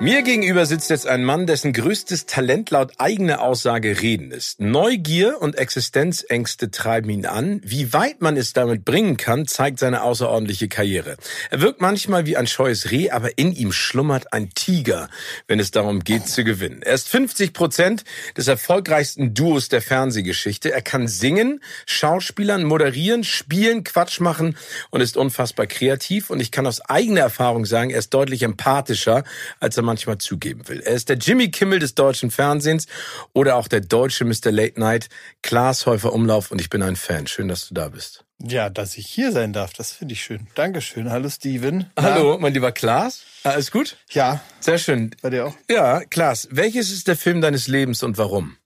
Mir 0.00 0.22
gegenüber 0.22 0.64
sitzt 0.64 0.90
jetzt 0.90 1.08
ein 1.08 1.24
Mann, 1.24 1.48
dessen 1.48 1.72
größtes 1.72 2.26
Talent 2.26 2.70
laut 2.70 2.92
eigener 2.98 3.40
Aussage 3.40 4.00
Reden 4.00 4.30
ist. 4.30 4.60
Neugier 4.60 5.42
und 5.42 5.58
Existenzängste 5.58 6.70
treiben 6.70 7.10
ihn 7.10 7.26
an. 7.26 7.60
Wie 7.64 7.92
weit 7.92 8.20
man 8.20 8.36
es 8.36 8.52
damit 8.52 8.84
bringen 8.84 9.16
kann, 9.16 9.48
zeigt 9.48 9.80
seine 9.80 10.04
außerordentliche 10.04 10.68
Karriere. 10.68 11.16
Er 11.50 11.62
wirkt 11.62 11.80
manchmal 11.80 12.26
wie 12.26 12.36
ein 12.36 12.46
scheues 12.46 12.92
Reh, 12.92 13.10
aber 13.10 13.38
in 13.38 13.52
ihm 13.52 13.72
schlummert 13.72 14.32
ein 14.32 14.50
Tiger, 14.50 15.08
wenn 15.48 15.58
es 15.58 15.72
darum 15.72 16.04
geht 16.04 16.28
zu 16.28 16.44
gewinnen. 16.44 16.80
Er 16.82 16.94
ist 16.94 17.08
50 17.08 17.52
Prozent 17.52 18.04
des 18.36 18.46
erfolgreichsten 18.46 19.34
Duos 19.34 19.68
der 19.68 19.82
Fernsehgeschichte. 19.82 20.70
Er 20.70 20.82
kann 20.82 21.08
singen, 21.08 21.60
Schauspielern, 21.86 22.62
moderieren, 22.62 23.24
spielen, 23.24 23.82
Quatsch 23.82 24.20
machen 24.20 24.56
und 24.90 25.00
ist 25.00 25.16
unfassbar 25.16 25.66
kreativ. 25.66 26.30
Und 26.30 26.38
ich 26.38 26.52
kann 26.52 26.68
aus 26.68 26.80
eigener 26.82 27.22
Erfahrung 27.22 27.66
sagen, 27.66 27.90
er 27.90 27.98
ist 27.98 28.14
deutlich 28.14 28.44
empathischer, 28.44 29.24
als 29.58 29.76
er 29.76 29.87
manchmal 29.88 30.18
zugeben 30.18 30.68
will. 30.68 30.80
Er 30.80 30.94
ist 30.94 31.08
der 31.08 31.16
Jimmy 31.16 31.50
Kimmel 31.50 31.78
des 31.78 31.94
deutschen 31.94 32.30
Fernsehens 32.30 32.86
oder 33.32 33.56
auch 33.56 33.68
der 33.68 33.80
deutsche 33.80 34.24
Mr. 34.24 34.52
Late 34.52 34.78
Night, 34.78 35.08
Klaas 35.42 35.86
Häufer 35.86 36.12
Umlauf 36.12 36.50
und 36.50 36.60
ich 36.60 36.68
bin 36.68 36.82
ein 36.82 36.96
Fan. 36.96 37.26
Schön, 37.26 37.48
dass 37.48 37.68
du 37.68 37.74
da 37.74 37.88
bist. 37.88 38.24
Ja, 38.40 38.70
dass 38.70 38.96
ich 38.98 39.06
hier 39.06 39.32
sein 39.32 39.52
darf, 39.52 39.72
das 39.72 39.92
finde 39.92 40.12
ich 40.12 40.22
schön. 40.22 40.46
Dankeschön. 40.54 41.10
Hallo 41.10 41.28
Steven. 41.28 41.90
Hallo, 41.98 42.38
mein 42.38 42.52
lieber 42.52 42.70
Klaas. 42.70 43.24
Alles 43.42 43.70
gut? 43.70 43.96
Ja. 44.10 44.40
Sehr 44.60 44.78
schön. 44.78 45.10
Bei 45.22 45.30
dir 45.30 45.46
auch? 45.46 45.54
Ja, 45.68 46.00
Klaas, 46.04 46.46
welches 46.50 46.92
ist 46.92 47.08
der 47.08 47.16
Film 47.16 47.40
deines 47.40 47.66
Lebens 47.66 48.02
und 48.02 48.18
warum? 48.18 48.56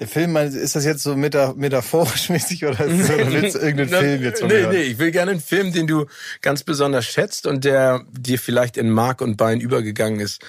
Der 0.00 0.08
Film, 0.08 0.36
ist 0.36 0.74
das 0.74 0.84
jetzt 0.84 1.04
so 1.04 1.14
metaphorisch 1.14 2.28
mäßig 2.28 2.64
oder, 2.66 2.84
ist 2.84 3.08
das, 3.08 3.14
oder 3.14 3.32
willst 3.32 3.54
du 3.54 3.60
irgendeinen 3.60 4.02
Film 4.02 4.22
jetzt 4.24 4.40
von 4.40 4.48
Nee, 4.48 4.66
nee, 4.66 4.82
ich 4.82 4.98
will 4.98 5.12
gerne 5.12 5.30
einen 5.30 5.40
Film, 5.40 5.72
den 5.72 5.86
du 5.86 6.06
ganz 6.40 6.64
besonders 6.64 7.04
schätzt 7.04 7.46
und 7.46 7.64
der 7.64 8.04
dir 8.10 8.40
vielleicht 8.40 8.76
in 8.76 8.90
Mark 8.90 9.20
und 9.20 9.36
Bein 9.36 9.60
übergegangen 9.60 10.18
ist, 10.18 10.42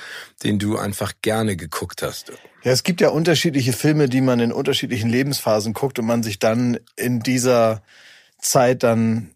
den 0.44 0.58
du 0.58 0.78
einfach 0.78 1.14
gerne 1.22 1.56
geguckt 1.58 2.02
hast. 2.02 2.32
Ja, 2.64 2.72
es 2.72 2.82
gibt 2.82 3.02
ja 3.02 3.10
unterschiedliche 3.10 3.74
Filme, 3.74 4.10
die 4.10 4.22
man 4.22 4.40
in 4.40 4.52
unterschiedlichen 4.52 5.10
Lebensphasen 5.12 5.74
guckt 5.74 6.00
und 6.00 6.08
man 6.08 6.24
sich 6.24 6.40
dann 6.40 6.80
in 6.96 7.20
dieser 7.20 7.84
Zeit 8.40 8.82
dann 8.82 9.30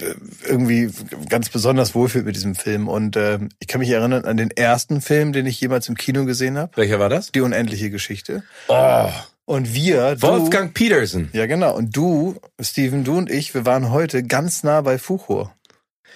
äh, 0.00 0.14
irgendwie 0.44 0.90
ganz 1.28 1.50
besonders 1.50 1.94
wohlfühlt 1.94 2.24
mit 2.24 2.34
diesem 2.34 2.56
Film. 2.56 2.88
Und 2.88 3.14
äh, 3.14 3.38
ich 3.60 3.68
kann 3.68 3.78
mich 3.78 3.90
erinnern 3.90 4.24
an 4.24 4.36
den 4.36 4.50
ersten 4.50 5.00
Film, 5.00 5.32
den 5.32 5.46
ich 5.46 5.60
jemals 5.60 5.88
im 5.88 5.96
Kino 5.96 6.24
gesehen 6.24 6.58
habe. 6.58 6.76
Welcher 6.76 6.98
war 6.98 7.08
das? 7.08 7.30
Die 7.30 7.40
unendliche 7.42 7.90
Geschichte. 7.90 8.42
Oh. 8.66 9.08
Und 9.52 9.74
wir, 9.74 10.16
Wolfgang 10.22 10.68
du, 10.68 10.72
Peterson. 10.72 11.28
Ja, 11.34 11.44
genau. 11.44 11.76
Und 11.76 11.94
du, 11.94 12.36
Steven, 12.58 13.04
du 13.04 13.18
und 13.18 13.30
ich, 13.30 13.52
wir 13.52 13.66
waren 13.66 13.90
heute 13.90 14.22
ganz 14.22 14.62
nah 14.62 14.80
bei 14.80 14.96
Fuchur. 14.96 15.52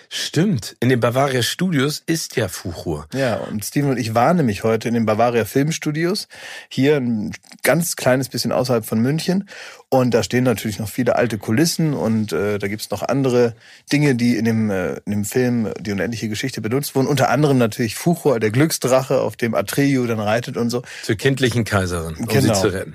Stimmt. 0.09 0.75
In 0.81 0.89
den 0.89 1.01
Bavaria 1.01 1.43
Studios 1.43 2.03
ist 2.07 2.37
ja 2.37 2.49
Fuchur. 2.49 3.07
Ja, 3.13 3.37
und 3.37 3.63
Steven 3.63 3.91
und 3.91 3.99
ich 3.99 4.15
waren 4.15 4.39
nämlich 4.39 4.65
heute 4.65 4.89
in 4.89 4.95
den 4.95 5.05
Bavaria 5.05 5.45
Filmstudios. 5.45 6.29
Hier 6.71 6.97
ein 6.97 7.35
ganz 7.63 7.97
kleines 7.97 8.31
bisschen 8.31 8.53
außerhalb 8.53 8.87
von 8.87 9.01
München. 9.01 9.47
Und 9.91 10.15
da 10.15 10.23
stehen 10.23 10.45
natürlich 10.45 10.79
noch 10.79 10.89
viele 10.89 11.17
alte 11.17 11.37
Kulissen 11.37 11.93
und 11.93 12.33
äh, 12.33 12.59
da 12.59 12.69
gibt's 12.69 12.89
noch 12.89 13.03
andere 13.03 13.55
Dinge, 13.93 14.15
die 14.15 14.39
in 14.39 14.47
dem, 14.47 14.71
äh, 14.71 14.95
in 15.05 15.13
dem 15.13 15.25
Film 15.27 15.75
Die 15.79 15.93
unendliche 15.93 16.31
Geschichte 16.31 16.63
benutzt 16.63 16.95
wurden. 16.95 17.07
Unter 17.07 17.29
anderem 17.29 17.59
natürlich 17.59 17.97
Fuchur, 17.97 18.41
der 18.41 18.51
Glücksdrache, 18.51 19.21
auf 19.21 19.37
dem 19.37 19.55
Atreyu 19.55 20.07
dann 20.07 20.21
reitet 20.21 20.57
und 20.57 20.71
so. 20.71 20.81
Zur 21.03 21.17
kindlichen 21.17 21.65
Kaiserin, 21.65 22.15
um 22.17 22.25
genau. 22.25 22.55
sie 22.55 22.61
zu 22.63 22.69
retten. 22.69 22.95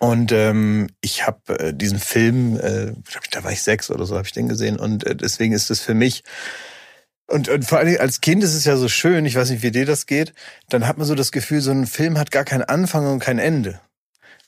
Und 0.00 0.32
ähm, 0.32 0.88
ich 1.00 1.26
habe 1.26 1.58
äh, 1.58 1.74
diesen 1.74 2.00
Film, 2.00 2.58
äh, 2.58 2.92
da 3.30 3.44
war 3.44 3.52
ich 3.52 3.62
sechs 3.62 3.90
oder 3.90 4.06
so, 4.06 4.16
habe 4.16 4.26
ich 4.26 4.32
den 4.32 4.48
gesehen. 4.48 4.78
Und 4.78 5.06
äh, 5.06 5.14
deswegen 5.14 5.52
ist 5.52 5.70
es 5.70 5.80
für 5.80 5.94
mich 5.94 6.24
und, 7.30 7.48
und 7.48 7.64
vor 7.64 7.78
allem 7.78 7.96
als 8.00 8.20
Kind 8.20 8.42
ist 8.42 8.54
es 8.54 8.64
ja 8.64 8.76
so 8.76 8.88
schön, 8.88 9.24
ich 9.24 9.36
weiß 9.36 9.50
nicht, 9.50 9.62
wie 9.62 9.70
dir 9.70 9.86
das 9.86 10.06
geht, 10.06 10.34
dann 10.68 10.88
hat 10.88 10.98
man 10.98 11.06
so 11.06 11.14
das 11.14 11.30
Gefühl, 11.30 11.60
so 11.60 11.70
ein 11.70 11.86
Film 11.86 12.18
hat 12.18 12.32
gar 12.32 12.44
keinen 12.44 12.64
Anfang 12.64 13.06
und 13.06 13.20
kein 13.20 13.38
Ende 13.38 13.80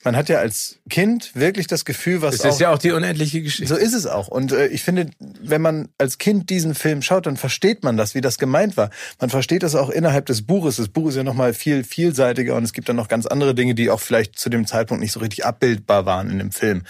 man 0.04 0.16
hat 0.16 0.28
ja 0.28 0.38
als 0.38 0.78
Kind 0.90 1.34
wirklich 1.34 1.66
das 1.66 1.84
Gefühl, 1.84 2.22
was. 2.22 2.36
Es 2.36 2.44
ist 2.44 2.60
ja 2.60 2.72
auch 2.72 2.78
die 2.78 2.90
unendliche 2.92 3.42
Geschichte. 3.42 3.72
So 3.72 3.80
ist 3.80 3.94
es 3.94 4.06
auch. 4.06 4.28
Und 4.28 4.52
äh, 4.52 4.66
ich 4.68 4.82
finde, 4.82 5.10
wenn 5.40 5.62
man 5.62 5.88
als 5.98 6.18
Kind 6.18 6.50
diesen 6.50 6.74
Film 6.74 7.02
schaut, 7.02 7.26
dann 7.26 7.36
versteht 7.36 7.84
man 7.84 7.96
das, 7.96 8.14
wie 8.14 8.20
das 8.20 8.38
gemeint 8.38 8.76
war. 8.76 8.90
Man 9.20 9.30
versteht 9.30 9.62
das 9.62 9.74
auch 9.74 9.90
innerhalb 9.90 10.26
des 10.26 10.46
Buches. 10.46 10.76
Das 10.76 10.88
Buch 10.88 11.08
ist 11.08 11.16
ja 11.16 11.22
nochmal 11.22 11.54
viel 11.54 11.84
vielseitiger 11.84 12.56
und 12.56 12.64
es 12.64 12.72
gibt 12.72 12.88
dann 12.88 12.96
noch 12.96 13.08
ganz 13.08 13.26
andere 13.26 13.54
Dinge, 13.54 13.74
die 13.74 13.90
auch 13.90 14.00
vielleicht 14.00 14.38
zu 14.38 14.50
dem 14.50 14.66
Zeitpunkt 14.66 15.02
nicht 15.02 15.12
so 15.12 15.20
richtig 15.20 15.44
abbildbar 15.44 16.04
waren 16.06 16.30
in 16.30 16.38
dem 16.38 16.52
Film. 16.52 16.82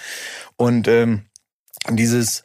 Und 0.57 0.89
ähm, 0.89 1.23
dieses 1.91 2.45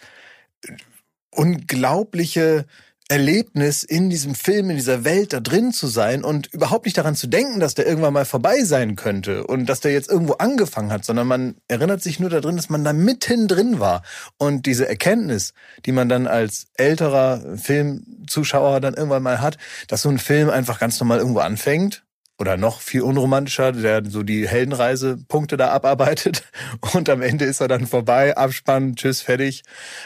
unglaubliche 1.31 2.65
Erlebnis, 3.09 3.83
in 3.83 4.09
diesem 4.09 4.35
Film, 4.35 4.69
in 4.69 4.75
dieser 4.75 5.05
Welt 5.05 5.31
da 5.31 5.39
drin 5.39 5.71
zu 5.71 5.87
sein 5.87 6.23
und 6.23 6.47
überhaupt 6.53 6.85
nicht 6.85 6.97
daran 6.97 7.15
zu 7.15 7.27
denken, 7.27 7.59
dass 7.59 7.73
der 7.73 7.87
irgendwann 7.87 8.13
mal 8.13 8.25
vorbei 8.25 8.63
sein 8.63 8.95
könnte 8.97 9.47
und 9.47 9.67
dass 9.67 9.79
der 9.79 9.93
jetzt 9.93 10.09
irgendwo 10.09 10.33
angefangen 10.33 10.91
hat, 10.91 11.05
sondern 11.05 11.27
man 11.27 11.55
erinnert 11.67 12.01
sich 12.01 12.19
nur 12.19 12.29
darin, 12.29 12.57
dass 12.57 12.69
man 12.69 12.83
da 12.83 12.91
mitten 12.91 13.47
drin 13.47 13.79
war. 13.79 14.03
Und 14.37 14.65
diese 14.65 14.89
Erkenntnis, 14.89 15.53
die 15.85 15.93
man 15.93 16.09
dann 16.09 16.27
als 16.27 16.67
älterer 16.75 17.57
Filmzuschauer 17.57 18.81
dann 18.81 18.95
irgendwann 18.95 19.23
mal 19.23 19.39
hat, 19.39 19.57
dass 19.87 20.01
so 20.01 20.09
ein 20.09 20.19
Film 20.19 20.49
einfach 20.49 20.79
ganz 20.79 20.99
normal 20.99 21.19
irgendwo 21.19 21.39
anfängt 21.39 22.03
oder 22.39 22.55
noch 22.55 22.81
viel 22.81 23.01
unromantischer, 23.01 23.71
der 23.71 24.03
so 24.07 24.21
die 24.21 24.47
Heldenreisepunkte 24.47 25.57
da 25.57 25.69
abarbeitet 25.69 26.43
und 26.93 27.09
am 27.09 27.21
Ende 27.21 27.45
ist 27.45 27.61
er 27.61 27.67
dann 27.67 27.87
vorbei, 27.87 28.37
Abspann, 28.37 28.95
tschüss, 28.95 29.21
fertig. 29.21 29.63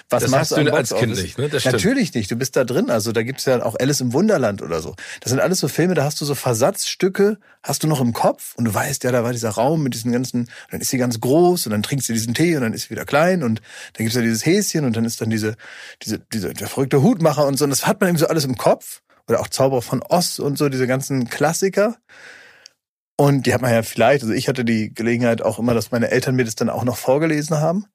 Was 0.09 0.23
das 0.23 0.31
machst 0.31 0.51
du 0.51 0.73
als 0.73 0.95
Kind 0.95 1.15
nicht, 1.15 1.37
ne? 1.37 1.49
Das. 1.49 1.65
Natürlich 1.65 2.13
nicht, 2.13 2.31
du 2.31 2.37
bist 2.37 2.55
da 2.55 2.63
drin, 2.63 2.89
also 2.89 3.11
da 3.11 3.23
gibt's 3.23 3.45
ja 3.45 3.61
auch 3.63 3.75
Alice 3.79 3.99
im 3.99 4.13
Wunderland 4.13 4.61
oder 4.61 4.81
so. 4.81 4.95
Das 5.19 5.31
sind 5.31 5.41
alles 5.41 5.59
so 5.59 5.67
Filme, 5.67 5.93
da 5.93 6.05
hast 6.05 6.21
du 6.21 6.25
so 6.25 6.33
Versatzstücke, 6.33 7.37
hast 7.63 7.83
du 7.83 7.87
noch 7.87 7.99
im 7.99 8.13
Kopf 8.13 8.55
und 8.55 8.65
du 8.65 8.73
weißt, 8.73 9.03
ja, 9.03 9.11
da 9.11 9.23
war 9.23 9.33
dieser 9.33 9.49
Raum 9.49 9.83
mit 9.83 9.93
diesen 9.93 10.13
ganzen, 10.13 10.49
dann 10.69 10.79
ist 10.79 10.89
sie 10.89 10.97
ganz 10.97 11.19
groß 11.19 11.65
und 11.65 11.71
dann 11.71 11.83
trinkst 11.83 12.07
du 12.07 12.13
diesen 12.13 12.33
Tee 12.33 12.55
und 12.55 12.61
dann 12.61 12.73
ist 12.73 12.83
sie 12.83 12.89
wieder 12.91 13.05
klein 13.05 13.43
und 13.43 13.61
dann 13.93 14.05
gibt's 14.05 14.15
ja 14.15 14.21
dieses 14.21 14.45
Häschen 14.45 14.85
und 14.85 14.95
dann 14.95 15.03
ist 15.03 15.19
dann 15.19 15.29
diese, 15.29 15.55
diese, 16.01 16.19
diese, 16.31 16.53
der 16.53 16.67
verrückte 16.67 17.01
Hutmacher 17.01 17.45
und 17.45 17.57
so 17.57 17.65
und 17.65 17.71
das 17.71 17.85
hat 17.85 17.99
man 17.99 18.09
eben 18.09 18.17
so 18.17 18.27
alles 18.27 18.45
im 18.45 18.57
Kopf 18.57 19.01
oder 19.31 19.41
auch 19.41 19.47
Zauberer 19.47 19.81
von 19.81 20.03
Oz 20.07 20.39
und 20.39 20.57
so, 20.57 20.69
diese 20.69 20.87
ganzen 20.87 21.29
Klassiker. 21.29 21.97
Und 23.17 23.45
die 23.45 23.53
hat 23.53 23.61
man 23.61 23.71
ja 23.71 23.83
vielleicht, 23.83 24.23
also 24.23 24.33
ich 24.33 24.47
hatte 24.47 24.65
die 24.65 24.93
Gelegenheit 24.93 25.41
auch 25.41 25.59
immer, 25.59 25.73
dass 25.73 25.91
meine 25.91 26.11
Eltern 26.11 26.35
mir 26.35 26.45
das 26.45 26.55
dann 26.55 26.69
auch 26.69 26.83
noch 26.83 26.97
vorgelesen 26.97 27.57
haben. 27.57 27.85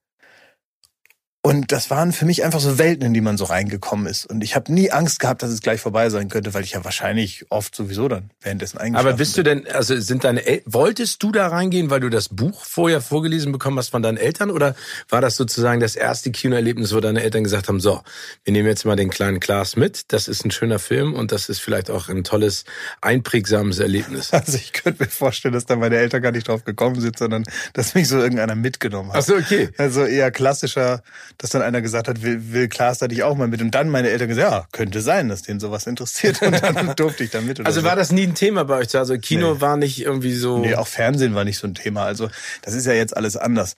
Und 1.46 1.70
das 1.70 1.90
waren 1.90 2.10
für 2.10 2.24
mich 2.24 2.42
einfach 2.42 2.58
so 2.58 2.76
Welten, 2.76 3.06
in 3.06 3.14
die 3.14 3.20
man 3.20 3.38
so 3.38 3.44
reingekommen 3.44 4.08
ist. 4.08 4.26
Und 4.26 4.42
ich 4.42 4.56
habe 4.56 4.72
nie 4.72 4.90
Angst 4.90 5.20
gehabt, 5.20 5.44
dass 5.44 5.50
es 5.50 5.60
gleich 5.60 5.80
vorbei 5.80 6.10
sein 6.10 6.28
könnte, 6.28 6.54
weil 6.54 6.64
ich 6.64 6.72
ja 6.72 6.84
wahrscheinlich 6.84 7.46
oft 7.50 7.72
sowieso 7.72 8.08
dann 8.08 8.30
währenddessen 8.40 8.78
eingeschlafen 8.78 9.08
Aber 9.08 9.16
bist 9.16 9.38
du 9.38 9.44
denn, 9.44 9.64
also 9.68 9.96
sind 9.96 10.24
deine 10.24 10.44
El 10.44 10.62
wolltest 10.64 11.22
du 11.22 11.30
da 11.30 11.46
reingehen, 11.46 11.88
weil 11.88 12.00
du 12.00 12.10
das 12.10 12.30
Buch 12.30 12.64
vorher 12.64 13.00
vorgelesen 13.00 13.52
bekommen 13.52 13.78
hast 13.78 13.90
von 13.90 14.02
deinen 14.02 14.16
Eltern? 14.16 14.50
Oder 14.50 14.74
war 15.08 15.20
das 15.20 15.36
sozusagen 15.36 15.78
das 15.78 15.94
erste 15.94 16.32
Kinoerlebnis, 16.32 16.92
wo 16.92 16.98
deine 16.98 17.22
Eltern 17.22 17.44
gesagt 17.44 17.68
haben, 17.68 17.78
so, 17.78 18.02
wir 18.42 18.52
nehmen 18.52 18.66
jetzt 18.66 18.84
mal 18.84 18.96
den 18.96 19.10
kleinen 19.10 19.38
Klaas 19.38 19.76
mit, 19.76 20.12
das 20.12 20.26
ist 20.26 20.44
ein 20.44 20.50
schöner 20.50 20.80
Film 20.80 21.14
und 21.14 21.30
das 21.30 21.48
ist 21.48 21.60
vielleicht 21.60 21.90
auch 21.90 22.08
ein 22.08 22.24
tolles, 22.24 22.64
einprägsames 23.00 23.78
Erlebnis? 23.78 24.32
Also 24.46 24.56
ich 24.56 24.72
könnte 24.72 25.04
mir 25.04 25.10
vorstellen, 25.10 25.54
dass 25.54 25.64
da 25.64 25.76
meine 25.76 25.96
Eltern 25.96 26.22
gar 26.22 26.32
nicht 26.32 26.48
drauf 26.48 26.64
gekommen 26.64 27.00
sind, 27.00 27.18
sondern 27.18 27.44
dass 27.72 27.94
mich 27.94 28.08
so 28.08 28.18
irgendeiner 28.18 28.56
mitgenommen 28.56 29.12
hat. 29.12 29.18
Ach 29.18 29.22
so, 29.22 29.36
okay. 29.36 29.70
Also 29.78 30.04
eher 30.04 30.30
klassischer 30.30 31.02
dass 31.38 31.50
dann 31.50 31.62
einer 31.62 31.82
gesagt 31.82 32.08
hat, 32.08 32.22
will, 32.22 32.52
will 32.52 32.68
Klaas 32.68 32.98
da 32.98 33.08
dich 33.08 33.22
auch 33.22 33.36
mal 33.36 33.48
mit? 33.48 33.60
Und 33.60 33.74
dann 33.74 33.88
meine 33.88 34.10
Eltern 34.10 34.28
gesagt, 34.28 34.50
ja, 34.50 34.66
könnte 34.72 35.00
sein, 35.00 35.28
dass 35.28 35.42
den 35.42 35.60
sowas 35.60 35.86
interessiert. 35.86 36.42
Und 36.42 36.62
dann 36.62 36.94
durfte 36.96 37.24
ich 37.24 37.30
da 37.30 37.40
mit. 37.40 37.64
also 37.64 37.80
so. 37.80 37.86
war 37.86 37.96
das 37.96 38.12
nie 38.12 38.24
ein 38.24 38.34
Thema 38.34 38.64
bei 38.64 38.78
euch? 38.78 38.96
Also 38.96 39.18
Kino 39.18 39.54
nee. 39.54 39.60
war 39.60 39.76
nicht 39.76 40.00
irgendwie 40.00 40.34
so... 40.34 40.58
Nee, 40.58 40.74
auch 40.74 40.88
Fernsehen 40.88 41.34
war 41.34 41.44
nicht 41.44 41.58
so 41.58 41.66
ein 41.66 41.74
Thema. 41.74 42.04
Also 42.04 42.30
das 42.62 42.74
ist 42.74 42.86
ja 42.86 42.92
jetzt 42.92 43.16
alles 43.16 43.36
anders. 43.36 43.76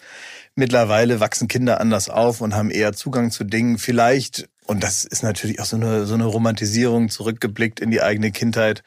Mittlerweile 0.54 1.20
wachsen 1.20 1.48
Kinder 1.48 1.80
anders 1.80 2.08
auf 2.08 2.40
und 2.40 2.54
haben 2.54 2.70
eher 2.70 2.92
Zugang 2.92 3.30
zu 3.30 3.44
Dingen. 3.44 3.78
Vielleicht 3.78 4.48
und 4.68 4.84
das 4.84 5.06
ist 5.06 5.22
natürlich 5.22 5.60
auch 5.60 5.64
so 5.64 5.76
eine, 5.76 6.04
so 6.04 6.12
eine 6.12 6.26
Romantisierung 6.26 7.08
zurückgeblickt 7.08 7.80
in 7.80 7.90
die 7.90 8.02
eigene 8.02 8.30
Kindheit, 8.32 8.82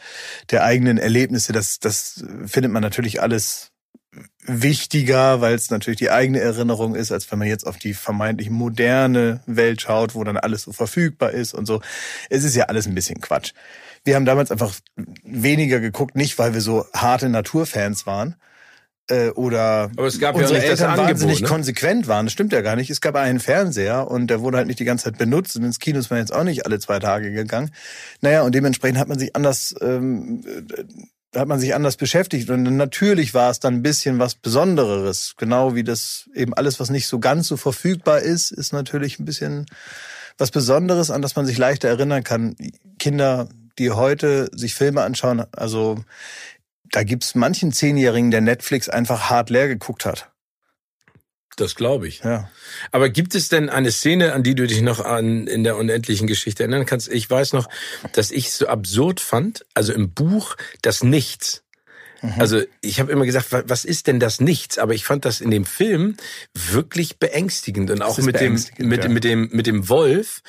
der 0.51 0.63
eigenen 0.63 0.99
Erlebnisse. 0.99 1.53
Das, 1.53 1.79
das 1.79 2.23
findet 2.45 2.71
man 2.71 2.83
natürlich 2.83 3.19
alles 3.19 3.70
wichtiger, 4.45 5.39
weil 5.39 5.55
es 5.55 5.69
natürlich 5.69 5.99
die 5.99 6.11
eigene 6.11 6.39
Erinnerung 6.39 6.95
ist, 6.95 7.11
als 7.11 7.31
wenn 7.31 7.39
man 7.39 7.47
jetzt 7.47 7.65
auf 7.65 7.77
die 7.77 7.93
vermeintlich 7.93 8.49
moderne 8.49 9.41
Welt 9.45 9.81
schaut, 9.81 10.15
wo 10.15 10.23
dann 10.23 10.37
alles 10.37 10.63
so 10.63 10.73
verfügbar 10.73 11.31
ist 11.31 11.53
und 11.53 11.65
so. 11.65 11.81
Es 12.29 12.43
ist 12.43 12.55
ja 12.55 12.65
alles 12.65 12.87
ein 12.87 12.95
bisschen 12.95 13.21
Quatsch. 13.21 13.53
Wir 14.03 14.15
haben 14.15 14.25
damals 14.25 14.51
einfach 14.51 14.73
weniger 15.23 15.79
geguckt, 15.79 16.15
nicht 16.15 16.39
weil 16.39 16.53
wir 16.53 16.61
so 16.61 16.85
harte 16.93 17.29
Naturfans 17.29 18.05
waren, 18.05 18.35
äh, 19.11 19.29
oder 19.31 19.91
Aber 19.95 20.07
es 20.07 20.19
gab 20.19 20.35
unsere 20.35 20.53
ja 20.53 20.59
nicht 20.59 20.69
Eltern 20.69 20.91
Angebot, 20.91 21.09
wahnsinnig 21.09 21.41
ne? 21.41 21.47
konsequent 21.47 22.07
waren. 22.07 22.25
Das 22.25 22.33
stimmt 22.33 22.53
ja 22.53 22.61
gar 22.61 22.75
nicht. 22.75 22.89
Es 22.89 23.01
gab 23.01 23.15
einen 23.15 23.39
Fernseher 23.39 24.09
und 24.09 24.27
der 24.27 24.41
wurde 24.41 24.57
halt 24.57 24.67
nicht 24.67 24.79
die 24.79 24.85
ganze 24.85 25.05
Zeit 25.05 25.17
benutzt 25.17 25.55
und 25.55 25.63
ins 25.63 25.79
Kino 25.79 25.99
ist 25.99 26.09
man 26.09 26.19
jetzt 26.19 26.33
auch 26.33 26.43
nicht 26.43 26.65
alle 26.65 26.79
zwei 26.79 26.99
Tage 26.99 27.31
gegangen. 27.31 27.71
Naja, 28.21 28.43
und 28.43 28.55
dementsprechend 28.55 28.99
hat 28.99 29.07
man 29.07 29.19
sich 29.19 29.35
anders 29.35 29.75
ähm, 29.81 30.43
äh, 30.45 30.83
hat 31.35 31.47
man 31.47 31.59
sich 31.59 31.73
anders 31.73 31.95
beschäftigt 31.95 32.49
und 32.49 32.63
natürlich 32.63 33.33
war 33.33 33.49
es 33.49 33.59
dann 33.59 33.75
ein 33.75 33.83
bisschen 33.83 34.19
was 34.19 34.35
Besondereres. 34.35 35.35
Genau 35.37 35.75
wie 35.75 35.83
das 35.83 36.29
eben 36.33 36.53
alles, 36.53 36.79
was 36.79 36.89
nicht 36.89 37.07
so 37.07 37.19
ganz 37.19 37.47
so 37.47 37.57
verfügbar 37.57 38.19
ist, 38.19 38.51
ist 38.51 38.73
natürlich 38.73 39.19
ein 39.19 39.25
bisschen 39.25 39.65
was 40.37 40.51
Besonderes, 40.51 41.11
an 41.11 41.21
das 41.21 41.35
man 41.35 41.45
sich 41.45 41.57
leichter 41.57 41.87
erinnern 41.87 42.23
kann. 42.23 42.55
Kinder, 42.99 43.47
die 43.77 43.91
heute 43.91 44.49
sich 44.53 44.73
Filme 44.73 45.03
anschauen, 45.03 45.43
also 45.51 46.03
da 46.91 47.03
gibt's 47.03 47.35
manchen 47.35 47.71
Zehnjährigen, 47.71 48.31
der 48.31 48.41
Netflix 48.41 48.89
einfach 48.89 49.29
hart 49.29 49.49
leer 49.49 49.69
geguckt 49.69 50.05
hat. 50.05 50.30
Das 51.57 51.75
glaube 51.75 52.07
ich. 52.07 52.21
Ja. 52.23 52.49
Aber 52.91 53.09
gibt 53.09 53.35
es 53.35 53.49
denn 53.49 53.69
eine 53.69 53.91
Szene, 53.91 54.33
an 54.33 54.41
die 54.43 54.55
du 54.55 54.65
dich 54.65 54.81
noch 54.81 54.99
an, 55.03 55.47
in 55.47 55.63
der 55.63 55.77
unendlichen 55.77 56.27
Geschichte 56.27 56.63
erinnern 56.63 56.85
kannst? 56.85 57.09
Ich 57.11 57.29
weiß 57.29 57.53
noch, 57.53 57.67
dass 58.13 58.31
ich 58.31 58.47
es 58.47 58.57
so 58.57 58.67
absurd 58.67 59.19
fand, 59.19 59.65
also 59.73 59.91
im 59.93 60.11
Buch, 60.11 60.55
das 60.81 61.03
Nichts. 61.03 61.63
Mhm. 62.21 62.33
Also 62.37 62.61
ich 62.81 62.99
habe 62.99 63.11
immer 63.11 63.25
gesagt, 63.25 63.51
wa- 63.51 63.63
was 63.65 63.83
ist 63.83 64.07
denn 64.07 64.19
das 64.19 64.39
Nichts? 64.39 64.77
Aber 64.77 64.93
ich 64.93 65.05
fand 65.05 65.25
das 65.25 65.41
in 65.41 65.49
dem 65.51 65.65
Film 65.65 66.15
wirklich 66.53 67.17
beängstigend 67.17 67.89
und 67.89 68.01
auch 68.01 68.17
mit 68.19 68.39
dem 68.39 68.53
mit, 68.77 69.03
ja. 69.03 69.09
mit 69.09 69.23
dem 69.23 69.49
mit 69.51 69.65
dem 69.67 69.89
Wolf. 69.89 70.41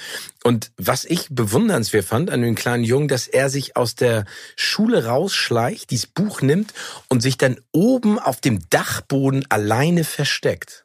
Und 0.44 0.70
was 0.76 1.04
ich 1.04 1.28
bewundernswert 1.31 2.04
fand 2.04 2.31
an 2.31 2.43
dem 2.43 2.54
kleinen 2.54 2.84
Jungen, 2.84 3.08
dass 3.08 3.26
er 3.26 3.49
sich 3.49 3.76
aus 3.76 3.94
der 3.94 4.26
Schule 4.54 5.06
rausschleicht, 5.06 5.90
dieses 5.90 6.06
Buch 6.06 6.43
nimmt 6.43 6.75
und 7.08 7.22
sich 7.22 7.38
dann 7.38 7.58
oben 7.72 8.19
auf 8.19 8.40
dem 8.40 8.60
Dachboden 8.69 9.46
alleine 9.49 10.04
versteckt. 10.04 10.81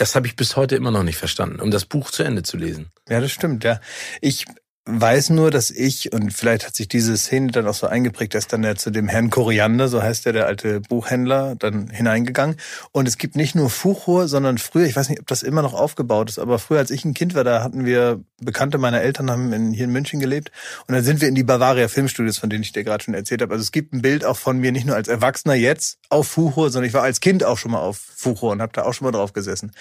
Das 0.00 0.14
habe 0.14 0.26
ich 0.26 0.34
bis 0.34 0.56
heute 0.56 0.76
immer 0.76 0.90
noch 0.90 1.02
nicht 1.02 1.18
verstanden, 1.18 1.60
um 1.60 1.70
das 1.70 1.84
Buch 1.84 2.10
zu 2.10 2.22
Ende 2.22 2.42
zu 2.42 2.56
lesen. 2.56 2.90
Ja, 3.06 3.20
das 3.20 3.32
stimmt, 3.32 3.64
ja. 3.64 3.80
Ich 4.22 4.46
weiß 4.92 5.30
nur, 5.30 5.50
dass 5.50 5.70
ich, 5.70 6.12
und 6.12 6.32
vielleicht 6.32 6.66
hat 6.66 6.74
sich 6.74 6.88
diese 6.88 7.16
Szene 7.16 7.52
dann 7.52 7.66
auch 7.66 7.74
so 7.74 7.86
eingeprägt, 7.86 8.34
dass 8.34 8.46
dann 8.46 8.64
er 8.64 8.76
zu 8.76 8.90
dem 8.90 9.08
Herrn 9.08 9.30
Koriander, 9.30 9.88
so 9.88 10.02
heißt 10.02 10.26
der, 10.26 10.32
der 10.32 10.46
alte 10.46 10.80
Buchhändler, 10.80 11.54
dann 11.56 11.88
hineingegangen. 11.90 12.56
Und 12.92 13.06
es 13.06 13.18
gibt 13.18 13.36
nicht 13.36 13.54
nur 13.54 13.70
Fuchur, 13.70 14.28
sondern 14.28 14.58
früher, 14.58 14.86
ich 14.86 14.96
weiß 14.96 15.08
nicht, 15.08 15.20
ob 15.20 15.26
das 15.26 15.42
immer 15.42 15.62
noch 15.62 15.74
aufgebaut 15.74 16.30
ist, 16.30 16.38
aber 16.38 16.58
früher, 16.58 16.78
als 16.78 16.90
ich 16.90 17.04
ein 17.04 17.14
Kind 17.14 17.34
war, 17.34 17.44
da 17.44 17.62
hatten 17.62 17.84
wir 17.84 18.20
Bekannte 18.40 18.78
meiner 18.78 19.02
Eltern 19.02 19.30
haben 19.30 19.52
in, 19.52 19.72
hier 19.72 19.84
in 19.84 19.92
München 19.92 20.18
gelebt. 20.18 20.50
Und 20.86 20.94
dann 20.94 21.04
sind 21.04 21.20
wir 21.20 21.28
in 21.28 21.34
die 21.34 21.44
Bavaria 21.44 21.88
Filmstudios, 21.88 22.38
von 22.38 22.48
denen 22.48 22.62
ich 22.62 22.72
dir 22.72 22.84
gerade 22.84 23.04
schon 23.04 23.14
erzählt 23.14 23.42
habe. 23.42 23.52
Also 23.52 23.62
es 23.62 23.72
gibt 23.72 23.92
ein 23.92 24.02
Bild 24.02 24.24
auch 24.24 24.36
von 24.36 24.58
mir, 24.58 24.72
nicht 24.72 24.86
nur 24.86 24.96
als 24.96 25.08
Erwachsener 25.08 25.54
jetzt 25.54 25.98
auf 26.08 26.26
Fuchur, 26.26 26.70
sondern 26.70 26.88
ich 26.88 26.94
war 26.94 27.02
als 27.02 27.20
Kind 27.20 27.44
auch 27.44 27.58
schon 27.58 27.72
mal 27.72 27.80
auf 27.80 27.98
Fuchur 27.98 28.52
und 28.52 28.62
habe 28.62 28.72
da 28.72 28.82
auch 28.82 28.94
schon 28.94 29.06
mal 29.06 29.12
drauf 29.12 29.32
gesessen. 29.32 29.72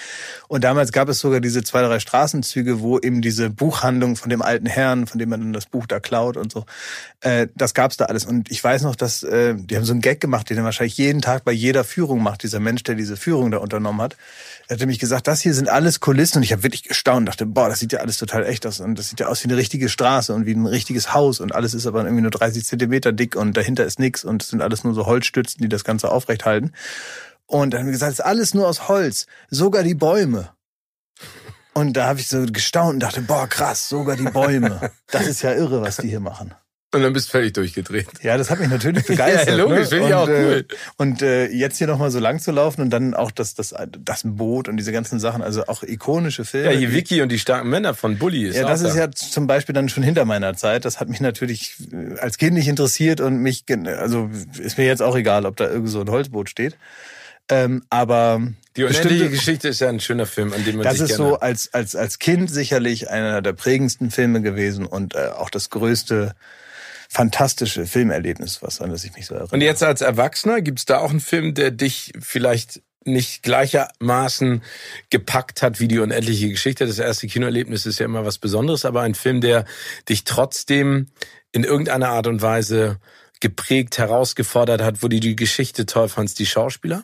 Und 0.48 0.64
damals 0.64 0.92
gab 0.92 1.10
es 1.10 1.20
sogar 1.20 1.40
diese 1.40 1.64
zwei, 1.64 1.82
drei 1.82 2.00
Straßenzüge, 2.00 2.82
wo 2.82 3.00
eben 3.00 3.22
diese 3.22 3.50
Buchhandlung 3.50 4.16
von 4.16 4.30
dem 4.30 4.42
alten 4.42 4.66
Herrn, 4.66 4.99
von 5.08 5.20
dem 5.20 5.30
man 5.30 5.40
dann 5.42 5.54
das 5.54 5.66
Buch 5.66 5.88
da 5.88 6.00
klaut 6.00 6.38
und 6.38 6.52
so, 6.52 6.66
äh, 7.22 7.48
das 7.56 7.74
gab's 7.74 7.98
da 7.98 8.06
alles. 8.06 8.26
Und 8.26 8.52
ich 8.52 8.64
weiß 8.64 8.84
noch, 8.84 8.96
dass 8.96 9.24
äh, 9.24 9.56
die 9.56 9.76
haben 9.76 9.86
so 9.86 9.94
einen 9.94 10.02
Gag 10.02 10.22
gemacht, 10.22 10.50
den 10.50 10.58
er 10.58 10.64
wahrscheinlich 10.64 10.98
jeden 10.98 11.22
Tag 11.22 11.44
bei 11.44 11.52
jeder 11.52 11.84
Führung 11.84 12.22
macht, 12.22 12.44
dieser 12.44 12.60
Mensch, 12.60 12.84
der 12.84 12.96
diese 12.96 13.18
Führung 13.18 13.52
da 13.52 13.58
unternommen 13.58 14.02
hat. 14.02 14.18
Er 14.68 14.76
hat 14.76 14.80
nämlich 14.80 15.00
gesagt, 15.00 15.28
das 15.28 15.42
hier 15.42 15.54
sind 15.54 15.70
alles 15.70 16.00
Kulissen 16.00 16.38
und 16.38 16.44
ich 16.44 16.52
habe 16.52 16.64
wirklich 16.64 16.84
gestaunt, 16.84 17.28
dachte, 17.28 17.46
boah, 17.46 17.70
das 17.70 17.80
sieht 17.80 17.92
ja 17.92 18.00
alles 18.00 18.18
total 18.18 18.46
echt 18.46 18.66
aus 18.66 18.80
und 18.80 19.00
das 19.00 19.10
sieht 19.10 19.20
ja 19.20 19.28
aus 19.28 19.44
wie 19.44 19.48
eine 19.48 19.58
richtige 19.58 19.90
Straße 19.90 20.34
und 20.34 20.46
wie 20.46 20.54
ein 20.54 20.66
richtiges 20.66 21.14
Haus 21.14 21.40
und 21.40 21.56
alles 21.56 21.74
ist 21.74 21.88
aber 21.88 22.04
irgendwie 22.04 22.22
nur 22.22 22.32
30 22.32 22.66
Zentimeter 22.66 23.12
dick 23.12 23.36
und 23.36 23.58
dahinter 23.58 23.86
ist 23.86 24.00
nix 24.00 24.24
und 24.24 24.44
es 24.44 24.50
sind 24.50 24.62
alles 24.62 24.84
nur 24.84 24.94
so 24.94 25.06
Holzstützen, 25.06 25.62
die 25.62 25.70
das 25.70 25.84
Ganze 25.84 26.12
aufrecht 26.12 26.46
halten. 26.46 26.72
Und 27.48 27.74
dann 27.74 27.82
haben 27.82 27.88
wir 27.88 27.94
gesagt, 27.94 28.14
es 28.14 28.20
ist 28.20 28.26
alles 28.26 28.54
nur 28.54 28.68
aus 28.68 28.88
Holz, 28.88 29.26
sogar 29.50 29.82
die 29.82 29.96
Bäume. 29.96 30.52
Und 31.80 31.94
da 31.94 32.08
habe 32.08 32.20
ich 32.20 32.28
so 32.28 32.46
gestaunt 32.46 32.96
und 32.96 33.00
dachte, 33.00 33.22
boah, 33.22 33.48
krass, 33.48 33.88
sogar 33.88 34.18
die 34.18 34.24
Bäume. 34.24 34.92
Das 35.12 35.26
ist 35.26 35.42
ja 35.42 35.54
irre, 35.54 35.82
was 35.82 35.98
die 35.98 36.10
hier 36.10 36.20
machen. 36.20 36.54
Und 36.94 37.02
dann 37.02 37.14
bist 37.14 37.28
du 37.28 37.32
völlig 37.32 37.54
durchgedreht. 37.54 38.08
Ja, 38.22 38.38
das 38.38 38.50
hat 38.50 38.60
mich 38.60 38.70
natürlich 38.70 39.06
begeistert. 39.08 39.48
Ja, 39.48 39.56
logisch, 39.64 39.90
ne? 39.92 39.98
finde 39.98 40.08
ich 40.08 40.14
und, 40.14 40.14
auch 40.14 40.28
cool. 40.28 40.66
Äh, 40.70 40.76
und 40.98 41.22
äh, 41.22 41.48
jetzt 41.48 41.78
hier 41.78 41.88
nochmal 41.88 42.12
so 42.12 42.20
lang 42.20 42.40
zu 42.40 42.52
laufen 42.52 42.82
und 42.82 42.90
dann 42.90 43.14
auch 43.14 43.32
das, 43.32 43.56
das, 43.56 43.74
das 43.98 44.22
Boot 44.26 44.68
und 44.68 44.78
diese 44.78 44.92
ganzen 44.92 45.20
Sachen, 45.20 45.42
also 45.42 45.66
auch 45.68 45.84
ikonische 45.84 46.46
Filme. 46.46 46.74
Ja, 46.74 46.78
hier 46.78 46.90
die- 46.90 46.96
Vicky 46.96 47.22
und 47.22 47.32
die 47.32 47.40
starken 47.40 47.70
Männer 47.70 47.94
von 47.94 48.18
Bully 48.18 48.48
ist 48.48 48.56
ja, 48.56 48.68
das 48.68 48.84
auch 48.84 48.88
ist 48.90 48.96
da. 48.96 49.00
ja 49.06 49.12
zum 49.12 49.48
Beispiel 49.48 49.74
dann 49.74 49.88
schon 49.88 50.04
hinter 50.04 50.26
meiner 50.26 50.56
Zeit. 50.56 50.84
Das 50.86 51.00
hat 51.00 51.10
mich 51.10 51.22
natürlich 51.22 51.76
äh, 51.92 52.20
als 52.20 52.38
Kind 52.38 52.54
nicht 52.54 52.68
interessiert 52.68 53.22
und 53.22 53.38
mich, 53.38 53.66
also 53.98 54.30
ist 54.60 54.78
mir 54.78 54.86
jetzt 54.86 55.02
auch 55.02 55.16
egal, 55.16 55.46
ob 55.46 55.56
da 55.56 55.70
irgend 55.70 55.90
so 55.90 56.02
ein 56.02 56.10
Holzboot 56.10 56.50
steht. 56.50 56.76
Ähm, 57.50 57.84
aber 57.90 58.42
Die 58.78 58.84
unendliche 58.84 59.30
Geschichte 59.30 59.70
ist 59.70 59.80
ja 59.80 59.90
ein 59.90 60.00
schöner 60.00 60.26
Film, 60.26 60.54
an 60.54 60.64
dem 60.64 60.78
man 60.78 60.84
das 60.84 60.98
sich 60.98 61.10
ist 61.10 61.18
gerne... 61.18 61.32
so 61.32 61.40
als, 61.40 61.74
als, 61.74 61.96
als 61.96 62.20
Kind 62.20 62.52
sicherlich 62.52 63.10
einer 63.10 63.42
der 63.42 63.54
prägendsten 63.54 64.12
Filme 64.12 64.42
gewesen 64.42 64.86
und 64.86 65.16
äh, 65.16 65.30
auch 65.36 65.50
das 65.50 65.70
größte 65.70 66.36
fantastische 67.10 67.88
Filmerlebnis, 67.88 68.62
was 68.62 68.80
an 68.82 68.92
das 68.92 69.04
ich 69.04 69.14
mich 69.16 69.26
so 69.26 69.34
erinnere. 69.34 69.56
Und 69.56 69.62
jetzt 69.62 69.82
als 69.82 70.02
Erwachsener, 70.02 70.62
gibt's 70.62 70.86
da 70.86 71.00
auch 71.00 71.10
einen 71.10 71.20
Film, 71.20 71.56
der 71.56 71.72
dich 71.72 72.14
vielleicht 72.20 72.82
nicht 73.06 73.44
gleichermaßen 73.44 74.62
gepackt 75.10 75.62
hat 75.64 75.80
wie 75.80 75.88
die 75.88 76.00
unendliche 76.00 76.50
Geschichte? 76.50 76.86
Das 76.86 77.00
erste 77.00 77.28
Kinoerlebnis 77.28 77.86
ist 77.86 78.00
ja 78.00 78.06
immer 78.06 78.26
was 78.26 78.38
Besonderes, 78.38 78.86
aber 78.86 79.02
ein 79.02 79.16
Film, 79.16 79.42
der 79.42 79.66
dich 80.08 80.24
trotzdem 80.24 81.08
in 81.52 81.64
irgendeiner 81.64 82.10
Art 82.10 82.28
und 82.28 82.42
Weise 82.42 83.00
geprägt, 83.40 83.98
herausgefordert 83.98 84.82
hat, 84.82 85.02
wo 85.02 85.08
du 85.08 85.20
die 85.20 85.36
Geschichte 85.36 85.86
toll 85.86 86.10
fandst, 86.10 86.38
die 86.40 86.46
Schauspieler? 86.46 87.04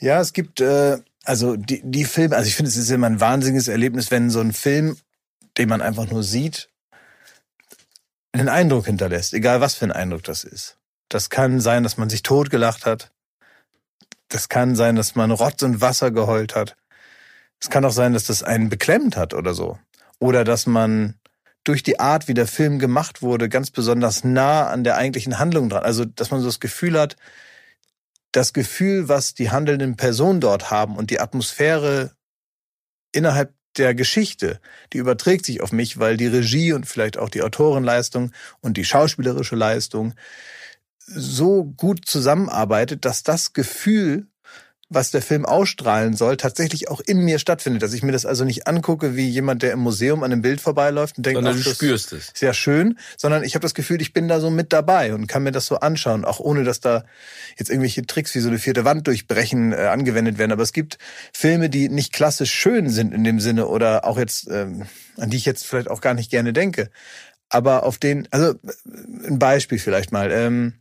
Ja, 0.00 0.20
es 0.20 0.32
gibt 0.32 0.60
äh, 0.60 0.98
also 1.28 1.56
die, 1.56 1.82
die 1.84 2.06
Filme, 2.06 2.36
also 2.36 2.48
ich 2.48 2.56
finde, 2.56 2.70
es 2.70 2.78
ist 2.78 2.90
immer 2.90 3.06
ein 3.06 3.20
wahnsinniges 3.20 3.68
Erlebnis, 3.68 4.10
wenn 4.10 4.30
so 4.30 4.40
ein 4.40 4.54
Film, 4.54 4.96
den 5.58 5.68
man 5.68 5.82
einfach 5.82 6.10
nur 6.10 6.22
sieht, 6.22 6.70
einen 8.32 8.48
Eindruck 8.48 8.86
hinterlässt, 8.86 9.34
egal 9.34 9.60
was 9.60 9.74
für 9.74 9.84
ein 9.84 9.92
Eindruck 9.92 10.22
das 10.22 10.44
ist. 10.44 10.78
Das 11.10 11.28
kann 11.28 11.60
sein, 11.60 11.82
dass 11.82 11.98
man 11.98 12.08
sich 12.08 12.22
totgelacht 12.22 12.86
hat. 12.86 13.12
Das 14.28 14.48
kann 14.48 14.74
sein, 14.74 14.96
dass 14.96 15.16
man 15.16 15.30
Rotz 15.30 15.62
und 15.62 15.82
Wasser 15.82 16.10
geheult 16.10 16.54
hat. 16.54 16.76
Es 17.60 17.68
kann 17.68 17.84
auch 17.84 17.92
sein, 17.92 18.14
dass 18.14 18.24
das 18.24 18.42
einen 18.42 18.70
beklemmt 18.70 19.18
hat 19.18 19.34
oder 19.34 19.52
so. 19.52 19.78
Oder 20.18 20.44
dass 20.44 20.66
man 20.66 21.14
durch 21.62 21.82
die 21.82 22.00
Art, 22.00 22.26
wie 22.26 22.34
der 22.34 22.46
Film 22.46 22.78
gemacht 22.78 23.20
wurde, 23.20 23.50
ganz 23.50 23.70
besonders 23.70 24.24
nah 24.24 24.66
an 24.68 24.82
der 24.82 24.96
eigentlichen 24.96 25.38
Handlung 25.38 25.68
dran. 25.68 25.82
Also, 25.82 26.06
dass 26.06 26.30
man 26.30 26.40
so 26.40 26.46
das 26.46 26.60
Gefühl 26.60 26.98
hat, 26.98 27.16
das 28.32 28.52
Gefühl, 28.52 29.08
was 29.08 29.34
die 29.34 29.50
handelnden 29.50 29.96
Personen 29.96 30.40
dort 30.40 30.70
haben 30.70 30.96
und 30.96 31.10
die 31.10 31.20
Atmosphäre 31.20 32.12
innerhalb 33.12 33.54
der 33.76 33.94
Geschichte, 33.94 34.60
die 34.92 34.98
überträgt 34.98 35.46
sich 35.46 35.60
auf 35.60 35.72
mich, 35.72 35.98
weil 35.98 36.16
die 36.16 36.26
Regie 36.26 36.72
und 36.72 36.86
vielleicht 36.86 37.16
auch 37.16 37.28
die 37.28 37.42
Autorenleistung 37.42 38.32
und 38.60 38.76
die 38.76 38.84
schauspielerische 38.84 39.56
Leistung 39.56 40.14
so 40.98 41.64
gut 41.64 42.06
zusammenarbeitet, 42.06 43.04
dass 43.04 43.22
das 43.22 43.52
Gefühl, 43.52 44.26
was 44.90 45.10
der 45.10 45.20
Film 45.20 45.44
ausstrahlen 45.44 46.16
soll, 46.16 46.38
tatsächlich 46.38 46.88
auch 46.88 47.00
in 47.00 47.18
mir 47.18 47.38
stattfindet. 47.38 47.82
Dass 47.82 47.92
ich 47.92 48.02
mir 48.02 48.12
das 48.12 48.24
also 48.24 48.44
nicht 48.44 48.66
angucke 48.66 49.16
wie 49.16 49.28
jemand, 49.28 49.62
der 49.62 49.72
im 49.72 49.80
Museum 49.80 50.22
an 50.22 50.32
einem 50.32 50.40
Bild 50.40 50.60
vorbeiläuft 50.60 51.18
und 51.18 51.26
denkt, 51.26 51.36
Sondern 51.36 51.54
ach, 51.54 51.58
du 51.58 51.64
das 51.68 51.74
spürst 51.74 52.12
es. 52.12 52.28
ist 52.28 52.40
ja 52.40 52.54
schön, 52.54 52.98
sondern 53.18 53.44
ich 53.44 53.54
habe 53.54 53.62
das 53.62 53.74
Gefühl, 53.74 54.00
ich 54.00 54.14
bin 54.14 54.28
da 54.28 54.40
so 54.40 54.50
mit 54.50 54.72
dabei 54.72 55.14
und 55.14 55.26
kann 55.26 55.42
mir 55.42 55.52
das 55.52 55.66
so 55.66 55.76
anschauen, 55.80 56.24
auch 56.24 56.40
ohne 56.40 56.64
dass 56.64 56.80
da 56.80 57.04
jetzt 57.58 57.68
irgendwelche 57.68 58.06
Tricks 58.06 58.34
wie 58.34 58.40
so 58.40 58.48
eine 58.48 58.58
vierte 58.58 58.84
Wand 58.84 59.06
durchbrechen 59.06 59.72
äh, 59.72 59.76
angewendet 59.76 60.38
werden. 60.38 60.52
Aber 60.52 60.62
es 60.62 60.72
gibt 60.72 60.98
Filme, 61.32 61.68
die 61.68 61.90
nicht 61.90 62.12
klassisch 62.12 62.52
schön 62.52 62.88
sind 62.88 63.12
in 63.12 63.24
dem 63.24 63.40
Sinne 63.40 63.66
oder 63.66 64.06
auch 64.06 64.16
jetzt, 64.18 64.48
ähm, 64.50 64.86
an 65.18 65.28
die 65.28 65.36
ich 65.36 65.44
jetzt 65.44 65.66
vielleicht 65.66 65.90
auch 65.90 66.00
gar 66.00 66.14
nicht 66.14 66.30
gerne 66.30 66.54
denke. 66.54 66.90
Aber 67.50 67.84
auf 67.84 67.98
den, 67.98 68.26
also 68.30 68.52
äh, 68.52 69.28
ein 69.28 69.38
Beispiel 69.38 69.78
vielleicht 69.78 70.12
mal. 70.12 70.30
Ähm, 70.32 70.74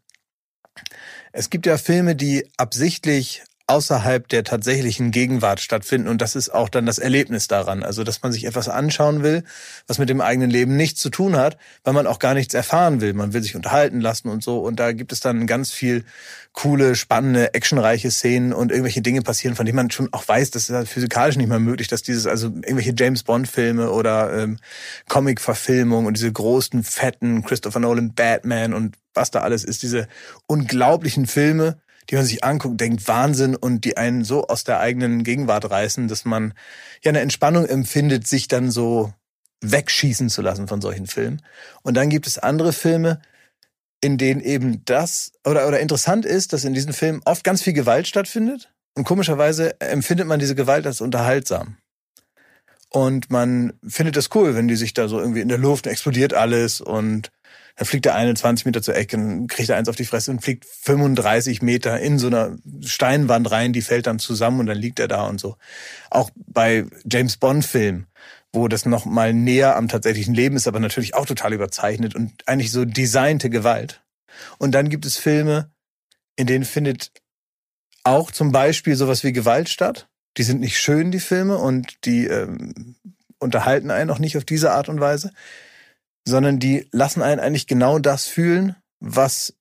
es 1.33 1.49
gibt 1.49 1.65
ja 1.65 1.77
Filme, 1.77 2.15
die 2.15 2.49
absichtlich 2.57 3.43
außerhalb 3.67 4.27
der 4.29 4.45
tatsächlichen 4.45 5.12
Gegenwart 5.12 5.59
stattfinden 5.59 6.07
und 6.07 6.21
das 6.21 6.36
ist 6.38 6.50
auch 6.50 6.69
dann 6.69 6.86
das 6.86 7.00
Erlebnis 7.00 7.47
daran. 7.47 7.83
Also, 7.83 8.05
dass 8.05 8.24
man 8.24 8.31
sich 8.31 8.45
etwas 8.45 8.69
anschauen 8.69 9.24
will, 9.24 9.43
was 9.88 10.00
mit 10.00 10.07
dem 10.07 10.21
eigenen 10.21 10.50
Leben 10.50 10.77
nichts 10.77 11.01
zu 11.01 11.09
tun 11.09 11.36
hat, 11.36 11.57
weil 11.83 11.93
man 11.93 12.07
auch 12.07 12.19
gar 12.19 12.33
nichts 12.33 12.53
erfahren 12.53 13.01
will. 13.01 13.13
Man 13.13 13.33
will 13.33 13.43
sich 13.43 13.55
unterhalten 13.55 14.00
lassen 14.00 14.29
und 14.29 14.41
so 14.41 14.59
und 14.59 14.79
da 14.79 14.93
gibt 14.93 15.12
es 15.12 15.19
dann 15.19 15.47
ganz 15.47 15.71
viel 15.71 16.05
coole, 16.53 16.95
spannende, 16.95 17.53
actionreiche 17.53 18.09
Szenen 18.09 18.53
und 18.53 18.71
irgendwelche 18.71 19.01
Dinge 19.01 19.21
passieren, 19.21 19.55
von 19.55 19.65
denen 19.65 19.75
man 19.75 19.91
schon 19.91 20.12
auch 20.13 20.27
weiß, 20.27 20.50
das 20.51 20.69
ist 20.69 20.75
halt 20.75 20.88
physikalisch 20.88 21.36
nicht 21.36 21.50
mehr 21.50 21.59
möglich, 21.59 21.88
dass 21.88 22.01
dieses, 22.01 22.25
also 22.25 22.47
irgendwelche 22.47 22.93
James 22.97 23.24
Bond-Filme 23.24 23.91
oder 23.91 24.36
ähm, 24.36 24.57
Comic-Verfilmungen 25.09 26.07
und 26.07 26.15
diese 26.15 26.31
großen, 26.31 26.83
fetten 26.83 27.43
Christopher 27.43 27.79
Nolan 27.79 28.13
Batman 28.13 28.74
und 28.74 28.95
was 29.13 29.29
da 29.29 29.41
alles 29.41 29.63
ist, 29.63 29.83
diese 29.83 30.07
unglaublichen 30.47 31.27
Filme, 31.27 31.77
die 32.09 32.15
man 32.15 32.25
sich 32.25 32.43
anguckt, 32.43 32.79
denkt 32.79 33.07
Wahnsinn 33.07 33.55
und 33.55 33.83
die 33.85 33.97
einen 33.97 34.23
so 34.23 34.47
aus 34.47 34.63
der 34.63 34.79
eigenen 34.79 35.23
Gegenwart 35.23 35.69
reißen, 35.69 36.07
dass 36.07 36.25
man 36.25 36.53
ja 37.03 37.09
eine 37.09 37.21
Entspannung 37.21 37.65
empfindet, 37.65 38.27
sich 38.27 38.47
dann 38.47 38.71
so 38.71 39.13
wegschießen 39.61 40.29
zu 40.29 40.41
lassen 40.41 40.67
von 40.67 40.81
solchen 40.81 41.07
Filmen. 41.07 41.41
Und 41.83 41.95
dann 41.95 42.09
gibt 42.09 42.27
es 42.27 42.37
andere 42.37 42.73
Filme, 42.73 43.21
in 44.01 44.17
denen 44.17 44.41
eben 44.41 44.85
das 44.85 45.31
oder, 45.45 45.67
oder 45.67 45.79
interessant 45.79 46.25
ist, 46.25 46.53
dass 46.53 46.63
in 46.63 46.73
diesen 46.73 46.93
Filmen 46.93 47.21
oft 47.25 47.43
ganz 47.43 47.61
viel 47.61 47.73
Gewalt 47.73 48.07
stattfindet. 48.07 48.71
Und 48.95 49.03
komischerweise 49.03 49.79
empfindet 49.81 50.27
man 50.27 50.39
diese 50.39 50.55
Gewalt 50.55 50.85
als 50.85 51.01
unterhaltsam. 51.01 51.77
Und 52.89 53.29
man 53.29 53.73
findet 53.87 54.15
das 54.15 54.29
cool, 54.33 54.55
wenn 54.55 54.67
die 54.67 54.75
sich 54.75 54.93
da 54.93 55.07
so 55.07 55.19
irgendwie 55.19 55.41
in 55.41 55.49
der 55.49 55.57
Luft 55.57 55.87
explodiert 55.87 56.33
alles 56.33 56.79
und 56.79 57.31
dann 57.77 57.86
fliegt 57.86 58.05
der 58.05 58.15
eine 58.15 58.34
20 58.34 58.65
Meter 58.65 58.81
zur 58.81 58.96
Ecke 58.96 59.17
und 59.17 59.48
kriegt 59.48 59.69
er 59.69 59.77
eins 59.77 59.88
auf 59.88 59.96
die 59.96 60.05
Fresse 60.05 60.31
und 60.31 60.41
fliegt 60.41 60.65
35 60.65 61.62
Meter 61.62 62.00
in 62.00 62.17
so 62.17 62.25
einer 62.25 62.57
Steinwand 62.84 63.50
rein, 63.51 63.72
die 63.72 63.84
fällt 63.84 64.07
dann 64.07 64.17
zusammen 64.17 64.60
und 64.60 64.65
dann 64.65 64.77
liegt 64.77 65.00
er 65.00 65.07
da 65.07 65.27
und 65.27 65.39
so. 65.39 65.57
Auch 66.10 66.31
bei 66.36 66.86
James 67.05 67.38
Bond 67.38 67.63
Filmen, 67.63 68.07
wo 68.51 68.67
das 68.67 68.88
noch 68.88 69.05
mal 69.05 69.31
näher 69.31 69.75
am 69.75 69.88
tatsächlichen 69.88 70.34
Leben 70.34 70.55
ist, 70.55 70.67
aber 70.67 70.79
natürlich 70.79 71.13
auch 71.13 71.27
total 71.27 71.53
überzeichnet 71.53 72.15
und 72.15 72.48
eigentlich 72.48 72.72
so 72.72 72.84
designte 72.84 73.51
Gewalt. 73.51 74.01
Und 74.57 74.72
dann 74.72 74.89
gibt 74.89 75.05
es 75.05 75.17
Filme, 75.17 75.69
in 76.36 76.48
denen 76.48 76.65
findet 76.65 77.12
auch 78.03 78.31
zum 78.31 78.51
Beispiel 78.51 78.96
sowas 78.96 79.24
wie 79.24 79.34
Gewalt 79.34 79.69
statt. 79.69 80.10
Die 80.38 80.43
sind 80.43 80.62
nicht 80.62 80.79
schön, 80.79 81.12
die 81.12 81.19
Filme, 81.19 81.57
und 81.57 82.05
die 82.05 82.25
ähm, 82.25 82.96
unterhalten 83.38 83.91
einen 83.91 84.10
auch 84.10 84.19
nicht 84.19 84.38
auf 84.38 84.46
diese 84.46 84.72
Art 84.72 84.89
und 84.89 85.00
Weise 85.00 85.31
sondern 86.27 86.60
die 86.60 86.88
lassen 86.91 87.22
einen 87.22 87.39
eigentlich 87.39 87.67
genau 87.67 88.00
das 88.00 88.27
fühlen, 88.27 88.75
was, 89.00 89.53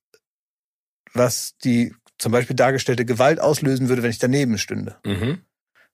was 1.13 1.57
die 1.63 1.93
zum 2.17 2.33
Beispiel 2.33 2.57
dargestellte 2.57 3.05
Gewalt 3.05 3.39
auslösen 3.39 3.87
würde, 3.87 4.03
wenn 4.03 4.09
ich 4.09 4.19
daneben 4.19 4.57
stünde. 4.57 4.97
Mhm. 5.05 5.41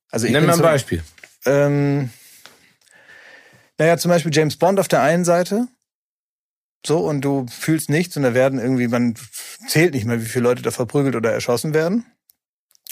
Also 0.10 0.26
ich 0.26 0.32
Nenn 0.32 0.46
mal 0.46 0.54
ein 0.54 0.58
so, 0.58 0.64
Beispiel. 0.64 1.04
Ähm, 1.46 2.10
naja, 3.78 3.98
zum 3.98 4.10
Beispiel 4.10 4.34
James 4.34 4.56
Bond 4.56 4.80
auf 4.80 4.88
der 4.88 5.04
einen 5.04 5.26
Seite. 5.26 5.68
So, 6.86 7.00
und 7.00 7.22
du 7.22 7.46
fühlst 7.48 7.92
nichts 7.92 8.18
und 8.18 8.24
da 8.24 8.34
werden 8.34 8.60
irgendwie, 8.60 8.88
man 8.88 9.14
zählt 9.68 9.94
nicht 9.94 10.06
mehr, 10.06 10.22
wie 10.22 10.26
viele 10.26 10.44
Leute 10.44 10.64
da 10.64 10.72
verprügelt 10.72 11.16
oder 11.16 11.32
erschossen 11.32 11.76
werden. 11.76 12.06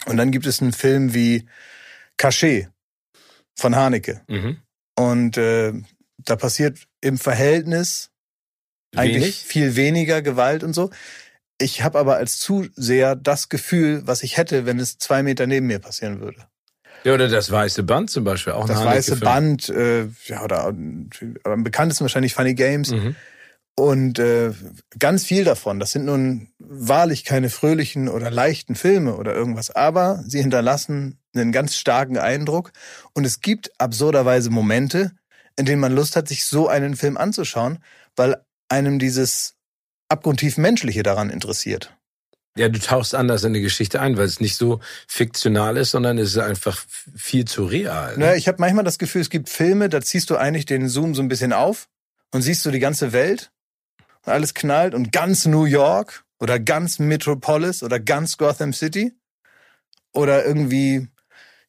Und 0.05 0.17
dann 0.17 0.29
gibt 0.31 0.45
es 0.45 0.61
einen 0.61 0.71
Film 0.71 1.15
wie 1.15 1.47
Cachet 2.17 2.69
von 3.55 3.75
Haneke. 3.75 4.21
Mhm. 4.27 4.57
Und 4.95 5.37
äh, 5.37 5.73
da 6.25 6.35
passiert 6.35 6.79
im 7.01 7.17
Verhältnis 7.17 8.11
Wenig? 8.91 9.15
eigentlich 9.15 9.35
viel 9.37 9.75
weniger 9.75 10.21
Gewalt 10.21 10.63
und 10.63 10.73
so. 10.73 10.89
Ich 11.59 11.83
habe 11.83 11.99
aber 11.99 12.17
als 12.17 12.39
Zuseher 12.39 13.15
das 13.15 13.49
Gefühl, 13.49 14.01
was 14.05 14.23
ich 14.23 14.37
hätte, 14.37 14.65
wenn 14.65 14.79
es 14.79 14.97
zwei 14.97 15.21
Meter 15.23 15.45
neben 15.47 15.67
mir 15.67 15.79
passieren 15.79 16.19
würde. 16.19 16.47
Ja, 17.03 17.13
oder 17.13 17.27
das 17.27 17.51
weiße 17.51 17.83
Band 17.83 18.09
zum 18.09 18.23
Beispiel 18.23 18.53
auch. 18.53 18.67
Das 18.67 18.83
weiße 18.83 19.17
Film. 19.17 19.21
Band, 19.21 19.69
äh, 19.69 20.07
ja, 20.25 20.43
oder 20.43 20.65
aber 20.65 21.53
am 21.53 21.63
bekanntesten 21.63 22.03
wahrscheinlich 22.03 22.33
Funny 22.33 22.53
Games. 22.53 22.91
Mhm. 22.91 23.15
Und 23.75 24.19
äh, 24.19 24.51
ganz 24.99 25.23
viel 25.23 25.43
davon, 25.43 25.79
das 25.79 25.91
sind 25.91 26.05
nun 26.05 26.49
wahrlich 26.59 27.23
keine 27.23 27.49
fröhlichen 27.49 28.09
oder 28.09 28.29
leichten 28.29 28.75
Filme 28.75 29.15
oder 29.15 29.33
irgendwas, 29.33 29.71
aber 29.71 30.23
sie 30.27 30.41
hinterlassen 30.41 31.19
einen 31.33 31.51
ganz 31.51 31.75
starken 31.75 32.17
Eindruck. 32.17 32.73
Und 33.13 33.25
es 33.25 33.39
gibt 33.39 33.71
absurderweise 33.79 34.49
Momente, 34.49 35.11
in 35.57 35.65
denen 35.65 35.81
man 35.81 35.93
Lust 35.93 36.15
hat, 36.15 36.27
sich 36.27 36.45
so 36.45 36.67
einen 36.67 36.95
Film 36.95 37.17
anzuschauen, 37.17 37.79
weil 38.15 38.43
einem 38.69 38.99
dieses 38.99 39.55
abgrundtief 40.09 40.57
Menschliche 40.57 41.03
daran 41.03 41.29
interessiert. 41.29 41.95
Ja, 42.57 42.67
du 42.67 42.79
tauchst 42.79 43.15
anders 43.15 43.45
in 43.45 43.53
die 43.53 43.61
Geschichte 43.61 44.01
ein, 44.01 44.17
weil 44.17 44.25
es 44.25 44.41
nicht 44.41 44.57
so 44.57 44.81
fiktional 45.07 45.77
ist, 45.77 45.91
sondern 45.91 46.17
es 46.17 46.31
ist 46.31 46.37
einfach 46.37 46.83
viel 47.15 47.45
zu 47.45 47.63
real. 47.63 48.17
Ne? 48.17 48.25
Naja, 48.25 48.35
ich 48.35 48.47
habe 48.49 48.57
manchmal 48.59 48.83
das 48.83 48.97
Gefühl, 48.97 49.21
es 49.21 49.29
gibt 49.29 49.47
Filme, 49.47 49.87
da 49.87 50.01
ziehst 50.01 50.29
du 50.29 50.35
eigentlich 50.35 50.65
den 50.65 50.89
Zoom 50.89 51.15
so 51.15 51.21
ein 51.21 51.29
bisschen 51.29 51.53
auf 51.53 51.87
und 52.31 52.41
siehst 52.41 52.65
du 52.65 52.71
die 52.71 52.79
ganze 52.79 53.13
Welt 53.13 53.51
und 54.25 54.33
alles 54.33 54.53
knallt 54.53 54.93
und 54.93 55.13
ganz 55.13 55.45
New 55.45 55.63
York 55.63 56.25
oder 56.39 56.59
ganz 56.59 56.99
Metropolis 56.99 57.83
oder 57.83 58.01
ganz 58.01 58.37
Gotham 58.37 58.73
City 58.73 59.13
oder 60.11 60.45
irgendwie 60.45 61.07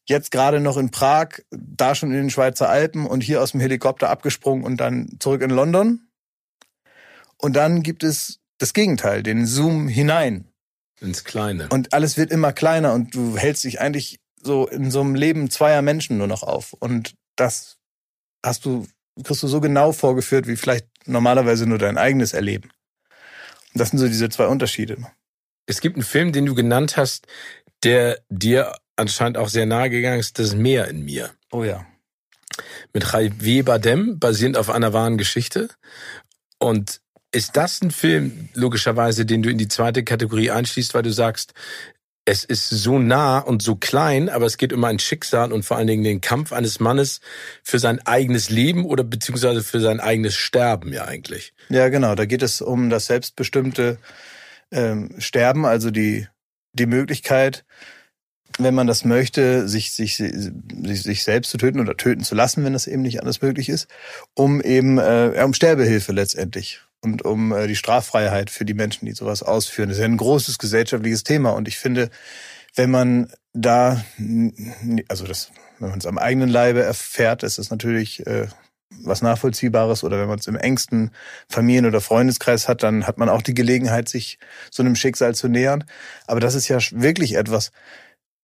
jetzt 0.07 0.31
gerade 0.31 0.59
noch 0.59 0.77
in 0.77 0.91
Prag, 0.91 1.39
da 1.51 1.95
schon 1.95 2.11
in 2.11 2.17
den 2.17 2.29
Schweizer 2.29 2.69
Alpen 2.69 3.05
und 3.05 3.21
hier 3.21 3.41
aus 3.41 3.51
dem 3.51 3.61
Helikopter 3.61 4.09
abgesprungen 4.09 4.65
und 4.65 4.77
dann 4.77 5.17
zurück 5.19 5.41
in 5.41 5.49
London. 5.49 6.07
Und 7.37 7.53
dann 7.55 7.83
gibt 7.83 8.03
es 8.03 8.39
das 8.57 8.73
Gegenteil, 8.73 9.23
den 9.23 9.45
Zoom 9.45 9.87
hinein. 9.87 10.47
Ins 11.01 11.23
Kleine. 11.23 11.67
Und 11.69 11.93
alles 11.93 12.17
wird 12.17 12.31
immer 12.31 12.53
kleiner 12.53 12.93
und 12.93 13.13
du 13.13 13.37
hältst 13.37 13.63
dich 13.63 13.81
eigentlich 13.81 14.19
so 14.41 14.67
in 14.67 14.91
so 14.91 15.01
einem 15.01 15.15
Leben 15.15 15.49
zweier 15.49 15.81
Menschen 15.81 16.17
nur 16.17 16.27
noch 16.27 16.43
auf. 16.43 16.73
Und 16.73 17.15
das 17.35 17.77
hast 18.45 18.65
du, 18.65 18.87
kriegst 19.23 19.43
du 19.43 19.47
so 19.47 19.59
genau 19.59 19.91
vorgeführt, 19.91 20.47
wie 20.47 20.55
vielleicht 20.55 20.87
normalerweise 21.05 21.65
nur 21.65 21.77
dein 21.77 21.97
eigenes 21.97 22.33
Erleben. 22.33 22.69
Und 23.73 23.79
das 23.79 23.89
sind 23.89 23.99
so 23.99 24.07
diese 24.07 24.29
zwei 24.29 24.47
Unterschiede. 24.47 24.97
Es 25.65 25.81
gibt 25.81 25.95
einen 25.95 26.05
Film, 26.05 26.31
den 26.31 26.45
du 26.45 26.55
genannt 26.55 26.97
hast, 26.97 27.27
der 27.83 28.21
dir 28.29 28.75
anscheinend 28.95 29.37
auch 29.37 29.49
sehr 29.49 29.65
nahe 29.65 29.89
gegangen 29.89 30.19
ist, 30.19 30.39
das 30.39 30.55
Meer 30.55 30.87
in 30.87 31.03
mir. 31.03 31.31
Oh 31.51 31.63
ja. 31.63 31.85
Mit 32.93 33.11
Javier 33.11 33.65
Bardem, 33.65 34.19
basierend 34.19 34.57
auf 34.57 34.69
einer 34.69 34.93
wahren 34.93 35.17
Geschichte. 35.17 35.69
Und 36.59 37.01
ist 37.31 37.57
das 37.57 37.81
ein 37.81 37.91
Film, 37.91 38.49
logischerweise, 38.53 39.25
den 39.25 39.41
du 39.41 39.49
in 39.49 39.57
die 39.57 39.67
zweite 39.67 40.03
Kategorie 40.03 40.51
einschließt, 40.51 40.93
weil 40.93 41.01
du 41.01 41.11
sagst, 41.11 41.53
es 42.25 42.43
ist 42.45 42.69
so 42.69 42.99
nah 42.99 43.39
und 43.39 43.61
so 43.61 43.75
klein, 43.75 44.29
aber 44.29 44.45
es 44.45 44.57
geht 44.57 44.71
um 44.71 44.83
ein 44.85 44.99
Schicksal 44.99 45.51
und 45.51 45.63
vor 45.63 45.77
allen 45.77 45.87
Dingen 45.87 46.03
den 46.03 46.21
Kampf 46.21 46.53
eines 46.53 46.79
Mannes 46.79 47.19
für 47.63 47.79
sein 47.79 47.99
eigenes 48.05 48.49
Leben 48.49 48.85
oder 48.85 49.03
beziehungsweise 49.03 49.61
für 49.61 49.81
sein 49.81 49.99
eigenes 49.99 50.35
Sterben 50.35 50.93
ja 50.93 51.05
eigentlich. 51.05 51.53
Ja, 51.69 51.89
genau. 51.89 52.15
Da 52.15 52.25
geht 52.25 52.41
es 52.41 52.61
um 52.61 52.89
das 52.89 53.07
selbstbestimmte 53.07 53.97
ähm, 54.71 55.15
Sterben, 55.17 55.65
also 55.65 55.91
die, 55.91 56.27
die 56.71 56.85
Möglichkeit, 56.85 57.65
wenn 58.59 58.73
man 58.73 58.87
das 58.87 59.05
möchte, 59.05 59.67
sich, 59.67 59.91
sich, 59.91 60.17
sich, 60.17 61.01
sich 61.01 61.23
selbst 61.23 61.51
zu 61.51 61.57
töten 61.57 61.79
oder 61.79 61.97
töten 61.97 62.23
zu 62.23 62.35
lassen, 62.35 62.63
wenn 62.63 62.73
das 62.73 62.87
eben 62.87 63.01
nicht 63.01 63.19
anders 63.19 63.41
möglich 63.41 63.69
ist, 63.69 63.87
um 64.35 64.61
eben 64.61 64.97
äh, 64.97 65.41
um 65.43 65.53
Sterbehilfe 65.53 66.11
letztendlich 66.11 66.81
und 67.01 67.25
um 67.25 67.51
äh, 67.51 67.67
die 67.67 67.75
Straffreiheit 67.75 68.49
für 68.49 68.65
die 68.65 68.73
Menschen, 68.73 69.05
die 69.05 69.13
sowas 69.13 69.43
ausführen. 69.43 69.89
Das 69.89 69.97
ist 69.97 70.01
ja 70.01 70.07
ein 70.07 70.17
großes 70.17 70.57
gesellschaftliches 70.57 71.23
Thema 71.23 71.51
und 71.51 71.67
ich 71.67 71.77
finde, 71.77 72.09
wenn 72.75 72.91
man 72.91 73.31
da, 73.53 74.03
also 75.07 75.25
das, 75.25 75.51
wenn 75.79 75.89
man 75.89 75.99
es 75.99 76.05
am 76.05 76.17
eigenen 76.17 76.49
Leibe 76.49 76.81
erfährt, 76.81 77.43
ist 77.43 77.59
es 77.59 77.69
natürlich 77.69 78.25
äh, 78.25 78.47
was 79.01 79.21
Nachvollziehbares 79.21 80.03
oder 80.03 80.19
wenn 80.19 80.27
man 80.27 80.39
es 80.39 80.47
im 80.47 80.55
engsten 80.55 81.11
Familien- 81.49 81.85
oder 81.85 82.01
Freundeskreis 82.01 82.67
hat, 82.67 82.83
dann 82.83 83.07
hat 83.07 83.17
man 83.17 83.29
auch 83.29 83.41
die 83.41 83.53
Gelegenheit, 83.53 84.09
sich 84.09 84.39
so 84.71 84.83
einem 84.83 84.95
Schicksal 84.95 85.35
zu 85.35 85.47
nähern. 85.47 85.83
Aber 86.27 86.39
das 86.39 86.55
ist 86.55 86.67
ja 86.67 86.77
wirklich 86.91 87.35
etwas, 87.35 87.71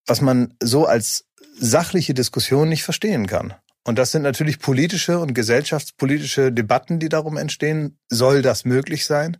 was 0.09 0.21
man 0.21 0.53
so 0.61 0.85
als 0.85 1.25
sachliche 1.59 2.13
Diskussion 2.13 2.69
nicht 2.69 2.83
verstehen 2.83 3.27
kann. 3.27 3.53
Und 3.85 3.97
das 3.97 4.11
sind 4.11 4.23
natürlich 4.23 4.59
politische 4.59 5.19
und 5.19 5.33
gesellschaftspolitische 5.33 6.51
Debatten, 6.51 6.99
die 6.99 7.09
darum 7.09 7.37
entstehen. 7.37 7.97
Soll 8.09 8.41
das 8.41 8.65
möglich 8.65 9.05
sein? 9.05 9.37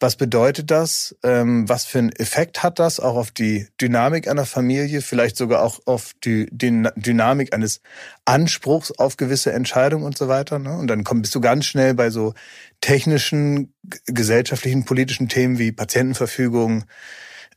Was 0.00 0.14
bedeutet 0.14 0.70
das? 0.70 1.16
Ähm, 1.24 1.68
was 1.68 1.84
für 1.84 1.98
einen 1.98 2.12
Effekt 2.12 2.62
hat 2.62 2.78
das 2.78 3.00
auch 3.00 3.16
auf 3.16 3.32
die 3.32 3.66
Dynamik 3.80 4.28
einer 4.28 4.46
Familie, 4.46 5.02
vielleicht 5.02 5.36
sogar 5.36 5.62
auch 5.62 5.80
auf 5.86 6.12
die, 6.22 6.46
Dynamik 6.52 7.52
eines 7.52 7.80
Anspruchs 8.24 8.92
auf 8.92 9.16
gewisse 9.16 9.52
Entscheidungen 9.52 10.04
und 10.04 10.16
so 10.16 10.28
weiter? 10.28 10.60
Ne? 10.60 10.76
Und 10.76 10.86
dann 10.86 11.02
bist 11.02 11.34
du 11.34 11.40
ganz 11.40 11.64
schnell 11.64 11.94
bei 11.94 12.10
so 12.10 12.34
technischen, 12.80 13.74
gesellschaftlichen, 14.06 14.84
politischen 14.84 15.28
Themen 15.28 15.58
wie 15.58 15.72
Patientenverfügung, 15.72 16.84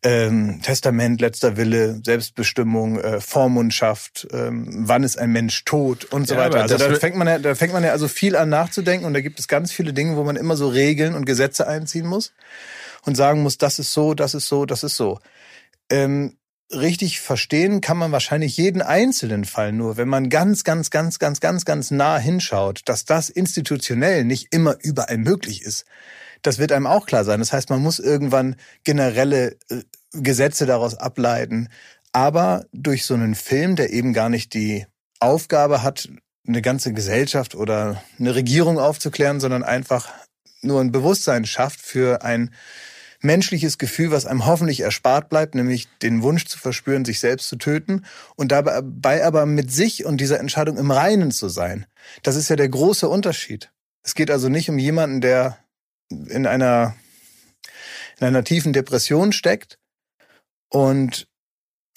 ähm, 0.03 0.62
Testament, 0.63 1.22
letzter 1.22 1.58
Wille, 1.58 2.01
Selbstbestimmung, 2.03 3.00
äh, 3.00 3.22
Vormundschaft, 3.22 4.27
ähm, 4.31 4.65
wann 4.88 5.03
ist 5.03 5.17
ein 5.20 5.31
Mensch 5.31 5.63
tot 5.63 6.05
und 6.05 6.27
so 6.27 6.36
ja, 6.36 6.41
weiter. 6.41 6.62
Also 6.62 6.77
da 6.77 6.96
fängt 6.96 7.15
man 7.15 7.27
ja, 7.27 7.38
da 7.38 7.53
fängt 7.53 7.74
man 7.74 7.84
ja 7.84 7.91
also 7.91 8.08
viel 8.08 8.36
an 8.36 8.50
nachzudenken 8.50 9.05
und 9.05 9.13
da 9.13 9.22
gibt 9.22 9.39
es 9.39 9.48
ganz 9.48 9.72
viele 9.72 9.93
Dinge, 9.93 10.15
wo 10.15 10.24
man 10.24 10.36
immer 10.36 10.55
so 10.55 10.70
Regeln 10.70 11.13
und 11.13 11.25
Gesetze 11.25 11.67
einziehen 11.67 12.08
muss 12.08 12.34
und 13.05 13.15
sagen 13.15 13.43
muss, 13.43 13.58
das 13.58 13.77
ist 13.77 13.93
so, 13.93 14.13
das 14.13 14.34
ist 14.34 14.48
so, 14.48 14.65
das 14.65 14.84
ist 14.84 14.96
so. 14.96 15.20
Ähm, 15.89 16.38
richtig 16.74 17.20
verstehen 17.20 17.81
kann 17.81 17.98
man 17.98 18.12
wahrscheinlich 18.12 18.58
jeden 18.58 18.81
einzelnen 18.81 19.46
Fall 19.46 19.72
nur, 19.72 19.98
wenn 19.98 20.08
man 20.08 20.29
ganz, 20.29 20.63
ganz, 20.63 20.89
ganz, 20.89 21.20
ganz, 21.20 21.39
ganz, 21.41 21.65
ganz 21.65 21.91
nah 21.91 22.17
hinschaut, 22.17 22.81
dass 22.86 23.05
das 23.05 23.29
institutionell 23.29 24.24
nicht 24.24 24.48
immer 24.51 24.77
überall 24.81 25.17
möglich 25.17 25.62
ist. 25.62 25.86
Das 26.41 26.58
wird 26.58 26.72
einem 26.72 26.88
auch 26.88 27.05
klar 27.05 27.24
sein. 27.24 27.39
Das 27.39 27.53
heißt, 27.53 27.70
man 27.70 27.81
muss 27.81 28.00
irgendwann 28.00 28.55
generelle 28.84 29.58
äh, 29.70 29.81
Gesetze 30.13 30.65
daraus 30.65 30.96
ableiten. 30.96 31.70
Aber 32.12 32.65
durch 32.74 33.06
so 33.06 33.13
einen 33.13 33.36
Film, 33.36 33.75
der 33.75 33.91
eben 33.91 34.13
gar 34.13 34.30
nicht 34.30 34.53
die 34.53 34.86
Aufgabe 35.20 35.84
hat, 35.84 36.10
eine 36.48 36.62
ganze 36.62 36.94
Gesellschaft 36.94 37.56
oder 37.56 38.03
eine 38.20 38.36
Regierung 38.36 38.80
aufzuklären, 38.80 39.39
sondern 39.39 39.63
einfach 39.63 40.10
nur 40.62 40.82
ein 40.82 40.91
Bewusstsein 40.91 41.46
schafft 41.46 41.80
für 41.80 42.24
ein 42.24 42.51
menschliches 43.22 43.77
Gefühl, 43.77 44.12
was 44.12 44.25
einem 44.25 44.46
hoffentlich 44.46 44.80
erspart 44.80 45.30
bleibt, 45.30 45.53
nämlich 45.53 45.88
den 46.01 46.24
Wunsch 46.24 46.46
zu 46.46 46.58
verspüren, 46.58 47.06
sich 47.06 47.20
selbst 47.20 47.48
zu 47.50 47.56
töten 47.56 48.03
und 48.36 48.51
dabei 48.51 49.24
aber 49.24 49.46
mit 49.46 49.72
sich 49.72 50.06
und 50.06 50.18
dieser 50.20 50.39
Entscheidung 50.39 50.77
im 50.77 50.89
Reinen 50.89 51.32
zu 51.32 51.48
sein. 51.48 51.86
Das 52.24 52.36
ist 52.36 52.50
ja 52.50 52.56
der 52.56 52.70
große 52.70 53.08
Unterschied. 53.08 53.72
Es 54.03 54.15
geht 54.15 54.32
also 54.32 54.50
nicht 54.50 54.70
um 54.70 54.80
jemanden, 54.80 55.22
der 55.22 55.58
in 56.10 56.48
einer, 56.48 56.96
in 58.20 58.27
einer 58.27 58.44
tiefen 58.44 58.74
Depression 58.74 59.32
steckt 59.32 59.77
und 60.71 61.27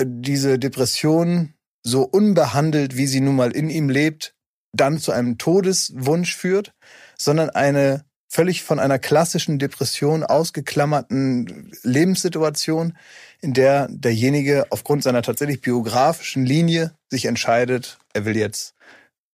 diese 0.02 0.58
Depression 0.58 1.54
so 1.82 2.02
unbehandelt, 2.02 2.96
wie 2.96 3.06
sie 3.06 3.20
nun 3.20 3.36
mal 3.36 3.52
in 3.52 3.70
ihm 3.70 3.88
lebt, 3.88 4.34
dann 4.72 4.98
zu 4.98 5.12
einem 5.12 5.38
Todeswunsch 5.38 6.34
führt, 6.34 6.72
sondern 7.16 7.50
eine 7.50 8.04
völlig 8.28 8.64
von 8.64 8.80
einer 8.80 8.98
klassischen 8.98 9.60
Depression 9.60 10.24
ausgeklammerten 10.24 11.72
Lebenssituation, 11.84 12.96
in 13.40 13.52
der 13.52 13.86
derjenige 13.88 14.66
aufgrund 14.70 15.04
seiner 15.04 15.22
tatsächlich 15.22 15.60
biografischen 15.60 16.44
Linie 16.44 16.96
sich 17.08 17.26
entscheidet, 17.26 17.98
er 18.12 18.24
will 18.24 18.36
jetzt 18.36 18.74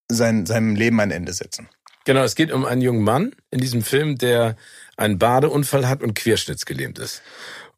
sein, 0.08 0.44
seinem 0.44 0.74
Leben 0.74 1.00
ein 1.00 1.12
Ende 1.12 1.32
setzen. 1.32 1.68
Genau, 2.04 2.22
es 2.24 2.34
geht 2.34 2.52
um 2.52 2.66
einen 2.66 2.82
jungen 2.82 3.02
Mann 3.02 3.34
in 3.50 3.60
diesem 3.60 3.82
Film, 3.82 4.18
der 4.18 4.56
einen 4.96 5.18
Badeunfall 5.18 5.88
hat 5.88 6.02
und 6.02 6.14
querschnittsgelähmt 6.14 6.98
ist 6.98 7.22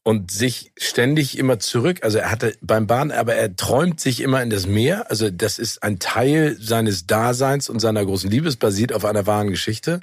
und 0.05 0.33
sich 0.33 0.73
ständig 0.77 1.39
immer 1.39 1.61
zurück, 1.61 2.01
also 2.03 2.19
er 2.19 2.31
hatte 2.31 2.57
beim 2.61 2.89
Bahn, 2.89 3.13
aber 3.13 3.35
er 3.35 3.55
träumt 3.55 4.01
sich 4.01 4.21
immer 4.21 4.43
in 4.43 4.51
das 4.51 4.67
Meer, 4.67 5.11
also 5.11 5.31
das 5.31 5.61
ist 5.61 5.83
ein 5.85 6.01
Teil 6.01 6.57
seines 6.61 7.07
Daseins 7.07 7.69
und 7.69 7.79
seiner 7.79 8.05
großen 8.05 8.29
Liebes, 8.29 8.57
basiert 8.57 8.93
auf 8.93 9.05
einer 9.05 9.27
wahren 9.27 9.51
Geschichte 9.51 10.01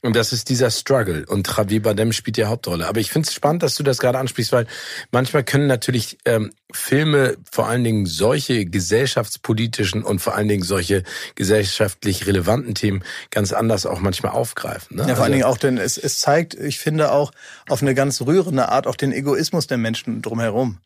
und 0.00 0.16
das 0.16 0.32
ist 0.32 0.48
dieser 0.48 0.70
Struggle 0.70 1.26
und 1.26 1.54
Javier 1.54 1.82
Bardem 1.82 2.12
spielt 2.12 2.38
die 2.38 2.46
Hauptrolle. 2.46 2.88
Aber 2.88 3.00
ich 3.00 3.10
finde 3.10 3.28
es 3.28 3.34
spannend, 3.34 3.62
dass 3.62 3.74
du 3.74 3.82
das 3.82 3.98
gerade 3.98 4.18
ansprichst, 4.18 4.52
weil 4.52 4.66
manchmal 5.10 5.44
können 5.44 5.66
natürlich 5.66 6.16
ähm, 6.24 6.52
Filme 6.72 7.36
vor 7.50 7.68
allen 7.68 7.84
Dingen 7.84 8.06
solche 8.06 8.64
gesellschaftspolitischen 8.64 10.02
und 10.02 10.20
vor 10.20 10.34
allen 10.34 10.48
Dingen 10.48 10.62
solche 10.62 11.02
gesellschaftlich 11.34 12.26
relevanten 12.26 12.74
Themen 12.74 13.04
ganz 13.30 13.52
anders 13.52 13.84
auch 13.84 14.00
manchmal 14.00 14.32
aufgreifen. 14.32 14.96
Ne? 14.96 15.02
Ja, 15.08 15.14
vor 15.14 15.24
allen 15.24 15.32
also 15.32 15.32
Dingen 15.32 15.44
auch, 15.44 15.58
denn 15.58 15.76
es, 15.76 15.98
es 15.98 16.20
zeigt, 16.20 16.54
ich 16.54 16.78
finde 16.78 17.12
auch 17.12 17.32
auf 17.68 17.82
eine 17.82 17.94
ganz 17.94 18.22
rührende 18.22 18.70
Art 18.70 18.86
auch 18.86 18.96
den 18.96 19.12
Egoismus 19.12 19.41
der 19.50 19.78
Menschen 19.78 20.22
drumherum 20.22 20.78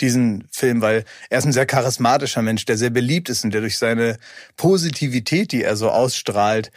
diesen 0.00 0.48
Film, 0.50 0.80
weil 0.80 1.04
er 1.28 1.38
ist 1.38 1.44
ein 1.44 1.52
sehr 1.52 1.66
charismatischer 1.66 2.42
Mensch, 2.42 2.64
der 2.64 2.78
sehr 2.78 2.90
beliebt 2.90 3.28
ist 3.28 3.44
und 3.44 3.52
der 3.52 3.60
durch 3.60 3.78
seine 3.78 4.18
Positivität, 4.56 5.52
die 5.52 5.62
er 5.62 5.76
so 5.76 5.90
ausstrahlt, 5.90 6.70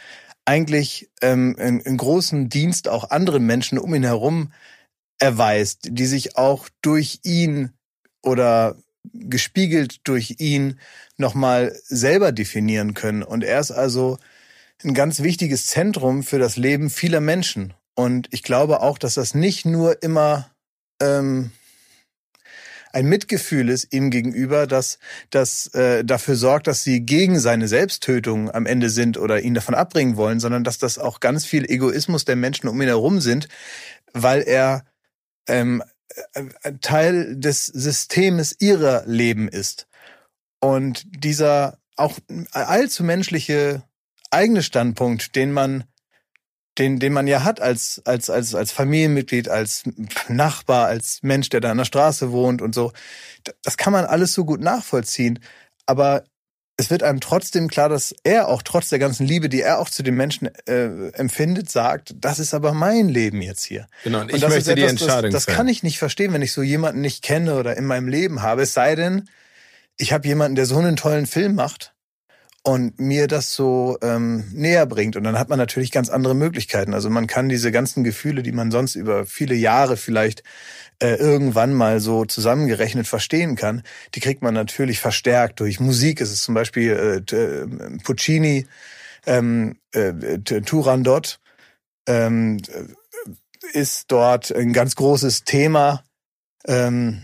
eigentlich 0.44 1.08
ähm, 1.22 1.56
einen 1.58 1.96
großen 1.96 2.48
Dienst 2.48 2.88
auch 2.88 3.10
anderen 3.10 3.46
Menschen 3.46 3.78
um 3.78 3.94
ihn 3.94 4.04
herum 4.04 4.52
erweist, 5.18 5.88
die 5.90 6.06
sich 6.06 6.36
auch 6.36 6.68
durch 6.82 7.20
ihn 7.22 7.70
oder 8.22 8.76
gespiegelt 9.12 10.00
durch 10.04 10.36
ihn 10.38 10.78
nochmal 11.16 11.74
selber 11.84 12.32
definieren 12.32 12.94
können. 12.94 13.22
Und 13.22 13.44
er 13.44 13.60
ist 13.60 13.70
also 13.70 14.18
ein 14.82 14.94
ganz 14.94 15.22
wichtiges 15.22 15.66
Zentrum 15.66 16.22
für 16.22 16.38
das 16.38 16.56
Leben 16.56 16.90
vieler 16.90 17.20
Menschen. 17.20 17.74
Und 17.94 18.28
ich 18.32 18.42
glaube 18.42 18.80
auch, 18.80 18.98
dass 18.98 19.14
das 19.14 19.34
nicht 19.34 19.64
nur 19.64 20.02
immer 20.02 20.50
ähm, 21.00 21.50
ein 22.94 23.06
Mitgefühl 23.06 23.70
ist 23.70 23.92
ihm 23.92 24.10
gegenüber, 24.10 24.68
dass 24.68 25.00
das 25.30 25.66
äh, 25.74 26.04
dafür 26.04 26.36
sorgt, 26.36 26.68
dass 26.68 26.84
sie 26.84 27.00
gegen 27.00 27.40
seine 27.40 27.66
Selbsttötung 27.66 28.52
am 28.52 28.66
Ende 28.66 28.88
sind 28.88 29.18
oder 29.18 29.40
ihn 29.40 29.54
davon 29.54 29.74
abbringen 29.74 30.16
wollen, 30.16 30.38
sondern 30.38 30.62
dass 30.62 30.78
das 30.78 30.98
auch 30.98 31.18
ganz 31.18 31.44
viel 31.44 31.68
Egoismus 31.68 32.24
der 32.24 32.36
Menschen 32.36 32.68
um 32.68 32.80
ihn 32.80 32.86
herum 32.86 33.20
sind, 33.20 33.48
weil 34.12 34.42
er 34.42 34.84
ähm, 35.48 35.82
äh, 36.34 36.74
Teil 36.80 37.34
des 37.34 37.66
Systems 37.66 38.54
ihrer 38.60 39.02
Leben 39.06 39.48
ist. 39.48 39.88
Und 40.60 41.04
dieser 41.24 41.78
auch 41.96 42.18
allzu 42.52 43.02
menschliche 43.02 43.82
eigene 44.30 44.62
Standpunkt, 44.62 45.34
den 45.34 45.50
man 45.50 45.84
den, 46.78 46.98
den 46.98 47.12
man 47.12 47.26
ja 47.26 47.44
hat 47.44 47.60
als, 47.60 48.02
als, 48.04 48.30
als, 48.30 48.54
als 48.54 48.72
Familienmitglied, 48.72 49.48
als 49.48 49.84
Nachbar, 50.28 50.86
als 50.86 51.20
Mensch, 51.22 51.48
der 51.48 51.60
da 51.60 51.70
an 51.70 51.78
der 51.78 51.84
Straße 51.84 52.32
wohnt 52.32 52.62
und 52.62 52.74
so. 52.74 52.92
Das 53.62 53.76
kann 53.76 53.92
man 53.92 54.04
alles 54.04 54.32
so 54.32 54.44
gut 54.44 54.60
nachvollziehen. 54.60 55.38
Aber 55.86 56.24
es 56.76 56.90
wird 56.90 57.04
einem 57.04 57.20
trotzdem 57.20 57.68
klar, 57.68 57.88
dass 57.88 58.14
er 58.24 58.48
auch 58.48 58.62
trotz 58.62 58.88
der 58.88 58.98
ganzen 58.98 59.26
Liebe, 59.26 59.48
die 59.48 59.62
er 59.62 59.78
auch 59.78 59.88
zu 59.88 60.02
den 60.02 60.16
Menschen 60.16 60.48
äh, 60.66 61.10
empfindet, 61.10 61.70
sagt, 61.70 62.14
das 62.18 62.40
ist 62.40 62.52
aber 62.52 62.72
mein 62.72 63.08
Leben 63.08 63.42
jetzt 63.42 63.64
hier. 63.64 63.86
Genau, 64.02 64.22
und 64.22 64.30
ich 64.30 64.42
und 64.42 64.50
möchte 64.50 64.72
etwas, 64.72 64.74
die 64.74 64.82
Entscheidung 64.82 65.30
Das, 65.30 65.44
das 65.46 65.54
kann 65.54 65.68
ich 65.68 65.84
nicht 65.84 65.98
verstehen, 65.98 66.32
wenn 66.32 66.42
ich 66.42 66.52
so 66.52 66.62
jemanden 66.62 67.00
nicht 67.00 67.22
kenne 67.22 67.54
oder 67.54 67.76
in 67.76 67.84
meinem 67.84 68.08
Leben 68.08 68.42
habe. 68.42 68.62
Es 68.62 68.74
sei 68.74 68.96
denn, 68.96 69.28
ich 69.96 70.12
habe 70.12 70.26
jemanden, 70.26 70.56
der 70.56 70.66
so 70.66 70.76
einen 70.76 70.96
tollen 70.96 71.26
Film 71.26 71.54
macht 71.54 71.93
und 72.66 72.98
mir 72.98 73.26
das 73.26 73.54
so 73.54 73.98
ähm, 74.02 74.44
näher 74.52 74.86
bringt. 74.86 75.16
Und 75.16 75.24
dann 75.24 75.38
hat 75.38 75.50
man 75.50 75.58
natürlich 75.58 75.92
ganz 75.92 76.08
andere 76.08 76.34
Möglichkeiten. 76.34 76.94
Also 76.94 77.10
man 77.10 77.26
kann 77.26 77.50
diese 77.50 77.70
ganzen 77.70 78.04
Gefühle, 78.04 78.42
die 78.42 78.52
man 78.52 78.70
sonst 78.70 78.94
über 78.94 79.26
viele 79.26 79.54
Jahre 79.54 79.98
vielleicht 79.98 80.42
äh, 80.98 81.14
irgendwann 81.16 81.74
mal 81.74 82.00
so 82.00 82.24
zusammengerechnet 82.24 83.06
verstehen 83.06 83.54
kann, 83.54 83.82
die 84.14 84.20
kriegt 84.20 84.42
man 84.42 84.54
natürlich 84.54 84.98
verstärkt 84.98 85.60
durch 85.60 85.78
Musik. 85.78 86.22
Es 86.22 86.32
ist 86.32 86.42
zum 86.42 86.54
Beispiel 86.54 87.22
äh, 87.30 87.36
äh 87.36 87.66
Puccini, 88.02 88.66
ähm, 89.26 89.76
äh, 89.92 90.38
Turandot 90.40 91.40
ähm, 92.06 92.62
ist 93.72 94.10
dort 94.10 94.52
ein 94.52 94.72
ganz 94.72 94.96
großes 94.96 95.44
Thema. 95.44 96.02
Ähm, 96.66 97.22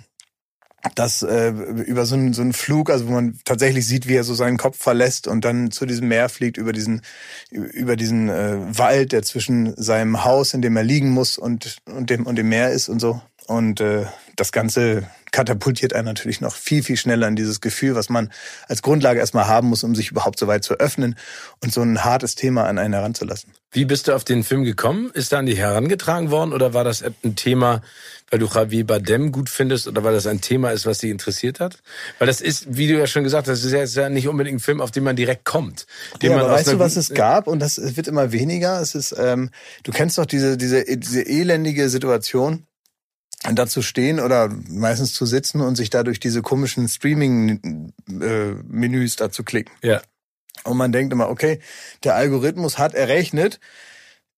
das 0.95 1.23
äh, 1.23 1.51
über 1.51 2.07
so 2.07 2.15
einen, 2.15 2.33
so 2.33 2.43
einen 2.43 2.53
Flug, 2.53 2.91
also 2.91 3.07
wo 3.07 3.13
man 3.13 3.39
tatsächlich 3.45 3.87
sieht, 3.87 4.09
wie 4.09 4.15
er 4.15 4.25
so 4.25 4.35
seinen 4.35 4.57
Kopf 4.57 4.79
verlässt 4.79 5.29
und 5.29 5.45
dann 5.45 5.71
zu 5.71 5.87
diesem 5.87 6.09
Meer 6.09 6.29
fliegt, 6.29 6.57
über 6.57 6.73
diesen 6.73 7.03
über 7.51 7.97
diesen 7.97 8.29
äh, 8.29 8.57
Wald, 8.79 9.13
der 9.13 9.23
zwischen 9.23 9.75
seinem 9.77 10.25
Haus, 10.25 10.55
in 10.55 10.63
dem 10.63 10.77
er 10.77 10.85
liegen 10.85 11.11
muss, 11.11 11.39
und 11.39 11.79
und 11.87 12.11
dem 12.11 12.27
und 12.27 12.37
dem 12.37 12.49
Meer 12.49 12.71
ist 12.71 12.89
und 12.89 13.01
so. 13.01 13.21
Und 13.51 13.81
äh, 13.81 14.07
das 14.37 14.53
Ganze 14.53 15.11
katapultiert 15.33 15.93
einen 15.93 16.05
natürlich 16.05 16.41
noch 16.41 16.55
viel, 16.55 16.85
viel 16.85 16.97
schneller 16.97 17.27
in 17.27 17.35
dieses 17.35 17.61
Gefühl, 17.61 17.97
was 17.97 18.09
man 18.09 18.31
als 18.69 18.81
Grundlage 18.81 19.19
erstmal 19.19 19.49
haben 19.49 19.71
muss, 19.71 19.83
um 19.83 19.97
sich 19.97 20.13
überhaupt 20.13 20.39
so 20.39 20.47
weit 20.47 20.63
zu 20.63 20.75
öffnen 20.75 21.17
und 21.61 21.73
so 21.73 21.83
ein 21.83 22.05
hartes 22.05 22.37
Thema 22.37 22.67
an 22.67 22.79
einen 22.79 22.95
heranzulassen. 22.95 23.51
Wie 23.73 23.85
bist 23.85 24.07
du 24.07 24.15
auf 24.15 24.23
den 24.23 24.45
Film 24.45 24.63
gekommen? 24.63 25.11
Ist 25.15 25.33
da 25.33 25.41
an 25.41 25.47
dich 25.47 25.59
herangetragen 25.59 26.31
worden 26.31 26.53
oder 26.53 26.75
war 26.75 26.85
das 26.85 27.03
ein 27.03 27.35
Thema, 27.35 27.83
weil 28.31 28.39
du 28.39 28.47
Javier 28.47 28.87
Bardem 28.87 29.33
gut 29.33 29.51
findest 29.51 29.89
oder 29.89 30.05
weil 30.05 30.15
das 30.15 30.29
ein 30.29 30.41
Thema 30.41 30.71
ist, 30.71 30.87
was 30.87 30.99
dich 30.99 31.11
interessiert 31.11 31.59
hat? 31.59 31.79
Weil 32.21 32.29
das 32.29 32.41
ist, 32.41 32.77
wie 32.77 32.87
du 32.87 32.97
ja 32.97 33.09
schon 33.09 33.25
gesagt 33.25 33.49
hast, 33.49 33.65
das 33.65 33.73
ist 33.73 33.97
ja 33.97 34.09
nicht 34.11 34.29
unbedingt 34.29 34.59
ein 34.59 34.61
Film, 34.61 34.81
auf 34.81 34.93
den 34.93 35.03
man 35.03 35.17
direkt 35.17 35.45
kommt. 35.45 35.87
ja, 36.23 36.37
aber 36.37 36.51
weißt 36.51 36.73
du, 36.73 36.79
was 36.79 36.95
es 36.95 37.15
gab? 37.15 37.49
Und 37.49 37.59
das 37.59 37.97
wird 37.97 38.07
immer 38.07 38.31
weniger. 38.31 38.81
Es 38.81 38.95
ist, 38.95 39.13
ähm, 39.19 39.51
du 39.83 39.91
kennst 39.91 40.19
doch 40.19 40.27
diese, 40.27 40.57
diese, 40.57 40.85
diese 40.85 41.27
elendige 41.27 41.89
Situation, 41.89 42.65
dazu 43.43 43.83
stehen 43.83 44.21
oder 44.21 44.49
meistens 44.69 45.13
zu 45.15 45.27
sitzen 45.27 45.61
und 45.61 45.75
sich 45.77 45.91
dadurch 45.91 46.21
diese 46.21 46.43
komischen 46.43 46.89
Streaming-Menüs 46.89 49.17
da 49.17 49.31
zu 49.31 49.43
klicken. 49.45 49.75
Ja. 49.83 50.01
Und 50.65 50.77
man 50.77 50.93
denkt 50.93 51.13
immer, 51.13 51.31
okay, 51.31 51.61
der 52.05 52.15
Algorithmus 52.17 52.79
hat 52.79 52.95
errechnet, 52.95 53.59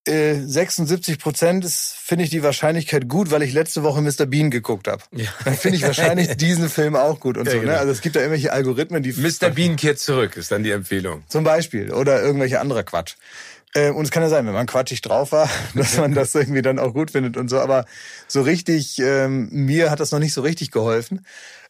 76 0.04 1.14
äh, 1.14 1.18
Prozent 1.18 1.64
ist, 1.64 1.94
finde 1.96 2.24
ich 2.24 2.30
die 2.30 2.42
Wahrscheinlichkeit 2.42 3.08
gut, 3.08 3.30
weil 3.30 3.42
ich 3.42 3.52
letzte 3.52 3.84
Woche 3.84 4.00
Mr. 4.00 4.26
Bean 4.26 4.50
geguckt 4.50 4.88
habe. 4.88 5.02
Ja. 5.12 5.28
Dann 5.44 5.54
finde 5.54 5.76
ich 5.76 5.84
wahrscheinlich 5.84 6.28
diesen 6.36 6.68
Film 6.68 6.96
auch 6.96 7.20
gut 7.20 7.36
und 7.36 7.46
ja, 7.46 7.52
so. 7.52 7.58
Ne? 7.58 7.64
Genau. 7.64 7.76
Also 7.76 7.92
es 7.92 8.00
gibt 8.00 8.16
da 8.16 8.20
irgendwelche 8.20 8.52
Algorithmen, 8.52 9.04
die. 9.04 9.12
Mr. 9.12 9.50
Bean 9.50 9.76
kehrt 9.76 10.00
zurück, 10.00 10.36
ist 10.36 10.50
dann 10.50 10.64
die 10.64 10.72
Empfehlung. 10.72 11.22
Zum 11.28 11.44
Beispiel. 11.44 11.92
Oder 11.92 12.20
irgendwelche 12.20 12.58
anderer 12.58 12.82
Quatsch. 12.82 13.14
Äh, 13.74 13.90
und 13.90 14.04
es 14.04 14.10
kann 14.10 14.22
ja 14.22 14.28
sein, 14.28 14.46
wenn 14.46 14.52
man 14.52 14.66
quatschig 14.66 15.00
drauf 15.00 15.32
war, 15.32 15.48
dass 15.74 15.96
man 15.96 16.14
das 16.14 16.34
irgendwie 16.34 16.62
dann 16.62 16.78
auch 16.78 16.92
gut 16.92 17.10
findet 17.10 17.36
und 17.36 17.48
so. 17.48 17.60
Aber 17.60 17.84
so 18.28 18.42
richtig, 18.42 18.98
ähm, 18.98 19.48
mir 19.50 19.90
hat 19.90 20.00
das 20.00 20.12
noch 20.12 20.18
nicht 20.18 20.34
so 20.34 20.42
richtig 20.42 20.70
geholfen. 20.70 21.24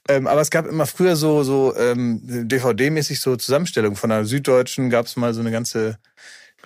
Ähm, 0.09 0.27
aber 0.27 0.41
es 0.41 0.51
gab 0.51 0.67
immer 0.67 0.87
früher 0.87 1.15
so, 1.15 1.45
so 1.45 1.77
ähm, 1.77 2.21
DVD-mäßig 2.25 3.21
so 3.21 3.37
Zusammenstellungen. 3.37 3.97
Von 3.97 4.11
der 4.11 4.25
Süddeutschen 4.25 4.91
gab 4.91 5.07
es 5.07 5.17
mal 5.17 5.33
so 5.33 5.41
eine 5.41 5.53
ganze 5.53 5.99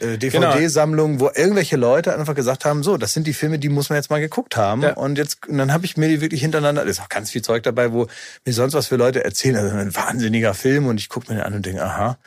äh, 0.00 0.16
DVD-Sammlungen, 0.16 1.20
wo 1.20 1.30
irgendwelche 1.34 1.76
Leute 1.76 2.14
einfach 2.16 2.34
gesagt 2.34 2.64
haben, 2.64 2.82
so, 2.82 2.96
das 2.96 3.12
sind 3.12 3.26
die 3.26 3.34
Filme, 3.34 3.58
die 3.58 3.68
muss 3.68 3.90
man 3.90 3.96
jetzt 3.96 4.08
mal 4.08 4.20
geguckt 4.20 4.56
haben. 4.56 4.82
Ja. 4.82 4.94
Und 4.94 5.18
jetzt, 5.18 5.46
und 5.48 5.58
dann 5.58 5.72
habe 5.72 5.84
ich 5.84 5.98
mir 5.98 6.08
die 6.08 6.22
wirklich 6.22 6.40
hintereinander, 6.40 6.84
da 6.84 6.90
ist 6.90 7.00
auch 7.00 7.10
ganz 7.10 7.30
viel 7.30 7.42
Zeug 7.42 7.62
dabei, 7.62 7.92
wo 7.92 8.06
mir 8.46 8.52
sonst 8.52 8.72
was 8.72 8.86
für 8.86 8.96
Leute 8.96 9.24
erzählen. 9.24 9.56
Also 9.56 9.76
ein 9.76 9.94
wahnsinniger 9.94 10.54
Film 10.54 10.86
und 10.86 10.98
ich 10.98 11.10
gucke 11.10 11.30
mir 11.30 11.38
den 11.38 11.44
an 11.44 11.54
und 11.54 11.66
denke, 11.66 11.84
aha, 11.84 12.18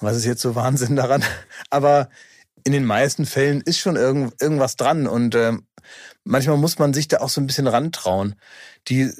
was 0.00 0.16
ist 0.16 0.24
jetzt 0.24 0.40
so 0.40 0.54
Wahnsinn 0.54 0.96
daran? 0.96 1.22
Aber 1.70 2.08
in 2.68 2.72
den 2.72 2.84
meisten 2.84 3.24
Fällen 3.24 3.62
ist 3.62 3.78
schon 3.78 3.96
irgend, 3.96 4.34
irgendwas 4.42 4.76
dran 4.76 5.06
und 5.06 5.34
ähm, 5.34 5.66
manchmal 6.22 6.58
muss 6.58 6.78
man 6.78 6.92
sich 6.92 7.08
da 7.08 7.18
auch 7.20 7.30
so 7.30 7.40
ein 7.40 7.46
bisschen 7.46 7.66
rantrauen. 7.66 8.34
Die 8.88 9.00
äh, 9.02 9.14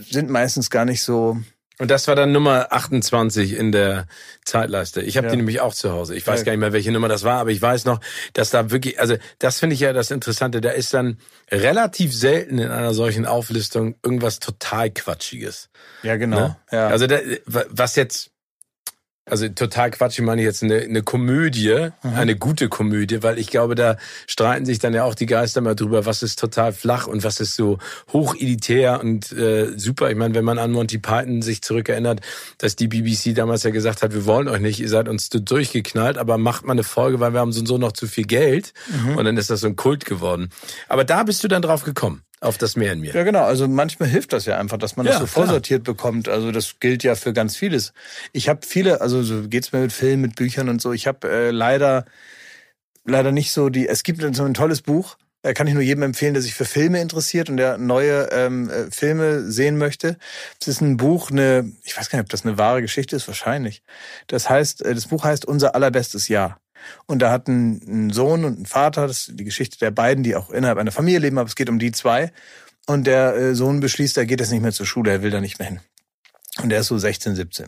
sind 0.00 0.28
meistens 0.28 0.68
gar 0.68 0.84
nicht 0.84 1.02
so, 1.02 1.38
Und 1.78 1.90
das 1.90 2.08
war 2.08 2.14
dann 2.14 2.30
Nummer 2.30 2.72
28 2.72 3.54
in 3.54 3.72
der 3.72 4.06
Zeitleiste. 4.44 5.00
Ich 5.00 5.16
habe 5.16 5.28
Ja. 5.28 5.30
die 5.30 5.38
nämlich 5.38 5.62
auch 5.62 5.72
zu 5.72 5.92
Hause. 5.92 6.14
Ich 6.14 6.26
weiß 6.26 6.40
Ja. 6.40 6.44
gar 6.44 6.52
nicht 6.52 6.60
mehr, 6.60 6.74
welche 6.74 6.92
Nummer 6.92 7.08
das 7.08 7.22
war, 7.24 7.40
aber 7.40 7.52
ich 7.52 7.62
weiß 7.62 7.86
noch, 7.86 8.00
dass 8.34 8.50
da 8.50 8.70
wirklich, 8.70 9.00
also 9.00 9.16
das 9.38 9.58
finde 9.60 9.72
ich 9.72 9.80
ja 9.80 9.94
das 9.94 10.10
Interessante, 10.10 10.60
da 10.60 10.72
ist 10.72 10.92
dann 10.92 11.16
relativ 11.50 12.14
selten 12.14 12.58
in 12.58 12.70
einer 12.70 12.92
solchen 12.92 13.24
Auflistung 13.24 13.94
irgendwas 14.04 14.40
total 14.40 14.90
Quatschiges. 14.90 15.70
ja 16.02 16.16
genau. 16.16 16.38
Ne? 16.48 16.56
Ja. 16.70 16.88
Also 16.88 17.06
da, 17.06 17.18
was 17.46 17.96
jetzt, 17.96 18.29
also 19.30 19.48
total 19.48 19.90
Quatsch, 19.90 20.18
ich 20.18 20.24
meine 20.24 20.42
jetzt 20.42 20.62
eine, 20.62 20.76
eine 20.80 21.02
Komödie, 21.02 21.88
Mhm. 22.02 22.14
eine 22.14 22.36
gute 22.36 22.68
Komödie, 22.68 23.22
weil 23.22 23.38
ich 23.38 23.48
glaube, 23.48 23.74
da 23.74 23.96
streiten 24.26 24.64
sich 24.66 24.78
dann 24.78 24.92
ja 24.94 25.04
auch 25.04 25.14
die 25.14 25.26
Geister 25.26 25.60
mal 25.60 25.74
drüber, 25.74 26.06
was 26.06 26.22
ist 26.22 26.38
total 26.38 26.72
flach 26.72 27.06
und 27.06 27.24
was 27.24 27.40
ist 27.40 27.56
so 27.56 27.78
hochelitär 28.12 29.00
und 29.00 29.32
äh, 29.32 29.72
super. 29.78 30.10
Ich 30.10 30.16
meine, 30.16 30.34
wenn 30.34 30.44
man 30.44 30.58
an 30.58 30.72
Monty 30.72 30.98
Python 30.98 31.42
sich 31.42 31.62
zurückerinnert, 31.62 32.20
dass 32.58 32.76
die 32.76 32.88
BBC 32.88 33.34
damals 33.34 33.62
ja 33.62 33.70
gesagt 33.70 34.02
hat, 34.02 34.12
wir 34.12 34.26
wollen 34.26 34.48
euch 34.48 34.60
nicht, 34.60 34.80
ihr 34.80 34.88
seid 34.88 35.08
uns 35.08 35.28
so 35.32 35.38
durchgeknallt, 35.38 36.18
aber 36.18 36.38
macht 36.38 36.64
mal 36.64 36.72
eine 36.72 36.82
Folge, 36.82 37.20
weil 37.20 37.32
wir 37.32 37.40
haben 37.40 37.52
so 37.52 37.60
und 37.60 37.66
so 37.66 37.78
noch 37.78 37.92
zu 37.92 38.06
viel 38.06 38.24
Geld 38.24 38.72
Mhm. 38.88 39.16
und 39.16 39.24
dann 39.24 39.36
ist 39.36 39.50
das 39.50 39.60
so 39.60 39.66
ein 39.66 39.76
Kult 39.76 40.04
geworden. 40.04 40.48
Aber 40.88 41.04
da 41.04 41.22
bist 41.22 41.42
du 41.44 41.48
dann 41.48 41.62
drauf 41.62 41.84
gekommen, 41.84 42.22
auf 42.40 42.56
das 42.58 42.74
Meer 42.76 42.94
in 42.94 43.00
mir. 43.00 43.12
Ja, 43.14 43.22
genau. 43.22 43.44
Also 43.44 43.68
manchmal 43.68 44.08
hilft 44.08 44.32
das 44.32 44.46
ja 44.46 44.58
einfach, 44.58 44.78
dass 44.78 44.96
man 44.96 45.06
Ja, 45.06 45.12
das 45.12 45.20
so 45.20 45.26
klar. 45.26 45.44
vorsortiert 45.46 45.84
bekommt. 45.84 46.28
Also 46.28 46.52
das 46.52 46.76
gilt 46.80 47.02
ja 47.02 47.14
für 47.14 47.32
ganz 47.32 47.56
vieles. 47.56 47.92
Ich 48.32 48.48
habe 48.48 48.60
viele, 48.66 49.00
also 49.00 49.22
so 49.22 49.46
geht's 49.48 49.72
mir 49.72 49.80
mit 49.80 49.92
Filmen, 49.92 50.22
mit 50.22 50.36
Büchern 50.36 50.68
und 50.68 50.80
so. 50.80 50.92
Ich 50.92 51.06
habe 51.06 51.28
äh, 51.30 51.50
leider 51.50 52.06
leider 53.04 53.32
nicht 53.32 53.52
so 53.52 53.68
die. 53.68 53.88
Es 53.88 54.02
gibt 54.02 54.20
so 54.34 54.44
ein 54.44 54.54
tolles 54.54 54.82
Buch. 54.82 55.16
Äh, 55.42 55.54
kann 55.54 55.66
ich 55.66 55.72
nur 55.74 55.82
jedem 55.82 56.02
empfehlen, 56.02 56.34
der 56.34 56.42
sich 56.42 56.54
für 56.54 56.66
Filme 56.66 57.00
interessiert 57.00 57.48
und 57.48 57.56
der 57.56 57.78
neue 57.78 58.28
ähm, 58.30 58.68
äh, 58.68 58.90
Filme 58.90 59.50
sehen 59.50 59.78
möchte. 59.78 60.16
Es 60.60 60.68
ist 60.68 60.80
ein 60.82 60.96
Buch, 60.98 61.30
eine, 61.30 61.72
ich 61.84 61.96
weiß 61.96 62.10
gar 62.10 62.18
nicht, 62.18 62.26
ob 62.26 62.30
das 62.30 62.44
eine 62.44 62.58
wahre 62.58 62.82
Geschichte 62.82 63.16
ist, 63.16 63.26
wahrscheinlich. 63.26 63.82
Das 64.26 64.50
heißt, 64.50 64.82
äh, 64.82 64.94
das 64.94 65.06
Buch 65.06 65.24
heißt 65.24 65.46
Unser 65.46 65.74
allerbestes 65.74 66.28
Jahr. 66.28 66.60
Und 67.06 67.20
da 67.20 67.30
hat 67.30 67.48
ein, 67.48 68.10
Sohn 68.10 68.44
und 68.44 68.60
ein 68.60 68.66
Vater, 68.66 69.06
das 69.06 69.28
ist 69.28 69.38
die 69.38 69.44
Geschichte 69.44 69.78
der 69.78 69.90
beiden, 69.90 70.22
die 70.22 70.36
auch 70.36 70.50
innerhalb 70.50 70.78
einer 70.78 70.92
Familie 70.92 71.20
leben, 71.20 71.38
aber 71.38 71.48
es 71.48 71.56
geht 71.56 71.68
um 71.68 71.78
die 71.78 71.92
zwei. 71.92 72.32
Und 72.86 73.06
der 73.06 73.34
äh, 73.34 73.54
Sohn 73.54 73.80
beschließt, 73.80 74.16
er 74.16 74.26
geht 74.26 74.40
jetzt 74.40 74.50
nicht 74.50 74.62
mehr 74.62 74.72
zur 74.72 74.86
Schule, 74.86 75.10
er 75.10 75.22
will 75.22 75.30
da 75.30 75.40
nicht 75.40 75.58
mehr 75.58 75.68
hin. 75.68 75.80
Und 76.62 76.72
er 76.72 76.80
ist 76.80 76.88
so 76.88 76.98
16, 76.98 77.36
17. 77.36 77.66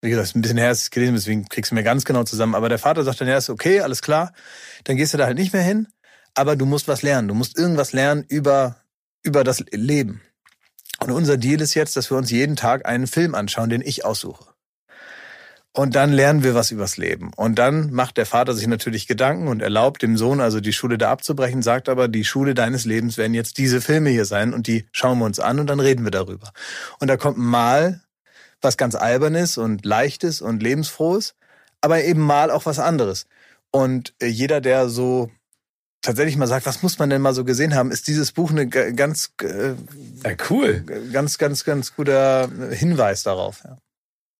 Wie 0.00 0.10
gesagt, 0.10 0.36
ein 0.36 0.42
bisschen 0.42 0.58
her, 0.58 0.70
ist 0.70 0.82
es 0.82 0.90
gelesen, 0.90 1.14
deswegen 1.14 1.48
kriegst 1.48 1.72
du 1.72 1.74
mir 1.74 1.82
ganz 1.82 2.04
genau 2.04 2.22
zusammen. 2.24 2.54
Aber 2.54 2.68
der 2.68 2.78
Vater 2.78 3.02
sagt 3.04 3.20
dann, 3.20 3.28
ja, 3.28 3.36
ist 3.36 3.50
okay, 3.50 3.80
alles 3.80 4.00
klar. 4.00 4.32
Dann 4.84 4.96
gehst 4.96 5.12
du 5.12 5.18
da 5.18 5.26
halt 5.26 5.36
nicht 5.36 5.52
mehr 5.52 5.62
hin, 5.62 5.88
aber 6.34 6.56
du 6.56 6.66
musst 6.66 6.86
was 6.86 7.02
lernen. 7.02 7.28
Du 7.28 7.34
musst 7.34 7.58
irgendwas 7.58 7.92
lernen 7.92 8.24
über, 8.28 8.76
über 9.22 9.42
das 9.42 9.64
Leben. 9.72 10.22
Und 11.00 11.10
unser 11.10 11.36
Deal 11.36 11.60
ist 11.60 11.74
jetzt, 11.74 11.96
dass 11.96 12.10
wir 12.10 12.16
uns 12.16 12.30
jeden 12.30 12.56
Tag 12.56 12.86
einen 12.86 13.06
Film 13.06 13.34
anschauen, 13.34 13.70
den 13.70 13.82
ich 13.82 14.04
aussuche. 14.04 14.47
Und 15.74 15.94
dann 15.94 16.12
lernen 16.12 16.42
wir 16.42 16.54
was 16.54 16.70
übers 16.70 16.96
Leben. 16.96 17.30
Und 17.36 17.56
dann 17.58 17.92
macht 17.92 18.16
der 18.16 18.26
Vater 18.26 18.54
sich 18.54 18.66
natürlich 18.66 19.06
Gedanken 19.06 19.48
und 19.48 19.62
erlaubt 19.62 20.02
dem 20.02 20.16
Sohn 20.16 20.40
also 20.40 20.60
die 20.60 20.72
Schule 20.72 20.98
da 20.98 21.10
abzubrechen, 21.10 21.62
sagt 21.62 21.88
aber, 21.88 22.08
die 22.08 22.24
Schule 22.24 22.54
deines 22.54 22.84
Lebens 22.84 23.16
werden 23.16 23.34
jetzt 23.34 23.58
diese 23.58 23.80
Filme 23.80 24.10
hier 24.10 24.24
sein 24.24 24.54
und 24.54 24.66
die 24.66 24.86
schauen 24.92 25.18
wir 25.18 25.26
uns 25.26 25.38
an 25.38 25.60
und 25.60 25.68
dann 25.68 25.78
reden 25.78 26.04
wir 26.04 26.10
darüber. 26.10 26.52
Und 26.98 27.08
da 27.08 27.16
kommt 27.16 27.38
mal 27.38 28.00
was 28.60 28.76
ganz 28.76 28.94
Albernes 28.94 29.56
und 29.56 29.84
Leichtes 29.84 30.40
und 30.40 30.62
Lebensfrohes, 30.62 31.34
aber 31.80 32.02
eben 32.02 32.22
mal 32.22 32.50
auch 32.50 32.66
was 32.66 32.78
anderes. 32.80 33.26
Und 33.70 34.14
äh, 34.20 34.26
jeder, 34.26 34.60
der 34.60 34.88
so 34.88 35.30
tatsächlich 36.00 36.36
mal 36.36 36.46
sagt, 36.46 36.66
was 36.66 36.82
muss 36.82 36.98
man 36.98 37.10
denn 37.10 37.22
mal 37.22 37.34
so 37.34 37.44
gesehen 37.44 37.74
haben, 37.74 37.90
ist 37.90 38.08
dieses 38.08 38.32
Buch 38.32 38.50
eine 38.50 38.66
ganz, 38.68 39.32
äh, 39.42 39.74
Ja, 40.24 40.34
cool. 40.50 40.82
ganz, 41.12 41.38
ganz, 41.38 41.64
ganz 41.64 41.94
guter 41.94 42.48
Hinweis 42.70 43.22
darauf. 43.22 43.62
Ja. 43.64 43.76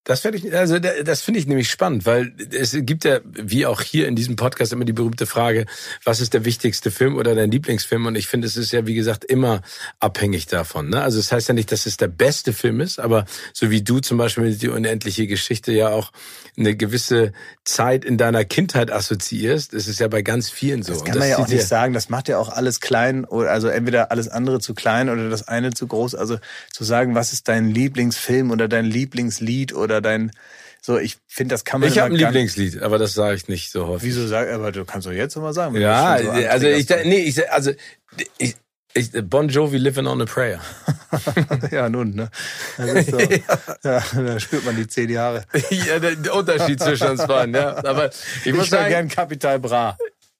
Das 0.08 0.20
finde 0.20 0.38
ich, 0.38 0.54
also 0.56 0.78
da- 0.78 1.02
das 1.04 1.20
finde 1.20 1.38
ich 1.38 1.46
nämlich 1.46 1.70
spannend, 1.70 2.06
weil 2.06 2.32
es 2.50 2.74
gibt 2.80 3.04
ja, 3.04 3.20
wie 3.24 3.66
auch 3.66 3.82
hier 3.82 4.08
in 4.08 4.16
diesem 4.16 4.36
Podcast, 4.36 4.72
immer 4.72 4.86
die 4.86 4.94
berühmte 4.94 5.26
Frage, 5.26 5.66
was 6.02 6.20
ist 6.20 6.32
der 6.32 6.46
wichtigste 6.46 6.90
Film 6.90 7.16
oder 7.16 7.34
dein 7.34 7.50
Lieblingsfilm? 7.50 8.06
Und 8.06 8.16
ich 8.16 8.26
finde, 8.26 8.46
es 8.46 8.56
ist 8.56 8.72
ja, 8.72 8.86
wie 8.86 8.94
gesagt, 8.94 9.24
immer 9.26 9.60
abhängig 10.00 10.46
davon. 10.46 10.88
Ne? 10.88 11.02
Also 11.02 11.18
es 11.18 11.30
heißt 11.30 11.48
ja 11.48 11.52
nicht, 11.54 11.70
dass 11.72 11.84
es 11.84 11.98
der 11.98 12.08
beste 12.08 12.54
Film 12.54 12.80
ist, 12.80 12.98
aber 12.98 13.26
so 13.52 13.70
wie 13.70 13.82
du 13.82 14.00
zum 14.00 14.16
Beispiel 14.16 14.44
mit 14.44 14.62
die 14.62 14.68
unendliche 14.68 15.26
Geschichte 15.26 15.72
ja 15.72 15.90
auch 15.90 16.10
eine 16.56 16.74
gewisse 16.74 17.32
Zeit 17.64 18.04
in 18.04 18.16
deiner 18.16 18.46
Kindheit 18.46 18.90
assoziierst, 18.90 19.74
ist 19.74 19.88
es 19.88 19.98
ja 19.98 20.08
bei 20.08 20.22
ganz 20.22 20.48
vielen 20.48 20.82
so. 20.82 20.94
Das 20.94 21.04
kann 21.04 21.18
man 21.18 21.28
ja 21.28 21.36
auch 21.38 21.48
nicht 21.48 21.66
sagen. 21.68 21.92
Das 21.92 22.08
macht 22.08 22.28
ja 22.28 22.38
auch 22.38 22.48
alles 22.48 22.80
klein, 22.80 23.26
oder 23.26 23.50
also 23.50 23.68
entweder 23.68 24.10
alles 24.10 24.28
andere 24.28 24.58
zu 24.58 24.74
klein 24.74 25.10
oder 25.10 25.28
das 25.28 25.46
eine 25.46 25.72
zu 25.74 25.86
groß. 25.86 26.14
Also 26.14 26.38
zu 26.72 26.82
sagen, 26.82 27.14
was 27.14 27.34
ist 27.34 27.46
dein 27.46 27.68
Lieblingsfilm 27.68 28.50
oder 28.50 28.68
dein 28.68 28.86
Lieblingslied 28.86 29.74
oder 29.74 29.97
dein 30.00 30.32
so, 30.80 30.98
ich 30.98 31.16
finde, 31.26 31.54
das 31.54 31.64
kann 31.64 31.80
man 31.80 31.90
Ich 31.90 31.98
habe 31.98 32.14
ein 32.14 32.16
Lieblingslied, 32.16 32.82
aber 32.82 32.98
das 32.98 33.12
sage 33.12 33.34
ich 33.34 33.48
nicht 33.48 33.70
so 33.70 33.86
häufig. 33.86 34.08
Wieso 34.08 34.26
sag, 34.26 34.48
aber 34.48 34.72
du 34.72 34.84
kannst 34.84 35.06
doch 35.06 35.12
jetzt 35.12 35.36
immer 35.36 35.52
sagen. 35.52 35.76
Ja, 35.76 36.18
so 36.22 36.30
also 36.30 36.66
ich, 36.66 36.88
nee, 37.04 37.18
ich, 37.18 37.50
also 37.50 37.72
ich, 38.38 38.56
ich, 38.94 39.10
Bon 39.24 39.48
Jovi 39.48 39.76
Living 39.76 40.06
on 40.06 40.22
a 40.22 40.24
Prayer. 40.24 40.60
ja, 41.70 41.88
nun, 41.88 42.14
ne? 42.14 42.30
So, 42.76 43.18
ja. 43.84 44.02
da 44.14 44.40
spürt 44.40 44.64
man 44.64 44.76
die 44.76 44.86
zehn 44.86 45.10
Jahre. 45.10 45.44
ja, 45.70 45.98
der, 45.98 46.34
Unterschied 46.34 46.80
zwischen 46.80 47.08
uns 47.08 47.26
beiden, 47.26 47.54
ja. 47.54 47.76
Aber 47.84 48.10
ich, 48.10 48.46
Ich, 48.46 48.54
muss 48.54 48.70
sagen, 48.70 48.88
gern 48.88 49.08
Kapital 49.08 49.58
Bra, 49.58 49.98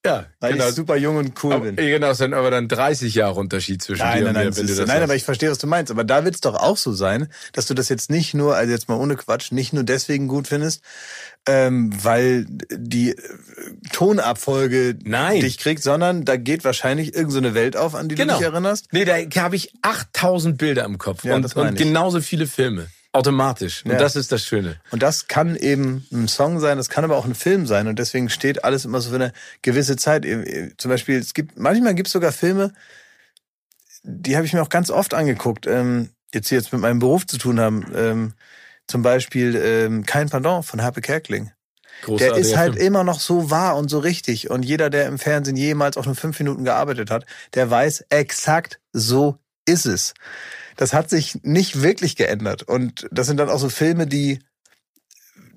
ja, 0.09 0.27
weil 0.41 0.53
genau. 0.53 0.69
ich 0.69 0.75
super 0.75 0.97
jung 0.97 1.17
und 1.17 1.33
cool 1.45 1.53
aber, 1.55 1.65
bin. 1.73 1.77
genau, 1.77 2.11
es 2.11 2.19
sind 2.19 2.35
aber 2.35 2.51
dann 2.51 2.69
30 2.69 3.15
Jahre 3.15 3.39
Unterschied 3.39 3.83
zwischen 3.83 4.03
Nein, 4.03 4.19
dir 4.19 4.25
nein, 4.25 4.29
und 4.29 4.35
nein, 4.35 4.45
mir, 4.49 4.53
du 4.55 4.63
ist, 4.63 4.79
das 4.79 4.87
nein, 4.87 4.97
aber 4.99 5.07
sagst. 5.09 5.17
ich 5.17 5.25
verstehe, 5.25 5.51
was 5.51 5.59
du 5.59 5.67
meinst. 5.67 5.91
Aber 5.91 6.05
da 6.05 6.25
wird 6.25 6.35
es 6.35 6.41
doch 6.41 6.55
auch 6.55 6.77
so 6.77 6.93
sein, 6.93 7.29
dass 7.53 7.67
du 7.67 7.75
das 7.75 7.89
jetzt 7.89 8.11
nicht 8.11 8.35
nur, 8.35 8.57
also 8.57 8.73
jetzt 8.73 8.89
mal 8.89 8.97
ohne 8.97 9.17
Quatsch, 9.17 9.53
nicht 9.53 9.73
nur 9.73 9.85
deswegen 9.85 10.29
gut 10.29 10.49
findest, 10.49 10.83
ähm, 11.47 11.93
weil 12.03 12.47
die 12.71 13.11
äh, 13.11 13.17
Tonabfolge 13.93 14.97
Nein. 15.05 15.41
dich 15.41 15.59
kriegt, 15.59 15.83
sondern 15.83 16.25
da 16.25 16.37
geht 16.37 16.65
wahrscheinlich 16.65 17.15
irgendeine 17.15 17.55
Welt 17.55 17.77
auf, 17.77 17.95
an 17.95 18.09
die 18.09 18.15
Genau. 18.15 18.35
du 18.35 18.39
dich 18.39 18.49
erinnerst. 18.49 18.89
Nee, 18.93 19.05
da 19.05 19.17
habe 19.43 19.57
ich 19.57 19.73
8000 19.83 20.59
Bilder 20.59 20.85
im 20.85 20.99
Kopf 20.99 21.25
Ja, 21.25 21.37
und, 21.37 21.55
und 21.57 21.77
genauso 21.77 22.21
viele 22.21 22.47
Filme. 22.47 22.89
Automatisch. 23.19 23.85
Und 23.85 23.93
Ja. 23.93 23.99
das 23.99 24.17
ist 24.17 24.31
das 24.33 24.45
Schöne. 24.45 24.81
Und 24.91 25.03
das 25.03 25.27
kann 25.29 25.57
eben 25.57 26.07
ein 26.13 26.29
Song 26.29 26.61
sein, 26.61 26.79
das 26.79 26.89
kann 26.89 27.05
aber 27.05 27.17
auch 27.17 27.25
ein 27.25 27.35
Film 27.35 27.67
sein. 27.67 27.89
Und 27.89 27.99
deswegen 27.99 28.31
steht 28.31 28.65
alles 28.65 28.85
immer 28.85 29.01
so 29.01 29.11
für 29.11 29.17
eine 29.17 29.33
gewisse 29.63 29.97
Zeit. 29.97 30.25
Äh, 30.25 30.71
Zum 30.77 30.91
Beispiel, 30.91 31.19
es 31.19 31.35
gibt, 31.35 31.59
manchmal 31.59 31.95
gibt 31.95 32.09
es 32.09 32.13
sogar 32.13 32.33
Filme, 32.33 32.73
die 34.03 34.37
habe 34.37 34.47
ich 34.47 34.53
mir 34.53 34.63
auch 34.63 34.69
ganz 34.69 34.91
oft 34.91 35.15
angeguckt, 35.15 35.67
ähm, 35.67 36.11
jetzt 36.33 36.51
die 36.51 36.55
jetzt 36.55 36.73
mit 36.73 36.81
meinem 36.81 36.99
Beruf 36.99 37.27
zu 37.27 37.39
tun 37.39 37.61
haben. 37.61 37.87
Ähm, 37.95 38.33
zum 38.87 39.03
Beispiel 39.03 39.55
ähm, 39.57 40.07
Kein 40.07 40.29
Pardon 40.31 40.63
von 40.63 40.83
Harpe 40.83 41.01
Kerkeling. 41.01 41.51
Der 42.03 42.07
Großartiger 42.07 42.39
ist 42.39 42.57
halt 42.57 42.77
immer 42.77 43.03
noch 43.05 43.21
so 43.21 43.51
wahr 43.51 43.77
und 43.77 43.89
so 43.89 43.99
richtig. 43.99 44.51
Und 44.51 44.65
jeder, 44.65 44.89
der 44.89 45.07
im 45.07 45.19
Fernsehen 45.19 45.57
jemals 45.57 45.97
auch 45.97 46.07
nur 46.07 46.15
fünf 46.15 46.39
Minuten 46.39 46.65
gearbeitet 46.65 47.11
hat, 47.11 47.27
der 47.55 47.71
weiß 47.71 48.07
exakt, 48.09 48.79
so 48.93 49.37
ist 49.67 49.85
es. 49.85 50.15
Das 50.79 50.95
hat 50.95 51.11
sich 51.11 51.41
nicht 51.43 51.83
wirklich 51.83 52.15
geändert. 52.15 52.63
Und 52.63 53.09
das 53.11 53.27
sind 53.27 53.37
dann 53.37 53.51
auch 53.51 53.59
so 53.59 53.69
Filme, 53.69 54.07
die, 54.07 54.39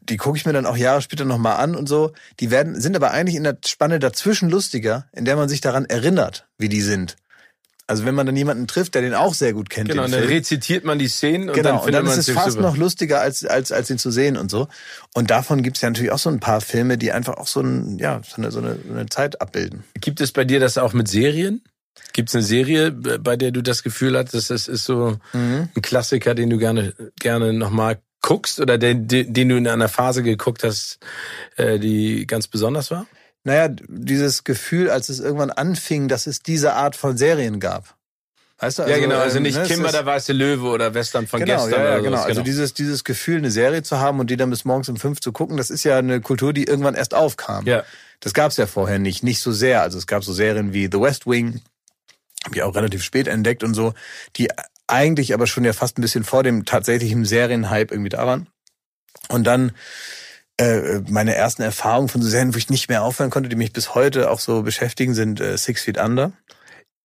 die 0.02 0.18
gucke 0.18 0.36
ich 0.36 0.48
mir 0.48 0.52
dann 0.52 0.66
auch 0.66 0.76
Jahre 0.76 1.04
später 1.04 1.26
nochmal 1.26 1.58
an 1.58 1.76
und 1.76 1.88
so. 1.88 2.12
Die 2.40 2.50
werden, 2.50 2.82
sind 2.82 2.96
aber 2.96 3.12
eigentlich 3.12 3.36
in 3.36 3.44
der 3.44 3.60
Spanne 3.64 4.00
dazwischen 4.00 4.50
lustiger, 4.50 5.06
in 5.14 5.24
der 5.24 5.36
man 5.36 5.48
sich 5.48 5.62
daran 5.62 5.86
erinnert, 5.86 6.48
wie 6.58 6.70
die 6.70 6.82
sind. 6.82 7.18
Also 7.86 8.04
wenn 8.04 8.16
man 8.16 8.26
dann 8.26 8.36
jemanden 8.36 8.66
trifft, 8.66 8.96
der 8.96 9.04
den 9.04 9.14
auch 9.14 9.36
sehr 9.36 9.54
gut 9.54 9.70
kennt. 9.70 9.90
Genau, 9.90 10.04
den 10.04 10.06
und 10.06 10.12
dann 10.14 10.22
Film. 10.22 10.34
rezitiert 10.34 10.86
man 10.86 10.98
die 10.98 11.08
Szenen 11.08 11.50
und 11.50 11.56
Genau, 11.56 11.70
dann 11.70 11.78
und 11.78 11.84
findet 11.84 12.00
dann 12.00 12.06
man 12.06 12.18
ist 12.18 12.28
es 12.28 12.34
fast 12.34 12.54
super. 12.54 12.64
noch 12.64 12.78
lustiger, 12.78 13.22
als, 13.22 13.46
als, 13.46 13.72
als 13.72 13.92
ihn 13.92 14.00
zu 14.00 14.10
sehen 14.10 14.38
und 14.38 14.50
so. 14.50 14.70
Und 15.14 15.30
davon 15.30 15.62
gibt's 15.62 15.82
ja 15.82 15.90
natürlich 15.90 16.12
auch 16.12 16.18
so 16.18 16.32
ein 16.32 16.40
paar 16.40 16.62
Filme, 16.62 16.98
die 16.98 17.12
einfach 17.12 17.36
auch 17.36 17.48
so, 17.48 17.62
ein, 17.62 18.00
ja, 18.00 18.22
so, 18.28 18.38
eine, 18.38 18.50
so, 18.50 18.60
eine, 18.60 18.80
so 18.88 18.92
eine 18.92 19.06
Zeit 19.08 19.40
abbilden. 19.40 19.84
Gibt 20.00 20.20
es 20.20 20.32
bei 20.32 20.46
dir 20.46 20.60
das 20.60 20.80
auch 20.80 20.94
mit 20.94 21.10
Serien? 21.10 21.62
Gibt 22.14 22.30
es 22.30 22.36
eine 22.36 22.44
Serie, 22.44 22.92
bei 22.92 23.36
der 23.38 23.52
du 23.52 23.62
das 23.62 23.84
Gefühl 23.84 24.18
hattest, 24.18 24.50
das 24.50 24.68
ist 24.68 24.86
so 24.86 25.18
Mhm. 25.34 25.70
ein 25.76 25.82
Klassiker, 25.82 26.36
den 26.36 26.50
du 26.50 26.58
gerne 26.58 26.94
gerne 27.20 27.54
nochmal 27.54 28.00
guckst 28.22 28.60
oder 28.60 28.78
den, 28.78 29.08
den 29.08 29.50
du 29.50 29.56
in 29.58 29.68
einer 29.68 29.88
Phase 29.90 30.22
geguckt 30.24 30.64
hast, 30.64 31.00
äh, 31.58 31.80
die 31.80 32.28
ganz 32.28 32.48
besonders 32.48 32.92
war? 32.92 33.08
Naja, 33.44 33.70
dieses 33.88 34.44
Gefühl, 34.44 34.90
als 34.92 35.10
es 35.10 35.20
irgendwann 35.20 35.50
anfing, 35.50 36.08
dass 36.08 36.28
es 36.28 36.42
diese 36.44 36.74
Art 36.74 36.96
von 36.96 37.18
Serien 37.18 37.60
gab. 37.60 37.96
Weißt 38.60 38.78
du? 38.78 38.84
ja, 38.84 39.00
genau. 39.00 39.18
Also 39.18 39.38
ähm, 39.38 39.44
nicht 39.44 39.58
es 39.58 39.68
Kimber 39.68 39.92
der 39.92 40.06
weiße 40.06 40.34
Löwe 40.34 40.68
oder 40.68 40.94
Western 40.94 41.26
von 41.26 41.40
Genau, 41.40 41.64
gestern. 41.66 41.82
ja, 41.82 41.90
ja, 41.94 41.98
genau. 41.98 42.18
sowas, 42.18 42.26
Also 42.28 42.42
dieses, 42.44 42.76
dieses 42.76 43.04
Gefühl, 43.04 43.38
eine 43.40 43.50
Serie 43.50 43.82
zu 43.82 44.00
haben 44.00 44.20
und 44.20 44.30
die 44.30 44.38
dann 44.38 44.52
bis 44.52 44.66
morgens 44.66 44.88
um 44.90 44.98
fünf 44.98 45.20
zu 45.20 45.32
gucken, 45.32 45.58
das 45.58 45.72
ist 45.72 45.84
ja 45.84 45.98
eine 45.98 46.22
Kultur, 46.22 46.54
die 46.54 46.66
irgendwann 46.66 46.94
erst 46.96 47.14
aufkam. 47.16 47.66
ja. 47.66 47.84
Das 48.24 48.36
gab 48.36 48.52
es 48.52 48.58
ja 48.58 48.68
vorher 48.68 49.00
nicht, 49.00 49.24
nicht 49.24 49.42
so 49.42 49.52
sehr. 49.52 49.82
Also 49.82 49.98
es 49.98 50.06
gab 50.06 50.24
so 50.24 50.32
Serien 50.32 50.74
wie 50.74 50.88
The 50.92 51.00
West 51.02 51.26
Wing, 51.26 51.60
habe 52.46 52.56
ich 52.56 52.64
auch 52.64 52.76
relativ 52.76 53.04
spät 53.04 53.28
entdeckt 53.28 53.64
und 53.64 53.74
so, 53.74 53.94
die 54.36 54.50
eigentlich 54.88 55.34
aber 55.34 55.48
schon 55.48 55.64
ja 55.64 55.74
fast 55.74 55.98
ein 55.98 56.02
bisschen 56.02 56.24
vor 56.24 56.44
dem 56.44 56.66
tatsächlichen 56.66 57.26
Serienhype 57.26 57.94
irgendwie 57.94 58.10
da 58.10 58.26
waren. 58.26 58.48
Und 59.30 59.46
dann 59.46 59.72
äh, 60.58 61.02
meine 61.10 61.36
ersten 61.36 61.62
Erfahrungen 61.62 62.10
von 62.10 62.22
so 62.22 62.30
Serien, 62.30 62.54
wo 62.54 62.58
ich 62.58 62.70
nicht 62.70 62.90
mehr 62.90 63.04
aufhören 63.04 63.30
konnte, 63.30 63.50
die 63.50 63.56
mich 63.56 63.74
bis 63.74 63.96
heute 63.96 64.30
auch 64.30 64.40
so 64.40 64.64
beschäftigen, 64.64 65.14
sind 65.14 65.40
äh, 65.40 65.58
Six 65.58 65.84
Feet 65.84 65.98
Under. 65.98 66.34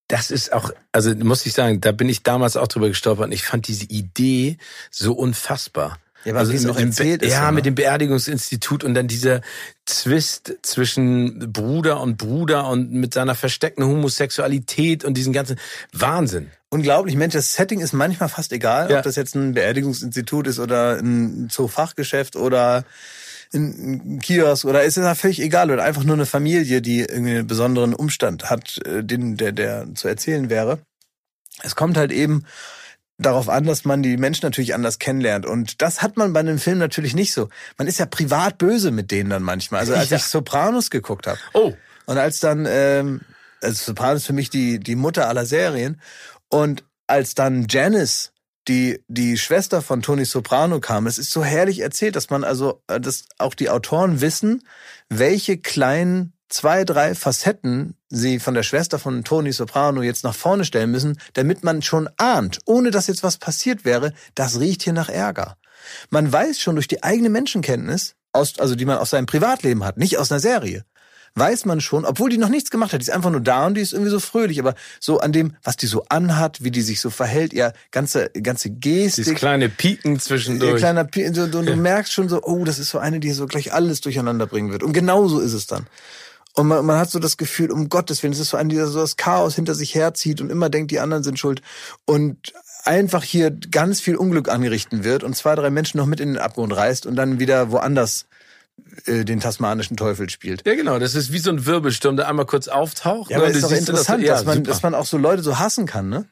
Das 0.08 0.30
ist 0.30 0.52
auch, 0.52 0.70
also 0.92 1.14
muss 1.14 1.46
ich 1.46 1.52
sagen, 1.52 1.80
da 1.80 1.92
bin 1.92 2.08
ich 2.08 2.22
damals 2.22 2.56
auch 2.56 2.68
drüber 2.68 2.88
gestolpert 2.88 3.26
und 3.26 3.32
ich 3.32 3.44
fand 3.44 3.66
diese 3.66 3.86
Idee 3.86 4.58
so 4.90 5.14
unfassbar. 5.14 5.98
Ja, 6.26 6.32
aber 6.32 6.40
also 6.40 6.52
wie 6.52 6.56
es 6.56 6.62
mit 6.64 6.72
auch 6.72 6.76
dem 6.76 6.88
erzählt 6.88 7.20
Be 7.20 7.26
ist. 7.26 7.32
ja, 7.32 7.42
immer. 7.44 7.52
mit 7.52 7.66
dem 7.66 7.74
Beerdigungsinstitut 7.76 8.84
und 8.84 8.94
dann 8.94 9.06
dieser 9.08 9.40
Zwist 9.86 10.54
zwischen 10.62 11.52
Bruder 11.52 12.00
und 12.00 12.18
Bruder 12.18 12.68
und 12.68 12.92
mit 12.92 13.14
seiner 13.14 13.34
versteckten 13.34 13.84
Homosexualität 13.84 15.04
und 15.04 15.14
diesen 15.14 15.32
ganzen 15.32 15.56
Wahnsinn. 15.92 16.50
Unglaublich, 16.68 17.14
Mensch, 17.16 17.34
das 17.34 17.54
Setting 17.54 17.80
ist 17.80 17.92
manchmal 17.92 18.28
fast 18.28 18.52
egal, 18.52 18.90
Ja. 18.90 18.98
ob 18.98 19.04
das 19.04 19.16
jetzt 19.16 19.34
ein 19.36 19.54
Beerdigungsinstitut 19.54 20.46
ist 20.48 20.58
oder 20.58 20.98
ein 20.98 21.48
Zoofachgeschäft 21.48 22.34
oder 22.36 22.84
ein 23.54 24.18
Kiosk 24.20 24.64
oder 24.64 24.82
ist 24.82 24.98
es 24.98 25.04
ja 25.04 25.14
völlig 25.14 25.40
egal 25.40 25.70
oder 25.70 25.84
einfach 25.84 26.02
nur 26.02 26.16
eine 26.16 26.26
Familie, 26.26 26.82
die 26.82 27.00
irgendwie 27.02 27.36
einen 27.36 27.46
besonderen 27.46 27.94
Umstand 27.94 28.50
hat, 28.50 28.78
äh, 28.84 29.04
den 29.04 29.36
der 29.36 29.52
der 29.52 29.86
zu 29.94 30.08
erzählen 30.08 30.50
wäre. 30.50 30.80
Es 31.62 31.76
kommt 31.76 31.96
halt 31.96 32.10
eben 32.10 32.44
darauf 33.18 33.48
an, 33.48 33.64
dass 33.64 33.84
man 33.84 34.02
die 34.02 34.16
Menschen 34.16 34.44
natürlich 34.44 34.74
anders 34.74 34.98
kennenlernt 34.98 35.46
und 35.46 35.80
das 35.80 36.02
hat 36.02 36.16
man 36.16 36.32
bei 36.32 36.40
einem 36.40 36.58
Film 36.58 36.78
natürlich 36.78 37.14
nicht 37.14 37.32
so. 37.32 37.48
Man 37.78 37.88
ist 37.88 37.98
ja 37.98 38.06
privat 38.06 38.58
böse 38.58 38.90
mit 38.90 39.10
denen 39.10 39.30
dann 39.30 39.42
manchmal. 39.42 39.80
Also 39.80 39.94
als 39.94 40.10
Ja. 40.10 40.16
ich 40.18 40.24
Sopranos 40.24 40.90
geguckt 40.90 41.26
habe, 41.26 41.38
Oh, 41.54 41.74
und 42.06 42.18
als 42.18 42.40
dann, 42.40 42.66
ähm, 42.68 43.20
also 43.62 43.84
Sopranos 43.84 44.26
für 44.26 44.32
mich 44.32 44.50
die, 44.50 44.78
die 44.78 44.96
Mutter 44.96 45.28
aller 45.28 45.46
Serien. 45.46 46.00
Und 46.48 46.84
als 47.06 47.34
dann 47.34 47.66
Janice, 47.68 48.32
die, 48.68 49.02
die 49.08 49.38
Schwester 49.38 49.80
von 49.82 50.02
Tony 50.02 50.24
Soprano 50.24 50.80
kam, 50.80 51.06
es 51.06 51.18
ist 51.18 51.30
so 51.30 51.42
herrlich 51.44 51.80
erzählt, 51.80 52.16
dass 52.16 52.30
man 52.30 52.44
also, 52.44 52.82
äh, 52.88 53.00
dass 53.00 53.24
auch 53.38 53.54
die 53.54 53.70
Autoren 53.70 54.20
wissen, 54.20 54.62
welche 55.08 55.56
kleinen 55.58 56.32
zwei, 56.48 56.84
drei 56.84 57.14
Facetten 57.14 57.94
sie 58.08 58.38
von 58.38 58.54
der 58.54 58.62
Schwester 58.62 58.98
von 58.98 59.24
Tony 59.24 59.52
Soprano 59.52 60.02
jetzt 60.02 60.24
nach 60.24 60.34
vorne 60.34 60.64
stellen 60.64 60.90
müssen, 60.90 61.18
damit 61.34 61.64
man 61.64 61.82
schon 61.82 62.08
ahnt, 62.16 62.60
ohne 62.66 62.90
dass 62.90 63.06
jetzt 63.08 63.22
was 63.22 63.38
passiert 63.38 63.84
wäre, 63.84 64.12
das 64.34 64.60
riecht 64.60 64.82
hier 64.82 64.92
nach 64.92 65.08
Ärger. 65.08 65.56
Man 66.10 66.32
weiß 66.32 66.60
schon 66.60 66.76
durch 66.76 66.88
die 66.88 67.02
eigene 67.02 67.28
Menschenkenntnis, 67.28 68.14
aus, 68.32 68.58
also 68.58 68.74
die 68.74 68.84
man 68.84 68.98
aus 68.98 69.10
seinem 69.10 69.26
Privatleben 69.26 69.84
hat, 69.84 69.96
nicht 69.96 70.18
aus 70.18 70.30
einer 70.30 70.40
Serie, 70.40 70.84
weiß 71.34 71.66
man 71.66 71.80
schon, 71.80 72.04
obwohl 72.04 72.30
die 72.30 72.38
noch 72.38 72.48
nichts 72.48 72.70
gemacht 72.70 72.92
hat, 72.92 73.00
die 73.00 73.04
ist 73.04 73.10
einfach 73.10 73.30
nur 73.30 73.40
da 73.42 73.66
und 73.66 73.74
die 73.74 73.82
ist 73.82 73.92
irgendwie 73.92 74.10
so 74.10 74.20
fröhlich, 74.20 74.58
aber 74.58 74.74
so 75.00 75.20
an 75.20 75.32
dem, 75.32 75.54
was 75.62 75.76
die 75.76 75.86
so 75.86 76.04
anhat, 76.08 76.64
wie 76.64 76.70
die 76.70 76.80
sich 76.82 77.00
so 77.00 77.10
verhält, 77.10 77.52
ihr 77.52 77.72
ganze, 77.90 78.30
ganze 78.42 78.70
dieses 78.70 79.16
Gestik, 79.16 79.36
kleine 79.36 79.68
Pieken 79.68 80.14
ihr 80.14 80.18
zwischendurch. 80.20 80.76
kleiner, 80.76 81.04
Pi- 81.04 81.30
so, 81.34 81.46
du, 81.46 81.62
du 81.62 81.76
merkst 81.76 82.12
schon 82.12 82.28
so, 82.28 82.42
oh, 82.42 82.64
das 82.64 82.78
ist 82.78 82.90
so 82.90 82.98
eine, 82.98 83.20
die 83.20 83.32
so 83.32 83.46
gleich 83.46 83.72
alles 83.72 84.00
durcheinander 84.00 84.46
bringen 84.46 84.72
wird. 84.72 84.82
Und 84.82 84.92
genau 84.92 85.28
so 85.28 85.40
ist 85.40 85.52
es 85.52 85.66
dann. 85.66 85.86
Und 86.56 86.68
man, 86.68 86.84
man 86.84 86.98
hat 86.98 87.10
so 87.10 87.18
das 87.18 87.36
Gefühl, 87.36 87.70
um 87.70 87.88
Gottes 87.88 88.22
Willen, 88.22 88.32
es 88.32 88.40
ist 88.40 88.50
so 88.50 88.56
ein, 88.56 88.68
der 88.70 88.86
so 88.86 89.00
das 89.00 89.16
Chaos 89.16 89.54
hinter 89.54 89.74
sich 89.74 89.94
herzieht 89.94 90.40
und 90.40 90.50
immer 90.50 90.70
denkt, 90.70 90.90
die 90.90 91.00
anderen 91.00 91.22
sind 91.22 91.38
schuld. 91.38 91.62
Und 92.06 92.54
einfach 92.84 93.22
hier 93.22 93.50
ganz 93.50 94.00
viel 94.00 94.16
Unglück 94.16 94.48
angerichten 94.48 95.04
wird 95.04 95.22
und 95.22 95.36
zwei, 95.36 95.54
drei 95.54 95.70
Menschen 95.70 95.98
noch 95.98 96.06
mit 96.06 96.18
in 96.18 96.30
den 96.30 96.38
Abgrund 96.38 96.74
reißt 96.74 97.06
und 97.06 97.16
dann 97.16 97.38
wieder 97.38 97.70
woanders 97.70 98.26
äh, 99.04 99.24
den 99.24 99.40
tasmanischen 99.40 99.96
Teufel 99.96 100.30
spielt. 100.30 100.66
Ja, 100.66 100.74
genau, 100.74 100.98
das 100.98 101.14
ist 101.14 101.32
wie 101.32 101.38
so 101.38 101.50
ein 101.50 101.66
Wirbelsturm, 101.66 102.16
der 102.16 102.28
einmal 102.28 102.46
kurz 102.46 102.68
auftaucht. 102.68 103.30
Ja, 103.30 103.36
aber 103.36 103.46
und 103.46 103.50
es 103.52 103.58
ist 103.58 103.64
doch 103.64 103.76
interessant, 103.76 104.22
ja, 104.22 104.34
dass, 104.34 104.44
man, 104.44 104.58
super. 104.58 104.68
dass 104.70 104.82
man 104.82 104.94
auch 104.94 105.06
so 105.06 105.18
Leute 105.18 105.42
so 105.42 105.58
hassen 105.58 105.86
kann, 105.86 106.08
ne? 106.08 106.24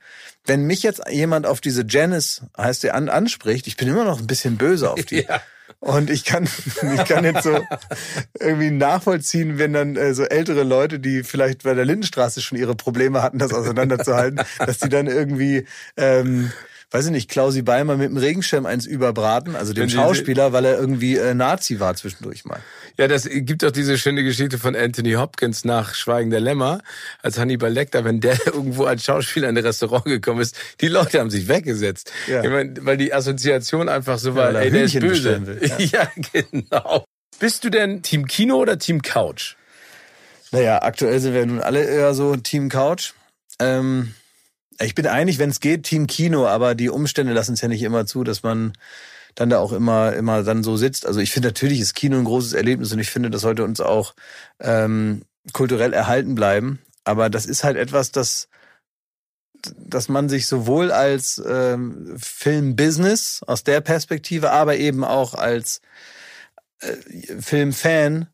Wenn 0.46 0.64
mich 0.64 0.82
jetzt 0.82 1.02
jemand 1.10 1.46
auf 1.46 1.60
diese 1.60 1.84
Janice, 1.88 2.42
heißt 2.56 2.82
der, 2.84 2.94
an, 2.94 3.08
anspricht, 3.08 3.66
ich 3.66 3.76
bin 3.76 3.88
immer 3.88 4.04
noch 4.04 4.20
ein 4.20 4.26
bisschen 4.26 4.56
böse 4.56 4.90
auf 4.90 5.04
die. 5.04 5.26
Ja. 5.28 5.40
Und 5.84 6.08
ich 6.08 6.24
kann, 6.24 6.44
ich 6.94 7.04
kann 7.04 7.24
jetzt 7.24 7.42
so 7.42 7.60
irgendwie 8.40 8.70
nachvollziehen, 8.70 9.58
wenn 9.58 9.74
dann 9.74 9.96
äh, 9.96 10.14
so 10.14 10.24
ältere 10.24 10.62
Leute, 10.62 10.98
die 10.98 11.22
vielleicht 11.22 11.64
bei 11.64 11.74
der 11.74 11.84
Lindenstraße 11.84 12.40
schon 12.40 12.56
ihre 12.56 12.74
Probleme 12.74 13.22
hatten, 13.22 13.38
das 13.38 13.52
auseinanderzuhalten, 13.52 14.40
dass 14.58 14.78
die 14.78 14.88
dann 14.88 15.08
irgendwie, 15.08 15.66
ähm, 15.98 16.50
weiß 16.90 17.04
ich 17.06 17.12
nicht, 17.12 17.30
Klausi 17.30 17.60
Beimer 17.60 17.98
mit 17.98 18.08
dem 18.08 18.16
Regenschirm 18.16 18.64
eins 18.64 18.86
überbraten, 18.86 19.56
also 19.56 19.74
dem 19.74 19.90
Schauspieler, 19.90 20.54
weil 20.54 20.64
er 20.64 20.78
irgendwie 20.78 21.18
äh, 21.18 21.34
Nazi 21.34 21.80
war 21.80 21.94
zwischendurch 21.94 22.46
mal. 22.46 22.60
Ja, 22.96 23.08
das 23.08 23.28
gibt 23.28 23.62
doch 23.64 23.72
diese 23.72 23.98
schöne 23.98 24.22
Geschichte 24.22 24.56
von 24.58 24.76
Anthony 24.76 25.12
Hopkins 25.14 25.64
nach 25.64 25.94
Schweigen 25.96 26.30
der 26.30 26.38
Lämmer, 26.40 26.80
als 27.22 27.38
Hannibal 27.38 27.72
Lecter, 27.72 28.04
wenn 28.04 28.20
der 28.20 28.38
irgendwo 28.46 28.84
als 28.84 29.04
Schauspieler 29.04 29.48
in 29.48 29.58
ein 29.58 29.64
Restaurant 29.64 30.04
gekommen 30.04 30.40
ist, 30.40 30.56
die 30.80 30.88
Leute 30.88 31.18
haben 31.18 31.30
sich 31.30 31.48
weggesetzt. 31.48 32.12
Ja. 32.28 32.44
Ich 32.44 32.50
mein, 32.50 32.76
weil 32.86 32.96
die 32.96 33.12
Assoziation 33.12 33.88
einfach 33.88 34.18
so 34.18 34.34
war, 34.36 34.52
er 34.52 34.62
ey, 34.62 34.70
der 34.70 34.84
ist 34.84 34.94
Hühnchen 34.94 35.08
böse. 35.44 35.46
will, 35.46 35.70
Ja. 35.92 36.08
genau. 36.32 37.04
Bist 37.40 37.64
du 37.64 37.70
denn 37.70 38.02
Team 38.02 38.26
Kino 38.26 38.56
oder 38.58 38.78
Team 38.78 39.02
Couch? 39.02 39.56
Naja, 40.52 40.82
aktuell 40.82 41.18
sind 41.18 41.34
wir 41.34 41.44
nun 41.46 41.60
alle 41.60 41.82
eher 41.84 42.14
so 42.14 42.36
Team 42.36 42.68
Couch. 42.68 43.12
Ähm, 43.58 44.14
ich 44.80 44.94
bin 44.94 45.08
eigentlich, 45.08 45.38
wenn 45.40 45.50
es 45.50 45.58
geht, 45.58 45.82
Team 45.82 46.06
Kino, 46.06 46.46
aber 46.46 46.76
die 46.76 46.90
Umstände 46.90 47.32
lassen 47.32 47.54
es 47.54 47.60
ja 47.60 47.66
nicht 47.66 47.82
immer 47.82 48.06
zu, 48.06 48.22
dass 48.22 48.44
man 48.44 48.72
dann 49.34 49.50
da 49.50 49.58
auch 49.58 49.72
immer, 49.72 50.12
immer 50.14 50.42
dann 50.42 50.62
so 50.62 50.76
sitzt. 50.76 51.06
Also 51.06 51.20
ich 51.20 51.32
finde 51.32 51.48
natürlich 51.48 51.80
ist 51.80 51.94
Kino 51.94 52.16
ein 52.16 52.24
großes 52.24 52.52
Erlebnis 52.52 52.92
und 52.92 52.98
ich 52.98 53.10
finde, 53.10 53.30
das 53.30 53.42
sollte 53.42 53.64
uns 53.64 53.80
auch 53.80 54.14
ähm, 54.60 55.22
kulturell 55.52 55.92
erhalten 55.92 56.34
bleiben. 56.34 56.80
Aber 57.04 57.30
das 57.30 57.46
ist 57.46 57.64
halt 57.64 57.76
etwas, 57.76 58.12
das 58.12 58.48
dass 59.76 60.08
man 60.08 60.28
sich 60.28 60.46
sowohl 60.46 60.92
als 60.92 61.42
ähm, 61.46 62.14
Filmbusiness 62.18 63.42
aus 63.46 63.64
der 63.64 63.80
Perspektive, 63.80 64.50
aber 64.50 64.76
eben 64.76 65.04
auch 65.04 65.34
als 65.34 65.80
äh, 66.80 67.40
Filmfan 67.40 68.28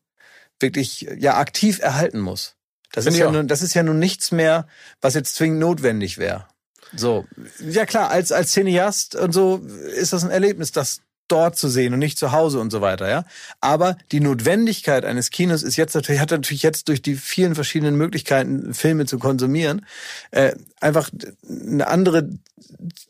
wirklich 0.59 1.07
ja 1.17 1.37
aktiv 1.37 1.79
erhalten 1.79 2.19
muss. 2.19 2.55
Das 2.91 3.05
ist 3.05 3.17
ja 3.17 3.31
nun, 3.31 3.47
das 3.47 3.61
ist 3.61 3.73
ja 3.73 3.83
nun 3.83 3.99
nichts 3.99 4.31
mehr, 4.31 4.67
was 4.99 5.13
jetzt 5.13 5.35
zwingend 5.35 5.59
notwendig 5.59 6.17
wäre. 6.17 6.47
So, 6.95 7.25
ja 7.59 7.85
klar, 7.85 8.09
als 8.09 8.31
als 8.31 8.51
Cineast 8.51 9.15
und 9.15 9.31
so 9.31 9.57
ist 9.95 10.13
das 10.13 10.23
ein 10.23 10.31
Erlebnis, 10.31 10.71
das 10.71 11.01
dort 11.31 11.57
zu 11.57 11.69
sehen 11.69 11.93
und 11.93 11.99
nicht 11.99 12.17
zu 12.17 12.31
Hause 12.31 12.59
und 12.59 12.71
so 12.71 12.81
weiter, 12.81 13.09
ja. 13.09 13.25
Aber 13.59 13.97
die 14.11 14.19
Notwendigkeit 14.19 15.05
eines 15.05 15.29
Kinos 15.29 15.63
ist 15.63 15.75
jetzt 15.75 15.95
natürlich, 15.95 16.21
hat 16.21 16.31
natürlich 16.31 16.63
jetzt 16.63 16.87
durch 16.87 17.01
die 17.01 17.15
vielen 17.15 17.55
verschiedenen 17.55 17.95
Möglichkeiten, 17.95 18.73
Filme 18.73 19.05
zu 19.05 19.19
konsumieren, 19.19 19.85
äh, 20.31 20.53
einfach 20.79 21.09
eine 21.47 21.87
andere 21.87 22.29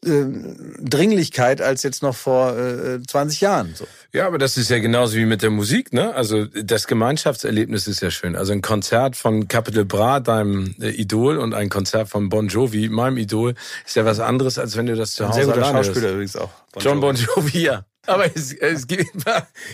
äh, 0.06 0.26
Dringlichkeit 0.82 1.62
als 1.62 1.84
jetzt 1.84 2.04
noch 2.04 2.16
vor 2.16 2.58
äh, 2.58 3.02
20 3.02 3.42
Jahren. 3.42 3.74
So. 3.76 3.86
Ja, 4.12 4.28
aber 4.28 4.38
das 4.38 4.58
ist 4.58 4.70
ja 4.70 4.80
genauso 4.80 5.16
wie 5.16 5.26
mit 5.26 5.42
der 5.42 5.52
Musik, 5.52 5.94
ne? 5.94 6.14
Also 6.14 6.46
das 6.46 6.88
Gemeinschaftserlebnis 6.88 7.88
ist 7.88 8.02
ja 8.02 8.12
schön. 8.12 8.36
Also 8.36 8.52
ein 8.52 8.62
Konzert 8.62 9.16
von 9.16 9.48
Capital 9.48 9.86
Bra, 9.86 10.20
deinem 10.20 10.76
äh, 10.82 10.90
Idol, 10.90 11.38
und 11.38 11.54
ein 11.54 11.70
Konzert 11.70 12.10
von 12.10 12.30
Bon 12.30 12.48
Jovi, 12.48 12.90
meinem 12.90 13.18
Idol, 13.18 13.54
ist 13.86 13.96
ja 13.96 14.04
was 14.04 14.20
anderes, 14.20 14.58
als 14.58 14.76
wenn 14.76 14.88
du 14.88 14.96
das 14.96 15.14
zu 15.14 15.24
Ein 15.24 15.30
Hause 15.30 15.46
sehr 15.46 15.54
guter. 15.54 15.66
Schauspieler 15.66 16.12
übrigens 16.12 16.36
auch. 16.36 16.50
Bon 16.74 16.84
John. 16.84 17.00
Bon 17.00 17.16
Jovi, 17.16 17.60
ja. 17.60 17.86
Aber 18.08 18.26
es, 18.26 18.54
es 18.54 18.88
gibt 18.88 19.12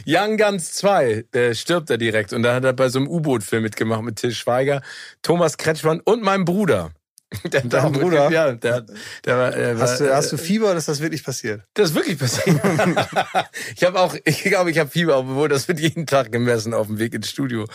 Young 0.06 0.38
Guns 0.38 0.74
2, 0.74 1.26
der 1.34 1.54
stirbt 1.54 1.90
er 1.90 1.98
direkt. 1.98 2.34
Und 2.34 2.44
da 2.44 2.56
hat 2.56 2.66
er 2.66 2.74
bei 2.74 2.90
so 2.90 3.00
einem 3.00 3.08
U-Boot-Film 3.08 3.64
mitgemacht 3.64 4.02
mit 4.02 4.18
Till 4.18 4.34
Schweiger, 4.34 4.82
Thomas 5.22 5.58
Kretschmann 5.58 6.02
und 6.02 6.24
meinem 6.24 6.46
Bruder. 6.46 6.92
Der 7.52 7.62
Dein 7.62 7.92
Bruder? 7.92 8.32
Ja, 8.32 8.54
der, 8.54 8.86
der 9.26 9.38
war, 9.38 9.52
der 9.52 9.78
Hast 9.78 10.00
war, 10.00 10.08
du, 10.08 10.16
hast 10.16 10.32
du 10.32 10.38
Fieber 10.38 10.68
oder 10.68 10.78
ist 10.78 10.88
das 10.88 11.02
wirklich 11.02 11.26
passiert? 11.26 11.62
das 11.74 11.90
ist 11.90 11.96
wirklich 11.96 12.18
passiert. 12.18 12.58
ich 13.76 13.84
habe 13.84 14.00
auch, 14.00 14.16
ich 14.24 14.44
glaube, 14.44 14.72
ich 14.72 14.80
habe 14.80 14.90
Fieber, 14.90 15.18
obwohl 15.18 15.50
das 15.50 15.68
wird 15.68 15.82
jeden 15.82 16.06
Tag 16.06 16.32
gemessen 16.32 16.74
auf 16.74 16.88
dem 16.88 17.00
Weg 17.00 17.14
ins 17.14 17.30
Studio. 17.30 17.66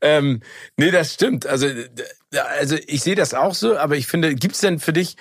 Ähm, 0.00 0.42
nee, 0.76 0.92
das 0.92 1.12
stimmt. 1.12 1.44
Also, 1.44 1.66
also 2.60 2.76
ich 2.86 3.02
sehe 3.02 3.16
das 3.16 3.34
auch 3.34 3.54
so, 3.54 3.76
aber 3.76 3.96
ich 3.96 4.06
finde, 4.06 4.32
gibt's 4.36 4.60
denn 4.60 4.78
für 4.78 4.92
dich 4.92 5.16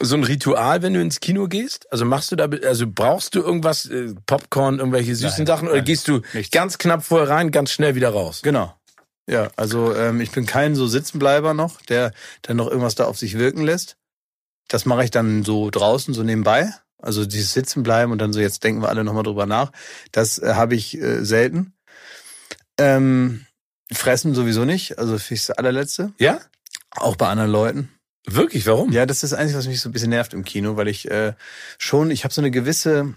so 0.00 0.16
ein 0.16 0.24
Ritual, 0.24 0.82
wenn 0.82 0.94
du 0.94 1.00
ins 1.00 1.20
Kino 1.20 1.46
gehst? 1.46 1.90
Also 1.92 2.04
machst 2.04 2.32
du 2.32 2.36
da, 2.36 2.48
also 2.66 2.86
brauchst 2.86 3.34
du 3.34 3.40
irgendwas, 3.40 3.86
äh, 3.86 4.14
Popcorn, 4.26 4.78
irgendwelche 4.78 5.14
süßen 5.14 5.38
Nein, 5.38 5.46
Sachen, 5.46 5.68
oder 5.68 5.76
nein, 5.78 5.84
gehst 5.84 6.08
du 6.08 6.20
nichts. 6.32 6.50
ganz 6.50 6.78
knapp 6.78 7.04
vorher 7.04 7.28
rein, 7.28 7.50
ganz 7.50 7.70
schnell 7.70 7.94
wieder 7.94 8.10
raus? 8.10 8.40
Genau. 8.42 8.74
Ja, 9.26 9.48
also 9.56 9.94
ähm, 9.94 10.20
ich 10.20 10.32
bin 10.32 10.44
kein 10.46 10.74
so 10.74 10.86
Sitzenbleiber 10.86 11.54
noch, 11.54 11.80
der 11.82 12.12
der 12.46 12.54
noch 12.54 12.68
irgendwas 12.68 12.94
da 12.94 13.04
auf 13.06 13.18
sich 13.18 13.38
wirken 13.38 13.62
lässt. 13.62 13.96
Das 14.68 14.84
mache 14.84 15.04
ich 15.04 15.10
dann 15.10 15.44
so 15.44 15.70
draußen, 15.70 16.12
so 16.12 16.22
nebenbei. 16.22 16.70
Also 16.98 17.26
dieses 17.26 17.52
Sitzenbleiben 17.52 18.12
und 18.12 18.18
dann 18.18 18.32
so, 18.32 18.40
jetzt 18.40 18.64
denken 18.64 18.82
wir 18.82 18.88
alle 18.88 19.04
nochmal 19.04 19.22
drüber 19.22 19.46
nach. 19.46 19.72
Das 20.12 20.38
äh, 20.38 20.54
habe 20.54 20.74
ich 20.74 20.98
äh, 20.98 21.24
selten. 21.24 21.74
Ähm, 22.78 23.46
fressen 23.92 24.34
sowieso 24.34 24.64
nicht, 24.64 24.98
also 24.98 25.18
finde 25.18 25.34
ich 25.34 25.46
das 25.46 25.56
allerletzte. 25.58 26.12
Ja? 26.18 26.40
Auch 26.90 27.16
bei 27.16 27.28
anderen 27.28 27.50
Leuten. 27.50 27.90
Wirklich? 28.26 28.66
Warum? 28.66 28.90
Ja, 28.92 29.06
das 29.06 29.22
ist 29.22 29.32
das 29.32 29.38
Einzige, 29.38 29.58
was 29.58 29.66
mich 29.66 29.80
so 29.80 29.88
ein 29.88 29.92
bisschen 29.92 30.10
nervt 30.10 30.32
im 30.34 30.44
Kino, 30.44 30.76
weil 30.76 30.88
ich 30.88 31.10
äh, 31.10 31.34
schon, 31.78 32.10
ich 32.10 32.24
habe 32.24 32.32
so 32.32 32.40
eine 32.40 32.50
gewisse 32.50 33.14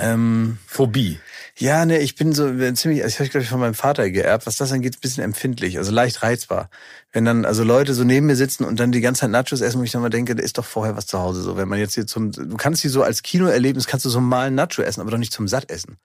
Ähm, 0.00 0.58
Phobie. 0.66 1.20
ja, 1.56 1.86
ne, 1.86 1.98
ich 2.00 2.16
bin 2.16 2.32
so 2.32 2.48
äh, 2.48 2.74
ziemlich, 2.74 3.02
also 3.04 3.14
ich 3.14 3.20
habe 3.20 3.28
glaube 3.30 3.44
ich 3.44 3.48
von 3.48 3.60
meinem 3.60 3.74
Vater 3.74 4.10
geerbt, 4.10 4.44
was 4.46 4.56
das 4.56 4.72
angeht, 4.72 4.96
ein 4.96 5.00
bisschen 5.00 5.22
empfindlich, 5.22 5.78
also 5.78 5.92
leicht 5.92 6.24
reizbar. 6.24 6.70
Wenn 7.12 7.24
dann 7.24 7.44
also 7.44 7.62
Leute 7.62 7.94
so 7.94 8.02
neben 8.02 8.26
mir 8.26 8.34
sitzen 8.34 8.64
und 8.64 8.80
dann 8.80 8.90
die 8.90 9.00
ganze 9.00 9.20
Zeit 9.20 9.30
Nachos 9.30 9.60
essen, 9.60 9.78
wo 9.78 9.84
ich 9.84 9.92
dann 9.92 10.02
mal 10.02 10.10
denke, 10.10 10.34
da 10.34 10.42
ist 10.42 10.58
doch 10.58 10.64
vorher 10.66 10.96
was 10.96 11.06
zu 11.06 11.20
Hause 11.20 11.40
so. 11.42 11.56
Wenn 11.56 11.68
man 11.68 11.78
jetzt 11.78 11.94
hier 11.94 12.06
zum, 12.06 12.32
du 12.32 12.56
kannst 12.56 12.82
die 12.82 12.88
so 12.88 13.02
als 13.04 13.22
Kinoerlebnis, 13.22 13.86
kannst 13.86 14.04
du 14.04 14.10
so 14.10 14.20
mal 14.20 14.48
ein 14.48 14.56
Nacho 14.56 14.82
essen, 14.82 15.00
aber 15.00 15.12
doch 15.12 15.18
nicht 15.18 15.32
zum 15.32 15.46
satt 15.46 15.70
essen. 15.70 15.98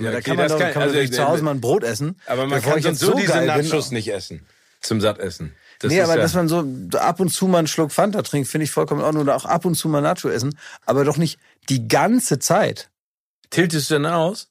Ja, 0.00 0.10
da 0.10 0.16
okay, 0.18 0.22
kann 0.30 0.36
man 0.38 0.48
doch, 0.48 0.58
kann- 0.58 0.72
kann 0.72 0.88
man 0.88 0.96
also, 0.96 1.12
zu 1.12 1.28
Hause 1.28 1.42
mal 1.44 1.50
ein 1.52 1.60
Brot 1.60 1.84
essen. 1.84 2.18
Aber 2.26 2.46
man 2.46 2.60
kann 2.62 2.78
ich 2.78 2.84
jetzt 2.86 3.00
so 3.00 3.14
diese 3.14 3.28
geil 3.28 3.52
bin. 3.58 3.68
Nachos 3.68 3.90
nicht 3.92 4.08
essen. 4.12 4.46
Zum 4.80 5.00
Sattessen. 5.02 5.54
Das 5.78 5.92
nee, 5.92 6.00
aber 6.00 6.16
ja, 6.16 6.22
dass 6.22 6.34
man 6.34 6.48
so 6.48 6.64
ab 6.98 7.20
und 7.20 7.30
zu 7.30 7.46
mal 7.46 7.58
einen 7.58 7.66
Schluck 7.66 7.92
Fanta 7.92 8.22
trinkt, 8.22 8.48
finde 8.48 8.64
ich 8.64 8.70
vollkommen 8.70 9.00
in 9.00 9.06
Ordnung. 9.06 9.22
Oder 9.24 9.36
auch 9.36 9.44
ab 9.44 9.64
und 9.64 9.74
zu 9.74 9.88
mal 9.88 10.00
Nacho 10.00 10.28
essen, 10.28 10.58
aber 10.84 11.04
doch 11.04 11.16
nicht 11.16 11.38
die 11.68 11.88
ganze 11.88 12.38
Zeit. 12.38 12.90
tiltest 13.50 13.90
du 13.90 13.94
denn 13.94 14.06
aus? 14.06 14.48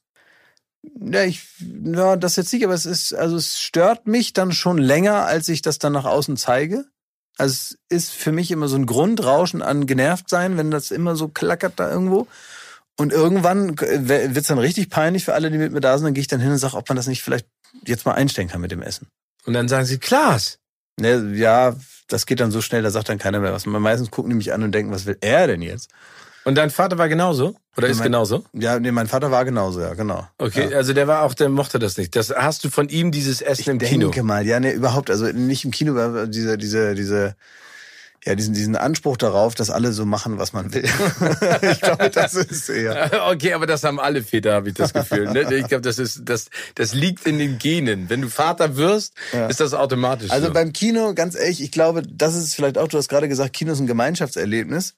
Ja, 1.00 1.24
ich, 1.24 1.42
ja, 1.84 2.16
das 2.16 2.36
jetzt 2.36 2.52
nicht, 2.52 2.64
aber 2.64 2.74
es 2.74 2.86
ist, 2.86 3.12
also 3.12 3.36
es 3.36 3.60
stört 3.60 4.06
mich 4.06 4.32
dann 4.32 4.52
schon 4.52 4.78
länger, 4.78 5.26
als 5.26 5.48
ich 5.48 5.62
das 5.62 5.78
dann 5.78 5.92
nach 5.92 6.04
außen 6.04 6.36
zeige. 6.36 6.84
Also 7.38 7.52
es 7.52 7.78
ist 7.88 8.12
für 8.12 8.32
mich 8.32 8.50
immer 8.50 8.68
so 8.68 8.76
ein 8.76 8.86
Grundrauschen 8.86 9.62
an 9.62 9.86
genervt 9.86 10.30
sein, 10.30 10.56
wenn 10.56 10.70
das 10.70 10.90
immer 10.90 11.16
so 11.16 11.28
klackert 11.28 11.74
da 11.76 11.90
irgendwo. 11.90 12.28
Und 12.96 13.12
irgendwann 13.12 13.78
wird's 13.78 14.48
dann 14.48 14.58
richtig 14.58 14.88
peinlich 14.88 15.24
für 15.24 15.34
alle, 15.34 15.50
die 15.50 15.58
mit 15.58 15.72
mir 15.72 15.80
da 15.80 15.98
sind. 15.98 16.06
Dann 16.06 16.14
gehe 16.14 16.22
ich 16.22 16.28
dann 16.28 16.40
hin 16.40 16.50
und 16.50 16.58
sage, 16.58 16.76
ob 16.76 16.88
man 16.88 16.96
das 16.96 17.06
nicht 17.06 17.22
vielleicht 17.22 17.46
jetzt 17.84 18.06
mal 18.06 18.14
einstellen 18.14 18.48
kann 18.48 18.62
mit 18.62 18.70
dem 18.70 18.80
Essen. 18.80 19.08
Und 19.44 19.52
dann 19.52 19.68
sagen 19.68 19.84
sie, 19.84 19.98
Klaas. 19.98 20.58
Ne, 20.98 21.32
ja, 21.34 21.74
das 22.08 22.24
geht 22.26 22.40
dann 22.40 22.50
so 22.50 22.62
schnell, 22.62 22.82
da 22.82 22.90
sagt 22.90 23.08
dann 23.08 23.18
keiner 23.18 23.40
mehr 23.40 23.52
was. 23.52 23.66
Meistens 23.66 24.10
gucken 24.10 24.30
die 24.30 24.36
mich 24.36 24.52
an 24.52 24.62
und 24.62 24.72
denken, 24.72 24.92
was 24.92 25.04
will 25.06 25.18
er 25.20 25.46
denn 25.46 25.60
jetzt? 25.60 25.90
Und 26.44 26.54
dein 26.54 26.70
Vater 26.70 26.96
war 26.96 27.08
genauso? 27.08 27.56
Oder 27.76 27.88
ist 27.88 27.98
Mein- 27.98 28.04
genauso? 28.06 28.44
Ja, 28.52 28.78
nee, 28.78 28.92
mein 28.92 29.08
Vater 29.08 29.30
war 29.30 29.44
genauso, 29.44 29.80
ja, 29.80 29.94
genau. 29.94 30.26
Okay, 30.38 30.68
Ja. 30.70 30.76
also 30.78 30.94
der 30.94 31.06
war 31.08 31.22
auch, 31.24 31.34
der 31.34 31.48
mochte 31.48 31.78
das 31.78 31.98
nicht. 31.98 32.14
Das 32.16 32.30
hast 32.30 32.64
du 32.64 32.70
von 32.70 32.88
ihm 32.88 33.10
dieses 33.10 33.42
Essen 33.42 33.60
Ich 33.62 33.68
im 33.68 33.78
denke 33.80 34.10
Kino. 34.10 34.24
mal, 34.24 34.46
ja, 34.46 34.58
nee, 34.60 34.70
überhaupt, 34.72 35.10
also 35.10 35.26
nicht 35.26 35.64
im 35.64 35.70
Kino, 35.72 35.98
aber 36.00 36.28
diese, 36.28 36.56
diese, 36.56 36.94
diese, 36.94 37.34
ja, 38.26 38.34
diesen, 38.34 38.54
diesen 38.54 38.74
Anspruch 38.74 39.16
darauf, 39.16 39.54
dass 39.54 39.70
alle 39.70 39.92
so 39.92 40.04
machen, 40.04 40.36
was 40.36 40.52
man 40.52 40.74
will. 40.74 40.82
ich 41.62 41.80
glaube, 41.80 42.10
das 42.10 42.34
ist 42.34 42.68
eher. 42.68 43.10
Okay, 43.30 43.52
aber 43.52 43.66
das 43.66 43.84
haben 43.84 44.00
alle 44.00 44.22
Väter, 44.22 44.54
habe 44.54 44.68
ich 44.68 44.74
das 44.74 44.92
Gefühl. 44.92 45.30
Ne? 45.32 45.42
Ich 45.54 45.68
glaube, 45.68 45.82
das 45.82 45.98
ist 45.98 46.22
das, 46.24 46.46
das 46.74 46.92
liegt 46.92 47.26
in 47.26 47.38
den 47.38 47.58
Genen. 47.58 48.10
Wenn 48.10 48.22
du 48.22 48.28
Vater 48.28 48.76
wirst, 48.76 49.14
Ja. 49.32 49.46
ist 49.46 49.60
das 49.60 49.74
automatisch. 49.74 50.30
Also 50.30 50.48
so. 50.48 50.52
beim 50.52 50.72
Kino, 50.72 51.14
ganz 51.14 51.36
ehrlich, 51.36 51.62
ich 51.62 51.70
glaube, 51.70 52.02
das 52.02 52.34
ist 52.34 52.54
vielleicht 52.54 52.78
auch, 52.78 52.88
du 52.88 52.98
hast 52.98 53.08
gerade 53.08 53.28
gesagt, 53.28 53.52
Kino 53.52 53.72
ist 53.72 53.80
ein 53.80 53.86
Gemeinschaftserlebnis. 53.86 54.94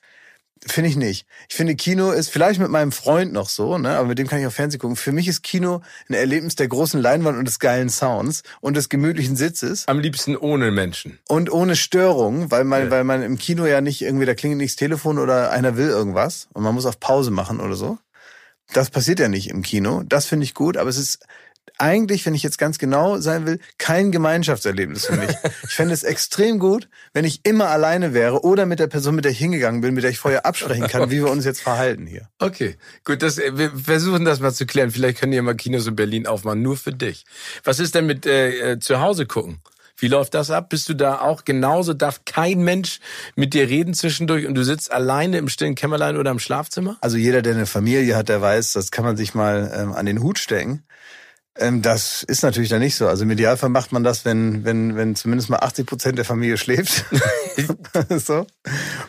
Finde 0.67 0.91
ich 0.91 0.97
nicht. 0.97 1.27
Ich 1.49 1.55
finde, 1.57 1.77
Kino 1.77 2.11
ist 2.11 2.31
vielleicht 2.31 2.59
mit 2.61 2.69
meinem 2.71 2.91
Freund 2.93 3.33
noch 3.33 3.49
so, 3.49 3.79
ne, 3.79 3.97
aber 3.97 4.09
mit 4.09 4.19
dem 4.19 4.27
kann 4.27 4.41
ich 4.41 4.47
auch 4.47 4.53
Fernsehen 4.53 4.81
gucken. 4.81 4.97
Für 4.97 5.13
mich 5.13 5.29
ist 5.29 5.43
Kino 5.43 5.83
ein 6.09 6.15
Erlebnis 6.15 6.57
der 6.57 6.69
großen 6.69 7.01
Leinwand 7.01 7.39
und 7.39 7.45
des 7.47 7.59
geilen 7.59 7.89
Sounds 7.91 8.43
und 8.61 8.77
des 8.77 8.89
gemütlichen 8.89 9.37
Sitzes 9.37 9.87
Am 9.87 9.99
liebsten 10.01 10.37
ohne 10.37 10.71
Menschen. 10.71 11.19
und 11.29 11.51
ohne 11.53 11.77
Störung, 11.77 12.51
weil 12.51 12.65
man, 12.65 12.85
Ja. 12.87 12.91
weil 12.91 13.05
man 13.05 13.23
im 13.23 13.39
Kino 13.39 13.67
ja 13.67 13.81
nicht 13.81 14.03
irgendwie, 14.03 14.27
da 14.27 14.35
klingelt 14.35 14.59
nicht 14.59 14.73
das 14.73 14.77
Telefon 14.77 15.19
oder 15.19 15.51
einer 15.53 15.77
will 15.77 15.89
irgendwas 15.89 16.49
und 16.53 16.63
man 16.65 16.75
muss 16.75 16.87
auf 16.87 16.99
Pause 16.99 17.31
machen 17.31 17.61
oder 17.61 17.75
so. 17.75 17.99
Das 18.75 18.91
passiert 18.91 19.19
ja 19.21 19.29
nicht 19.29 19.49
im 19.49 19.63
Kino. 19.63 20.03
Das 20.07 20.27
finde 20.27 20.45
ich 20.45 20.53
gut, 20.55 20.77
aber 20.77 20.91
es 20.91 20.99
ist 20.99 21.25
eigentlich, 21.79 22.25
wenn 22.27 22.35
ich 22.35 22.43
jetzt 22.43 22.59
ganz 22.59 22.79
genau 22.79 23.19
sein 23.19 23.47
will, 23.47 23.59
kein 23.79 24.13
Gemeinschaftserlebnis 24.13 25.07
für 25.07 25.17
mich. 25.17 25.31
ich 25.65 25.75
fände 25.75 25.95
es 25.95 26.03
extrem 26.03 26.59
gut, 26.59 26.89
wenn 27.13 27.25
ich 27.25 27.41
immer 27.45 27.69
alleine 27.69 28.15
wäre 28.15 28.45
oder 28.45 28.67
mit 28.67 28.79
der 28.79 28.87
Person, 28.87 29.15
mit 29.15 29.25
der 29.25 29.33
ich 29.33 29.39
hingegangen 29.39 29.81
bin, 29.81 29.95
mit 29.95 30.05
der 30.05 30.11
ich 30.11 30.19
vorher 30.19 30.47
absprechen 30.47 30.87
kann, 30.87 31.11
wie 31.11 31.19
wir 31.19 31.31
uns 31.31 31.45
jetzt 31.45 31.61
verhalten 31.61 32.07
hier. 32.07 32.29
Okay, 32.39 32.77
gut, 33.05 33.23
das, 33.23 33.39
äh, 33.39 33.57
wir 33.57 33.71
versuchen 33.73 34.25
das 34.25 34.41
mal 34.41 34.53
zu 34.53 34.67
klären. 34.67 34.91
Vielleicht 34.91 35.19
können 35.19 35.33
die 35.33 35.37
ja 35.37 35.43
mal 35.43 35.55
Kinos 35.55 35.87
in 35.87 35.97
Berlin 35.97 36.27
aufmachen, 36.27 36.63
nur 36.63 36.77
für 36.77 36.93
dich. 36.93 37.25
Was 37.65 37.79
ist 37.81 37.95
denn 37.95 38.07
mit 38.07 38.27
äh, 38.27 38.73
äh, 38.73 38.79
zu 38.79 39.01
Hause 39.01 39.27
gucken? 39.27 39.61
Wie 40.01 40.07
läuft 40.07 40.35
das 40.35 40.51
ab? 40.53 40.69
Bist 40.69 40.89
du 40.89 40.95
da 40.95 41.21
auch 41.21 41.45
genauso? 41.45 41.93
Darf 41.93 42.25
kein 42.25 42.61
Mensch 42.61 43.01
mit 43.35 43.53
dir 43.53 43.69
reden 43.69 43.95
zwischendurch 43.95 44.47
und 44.47 44.55
du 44.55 44.63
sitzt 44.63 44.93
alleine 44.93 45.39
im 45.39 45.49
stillen 45.49 45.75
Kämmerlein 45.75 46.17
oder 46.17 46.31
im 46.31 46.39
Schlafzimmer? 46.39 46.97
Also 47.01 47.17
jeder, 47.17 47.43
der 47.43 47.55
eine 47.55 47.67
Familie 47.67 48.15
hat, 48.15 48.29
der 48.29 48.41
weiß, 48.41 48.75
das 48.75 48.93
kann 48.93 49.05
man 49.05 49.17
sich 49.17 49.35
mal 49.35 49.73
ähm, 49.75 49.93
an 49.93 50.07
den 50.07 50.23
Hut 50.23 50.39
stecken. 50.39 50.85
Ähm, 51.61 51.83
das 51.83 52.23
ist 52.23 52.43
natürlich 52.43 52.69
dann 52.69 52.81
nicht 52.81 52.95
so. 52.95 53.09
Also 53.09 53.25
im 53.25 53.31
Idealfall 53.31 53.69
macht 53.69 53.91
man 53.93 54.05
das, 54.05 54.25
wenn, 54.25 54.65
wenn, 54.65 54.97
wenn 54.97 55.17
zumindest 55.17 55.51
mal 55.51 55.59
80 55.59 55.87
Prozent 55.87 56.19
der 56.19 56.25
Familie 56.25 56.57
schläft. 56.57 57.05
so. 58.11 58.47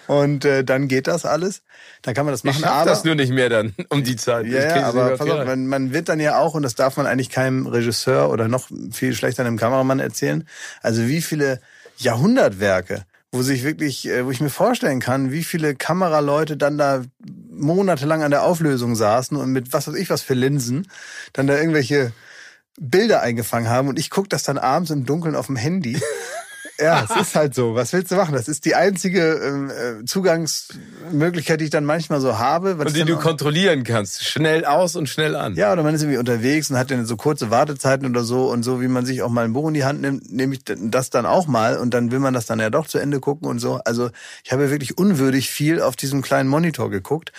Und 0.07 0.45
äh, 0.45 0.63
dann 0.63 0.87
geht 0.87 1.07
das 1.07 1.25
alles. 1.25 1.61
Dann 2.01 2.15
kann 2.15 2.25
man 2.25 2.33
das 2.33 2.43
Ich 2.43 2.45
machen. 2.45 2.61
schaff 2.61 2.71
aber, 2.71 2.89
das 2.89 3.03
nur 3.03 3.15
nicht 3.15 3.31
mehr 3.31 3.49
dann 3.49 3.75
um 3.89 4.03
die 4.03 4.15
Zeit. 4.15 4.47
Ich 4.47 4.53
ja, 4.53 4.77
ja, 4.77 4.87
aber 4.87 5.15
pass 5.17 5.29
auf, 5.29 5.45
man, 5.45 5.67
man 5.67 5.93
wird 5.93 6.09
dann 6.09 6.19
ja 6.19 6.39
auch, 6.39 6.55
und 6.55 6.63
das 6.63 6.73
darf 6.73 6.97
man 6.97 7.05
eigentlich 7.05 7.29
keinem 7.29 7.67
Regisseur 7.67 8.31
oder 8.31 8.47
noch 8.47 8.67
viel 8.91 9.13
schlechter 9.13 9.45
einem 9.45 9.57
Kameramann 9.57 9.99
erzählen, 9.99 10.47
also 10.81 11.07
wie 11.07 11.21
viele 11.21 11.61
Jahrhundertwerke, 11.97 13.03
wo 13.31 13.43
sich 13.43 13.63
wirklich, 13.63 14.07
äh, 14.07 14.25
wo 14.25 14.31
ich 14.31 14.41
mir 14.41 14.49
vorstellen 14.49 15.01
kann, 15.01 15.31
wie 15.31 15.43
viele 15.43 15.75
Kameraleute 15.75 16.57
dann 16.57 16.79
da 16.79 17.03
monatelang 17.51 18.23
an 18.23 18.31
der 18.31 18.43
Auflösung 18.43 18.95
saßen 18.95 19.37
und 19.37 19.51
mit 19.51 19.71
was 19.73 19.87
weiß 19.87 19.95
ich 19.95 20.09
was 20.09 20.21
für 20.21 20.33
Linsen 20.33 20.87
dann 21.33 21.45
da 21.45 21.57
irgendwelche 21.57 22.13
Bilder 22.79 23.21
eingefangen 23.21 23.69
haben 23.69 23.87
und 23.87 23.99
ich 23.99 24.09
gucke 24.09 24.29
das 24.29 24.43
dann 24.43 24.57
abends 24.57 24.91
im 24.91 25.05
Dunkeln 25.05 25.35
auf 25.35 25.47
dem 25.47 25.55
Handy. 25.55 25.99
Ja, 26.79 27.05
es 27.09 27.21
ist 27.21 27.35
halt 27.35 27.53
so. 27.53 27.75
Was 27.75 27.91
willst 27.91 28.11
du 28.11 28.15
machen? 28.15 28.33
Das 28.33 28.47
ist 28.47 28.63
die 28.63 28.75
einzige 28.75 29.33
ähm, 29.33 29.69
äh, 29.69 30.05
Zugangsmöglichkeit, 30.05 31.59
die 31.59 31.65
ich 31.65 31.71
dann 31.71 31.83
manchmal 31.83 32.21
so 32.21 32.39
habe. 32.39 32.77
was 32.79 32.87
Und 32.87 32.95
die 32.95 33.03
du 33.03 33.17
kontrollieren 33.17 33.83
kannst. 33.83 34.23
Schnell 34.23 34.63
aus 34.63 34.95
und 34.95 35.09
schnell 35.09 35.35
an. 35.35 35.55
ja, 35.55 35.73
oder 35.73 35.83
man 35.83 35.93
ist 35.93 36.01
irgendwie 36.03 36.19
unterwegs 36.19 36.69
und 36.69 36.77
hat 36.77 36.89
dann 36.89 37.05
so 37.05 37.17
kurze 37.17 37.51
Wartezeiten 37.51 38.07
oder 38.07 38.23
so 38.23 38.49
und 38.49 38.63
so, 38.63 38.81
wie 38.81 38.87
man 38.87 39.05
sich 39.05 39.21
auch 39.21 39.29
mal 39.29 39.43
ein 39.43 39.53
Buch 39.53 39.67
in 39.67 39.73
die 39.73 39.83
Hand 39.83 40.01
nimmt, 40.01 40.31
nehme 40.31 40.55
ich 40.55 40.61
das 40.65 41.09
dann 41.09 41.25
auch 41.25 41.47
mal 41.47 41.77
und 41.77 41.93
dann 41.93 42.11
will 42.11 42.19
man 42.19 42.33
das 42.33 42.45
dann 42.45 42.59
ja 42.59 42.69
doch 42.69 42.87
zu 42.87 42.97
Ende 42.97 43.19
gucken 43.19 43.47
und 43.49 43.59
so. 43.59 43.81
Also 43.83 44.09
ich 44.45 44.53
habe 44.53 44.71
wirklich 44.71 44.97
unwürdig 44.97 45.49
viel 45.49 45.81
auf 45.81 45.97
diesem 45.97 46.21
kleinen 46.21 46.47
Monitor 46.49 46.89
geguckt. 46.89 47.33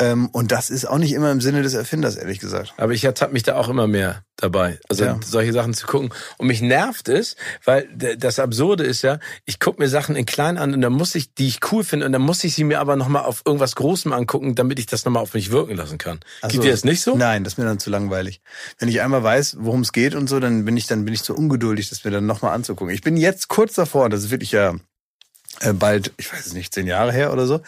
Ähm, 0.00 0.28
und 0.32 0.50
das 0.50 0.70
ist 0.70 0.86
auch 0.86 0.96
nicht 0.96 1.12
immer 1.12 1.30
im 1.30 1.42
Sinne 1.42 1.62
des 1.62 1.74
Erfinders, 1.74 2.16
ehrlich 2.16 2.38
gesagt. 2.38 2.72
Aber 2.78 2.92
ich 2.92 3.04
ertappe 3.04 3.34
mich 3.34 3.42
da 3.42 3.56
auch 3.56 3.68
immer 3.68 3.86
mehr 3.86 4.24
dabei, 4.36 4.80
also 4.88 5.04
Ja. 5.04 5.20
solche 5.22 5.52
Sachen 5.52 5.74
zu 5.74 5.86
gucken. 5.86 6.10
Und 6.38 6.46
mich 6.46 6.62
nervt 6.62 7.10
es, 7.10 7.36
weil 7.66 7.86
das 8.16 8.38
Absurde 8.38 8.84
ist 8.84 9.02
ja, 9.02 9.18
ich 9.44 9.60
gucke 9.60 9.82
mir 9.82 9.90
Sachen 9.90 10.16
in 10.16 10.24
klein 10.24 10.56
an 10.56 10.72
und 10.72 10.80
dann 10.80 10.94
muss 10.94 11.14
ich, 11.14 11.34
die 11.34 11.46
ich 11.48 11.60
cool 11.70 11.84
finde, 11.84 12.06
und 12.06 12.12
dann 12.12 12.22
muss 12.22 12.42
ich 12.44 12.54
sie 12.54 12.64
mir 12.64 12.80
aber 12.80 12.96
nochmal 12.96 13.24
auf 13.24 13.42
irgendwas 13.44 13.74
Großem 13.76 14.14
angucken, 14.14 14.54
damit 14.54 14.78
ich 14.78 14.86
das 14.86 15.04
nochmal 15.04 15.22
auf 15.22 15.34
mich 15.34 15.50
wirken 15.50 15.76
lassen 15.76 15.98
kann. 15.98 16.20
So. 16.50 16.62
dir 16.62 16.70
das 16.70 16.84
nicht 16.84 17.02
so? 17.02 17.14
Nein, 17.16 17.44
das 17.44 17.52
ist 17.52 17.58
mir 17.58 17.66
dann 17.66 17.78
zu 17.78 17.90
langweilig. 17.90 18.40
Wenn 18.78 18.88
ich 18.88 19.02
einmal 19.02 19.22
weiß, 19.22 19.58
worum 19.60 19.82
es 19.82 19.92
geht 19.92 20.14
und 20.14 20.28
so, 20.30 20.40
dann 20.40 20.64
bin 20.64 20.78
ich 20.78 20.86
dann 20.86 21.04
bin 21.04 21.12
ich 21.12 21.22
zu 21.22 21.34
ungeduldig, 21.36 21.90
das 21.90 22.04
mir 22.04 22.10
dann 22.10 22.24
nochmal 22.24 22.54
anzugucken. 22.54 22.94
Ich 22.94 23.02
bin 23.02 23.18
jetzt 23.18 23.48
kurz 23.48 23.74
davor, 23.74 24.08
das 24.08 24.24
ist 24.24 24.30
wirklich 24.30 24.52
ja 24.52 24.74
äh, 25.60 25.74
bald, 25.74 26.12
ich 26.16 26.32
weiß 26.32 26.46
es 26.46 26.54
nicht, 26.54 26.72
zehn 26.72 26.86
Jahre 26.86 27.12
her 27.12 27.32
oder 27.34 27.46
so. 27.46 27.60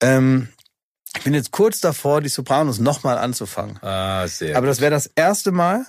Ähm, 0.00 0.48
ich 1.16 1.22
bin 1.24 1.34
jetzt 1.34 1.50
kurz 1.50 1.80
davor, 1.80 2.20
die 2.20 2.28
Sopranos 2.28 2.78
nochmal 2.78 3.18
anzufangen. 3.18 3.78
Ah, 3.82 4.26
sehr. 4.26 4.56
Aber 4.56 4.66
das 4.66 4.80
wäre 4.80 4.90
das 4.90 5.10
erste 5.14 5.52
Mal, 5.52 5.86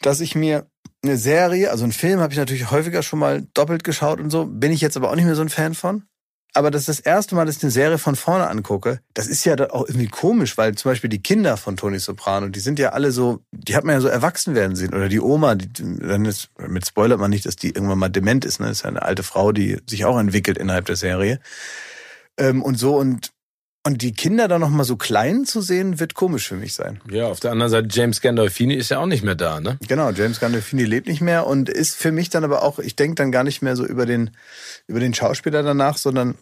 dass 0.00 0.20
ich 0.20 0.34
mir 0.34 0.66
eine 1.02 1.16
Serie, 1.16 1.70
also 1.70 1.84
einen 1.84 1.92
Film 1.92 2.20
habe 2.20 2.32
ich 2.32 2.38
natürlich 2.38 2.70
häufiger 2.70 3.02
schon 3.02 3.18
mal 3.18 3.46
doppelt 3.54 3.84
geschaut 3.84 4.20
und 4.20 4.30
so, 4.30 4.46
bin 4.46 4.72
ich 4.72 4.80
jetzt 4.80 4.96
aber 4.96 5.10
auch 5.10 5.14
nicht 5.14 5.24
mehr 5.24 5.36
so 5.36 5.42
ein 5.42 5.48
Fan 5.48 5.74
von. 5.74 6.04
Aber 6.54 6.70
das 6.70 6.82
ist 6.82 6.88
das 6.88 7.00
erste 7.00 7.34
Mal, 7.34 7.44
dass 7.44 7.58
ich 7.58 7.62
eine 7.62 7.70
Serie 7.70 7.98
von 7.98 8.16
vorne 8.16 8.48
angucke. 8.48 9.00
Das 9.12 9.26
ist 9.26 9.44
ja 9.44 9.54
auch 9.70 9.86
irgendwie 9.86 10.08
komisch, 10.08 10.56
weil 10.56 10.74
zum 10.74 10.90
Beispiel 10.90 11.10
die 11.10 11.22
Kinder 11.22 11.56
von 11.56 11.76
Tony 11.76 11.98
Soprano, 11.98 12.48
die 12.48 12.60
sind 12.60 12.78
ja 12.78 12.90
alle 12.90 13.12
so, 13.12 13.40
die 13.52 13.76
hat 13.76 13.84
man 13.84 13.94
ja 13.94 14.00
so 14.00 14.08
erwachsen 14.08 14.54
werden 14.54 14.74
sehen. 14.74 14.94
Oder 14.94 15.08
die 15.08 15.20
Oma, 15.20 15.56
die, 15.56 15.70
dann 15.72 16.24
ist, 16.24 16.48
mit 16.58 16.86
spoilert 16.86 17.20
man 17.20 17.30
nicht, 17.30 17.44
dass 17.44 17.56
die 17.56 17.68
irgendwann 17.68 17.98
mal 17.98 18.08
dement 18.08 18.44
ist. 18.44 18.60
Ne? 18.60 18.66
Das 18.66 18.78
ist 18.78 18.82
ja 18.84 18.88
eine 18.88 19.02
alte 19.02 19.22
Frau, 19.22 19.52
die 19.52 19.78
sich 19.86 20.06
auch 20.06 20.18
entwickelt 20.18 20.56
innerhalb 20.56 20.86
der 20.86 20.96
Serie. 20.96 21.38
Ähm, 22.38 22.62
und 22.62 22.76
so 22.76 22.96
und 22.96 23.30
und 23.88 24.02
die 24.02 24.12
Kinder 24.12 24.48
dann 24.48 24.60
noch 24.60 24.68
mal 24.68 24.84
so 24.84 24.96
klein 24.96 25.46
zu 25.46 25.62
sehen, 25.62 25.98
wird 25.98 26.12
komisch 26.12 26.46
für 26.46 26.56
mich 26.56 26.74
sein. 26.74 27.00
ja, 27.10 27.26
auf 27.26 27.40
der 27.40 27.52
anderen 27.52 27.70
Seite, 27.70 27.88
James 27.90 28.20
Gandolfini 28.20 28.74
ist 28.74 28.90
ja 28.90 28.98
auch 28.98 29.06
nicht 29.06 29.24
mehr 29.24 29.34
da, 29.34 29.60
ne? 29.60 29.78
Genau, 29.88 30.10
James 30.10 30.40
Gandolfini 30.40 30.84
lebt 30.84 31.08
nicht 31.08 31.22
mehr 31.22 31.46
und 31.46 31.70
ist 31.70 31.96
für 31.96 32.12
mich 32.12 32.28
dann 32.28 32.44
aber 32.44 32.62
auch, 32.62 32.78
ich 32.80 32.96
denke 32.96 33.14
dann 33.14 33.32
gar 33.32 33.44
nicht 33.44 33.62
mehr 33.62 33.76
so 33.76 33.86
über 33.86 34.04
den, 34.04 34.32
über 34.88 35.00
den 35.00 35.14
Schauspieler 35.14 35.62
danach, 35.62 35.96
sondern 35.96 36.34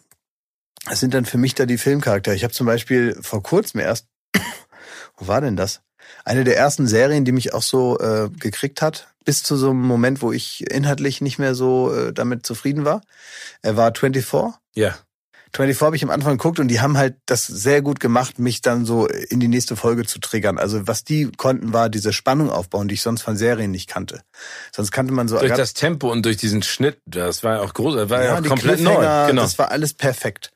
es 0.91 0.99
sind 0.99 1.13
dann 1.13 1.23
für 1.23 1.37
mich 1.37 1.55
da 1.55 1.65
die 1.65 1.77
Filmcharaktere. 1.77 2.35
Ich 2.35 2.43
habe 2.43 2.53
zum 2.53 2.67
Beispiel 2.67 3.17
vor 3.21 3.41
kurzem 3.41 3.79
erst, 3.79 4.07
wo 5.17 5.27
war 5.27 5.39
denn 5.39 5.55
das? 5.55 5.79
Eine 6.25 6.43
der 6.43 6.57
ersten 6.57 6.85
Serien, 6.85 7.23
die 7.23 7.31
mich 7.31 7.53
auch 7.53 7.63
so 7.63 7.97
äh, 7.99 8.29
gekriegt 8.29 8.81
hat, 8.81 9.07
bis 9.23 9.43
zu 9.43 9.55
so 9.55 9.69
einem 9.69 9.83
Moment, 9.83 10.21
wo 10.21 10.33
ich 10.33 10.69
inhaltlich 10.69 11.21
nicht 11.21 11.39
mehr 11.39 11.55
so 11.55 11.93
äh, 11.93 12.11
damit 12.11 12.45
zufrieden 12.45 12.83
war. 12.83 13.01
Er 13.61 13.77
war 13.77 13.93
24. 13.95 14.59
Ja. 14.75 14.97
24 15.53 15.81
habe 15.81 15.95
ich 15.95 16.03
am 16.03 16.09
Anfang 16.09 16.37
geguckt 16.37 16.59
und 16.59 16.67
die 16.67 16.81
haben 16.81 16.97
halt 16.97 17.15
das 17.25 17.47
sehr 17.47 17.81
gut 17.81 17.99
gemacht, 17.99 18.39
mich 18.39 18.61
dann 18.61 18.85
so 18.85 19.07
in 19.07 19.39
die 19.39 19.47
nächste 19.47 19.75
Folge 19.75 20.05
zu 20.05 20.19
triggern. 20.19 20.57
Also 20.57 20.87
was 20.87 21.03
die 21.03 21.31
konnten, 21.37 21.73
war 21.73 21.89
diese 21.89 22.13
Spannung 22.13 22.49
aufbauen, 22.49 22.87
die 22.87 22.95
ich 22.95 23.01
sonst 23.01 23.21
von 23.21 23.37
Serien 23.37 23.71
nicht 23.71 23.89
kannte. 23.89 24.21
Sonst 24.75 24.91
kannte 24.91 25.13
man 25.13 25.27
so 25.27 25.39
Durch 25.39 25.53
das 25.53 25.73
Tempo 25.73 26.11
und 26.11 26.25
durch 26.25 26.37
diesen 26.37 26.63
Schnitt, 26.63 26.99
das 27.05 27.43
war 27.43 27.55
ja 27.55 27.61
auch 27.61 27.73
groß, 27.73 27.95
das 27.95 28.09
war 28.09 28.23
ja, 28.23 28.37
auch 28.37 28.41
die 28.41 28.49
komplett 28.49 28.81
neu. 28.81 29.27
Genau. 29.27 29.41
Das 29.41 29.57
war 29.57 29.71
alles 29.71 29.93
perfekt. 29.93 30.51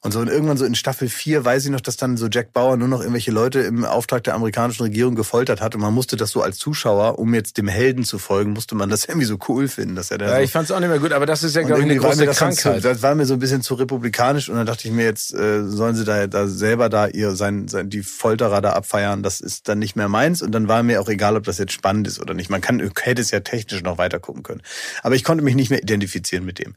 Und 0.00 0.12
so 0.12 0.20
und 0.20 0.28
irgendwann 0.28 0.56
so 0.56 0.64
in 0.64 0.76
Staffel 0.76 1.08
4 1.08 1.44
weiß 1.44 1.64
ich 1.64 1.72
noch, 1.72 1.80
dass 1.80 1.96
dann 1.96 2.16
so 2.16 2.28
Jack 2.30 2.52
Bauer 2.52 2.76
nur 2.76 2.86
noch 2.86 3.00
irgendwelche 3.00 3.32
Leute 3.32 3.58
im 3.60 3.84
Auftrag 3.84 4.22
der 4.22 4.34
amerikanischen 4.34 4.84
Regierung 4.84 5.16
gefoltert 5.16 5.60
hat 5.60 5.74
und 5.74 5.80
man 5.80 5.92
musste 5.92 6.16
das 6.16 6.30
so 6.30 6.40
als 6.40 6.56
Zuschauer, 6.56 7.18
um 7.18 7.34
jetzt 7.34 7.58
dem 7.58 7.66
Helden 7.66 8.04
zu 8.04 8.18
folgen, 8.18 8.52
musste 8.52 8.76
man 8.76 8.90
das 8.90 9.04
irgendwie 9.08 9.26
so 9.26 9.38
cool 9.48 9.66
finden, 9.66 9.96
dass 9.96 10.12
er 10.12 10.18
da 10.18 10.26
Ja, 10.26 10.36
so 10.36 10.42
ich 10.42 10.52
fand's 10.52 10.70
auch 10.70 10.78
nicht 10.78 10.88
mehr 10.88 11.00
gut, 11.00 11.10
aber 11.10 11.26
das 11.26 11.42
ist 11.42 11.56
ja, 11.56 11.62
glaube 11.62 11.80
ich, 11.80 11.90
eine 11.90 11.96
große 11.96 12.26
das, 12.26 12.38
dann 12.38 12.52
zu, 12.52 12.62
Krankheit. 12.62 12.84
das 12.84 13.02
war 13.02 13.16
mir 13.16 13.26
so 13.26 13.34
ein 13.34 13.40
bisschen 13.40 13.60
zu 13.60 13.74
republikanisch 13.74 14.48
und 14.48 14.54
dann 14.54 14.66
dachte 14.66 14.86
ich 14.86 14.94
mir 14.94 15.04
jetzt, 15.04 15.34
äh, 15.34 15.64
sollen 15.64 15.96
sie 15.96 16.04
da, 16.04 16.28
da 16.28 16.46
selber 16.46 16.88
da 16.88 17.08
ihr 17.08 17.34
sein, 17.34 17.66
sein 17.66 17.90
die 17.90 18.04
Folterer 18.04 18.60
da 18.60 18.74
abfeiern, 18.74 19.24
das 19.24 19.40
ist 19.40 19.68
dann 19.68 19.80
nicht 19.80 19.96
mehr 19.96 20.08
meins 20.08 20.42
und 20.42 20.52
dann 20.52 20.68
war 20.68 20.84
mir 20.84 21.00
auch 21.00 21.08
egal, 21.08 21.36
ob 21.36 21.42
das 21.42 21.58
jetzt 21.58 21.72
spannend 21.72 22.06
ist 22.06 22.20
oder 22.20 22.34
nicht. 22.34 22.50
Man 22.50 22.60
kann 22.60 22.78
hätte 23.02 23.20
es 23.20 23.32
ja 23.32 23.40
technisch 23.40 23.82
noch 23.82 23.98
weiter 23.98 24.20
gucken 24.20 24.44
können, 24.44 24.62
aber 25.02 25.16
ich 25.16 25.24
konnte 25.24 25.42
mich 25.42 25.56
nicht 25.56 25.70
mehr 25.70 25.82
identifizieren 25.82 26.44
mit 26.44 26.60
dem. 26.60 26.76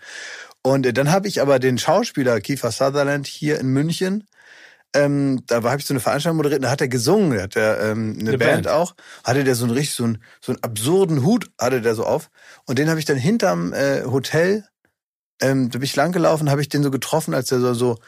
Und 0.64 0.86
äh, 0.86 0.94
dann 0.94 1.12
habe 1.12 1.28
ich 1.28 1.42
aber 1.42 1.60
den 1.60 1.78
Schauspieler 1.78 2.40
Kiefer 2.42 2.72
Sutherland 2.72 3.28
hier 3.28 3.60
in 3.60 3.68
München. 3.68 4.28
Ähm, 4.94 5.44
da 5.48 5.64
habe 5.64 5.78
ich 5.78 5.86
so 5.86 5.94
eine 5.94 6.02
Veranstaltung 6.02 6.36
moderiert, 6.38 6.64
da 6.64 6.70
hat 6.70 6.82
er 6.82 6.90
gesungen, 6.90 7.38
da 7.38 7.44
hat 7.44 7.56
er 7.56 7.92
ähm, 7.92 8.18
eine, 8.20 8.30
Eine 8.30 8.38
Band, 8.38 8.64
Band. 8.64 8.68
auch, 8.68 8.94
hatte 9.24 9.46
der 9.46 9.56
so 9.56 9.64
einen 9.64 9.74
richtig 9.74 9.96
so 9.96 10.04
einen, 10.04 10.22
so 10.42 10.52
einen 10.52 10.62
absurden 10.64 11.24
Hut, 11.24 11.50
hatte 11.58 11.80
der 11.80 11.96
so 11.96 12.06
auf. 12.06 12.30
Und 12.66 12.78
den 12.78 12.90
habe 12.90 13.00
ich 13.00 13.06
dann 13.06 13.16
hinterm 13.16 13.72
äh, 13.72 14.04
Hotel, 14.04 14.66
ähm, 15.42 15.70
da 15.70 15.80
bin 15.80 15.86
ich 15.86 15.96
langgelaufen, 15.96 16.50
habe 16.50 16.62
ich 16.62 16.68
den 16.68 16.84
so 16.84 16.92
getroffen, 16.92 17.34
als 17.34 17.48
der 17.48 17.60
so, 17.60 17.74
so 17.74 18.00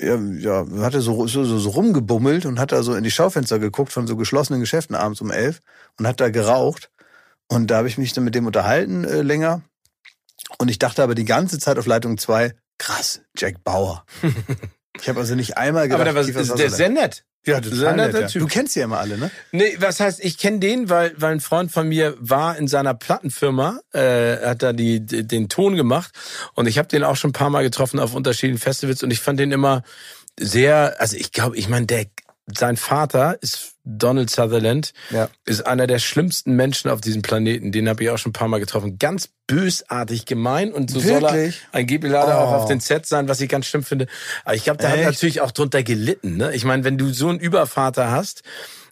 ja, 0.00 0.16
ja, 0.16 0.66
hat 0.80 0.94
er 0.94 1.00
so, 1.00 1.26
so, 1.26 1.44
so, 1.44 1.58
so 1.58 1.70
rumgebummelt 1.70 2.46
und 2.46 2.58
hat 2.58 2.72
da 2.72 2.82
so 2.82 2.94
in 2.94 3.04
die 3.04 3.10
Schaufenster 3.10 3.58
geguckt 3.58 3.92
von 3.92 4.06
so 4.06 4.16
geschlossenen 4.16 4.60
Geschäften 4.60 4.96
abends 4.96 5.20
um 5.20 5.30
elf 5.30 5.60
und 5.98 6.06
hat 6.06 6.20
da 6.20 6.30
geraucht. 6.30 6.90
Und 7.48 7.70
da 7.70 7.78
habe 7.78 7.88
ich 7.88 7.98
mich 7.98 8.12
dann 8.12 8.24
mit 8.24 8.34
dem 8.34 8.46
unterhalten 8.46 9.04
äh, 9.04 9.22
länger. 9.22 9.62
Und 10.58 10.68
ich 10.68 10.78
dachte 10.78 11.02
aber 11.02 11.14
die 11.14 11.24
ganze 11.24 11.58
Zeit 11.58 11.78
auf 11.78 11.86
Leitung 11.86 12.18
zwei 12.18 12.54
krass, 12.78 13.20
Jack 13.36 13.64
Bauer. 13.64 14.04
ich 15.00 15.08
habe 15.08 15.20
also 15.20 15.34
nicht 15.34 15.56
einmal 15.56 15.88
gedacht, 15.88 16.08
aber 16.08 16.22
der, 16.22 16.24
Kiefer 16.24 16.56
der 16.56 16.66
ist 16.66 16.76
sehr 16.76 16.88
nett. 16.88 17.24
ja, 17.46 17.60
total 17.60 17.96
netter 17.96 18.20
nett, 18.20 18.34
ja. 18.34 18.40
Du 18.40 18.46
kennst 18.46 18.74
ja 18.76 18.84
immer 18.84 18.98
alle, 18.98 19.18
ne? 19.18 19.30
Nee, 19.52 19.76
was 19.80 20.00
heißt, 20.00 20.24
ich 20.24 20.38
kenne 20.38 20.58
den, 20.58 20.88
weil, 20.88 21.12
weil 21.16 21.32
ein 21.32 21.40
Freund 21.40 21.70
von 21.70 21.88
mir 21.88 22.16
war 22.18 22.56
in 22.56 22.68
seiner 22.68 22.94
Plattenfirma, 22.94 23.80
äh, 23.92 24.38
hat 24.38 24.62
da 24.62 24.72
die, 24.72 25.00
die, 25.00 25.26
den 25.26 25.48
Ton 25.48 25.76
gemacht 25.76 26.12
und 26.54 26.66
ich 26.66 26.78
habe 26.78 26.88
den 26.88 27.04
auch 27.04 27.16
schon 27.16 27.30
ein 27.30 27.34
paar 27.34 27.50
Mal 27.50 27.62
getroffen 27.62 28.00
auf 28.00 28.14
unterschiedlichen 28.14 28.60
Festivals 28.60 29.02
und 29.02 29.10
ich 29.10 29.20
fand 29.20 29.40
den 29.40 29.52
immer 29.52 29.82
sehr, 30.38 31.00
also 31.00 31.16
ich 31.16 31.32
glaube, 31.32 31.56
ich 31.56 31.68
meine, 31.68 31.86
der 31.86 32.06
sein 32.56 32.76
Vater 32.76 33.36
ist 33.42 33.74
Donald 33.84 34.30
Sutherland, 34.30 34.92
Ja. 35.10 35.28
ist 35.44 35.66
einer 35.66 35.86
der 35.86 35.98
schlimmsten 35.98 36.52
Menschen 36.54 36.90
auf 36.90 37.00
diesem 37.00 37.22
Planeten. 37.22 37.72
Den 37.72 37.88
habe 37.88 38.02
ich 38.04 38.10
auch 38.10 38.18
schon 38.18 38.30
ein 38.30 38.34
paar 38.34 38.48
Mal 38.48 38.60
getroffen. 38.60 38.98
Ganz 38.98 39.28
bösartig 39.46 40.26
gemein 40.26 40.72
und 40.72 40.90
so 40.90 41.00
soll 41.00 41.22
Wirklich? 41.22 41.62
er 41.72 41.78
angeblich 41.80 42.12
leider 42.12 42.38
auch 42.38 42.52
Oh. 42.52 42.56
auf 42.56 42.66
den 42.66 42.80
Set 42.80 43.06
sein, 43.06 43.28
was 43.28 43.40
ich 43.40 43.48
ganz 43.48 43.66
schlimm 43.66 43.82
finde. 43.82 44.06
Aber 44.44 44.54
ich 44.54 44.64
glaube, 44.64 44.78
der 44.78 44.90
hat 44.90 44.98
Echt? 44.98 45.06
natürlich 45.06 45.40
auch 45.40 45.50
drunter 45.50 45.82
gelitten. 45.82 46.36
Ne? 46.36 46.54
Ich 46.54 46.64
meine, 46.64 46.84
wenn 46.84 46.98
du 46.98 47.12
so 47.12 47.28
einen 47.28 47.38
Übervater 47.38 48.10
hast, 48.10 48.42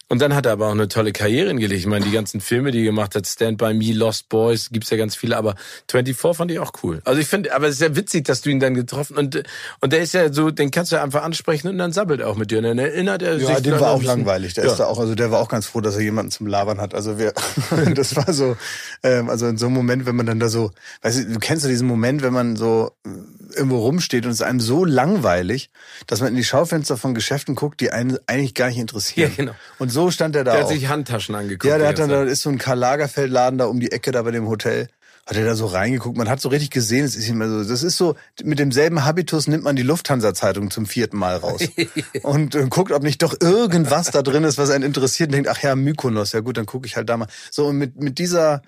und 0.09 0.21
dann 0.21 0.35
hat 0.35 0.45
er 0.45 0.53
aber 0.53 0.67
auch 0.67 0.71
eine 0.71 0.87
tolle 0.87 1.11
Karriere 1.11 1.49
hingelegt. 1.49 1.81
Ich 1.81 1.87
meine, 1.87 2.05
die 2.05 2.11
ganzen 2.11 2.39
Filme, 2.39 2.71
die 2.71 2.79
er 2.79 2.85
gemacht 2.85 3.15
hat, 3.15 3.27
Stand 3.27 3.57
By 3.57 3.73
Me, 3.73 3.93
Lost 3.93 4.29
Boys, 4.29 4.69
gibt's 4.71 4.89
ja 4.89 4.97
ganz 4.97 5.15
viele, 5.15 5.35
aber 5.35 5.55
24 5.89 6.37
fand 6.37 6.51
ich 6.51 6.59
auch 6.59 6.71
cool. 6.83 7.01
Also 7.03 7.19
ich 7.19 7.27
finde, 7.27 7.53
aber 7.53 7.67
es 7.67 7.75
ist 7.75 7.81
ja 7.81 7.95
witzig, 7.95 8.25
dass 8.25 8.41
du 8.41 8.49
ihn 8.49 8.59
dann 8.59 8.73
getroffen 8.73 9.17
und 9.17 9.43
und 9.81 9.93
der 9.93 10.01
ist 10.01 10.13
ja 10.13 10.31
so, 10.31 10.49
den 10.51 10.71
kannst 10.71 10.91
du 10.91 11.01
einfach 11.01 11.23
ansprechen 11.23 11.67
und 11.67 11.77
dann 11.77 11.91
sabbelt 11.91 12.21
er 12.21 12.29
auch 12.29 12.35
mit 12.35 12.51
dir. 12.51 12.59
Und 12.59 12.65
dann 12.65 12.79
erinnert 12.79 13.21
er 13.21 13.39
sich 13.39 13.49
Ja, 13.49 13.59
dem 13.59 13.79
war 13.79 13.91
auch 13.91 14.03
langweilig. 14.03 14.53
Der 14.53 14.65
ja. 14.65 14.71
ist 14.71 14.79
da 14.79 14.85
auch, 14.85 14.99
also 14.99 15.15
der 15.15 15.31
war 15.31 15.39
auch 15.39 15.49
ganz 15.49 15.65
froh, 15.65 15.81
dass 15.81 15.95
er 15.95 16.01
jemanden 16.01 16.31
zum 16.31 16.47
Labern 16.47 16.79
hat. 16.79 16.93
Also 16.93 17.19
wir, 17.19 17.33
das 17.95 18.15
war 18.15 18.31
so, 18.31 18.55
ähm, 19.03 19.29
also 19.29 19.47
in 19.47 19.57
so 19.57 19.65
einem 19.65 19.75
Moment, 19.75 20.05
wenn 20.05 20.15
man 20.15 20.25
dann 20.25 20.39
da 20.39 20.49
so, 20.49 20.71
weißt 21.01 21.19
du, 21.19 21.33
du 21.33 21.39
kennst 21.39 21.65
ja 21.65 21.69
diesen 21.69 21.87
Moment, 21.87 22.21
wenn 22.21 22.33
man 22.33 22.55
so 22.55 22.91
äh, 23.05 23.09
irgendwo 23.55 23.79
rumsteht 23.79 24.25
und 24.25 24.31
es 24.31 24.37
ist 24.37 24.45
einem 24.45 24.59
so 24.59 24.85
langweilig, 24.85 25.69
dass 26.05 26.21
man 26.21 26.29
in 26.29 26.35
die 26.35 26.43
Schaufenster 26.43 26.97
von 26.97 27.13
Geschäften 27.13 27.55
guckt, 27.55 27.81
die 27.81 27.91
einen 27.91 28.17
eigentlich 28.27 28.53
gar 28.53 28.67
nicht 28.67 28.77
interessieren. 28.77 29.31
Ja, 29.31 29.35
genau. 29.35 29.55
Und 29.79 29.91
so 29.91 29.96
stand 30.11 30.35
er 30.35 30.43
da 30.43 30.51
Der 30.51 30.61
hat 30.61 30.67
auch. 30.67 30.71
sich 30.71 30.87
Handtaschen 30.87 31.35
angeguckt. 31.35 31.65
Ja, 31.65 31.77
der 31.77 31.87
hat 31.89 31.99
dann, 31.99 32.09
da 32.09 32.23
ist 32.23 32.41
so 32.41 32.49
ein 32.49 32.57
Karl 32.57 32.77
Lagerfeld-Laden 32.77 33.57
da 33.57 33.65
um 33.65 33.79
die 33.79 33.91
Ecke 33.91 34.11
da 34.11 34.21
bei 34.21 34.31
dem 34.31 34.47
Hotel. 34.47 34.87
Hat 35.25 35.35
er 35.35 35.43
da 35.43 35.55
so 35.55 35.65
reingeguckt. 35.65 36.17
Man 36.17 36.29
hat 36.29 36.39
so 36.39 36.47
richtig 36.47 36.69
gesehen, 36.69 37.03
es 37.03 37.17
ist 37.17 37.27
immer 37.27 37.49
so, 37.49 37.61
das 37.61 37.83
ist 37.83 37.97
so, 37.97 38.15
mit 38.43 38.59
demselben 38.59 39.03
Habitus 39.03 39.47
nimmt 39.47 39.65
man 39.65 39.75
die 39.75 39.83
Lufthansa-Zeitung 39.83 40.71
zum 40.71 40.85
vierten 40.85 41.17
Mal 41.17 41.35
raus. 41.35 41.61
und 42.21 42.55
äh, 42.55 42.65
guckt, 42.69 42.93
ob 42.93 43.03
nicht 43.03 43.21
doch 43.21 43.35
irgendwas 43.41 44.11
da 44.11 44.21
drin 44.21 44.45
ist, 44.45 44.57
was 44.57 44.69
einen 44.69 44.85
interessiert 44.85 45.29
und 45.29 45.33
denkt, 45.33 45.49
ach 45.49 45.61
ja, 45.61 45.75
Mykonos, 45.75 46.31
ja 46.31 46.39
gut, 46.39 46.55
dann 46.57 46.65
gucke 46.65 46.87
ich 46.87 46.95
halt 46.95 47.09
da 47.09 47.17
mal. 47.17 47.27
So, 47.51 47.65
und 47.67 47.77
mit, 47.77 48.01
mit 48.01 48.19
dieser, 48.19 48.61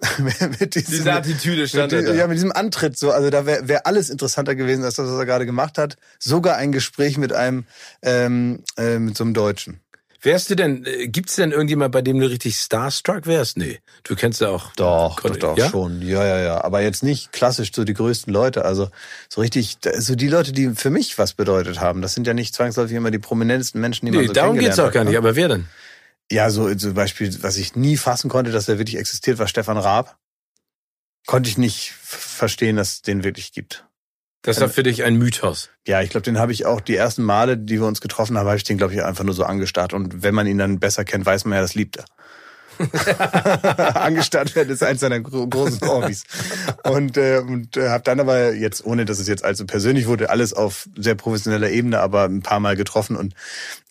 mit 0.60 0.74
diesem, 0.76 0.92
Diese 0.92 1.12
Attitüde 1.12 1.66
stand 1.66 1.90
mit, 1.90 2.04
er 2.04 2.12
da. 2.12 2.14
Ja, 2.14 2.26
mit 2.28 2.36
diesem 2.36 2.52
Antritt 2.52 2.96
so, 2.96 3.10
also 3.10 3.30
da 3.30 3.46
wäre 3.46 3.66
wär 3.66 3.86
alles 3.86 4.10
interessanter 4.10 4.54
gewesen 4.54 4.84
als 4.84 4.94
das, 4.94 5.08
was 5.08 5.18
er 5.18 5.26
gerade 5.26 5.46
gemacht 5.46 5.78
hat. 5.78 5.96
Sogar 6.20 6.56
ein 6.56 6.70
Gespräch 6.70 7.18
mit 7.18 7.32
einem, 7.32 7.64
ähm, 8.02 8.62
äh, 8.76 8.98
mit 8.98 9.16
so 9.16 9.24
einem 9.24 9.34
Deutschen. 9.34 9.80
Wärst 10.20 10.50
du 10.50 10.56
denn, 10.56 10.84
äh, 10.84 11.06
gibt's 11.06 11.36
denn 11.36 11.52
irgendjemand, 11.52 11.92
bei 11.92 12.02
dem 12.02 12.18
du 12.18 12.28
richtig 12.28 12.56
starstruck 12.56 13.26
wärst? 13.26 13.56
Nee. 13.56 13.78
Du 14.02 14.16
kennst 14.16 14.40
ja 14.40 14.48
auch. 14.48 14.72
Doch, 14.74 15.14
doch, 15.16 15.22
Conny, 15.22 15.38
doch, 15.38 15.56
ja? 15.56 15.68
schon. 15.68 16.02
Ja, 16.02 16.24
ja, 16.26 16.40
ja. 16.40 16.64
Aber 16.64 16.80
jetzt 16.80 17.04
nicht 17.04 17.32
klassisch 17.32 17.70
so 17.72 17.84
die 17.84 17.94
größten 17.94 18.32
Leute. 18.32 18.64
Also 18.64 18.90
so 19.28 19.40
richtig, 19.40 19.78
so 19.98 20.16
die 20.16 20.28
Leute, 20.28 20.52
die 20.52 20.70
für 20.70 20.90
mich 20.90 21.18
was 21.18 21.34
bedeutet 21.34 21.80
haben. 21.80 22.02
Das 22.02 22.14
sind 22.14 22.26
ja 22.26 22.34
nicht 22.34 22.52
zwangsläufig 22.54 22.96
immer 22.96 23.12
die 23.12 23.20
prominentesten 23.20 23.80
Menschen, 23.80 24.06
die 24.06 24.12
man 24.12 24.22
Nee, 24.22 24.26
so 24.26 24.32
darum 24.32 24.58
geht's 24.58 24.78
auch 24.80 24.90
gar 24.90 25.04
nicht. 25.04 25.12
ne? 25.12 25.18
Aber 25.18 25.36
wer 25.36 25.48
denn? 25.48 25.68
Ja, 26.30 26.50
so 26.50 26.74
zum 26.74 26.94
Beispiel, 26.94 27.42
was 27.42 27.56
ich 27.56 27.76
nie 27.76 27.96
fassen 27.96 28.28
konnte, 28.28 28.50
dass 28.50 28.68
er 28.68 28.78
wirklich 28.78 28.98
existiert, 28.98 29.38
war 29.38 29.46
Stefan 29.46 29.78
Raab. 29.78 30.18
Konnte 31.26 31.48
ich 31.48 31.58
nicht 31.58 31.92
verstehen, 31.92 32.76
dass 32.76 32.94
es 32.94 33.02
den 33.02 33.22
wirklich 33.22 33.52
gibt. 33.52 33.84
Das 34.42 34.60
war 34.60 34.68
für 34.68 34.84
dich 34.84 35.02
ein 35.02 35.16
Mythos. 35.16 35.70
Ja, 35.86 36.00
ich 36.00 36.10
glaube, 36.10 36.24
den 36.24 36.38
habe 36.38 36.52
ich 36.52 36.64
auch 36.64 36.80
die 36.80 36.94
ersten 36.94 37.22
Male, 37.22 37.58
die 37.58 37.80
wir 37.80 37.86
uns 37.86 38.00
getroffen 38.00 38.38
haben, 38.38 38.46
habe 38.46 38.56
ich 38.56 38.64
den, 38.64 38.78
glaube 38.78 38.94
ich, 38.94 39.02
einfach 39.02 39.24
nur 39.24 39.34
so 39.34 39.44
angestarrt. 39.44 39.92
Und 39.92 40.22
wenn 40.22 40.34
man 40.34 40.46
ihn 40.46 40.58
dann 40.58 40.78
besser 40.78 41.04
kennt, 41.04 41.26
weiß 41.26 41.44
man 41.44 41.56
ja, 41.56 41.60
das 41.60 41.74
liebt 41.74 41.96
er. 41.96 42.04
angestarrt 43.96 44.54
werden 44.54 44.70
ist 44.70 44.82
eins 44.82 45.00
seiner 45.00 45.20
gro 45.20 45.46
großen 45.46 45.80
Hobbys. 45.80 46.22
Und, 46.84 47.16
äh, 47.16 47.38
und 47.38 47.76
äh, 47.76 47.88
habe 47.88 48.04
dann 48.04 48.20
aber 48.20 48.54
jetzt, 48.54 48.84
ohne 48.84 49.04
dass 49.04 49.18
es 49.18 49.26
jetzt 49.26 49.44
allzu 49.44 49.66
persönlich 49.66 50.06
wurde, 50.06 50.30
alles 50.30 50.52
auf 50.52 50.88
sehr 50.96 51.16
professioneller 51.16 51.70
Ebene, 51.70 52.00
aber 52.00 52.24
ein 52.24 52.42
paar 52.42 52.60
Mal 52.60 52.76
getroffen 52.76 53.16
und 53.16 53.34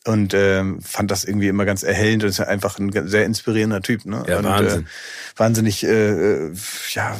und 0.05 0.33
ähm, 0.33 0.81
fand 0.81 1.11
das 1.11 1.25
irgendwie 1.25 1.49
immer 1.49 1.65
ganz 1.65 1.83
erhellend 1.83 2.23
und 2.23 2.29
ist 2.29 2.37
ja 2.37 2.47
einfach 2.47 2.79
ein 2.79 3.09
sehr 3.09 3.25
inspirierender 3.25 3.81
Typ. 3.81 4.05
Ne? 4.05 4.23
Ja, 4.25 4.37
und, 4.37 4.45
Wahnsinn. 4.45 4.83
Äh, 4.83 4.85
wahnsinnig 5.39 5.83
äh, 5.83 6.45
äh, 6.45 6.53
ja, 6.91 7.19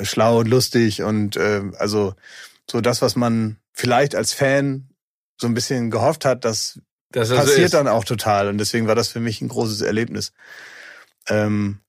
schlau 0.00 0.38
und 0.38 0.46
lustig 0.46 1.02
und 1.02 1.36
äh, 1.36 1.62
also 1.76 2.14
so 2.70 2.80
das, 2.80 3.02
was 3.02 3.16
man 3.16 3.58
vielleicht 3.72 4.14
als 4.14 4.32
Fan 4.32 4.88
so 5.40 5.46
ein 5.46 5.54
bisschen 5.54 5.90
gehofft 5.90 6.24
hat, 6.24 6.44
das 6.44 6.80
Das 7.10 7.30
also 7.30 7.42
passiert 7.42 7.66
ist. 7.66 7.74
dann 7.74 7.88
auch 7.88 8.04
total. 8.04 8.48
Und 8.48 8.58
deswegen 8.58 8.86
war 8.86 8.94
das 8.94 9.08
für 9.08 9.20
mich 9.20 9.40
ein 9.40 9.48
großes 9.48 9.80
Erlebnis. 9.80 10.32
Ähm, 11.28 11.80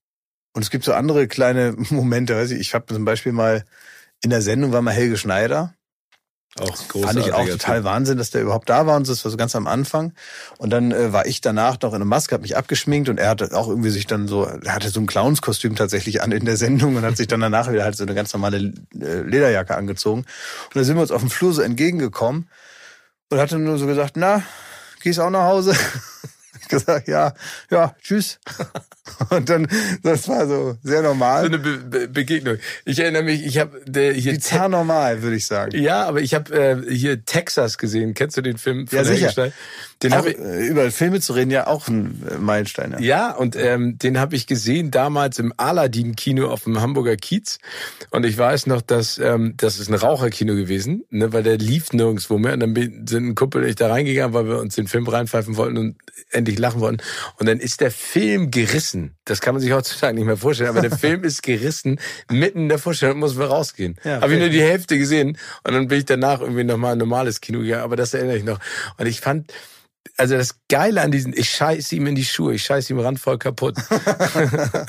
und 0.54 0.64
es 0.64 0.70
gibt 0.70 0.84
so 0.84 0.94
andere 0.94 1.28
kleine 1.28 1.76
Momente, 1.90 2.36
weiß 2.36 2.52
ich, 2.52 2.60
ich 2.60 2.74
habe 2.74 2.94
zum 2.94 3.06
Beispiel 3.06 3.32
mal 3.32 3.64
in 4.24 4.30
der 4.30 4.42
Sendung 4.42 4.72
war 4.72 4.82
mal 4.82 4.94
Helge 4.94 5.18
Schneider. 5.18 5.76
Auch 6.60 6.76
Fand 6.76 7.18
ich 7.18 7.32
auch 7.32 7.48
total 7.48 7.86
Wahnsinn, 7.86 8.18
dass 8.18 8.30
der 8.30 8.42
überhaupt 8.42 8.70
da 8.70 8.86
war 8.86 8.98
und 8.98 9.06
so, 9.06 9.14
das 9.14 9.24
war 9.24 9.32
so 9.32 9.38
ganz 9.38 9.56
am 9.56 9.68
Anfang. 9.68 10.12
Und 10.58 10.70
dann 10.70 10.92
äh, 10.92 11.14
war 11.14 11.26
ich 11.26 11.40
danach 11.40 11.80
noch 11.82 11.92
in 11.92 11.96
einer 11.96 12.06
Maske, 12.06 12.36
hab 12.36 12.42
mich 12.42 12.58
abgeschminkt 12.58 13.08
und 13.08 13.20
er 13.20 13.30
hatte 13.30 13.56
auch 13.56 13.70
irgendwie 13.70 13.90
sich 13.90 14.06
dann 14.06 14.28
so, 14.28 14.44
er 14.44 14.76
hatte 14.76 14.90
so 14.90 15.00
ein 15.00 15.08
Clownskostüm 15.08 15.78
tatsächlich 15.78 16.22
an 16.22 16.34
in 16.34 16.44
der 16.44 16.58
Sendung 16.58 16.98
und 16.98 17.04
hat 17.04 17.16
sich 17.16 17.28
dann 17.28 17.40
danach 17.40 17.72
wieder 17.72 17.86
halt 17.86 17.96
so 17.96 18.04
eine 18.04 18.14
ganz 18.14 18.34
normale 18.34 18.74
äh, 19.00 19.22
Lederjacke 19.22 19.76
angezogen. 19.76 20.22
Und 20.22 20.76
dann 20.76 20.84
sind 20.84 20.98
wir 20.98 21.02
uns 21.02 21.12
auf 21.12 21.22
dem 21.22 21.30
Flur 21.30 21.54
so 21.54 21.62
entgegengekommen 21.62 22.50
und 23.30 23.40
hatte 23.40 23.58
nur 23.58 23.78
so 23.78 23.86
gesagt, 23.86 24.18
na, 24.18 24.44
gehst 25.02 25.20
auch 25.20 25.30
nach 25.30 25.46
Hause? 25.46 25.76
Ich 26.62 26.68
gesagt, 26.68 27.08
ja, 27.08 27.34
ja, 27.72 27.96
tschüss. 28.04 28.40
Und 29.30 29.50
dann, 29.50 29.68
das 30.04 30.28
war 30.28 30.48
so 30.48 30.78
sehr 30.84 31.02
So 31.02 31.08
normal. 31.10 31.46
eine 31.46 31.58
Be 31.58 31.78
Be 31.78 32.08
Begegnung. 32.08 32.58
Ich 32.86 33.00
erinnere 33.00 33.24
mich, 33.24 33.44
ich 33.44 33.58
habe 33.58 33.82
hier 33.94 34.34
Bizarr 34.34 34.70
normal, 34.70 35.22
würde 35.24 35.36
ich 35.36 35.48
sagen. 35.48 35.76
Ja, 35.82 36.06
aber 36.06 36.22
ich 36.22 36.34
habe 36.34 36.54
äh, 36.54 36.96
hier 36.96 37.26
Texas 37.26 37.78
gesehen. 37.78 38.14
Kennst 38.14 38.38
du 38.38 38.42
den 38.42 38.58
Film 38.58 38.88
von 38.88 38.98
Ja, 38.98 39.04
sicher. 39.04 39.52
Den 40.04 40.16
habe 40.16 40.32
ich 40.32 40.38
äh, 40.40 40.68
über 40.68 40.90
Filme 40.92 41.20
zu 41.20 41.34
reden, 41.34 41.52
ja 41.52 41.68
auch 41.68 41.88
ein 41.88 42.24
äh, 42.30 42.38
Meilenstein. 42.38 42.92
Ja. 42.94 43.00
ja, 43.00 43.32
und 43.36 43.56
ähm, 43.56 43.98
den 44.00 44.20
habe 44.20 44.36
ich 44.36 44.48
gesehen 44.48 44.92
damals 44.92 45.38
im 45.40 45.54
Aladdin-Kino 45.58 46.48
auf 46.48 46.64
dem 46.64 46.82
Hamburger 46.82 47.16
Kiez. 47.18 47.60
Und 48.10 48.26
ich 48.26 48.38
weiß 48.38 48.68
noch, 48.68 48.82
dass 48.82 49.20
ähm, 49.20 49.54
das 49.58 49.80
ist 49.80 49.90
ein 49.90 49.96
Raucherkino 49.96 50.56
gewesen, 50.56 51.04
ne, 51.10 51.34
weil 51.34 51.44
der 51.44 51.58
lief 51.58 51.94
nirgendwo 51.94 52.38
mehr. 52.38 52.54
Und 52.54 52.60
dann 52.62 52.76
sind 53.08 53.28
ein 53.28 53.36
Kumpel 53.36 53.64
und 53.64 53.70
ich 53.70 53.76
da 53.76 53.90
reingegangen, 53.90 54.34
weil 54.34 54.48
wir 54.48 54.60
uns 54.60 54.76
den 54.76 54.88
Film 54.88 55.08
reinpfeifen 55.08 55.56
wollten 55.56 55.78
und 55.78 55.96
endlich 56.32 56.58
lachen 56.58 56.82
wollten. 56.82 57.02
Und 57.38 57.48
dann 57.48 57.60
ist 57.60 57.82
der 57.82 57.92
Film 57.92 58.52
gerissen. 58.52 58.91
Das 59.26 59.42
kann 59.42 59.54
man 59.56 59.62
sich 59.62 59.72
heutzutage 59.72 60.14
nicht 60.16 60.26
mehr 60.26 60.38
vorstellen, 60.38 60.70
aber 60.70 60.82
der 60.82 60.98
Film 60.98 61.24
ist 61.24 61.44
gerissen 61.44 62.00
mitten 62.30 62.60
in 62.64 62.70
der 62.70 62.80
Vorstellung, 62.80 63.20
muss 63.20 63.38
wir 63.38 63.46
rausgehen. 63.46 63.96
Ja, 64.04 64.22
habe 64.22 64.34
ich 64.34 64.40
nur 64.40 64.50
die 64.50 64.62
Hälfte 64.62 64.98
gesehen 64.98 65.38
und 65.64 65.74
dann 65.74 65.88
bin 65.88 66.00
ich 66.00 66.06
danach 66.06 66.42
irgendwie 66.42 66.64
nochmal 66.64 66.94
ein 66.94 66.98
normales 66.98 67.42
Kino 67.42 67.60
gegangen, 67.60 67.84
aber 67.84 67.96
das 67.96 68.14
erinnere 68.14 68.38
ich 68.38 68.44
noch. 68.44 68.60
Und 68.98 69.06
ich 69.08 69.22
fand, 69.22 69.52
also 70.18 70.36
das 70.36 70.56
Geile 70.68 71.02
an 71.02 71.12
diesen, 71.12 71.32
ich 71.34 71.50
scheiße 71.50 71.96
ihm 71.96 72.08
in 72.08 72.16
die 72.16 72.26
Schuhe, 72.26 72.54
ich 72.56 72.64
scheiße 72.64 72.92
ihm 72.94 73.00
randvoll 73.00 73.38
kaputt. 73.38 73.76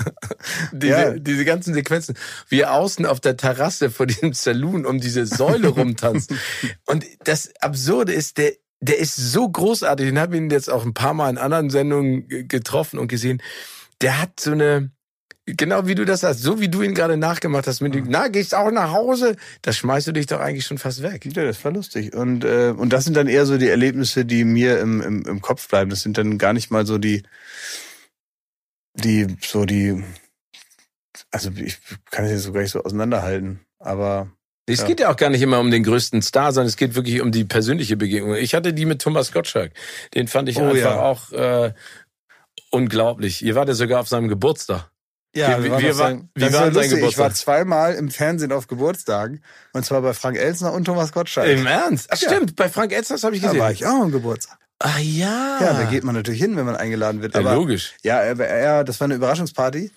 diese, 0.73 0.93
Ja. 0.93 1.11
diese 1.13 1.45
ganzen 1.45 1.75
Sequenzen, 1.75 2.17
wie 2.49 2.61
er 2.61 2.75
außen 2.75 3.07
auf 3.07 3.21
der 3.21 3.37
Terrasse 3.37 3.91
vor 3.91 4.07
diesem 4.07 4.33
Saloon 4.33 4.87
um 4.87 5.01
diese 5.01 5.27
Säule 5.27 5.69
rumtanzt. 5.69 6.33
Und 6.87 7.05
das 7.25 7.51
Absurde 7.61 8.13
ist, 8.13 8.39
der, 8.39 8.53
der 8.81 8.99
ist 8.99 9.17
so 9.17 9.49
großartig, 9.49 10.07
den 10.07 10.19
habe 10.19 10.35
ich 10.37 10.43
ihn 10.43 10.51
jetzt 10.51 10.71
auch 10.71 10.85
ein 10.85 10.95
paar 10.95 11.15
Mal 11.15 11.31
in 11.31 11.39
anderen 11.39 11.71
Sendungen 11.71 12.27
ge- 12.29 12.45
getroffen 12.45 12.99
und 12.99 13.09
gesehen. 13.09 13.41
Der 14.03 14.21
hat 14.21 14.41
so 14.41 14.53
eine, 14.53 14.91
genau 15.47 15.87
wie 15.87 15.95
du 15.95 16.05
das 16.05 16.23
hast, 16.23 16.41
so 16.43 16.61
wie 16.61 16.69
du 16.69 16.83
ihn 16.83 16.95
gerade 16.95 17.17
nachgemacht 17.17 17.67
hast, 17.67 17.81
mit 17.81 17.95
dem, 17.95 18.07
na, 18.09 18.29
gehst 18.29 18.55
auch 18.55 18.71
nach 18.71 18.93
Hause, 18.93 19.37
da 19.63 19.73
schmeißt 19.73 20.09
du 20.09 20.13
dich 20.13 20.27
doch 20.27 20.41
eigentlich 20.41 20.67
schon 20.67 20.79
fast 20.79 21.03
weg. 21.03 21.25
Ja, 21.25 21.45
das 21.45 21.65
war 21.65 21.73
lustig. 21.73 22.15
Und, 22.15 22.45
äh, 22.45 22.75
und 22.77 22.93
das 22.93 23.05
sind 23.05 23.17
dann 23.17 23.29
eher 23.29 23.47
so 23.47 23.59
die 23.59 23.69
Erlebnisse, 23.69 24.25
die 24.25 24.45
mir 24.45 24.81
im, 24.81 25.01
im, 25.01 25.23
im 25.23 25.41
Kopf 25.41 25.69
bleiben. 25.69 25.91
Das 25.91 26.03
sind 26.03 26.19
dann 26.19 26.39
gar 26.39 26.53
nicht 26.53 26.71
mal 26.71 26.87
so 26.87 26.99
die, 26.99 27.23
die, 28.95 29.27
so 29.41 29.65
die, 29.65 30.03
also 31.31 31.51
ich 31.57 31.79
kann 32.11 32.25
es 32.25 32.31
jetzt 32.33 32.43
so 32.43 32.53
gar 32.53 32.61
nicht 32.63 32.73
so 32.73 32.83
auseinanderhalten. 32.83 33.61
Aber 33.79 34.31
Es 34.69 34.81
Ja. 34.81 34.87
geht 34.87 35.01
ja 35.01 35.11
auch 35.11 35.17
gar 35.17 35.31
nicht 35.31 35.43
immer 35.43 35.59
um 35.61 35.71
den 35.71 35.83
größten 35.83 36.23
Star, 36.23 36.53
sondern 36.53 36.69
es 36.69 36.77
geht 36.77 36.95
wirklich 36.95 37.21
um 37.21 37.33
die 37.33 37.45
persönliche 37.45 37.97
Begegnung. 37.97 38.35
Ich 38.37 38.55
hatte 38.55 38.73
die 38.73 38.87
mit 38.87 39.03
Thomas 39.03 39.33
Gottschalk. 39.33 39.73
Den 40.15 40.29
fand 40.29 40.49
ich 40.49 40.59
Oh, 40.59 40.65
einfach 40.69 40.77
ja. 40.79 41.01
auch 41.01 41.33
äh, 41.33 41.73
unglaublich. 42.71 43.43
Ihr 43.43 43.55
wart 43.55 43.69
ja 43.69 43.75
sogar 43.75 44.01
auf 44.01 44.09
seinem 44.09 44.29
Geburtstag. 44.29 44.89
Ja, 45.35 45.63
wir, 45.63 45.65
wie 45.65 45.71
waren, 45.71 45.85
war- 45.85 45.93
sein, 45.95 46.29
wie 46.35 46.41
das 46.41 46.51
ist 46.51 46.55
war 46.57 46.61
ja 46.61 46.67
sein 46.67 46.75
lustig. 46.75 46.93
Ich 46.93 46.99
Geburtstag? 46.99 47.25
war 47.25 47.35
zweimal 47.35 47.95
im 47.95 48.11
Fernsehen 48.11 48.53
auf 48.53 48.67
Geburtstagen. 48.67 49.43
Und 49.73 49.85
zwar 49.87 50.03
bei 50.03 50.13
Frank 50.13 50.37
Elsner 50.37 50.73
und 50.75 50.85
Thomas 50.85 51.13
Gottschalk. 51.13 51.49
Im 51.49 51.67
Ernst? 51.67 52.09
Ach 52.13 52.21
Ja. 52.21 52.29
stimmt, 52.31 52.55
bei 52.57 52.69
Frank 52.69 52.93
Elsters 52.93 53.25
habe 53.25 53.35
ich 53.35 53.41
da 53.41 53.49
gesehen. 53.49 53.61
war 53.63 53.73
ich 53.73 53.87
auch 53.87 54.03
am 54.03 54.13
Geburtstag. 54.13 54.59
Ah 54.79 54.99
ja. 54.99 55.59
Ja, 55.61 55.73
da 55.75 55.85
geht 55.85 56.05
man 56.05 56.15
natürlich 56.15 56.41
hin, 56.41 56.57
wenn 56.57 56.67
man 56.67 56.77
eingeladen 56.77 57.23
wird. 57.23 57.35
ja, 57.35 57.41
Aber 57.41 57.55
logisch. 57.55 57.95
ja, 58.03 58.21
aber 58.31 58.47
er, 58.47 58.85
das 58.85 59.01
war 59.01 59.07
eine 59.07 59.15
Überraschungsparty. 59.15 59.91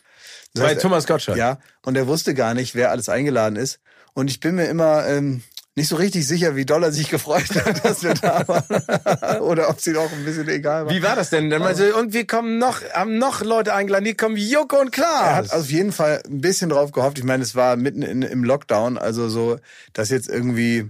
Das 0.54 0.64
Bei 0.64 0.70
heißt, 0.70 0.82
Thomas 0.82 1.06
Gottschalk. 1.06 1.38
Ja, 1.38 1.58
und 1.86 1.98
er 1.98 2.08
wusste 2.08 2.34
gar 2.34 2.54
nicht, 2.54 2.76
wer 2.76 2.92
alles 2.92 3.10
eingeladen 3.10 3.58
ist. 3.58 3.80
Und 4.14 4.30
ich 4.30 4.40
bin 4.40 4.56
mir 4.56 4.66
immer 4.68 5.06
ähm, 5.06 5.44
nicht 5.78 5.90
so 5.90 5.98
richtig 5.98 6.26
sicher, 6.26 6.56
wie 6.56 6.66
doll 6.66 6.84
er 6.84 6.92
sich 6.94 7.10
gefreut 7.10 7.50
hat, 7.66 7.84
dass 7.86 8.02
wir 8.04 8.14
da 8.14 8.48
waren. 8.48 9.40
Oder 9.42 9.70
ob 9.70 9.78
es 9.80 9.88
ihm 9.88 9.98
auch 9.98 10.12
ein 10.12 10.24
bisschen 10.24 10.48
egal 10.48 10.86
war. 10.86 10.94
Wie 10.94 11.04
war 11.04 11.16
das 11.16 11.30
denn? 11.30 11.50
Dann 11.50 11.62
meinte, 11.62 11.94
und 11.96 12.14
wir 12.14 12.26
kommen 12.26 12.58
noch, 12.60 12.82
haben 12.94 13.18
noch 13.18 13.42
Leute 13.44 13.74
eingeladen, 13.74 14.06
die 14.06 14.16
kommen 14.16 14.38
Joko 14.38 14.80
und 14.80 14.88
er 14.88 14.92
Klaas. 14.92 15.36
hat 15.36 15.54
auf 15.54 15.70
jeden 15.70 15.92
Fall 15.92 16.22
ein 16.26 16.40
bisschen 16.42 16.70
drauf 16.70 16.92
gehofft. 16.94 17.18
Ich 17.18 17.26
meine, 17.26 17.44
es 17.44 17.56
war 17.56 17.76
mitten 17.76 18.02
in, 18.04 18.22
im 18.22 18.44
Lockdown, 18.46 18.98
also 18.98 19.28
so, 19.28 19.58
dass 19.94 20.10
jetzt 20.10 20.30
irgendwie 20.30 20.90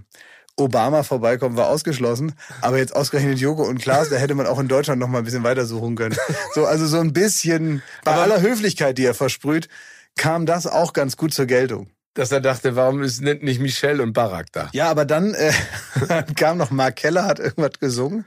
Obama 0.56 1.02
vorbeikommt, 1.02 1.56
war 1.56 1.66
ausgeschlossen. 1.68 2.32
Aber 2.62 2.78
jetzt 2.78 2.94
ausgerechnet 2.94 3.38
Joko 3.40 3.64
und 3.64 3.78
Klaas, 3.82 4.08
da 4.08 4.16
hätte 4.16 4.34
man 4.36 4.46
auch 4.46 4.58
in 4.60 4.68
Deutschland 4.68 5.00
noch 5.00 5.08
mal 5.08 5.18
ein 5.18 5.24
bisschen 5.24 5.42
weiter 5.44 5.66
suchen 5.66 5.96
können. 5.96 6.16
So, 6.54 6.64
also 6.64 6.86
so 6.86 6.98
ein 7.00 7.12
bisschen, 7.12 7.82
bei 8.04 8.12
Aber- 8.12 8.22
aller 8.22 8.40
Höflichkeit, 8.40 8.96
die 8.98 9.04
er 9.04 9.14
versprüht, 9.14 9.68
kam 10.16 10.46
das 10.46 10.66
auch 10.66 10.92
ganz 10.94 11.16
gut 11.18 11.34
zur 11.34 11.44
Geltung. 11.46 11.90
Dass 12.16 12.32
er 12.32 12.40
dachte, 12.40 12.76
warum 12.76 13.02
ist 13.02 13.20
nicht 13.20 13.42
nicht 13.42 13.60
Michelle 13.60 14.02
und 14.02 14.14
Barack 14.14 14.46
da? 14.50 14.70
Ja, 14.72 14.90
aber 14.90 15.04
dann 15.04 15.34
äh, 15.34 15.52
kam 16.34 16.56
noch 16.56 16.70
Mark 16.70 16.96
Keller, 16.96 17.26
hat 17.26 17.38
irgendwas 17.38 17.78
gesungen 17.78 18.24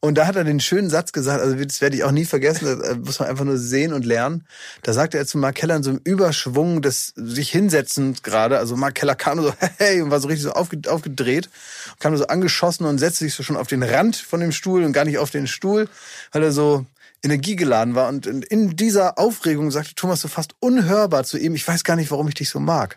und 0.00 0.16
da 0.16 0.26
hat 0.26 0.36
er 0.36 0.44
den 0.44 0.58
schönen 0.58 0.88
Satz 0.88 1.12
gesagt, 1.12 1.42
also 1.42 1.54
das 1.54 1.82
werde 1.82 1.96
ich 1.96 2.04
auch 2.04 2.12
nie 2.12 2.24
vergessen, 2.24 2.64
das 2.64 2.88
äh, 2.88 2.94
muss 2.96 3.20
man 3.20 3.28
einfach 3.28 3.44
nur 3.44 3.58
sehen 3.58 3.92
und 3.92 4.06
lernen. 4.06 4.46
Da 4.82 4.94
sagte 4.94 5.18
er 5.18 5.26
zu 5.26 5.36
Mark 5.36 5.56
Keller 5.56 5.76
in 5.76 5.82
so 5.82 5.90
einem 5.90 6.00
Überschwung 6.02 6.80
des 6.80 7.12
sich 7.14 7.50
hinsetzens 7.50 8.22
gerade, 8.22 8.56
also 8.58 8.74
Mark 8.74 8.94
Keller 8.94 9.14
kam 9.14 9.42
so 9.42 9.52
hey 9.76 10.00
und 10.00 10.10
war 10.10 10.20
so 10.20 10.28
richtig 10.28 10.44
so 10.44 10.52
aufge, 10.52 10.80
aufgedreht, 10.88 11.50
kam 11.98 12.16
so 12.16 12.26
angeschossen 12.28 12.86
und 12.86 12.96
setzte 12.96 13.24
sich 13.24 13.34
so 13.34 13.42
schon 13.42 13.58
auf 13.58 13.66
den 13.66 13.82
Rand 13.82 14.16
von 14.16 14.40
dem 14.40 14.52
Stuhl 14.52 14.82
und 14.82 14.94
gar 14.94 15.04
nicht 15.04 15.18
auf 15.18 15.30
den 15.30 15.46
Stuhl, 15.46 15.90
weil 16.32 16.42
er 16.42 16.52
so 16.52 16.86
energiegeladen 17.22 17.94
war 17.94 18.08
und 18.08 18.26
in 18.26 18.76
dieser 18.76 19.18
Aufregung 19.18 19.70
sagte 19.70 19.94
Thomas 19.94 20.22
so 20.22 20.28
fast 20.28 20.54
unhörbar 20.60 21.24
zu 21.24 21.36
ihm, 21.36 21.54
ich 21.54 21.68
weiß 21.68 21.84
gar 21.84 21.96
nicht, 21.96 22.10
warum 22.10 22.28
ich 22.28 22.34
dich 22.34 22.48
so 22.48 22.60
mag. 22.60 22.96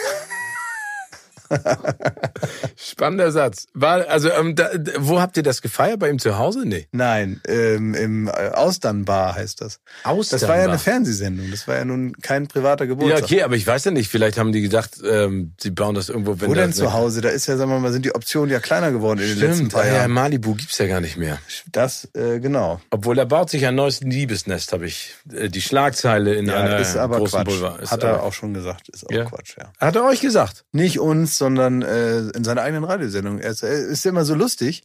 Spannender 2.75 3.31
Satz. 3.31 3.67
War, 3.73 4.07
also, 4.07 4.29
ähm, 4.31 4.55
da, 4.55 4.69
wo 4.99 5.19
habt 5.21 5.37
ihr 5.37 5.43
das 5.43 5.61
gefeiert? 5.61 5.99
Bei 5.99 6.09
ihm 6.09 6.19
zu 6.19 6.37
Hause? 6.37 6.63
Nee. 6.65 6.87
Nein, 6.91 7.41
ähm, 7.47 7.93
im 7.93 8.27
äh, 8.27 8.31
Austernbar 8.53 9.35
heißt 9.35 9.61
das. 9.61 9.79
Das 10.03 10.47
war 10.47 10.57
ja 10.57 10.63
eine 10.63 10.79
Fernsehsendung. 10.79 11.51
Das 11.51 11.67
war 11.67 11.75
ja 11.77 11.85
nun 11.85 12.13
kein 12.21 12.47
privater 12.47 12.85
Ja, 12.85 12.89
Geburtstag. 12.89 13.23
okay, 13.23 13.43
aber 13.43 13.55
ich 13.55 13.65
weiß 13.65 13.85
ja 13.85 13.91
nicht. 13.91 14.09
Vielleicht 14.09 14.37
haben 14.37 14.51
die 14.51 14.61
gedacht, 14.61 15.01
ähm, 15.07 15.53
sie 15.59 15.71
bauen 15.71 15.95
das 15.95 16.09
irgendwo, 16.09 16.39
wenn 16.39 16.49
Wo 16.49 16.53
denn 16.53 16.73
zu 16.73 16.93
Hause? 16.93 17.21
Da 17.21 17.29
ist 17.29 17.47
ja, 17.47 17.57
sagen 17.57 17.71
wir 17.71 17.79
mal, 17.79 17.91
sind 17.91 18.05
die 18.05 18.15
Optionen 18.15 18.49
ja 18.51 18.59
kleiner 18.59 18.91
geworden 18.91 19.19
in 19.19 19.27
den 19.27 19.39
letzten 19.39 19.69
paar 19.69 19.83
ah, 19.83 19.87
ja, 19.87 19.93
Jahren. 19.93 20.11
Malibu 20.11 20.55
gibt's 20.55 20.77
ja 20.77 20.87
gar 20.87 21.01
nicht 21.01 21.17
mehr. 21.17 21.39
Das, 21.71 22.09
äh, 22.13 22.39
genau. 22.39 22.81
Obwohl 22.89 23.17
er 23.19 23.25
baut 23.25 23.49
sich 23.49 23.65
ein 23.65 23.75
neues 23.75 24.01
Liebesnest, 24.01 24.73
habe 24.73 24.85
ich 24.85 25.15
äh, 25.33 25.49
die 25.49 25.61
Schlagzeile 25.61 26.33
in 26.35 26.47
Ja, 26.47 26.55
einer 26.55 26.79
ist 26.79 26.95
aber 26.95 27.17
großen 27.17 27.43
Quatsch. 27.43 27.45
Boulevard. 27.45 27.81
Ist 27.81 27.91
Hat 27.91 28.03
aber, 28.03 28.13
er 28.13 28.23
auch 28.23 28.33
schon 28.33 28.53
gesagt. 28.53 28.89
Ist 28.89 29.05
auch 29.05 29.11
Ja. 29.11 29.25
Quatsch, 29.25 29.55
ja. 29.57 29.71
Hat 29.79 29.95
er 29.95 30.05
euch 30.05 30.21
gesagt? 30.21 30.65
Nicht 30.71 30.99
uns, 30.99 31.40
sondern 31.41 31.81
äh, 31.81 32.19
in 32.37 32.43
seiner 32.43 32.61
eigenen 32.61 32.83
Radiosendung. 32.83 33.39
Er 33.39 33.49
ist, 33.51 33.63
er 33.63 33.71
ist 33.73 34.05
immer 34.05 34.23
so 34.25 34.35
lustig. 34.35 34.83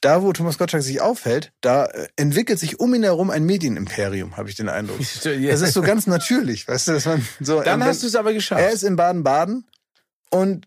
Da, 0.00 0.22
wo 0.22 0.32
Thomas 0.32 0.58
Gottschalk 0.58 0.82
sich 0.82 1.00
aufhält, 1.00 1.52
da 1.60 1.84
äh, 1.86 2.08
entwickelt 2.16 2.58
sich 2.58 2.80
um 2.80 2.94
ihn 2.94 3.02
herum 3.04 3.30
ein 3.30 3.44
Medienimperium, 3.44 4.36
habe 4.36 4.48
ich 4.48 4.56
den 4.56 4.68
Eindruck. 4.68 4.98
Das 5.24 5.60
ist 5.60 5.72
so 5.74 5.82
ganz 5.82 6.06
natürlich, 6.06 6.66
weißt 6.66 6.88
du, 6.88 6.92
dass 6.92 7.04
man 7.06 7.26
so. 7.40 7.60
Dann 7.62 7.80
wenn- 7.80 7.86
hast 7.86 8.02
du 8.02 8.06
es 8.06 8.14
aber 8.16 8.32
geschafft. 8.32 8.60
Er 8.62 8.70
ist 8.70 8.82
in 8.82 8.96
Baden-Baden 8.96 9.66
und 10.30 10.66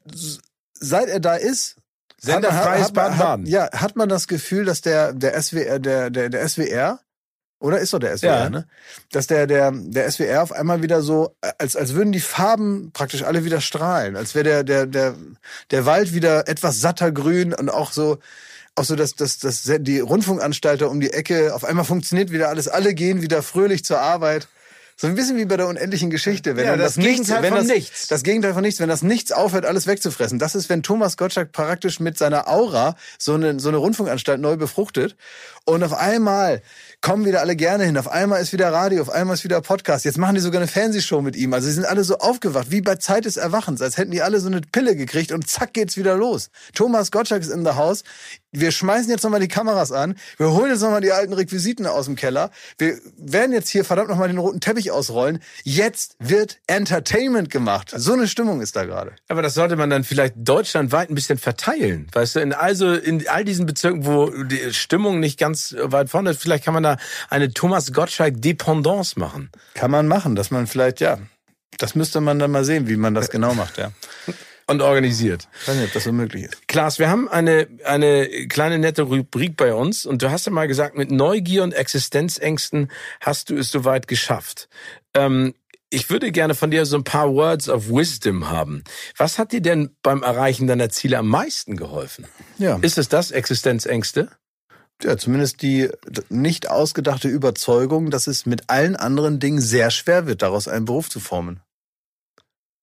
seit 0.73 1.09
er 1.09 1.19
da 1.19 1.35
ist, 1.35 1.75
Senderfreies 2.19 2.85
hat 2.85 2.95
man- 2.95 3.03
hat- 3.11 3.17
Baden-Baden. 3.19 3.45
Ja, 3.47 3.69
hat 3.73 3.95
man 3.95 4.09
das 4.09 4.27
Gefühl, 4.27 4.65
dass 4.65 4.81
der 4.81 5.13
der 5.13 5.39
SWR 5.41 5.79
der 5.79 6.09
der 6.09 6.29
der 6.29 6.47
SWR 6.47 6.99
oder 7.59 7.79
ist 7.79 7.93
doch 7.93 7.99
der 7.99 8.15
SWR, 8.17 8.27
Ja. 8.43 8.49
ne? 8.49 8.67
Dass 9.11 9.27
der 9.27 9.47
der 9.47 9.71
der 9.73 10.11
SWR 10.11 10.43
auf 10.43 10.51
einmal 10.51 10.81
wieder 10.83 11.01
so 11.01 11.35
als 11.57 11.75
als 11.75 11.93
würden 11.93 12.11
die 12.11 12.19
Farben 12.19 12.91
praktisch 12.93 13.23
alle 13.23 13.45
wieder 13.45 13.61
strahlen, 13.61 14.15
als 14.15 14.35
wäre 14.35 14.43
der 14.43 14.63
der 14.63 14.85
der 14.85 15.15
der 15.71 15.85
Wald 15.85 16.13
wieder 16.13 16.47
etwas 16.47 16.79
satter 16.81 17.11
grün 17.11 17.53
und 17.53 17.69
auch 17.69 17.91
so 17.91 18.19
auch 18.75 18.83
so, 18.83 18.95
dass, 18.95 19.15
dass, 19.15 19.39
dass 19.39 19.63
die 19.79 19.99
Rundfunkanstalt 19.99 20.81
da 20.81 20.85
um 20.85 20.99
die 20.99 21.11
Ecke, 21.11 21.55
auf 21.55 21.65
einmal 21.65 21.83
funktioniert 21.83 22.31
wieder 22.31 22.49
alles, 22.49 22.67
alle 22.67 22.93
gehen 22.93 23.23
wieder 23.23 23.41
fröhlich 23.41 23.83
zur 23.83 23.99
Arbeit. 23.99 24.47
So 24.99 25.05
ein 25.05 25.13
bisschen 25.13 25.37
wie 25.37 25.45
bei 25.45 25.57
der 25.57 25.67
unendlichen 25.67 26.09
Geschichte. 26.09 26.55
Wenn 26.55 26.65
Ja, 26.65 26.75
das 26.75 26.97
Nichts, 26.97 27.27
Gegenteil 27.27 27.43
wenn 27.43 27.49
von 27.49 27.59
das, 27.59 27.67
nichts. 27.67 28.07
Das 28.07 28.23
Gegenteil 28.23 28.53
von 28.53 28.63
nichts. 28.63 28.79
Wenn 28.79 28.89
das 28.89 29.03
Nichts 29.03 29.31
aufhört, 29.31 29.63
alles 29.63 29.85
wegzufressen. 29.85 30.39
Das 30.39 30.55
ist, 30.55 30.69
wenn 30.69 30.81
Thomas 30.81 31.17
Gottschalk 31.17 31.51
praktisch 31.51 31.99
mit 31.99 32.17
seiner 32.17 32.47
Aura 32.47 32.95
so 33.19 33.35
eine, 33.35 33.59
so 33.59 33.69
eine 33.69 33.77
Rundfunkanstalt 33.77 34.41
neu 34.41 34.57
befruchtet. 34.57 35.15
Und 35.65 35.83
auf 35.83 35.93
einmal 35.93 36.63
kommen 37.01 37.25
wieder 37.25 37.41
alle 37.41 37.55
gerne 37.55 37.83
hin. 37.83 37.95
Auf 37.97 38.07
einmal 38.07 38.41
ist 38.41 38.53
wieder 38.53 38.73
Radio, 38.73 39.01
auf 39.03 39.11
einmal 39.11 39.35
ist 39.35 39.43
wieder 39.43 39.61
Podcast. 39.61 40.03
Jetzt 40.03 40.17
machen 40.17 40.33
die 40.33 40.41
sogar 40.41 40.61
eine 40.61 40.67
Fernsehshow 40.67 41.21
mit 41.21 41.35
ihm. 41.35 41.53
Also 41.53 41.67
sie 41.67 41.73
sind 41.73 41.85
alle 41.85 42.03
so 42.03 42.17
aufgewacht, 42.17 42.71
wie 42.71 42.81
bei 42.81 42.95
Zeit 42.95 43.25
des 43.25 43.37
Erwachens, 43.37 43.83
als 43.83 43.97
hätten 43.97 44.09
die 44.11 44.23
alle 44.23 44.39
so 44.39 44.47
eine 44.47 44.61
Pille 44.61 44.95
gekriegt 44.95 45.31
und 45.31 45.47
zack 45.47 45.73
geht's 45.73 45.95
wieder 45.95 46.15
los. 46.15 46.49
Thomas 46.73 47.11
Gottschalk 47.11 47.43
ist 47.43 47.51
in 47.51 47.63
the 47.63 47.73
house. 47.73 48.03
Wir 48.51 48.71
schmeißen 48.71 49.11
jetzt 49.11 49.23
nochmal 49.23 49.41
die 49.41 49.49
Kameras 49.49 49.91
an. 49.91 50.15
Wir 50.37 50.51
holen 50.51 50.71
jetzt 50.71 50.81
nochmal 50.81 51.01
die 51.01 51.11
alten 51.11 51.33
Requisiten 51.33 51.85
aus 51.85 52.05
dem 52.05 52.15
Keller. 52.15 52.49
Wir 52.77 52.97
werden 53.17 53.51
jetzt 53.51 53.69
hier 53.69 53.85
verdammt 53.85 54.09
nochmal 54.09 54.29
den 54.29 54.37
roten 54.37 54.61
Teppich 54.87 54.91
ausrollen. 54.91 55.39
Jetzt 55.63 56.15
wird 56.19 56.59
Entertainment 56.67 57.49
gemacht. 57.49 57.93
So 57.95 58.13
eine 58.13 58.27
Stimmung 58.27 58.61
ist 58.61 58.75
da 58.75 58.85
gerade. 58.85 59.13
Aber 59.27 59.41
das 59.41 59.53
sollte 59.53 59.75
man 59.75 59.89
dann 59.89 60.03
vielleicht 60.03 60.35
deutschlandweit 60.37 61.09
ein 61.09 61.15
bisschen 61.15 61.37
verteilen. 61.37 62.07
Weißt 62.13 62.35
du, 62.35 62.39
in 62.39 62.53
also 62.53 62.93
in 62.93 63.27
all 63.27 63.43
diesen 63.43 63.65
Bezirken, 63.65 64.05
wo 64.05 64.29
die 64.43 64.73
Stimmung 64.73 65.19
nicht 65.19 65.39
ganz 65.39 65.75
weit 65.79 66.09
vorne 66.09 66.31
ist, 66.31 66.41
vielleicht 66.41 66.63
kann 66.63 66.73
man 66.73 66.83
da 66.83 66.97
eine 67.29 67.51
Thomas 67.51 67.93
Gottschalk 67.93 68.41
Dependance 68.41 69.19
machen. 69.19 69.49
Kann 69.73 69.91
man 69.91 70.07
machen, 70.07 70.35
dass 70.35 70.51
man 70.51 70.67
vielleicht, 70.67 70.99
ja, 70.99 71.17
das 71.77 71.95
müsste 71.95 72.21
man 72.21 72.39
dann 72.39 72.51
mal 72.51 72.63
sehen, 72.63 72.87
wie 72.87 72.97
man 72.97 73.13
das 73.13 73.29
genau 73.37 73.53
macht, 73.53 73.77
ja. 73.77 73.91
Und 74.69 74.81
organisiert. 74.81 75.47
Ich 75.61 75.67
weiß 75.69 75.75
nicht, 75.75 75.85
ob 75.85 75.93
das 75.93 76.03
so 76.03 76.11
möglich 76.11 76.43
ist. 76.43 76.67
Klaas, 76.67 76.99
wir 76.99 77.09
haben 77.09 77.29
eine, 77.29 77.67
eine 77.85 78.27
kleine 78.49 78.77
nette 78.77 79.03
Rubrik 79.03 79.55
bei 79.55 79.73
uns 79.73 80.05
und 80.05 80.21
du 80.21 80.29
hast 80.29 80.45
ja 80.45 80.51
mal 80.51 80.67
gesagt, 80.67 80.97
mit 80.97 81.09
Neugier 81.09 81.63
und 81.63 81.73
Existenzängsten 81.73 82.91
hast 83.21 83.49
du 83.49 83.55
es 83.55 83.71
soweit 83.71 84.09
geschafft. 84.09 84.67
Ähm, 85.13 85.53
ich 85.89 86.09
würde 86.09 86.33
gerne 86.33 86.53
von 86.53 86.69
dir 86.69 86.85
so 86.85 86.97
ein 86.97 87.05
paar 87.05 87.33
Words 87.33 87.69
of 87.69 87.87
Wisdom 87.87 88.49
haben. 88.49 88.83
Was 89.15 89.39
hat 89.39 89.53
dir 89.53 89.61
denn 89.61 89.95
beim 90.03 90.21
Erreichen 90.21 90.67
deiner 90.67 90.89
Ziele 90.89 91.17
am 91.17 91.29
meisten 91.29 91.77
geholfen? 91.77 92.27
Ja. 92.57 92.77
Ist 92.81 92.97
es 92.97 93.07
das, 93.07 93.31
Existenzängste? 93.31 94.29
Ja, 95.01 95.15
zumindest 95.15 95.61
die 95.61 95.89
nicht 96.29 96.69
ausgedachte 96.69 97.29
Überzeugung, 97.29 98.09
dass 98.09 98.27
es 98.27 98.45
mit 98.45 98.69
allen 98.69 98.95
anderen 98.95 99.39
Dingen 99.39 99.61
sehr 99.61 99.91
schwer 99.91 100.25
wird, 100.25 100.41
daraus 100.41 100.67
einen 100.67 100.85
Beruf 100.85 101.09
zu 101.09 101.19
formen. 101.19 101.61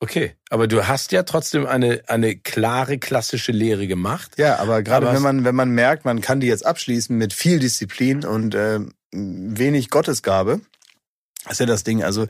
Okay, 0.00 0.34
aber 0.50 0.68
du 0.68 0.86
hast 0.86 1.12
ja 1.12 1.22
trotzdem 1.22 1.66
eine, 1.66 2.02
eine 2.08 2.36
klare 2.36 2.98
klassische 2.98 3.52
Lehre 3.52 3.86
gemacht. 3.86 4.32
Ja, 4.36 4.58
aber 4.58 4.82
gerade 4.82 5.06
Aber 5.06 5.16
wenn 5.16 5.22
man, 5.22 5.44
wenn 5.44 5.54
man 5.54 5.70
merkt, 5.70 6.04
man 6.04 6.20
kann 6.20 6.40
die 6.40 6.46
jetzt 6.46 6.66
abschließen 6.66 7.16
mit 7.16 7.32
viel 7.32 7.58
Disziplin 7.58 8.24
und 8.24 8.54
äh, 8.54 8.80
wenig 9.12 9.90
Gottesgabe, 9.90 10.60
Das 11.44 11.52
ist 11.52 11.60
ja 11.60 11.66
das 11.66 11.84
Ding. 11.84 12.02
Also 12.02 12.26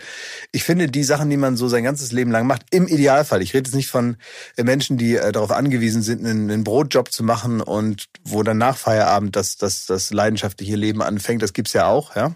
ich 0.53 0.65
finde, 0.65 0.89
die 0.89 1.05
Sachen, 1.05 1.31
die 1.31 1.37
man 1.37 1.57
so 1.57 1.69
sein 1.69 1.85
ganzes 1.85 2.13
Leben 2.13 2.31
lang 2.31 2.47
macht, 2.47 2.63
im 2.71 2.87
Idealfall, 2.87 3.43
ich 3.43 3.55
rede 3.55 3.69
jetzt 3.69 3.75
nicht 3.75 3.89
von 3.89 4.17
äh, 4.57 4.63
Menschen, 4.63 4.99
die 4.99 5.17
äh, 5.17 5.33
darauf 5.33 5.51
angewiesen 5.51 6.03
sind, 6.03 6.25
einen, 6.25 6.51
einen, 6.51 6.65
Brotjob 6.65 7.11
zu 7.11 7.25
machen 7.25 7.61
und 7.61 8.07
wo 8.25 8.43
dann 8.43 8.59
nach 8.59 8.77
Feierabend 8.77 9.37
das, 9.37 9.57
das, 9.57 9.87
das 9.87 10.13
leidenschaftliche 10.13 10.77
Leben 10.77 11.03
anfängt, 11.03 11.43
das 11.43 11.53
gibt's 11.53 11.73
ja 11.73 11.87
auch, 11.87 12.15
ja. 12.15 12.35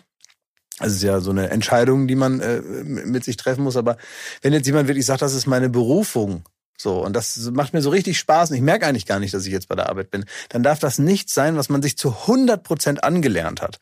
Es 0.81 0.93
ist 0.95 1.03
ja 1.03 1.21
so 1.21 1.31
eine 1.31 1.51
Entscheidung, 1.51 2.07
die 2.07 2.15
man 2.15 2.41
äh, 2.41 2.61
mit 2.61 3.25
sich 3.25 3.37
treffen 3.37 3.65
muss. 3.65 3.77
Aber 3.77 3.97
wenn 4.43 4.53
jetzt 4.53 4.67
jemand 4.67 4.89
wirklich 4.89 5.07
sagt, 5.07 5.23
das 5.23 5.35
ist 5.35 5.47
meine 5.47 5.69
Berufung, 5.69 6.45
so, 6.77 7.05
und 7.05 7.15
das 7.15 7.37
macht 7.53 7.75
mir 7.75 7.83
so 7.83 7.91
richtig 7.91 8.19
Spaß 8.19 8.51
und 8.51 8.57
ich 8.57 8.63
merke 8.63 8.87
eigentlich 8.87 9.07
gar 9.07 9.19
nicht, 9.19 9.35
dass 9.35 9.45
ich 9.45 9.53
jetzt 9.53 9.69
bei 9.69 9.75
der 9.75 9.89
Arbeit 9.89 10.13
bin, 10.13 10.25
dann 10.51 10.63
darf 10.63 10.79
das 10.79 10.99
nicht 10.99 11.29
sein, 11.29 11.57
was 11.57 11.69
man 11.69 11.83
sich 11.83 11.99
zu 11.99 12.11
100 12.11 12.63
Prozent 12.63 13.03
angelernt 13.03 13.61
hat 13.61 13.81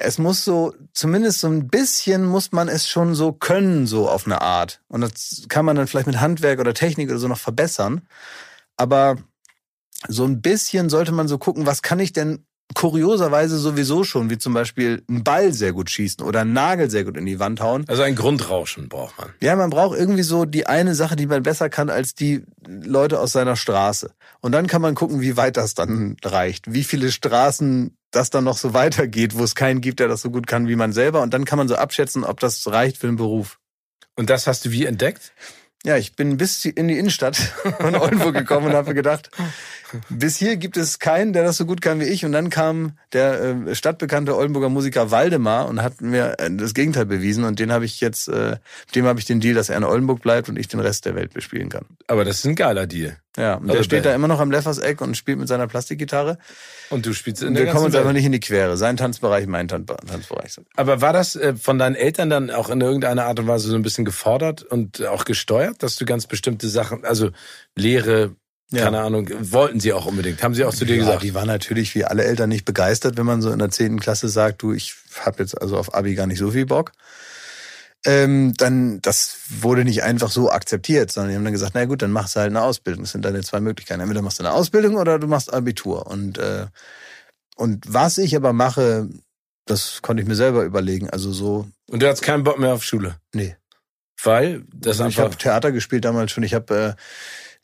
es 0.00 0.18
muss 0.18 0.44
so, 0.44 0.74
zumindest 0.92 1.40
so 1.40 1.48
ein 1.48 1.68
bisschen 1.68 2.24
muss 2.24 2.52
man 2.52 2.68
es 2.68 2.88
schon 2.88 3.14
so 3.14 3.32
können, 3.32 3.86
so 3.86 4.08
auf 4.08 4.26
eine 4.26 4.40
Art. 4.40 4.80
Und 4.88 5.02
das 5.02 5.44
kann 5.48 5.64
man 5.64 5.76
dann 5.76 5.86
vielleicht 5.86 6.06
mit 6.06 6.20
Handwerk 6.20 6.58
oder 6.58 6.74
Technik 6.74 7.10
oder 7.10 7.18
so 7.18 7.28
noch 7.28 7.38
verbessern. 7.38 8.02
Aber 8.76 9.16
so 10.08 10.24
ein 10.24 10.40
bisschen 10.40 10.88
sollte 10.88 11.12
man 11.12 11.28
so 11.28 11.36
gucken, 11.36 11.66
was 11.66 11.82
kann 11.82 12.00
ich 12.00 12.12
denn 12.12 12.46
kurioserweise 12.74 13.58
sowieso 13.58 14.04
schon, 14.04 14.30
wie 14.30 14.38
zum 14.38 14.54
Beispiel 14.54 15.02
einen 15.08 15.24
Ball 15.24 15.52
sehr 15.52 15.72
gut 15.72 15.90
schießen 15.90 16.24
oder 16.24 16.40
einen 16.40 16.52
Nagel 16.52 16.90
sehr 16.90 17.04
gut 17.04 17.16
in 17.16 17.26
die 17.26 17.38
Wand 17.38 17.60
hauen. 17.60 17.84
Also 17.88 18.02
ein 18.02 18.14
Grundrauschen 18.14 18.88
braucht 18.88 19.18
man. 19.18 19.30
Ja, 19.40 19.56
man 19.56 19.70
braucht 19.70 19.98
irgendwie 19.98 20.22
so 20.22 20.44
die 20.44 20.66
eine 20.66 20.94
Sache, 20.94 21.16
die 21.16 21.26
man 21.26 21.42
besser 21.42 21.68
kann 21.68 21.90
als 21.90 22.14
die 22.14 22.44
Leute 22.66 23.20
aus 23.20 23.32
seiner 23.32 23.56
Straße. 23.56 24.12
Und 24.40 24.52
dann 24.52 24.66
kann 24.66 24.82
man 24.82 24.94
gucken, 24.94 25.20
wie 25.20 25.36
weit 25.36 25.56
das 25.56 25.74
dann 25.74 26.16
reicht. 26.24 26.72
Wie 26.72 26.84
viele 26.84 27.10
Straßen 27.10 27.96
das 28.10 28.30
dann 28.30 28.44
noch 28.44 28.56
so 28.56 28.74
weitergeht, 28.74 29.36
wo 29.36 29.44
es 29.44 29.54
keinen 29.54 29.80
gibt, 29.80 30.00
der 30.00 30.08
das 30.08 30.22
so 30.22 30.30
gut 30.30 30.46
kann 30.46 30.68
wie 30.68 30.76
man 30.76 30.92
selber. 30.92 31.22
Und 31.22 31.34
dann 31.34 31.44
kann 31.44 31.58
man 31.58 31.68
so 31.68 31.76
abschätzen, 31.76 32.24
ob 32.24 32.40
das 32.40 32.66
reicht 32.66 32.98
für 32.98 33.06
den 33.06 33.16
Beruf. 33.16 33.58
Und 34.16 34.30
das 34.30 34.46
hast 34.46 34.64
du 34.64 34.70
wie 34.70 34.86
entdeckt? 34.86 35.32
Ja, 35.84 35.96
ich 35.96 36.14
bin 36.14 36.36
bis 36.36 36.64
in 36.64 36.88
die 36.88 36.98
Innenstadt 36.98 37.36
von 37.80 37.94
Oldenburg 37.94 38.34
gekommen 38.34 38.66
und 38.66 38.74
habe 38.74 38.94
gedacht, 38.94 39.30
bis 40.08 40.36
hier 40.36 40.56
gibt 40.56 40.76
es 40.76 40.98
keinen, 40.98 41.32
der 41.32 41.44
das 41.44 41.56
so 41.56 41.66
gut 41.66 41.80
kann 41.80 42.00
wie 42.00 42.04
ich. 42.04 42.24
Und 42.24 42.32
dann 42.32 42.50
kam 42.50 42.92
der 43.12 43.40
äh, 43.40 43.74
stadtbekannte 43.74 44.36
Oldenburger 44.36 44.68
Musiker 44.68 45.10
Waldemar 45.10 45.68
und 45.68 45.82
hat 45.82 46.00
mir 46.00 46.36
äh, 46.38 46.50
das 46.50 46.74
Gegenteil 46.74 47.06
bewiesen. 47.06 47.44
Und 47.44 47.58
den 47.58 47.72
habe 47.72 47.84
ich 47.84 48.00
jetzt, 48.00 48.28
äh, 48.28 48.56
dem 48.94 49.06
habe 49.06 49.18
ich 49.18 49.26
den 49.26 49.40
Deal, 49.40 49.54
dass 49.54 49.68
er 49.68 49.76
in 49.76 49.84
Oldenburg 49.84 50.22
bleibt 50.22 50.48
und 50.48 50.58
ich 50.58 50.68
den 50.68 50.80
Rest 50.80 51.06
der 51.06 51.14
Welt 51.14 51.32
bespielen 51.32 51.68
kann. 51.68 51.84
Aber 52.06 52.24
das 52.24 52.38
ist 52.38 52.46
ein 52.46 52.56
geiler 52.56 52.86
Deal. 52.86 53.16
Ja, 53.36 53.54
und 53.54 53.70
also 53.70 53.74
der 53.74 53.84
steht 53.84 54.04
da 54.04 54.14
immer 54.14 54.26
noch 54.26 54.40
am 54.40 54.50
Lefferseck 54.50 55.00
und 55.00 55.16
spielt 55.16 55.38
mit 55.38 55.46
seiner 55.46 55.68
Plastikgitarre. 55.68 56.38
Und 56.90 57.06
du 57.06 57.12
spielst 57.12 57.42
in 57.42 57.54
der 57.54 57.66
Wir 57.66 57.72
kommen 57.72 57.86
uns 57.86 57.94
aber 57.94 58.12
nicht 58.12 58.24
in 58.24 58.32
die 58.32 58.40
Quere. 58.40 58.76
Sein 58.76 58.96
Tanzbereich, 58.96 59.46
mein 59.46 59.68
Tanzbereich. 59.68 60.60
Aber 60.74 61.00
war 61.00 61.12
das 61.12 61.36
äh, 61.36 61.54
von 61.54 61.78
deinen 61.78 61.94
Eltern 61.94 62.28
dann 62.28 62.50
auch 62.50 62.70
in 62.70 62.80
irgendeiner 62.80 63.26
Art 63.26 63.38
und 63.38 63.46
Weise 63.46 63.68
so 63.68 63.76
ein 63.76 63.82
bisschen 63.82 64.04
gefordert 64.04 64.64
und 64.64 65.06
auch 65.06 65.24
gesteuert, 65.24 65.82
dass 65.82 65.94
du 65.96 66.04
ganz 66.04 66.26
bestimmte 66.26 66.68
Sachen, 66.68 67.04
also 67.04 67.30
Lehre, 67.76 68.34
ja. 68.70 68.84
keine 68.84 69.00
Ahnung, 69.00 69.28
wollten 69.40 69.80
sie 69.80 69.92
auch 69.92 70.06
unbedingt? 70.06 70.42
Haben 70.42 70.54
sie 70.54 70.64
auch 70.64 70.74
zu 70.74 70.84
dir 70.84 70.96
ja, 70.96 71.04
gesagt? 71.04 71.22
Die 71.22 71.34
waren 71.34 71.46
natürlich 71.46 71.94
wie 71.94 72.04
alle 72.04 72.24
Eltern 72.24 72.48
nicht 72.48 72.64
begeistert, 72.64 73.16
wenn 73.16 73.26
man 73.26 73.42
so 73.42 73.50
in 73.50 73.58
der 73.58 73.70
zehnten 73.70 74.00
Klasse 74.00 74.28
sagt, 74.28 74.62
du, 74.62 74.72
ich 74.72 74.94
habe 75.24 75.42
jetzt 75.42 75.60
also 75.60 75.76
auf 75.76 75.94
Abi 75.94 76.14
gar 76.14 76.26
nicht 76.26 76.38
so 76.38 76.50
viel 76.50 76.66
Bock 76.66 76.92
ähm, 78.06 78.54
dann 78.56 79.00
das 79.02 79.38
wurde 79.60 79.84
nicht 79.84 80.02
einfach 80.02 80.30
so 80.30 80.50
akzeptiert, 80.50 81.12
sondern 81.12 81.30
die 81.30 81.36
haben 81.36 81.44
dann 81.44 81.52
gesagt, 81.52 81.72
na 81.74 81.84
gut, 81.84 82.02
dann 82.02 82.12
machst 82.12 82.34
du 82.34 82.40
halt 82.40 82.50
eine 82.50 82.62
Ausbildung. 82.62 83.04
Das 83.04 83.12
sind 83.12 83.24
deine 83.24 83.42
zwei 83.42 83.60
Möglichkeiten. 83.60 84.00
Entweder 84.00 84.22
machst 84.22 84.38
du 84.38 84.44
eine 84.44 84.54
Ausbildung 84.54 84.96
oder 84.96 85.18
du 85.18 85.26
machst 85.26 85.52
Abitur. 85.52 86.06
Und 86.06 86.38
äh, 86.38 86.66
und 87.56 87.84
was 87.86 88.16
ich 88.16 88.34
aber 88.34 88.54
mache, 88.54 89.08
das 89.66 90.00
konnte 90.00 90.22
ich 90.22 90.28
mir 90.28 90.34
selber 90.34 90.64
überlegen. 90.64 91.10
Also 91.10 91.30
so. 91.32 91.68
Und 91.88 92.02
du 92.02 92.08
hast 92.08 92.22
keinen 92.22 92.42
Bock 92.42 92.58
mehr 92.58 92.72
auf 92.72 92.84
Schule? 92.84 93.16
Nee. 93.34 93.56
Weil 94.22 94.64
das 94.72 95.00
also 95.00 95.10
Ich 95.10 95.18
habe 95.18 95.36
Theater 95.36 95.70
gespielt 95.70 96.06
damals 96.06 96.32
schon. 96.32 96.42
Ich 96.42 96.54
habe 96.54 96.96
äh, 96.96 97.00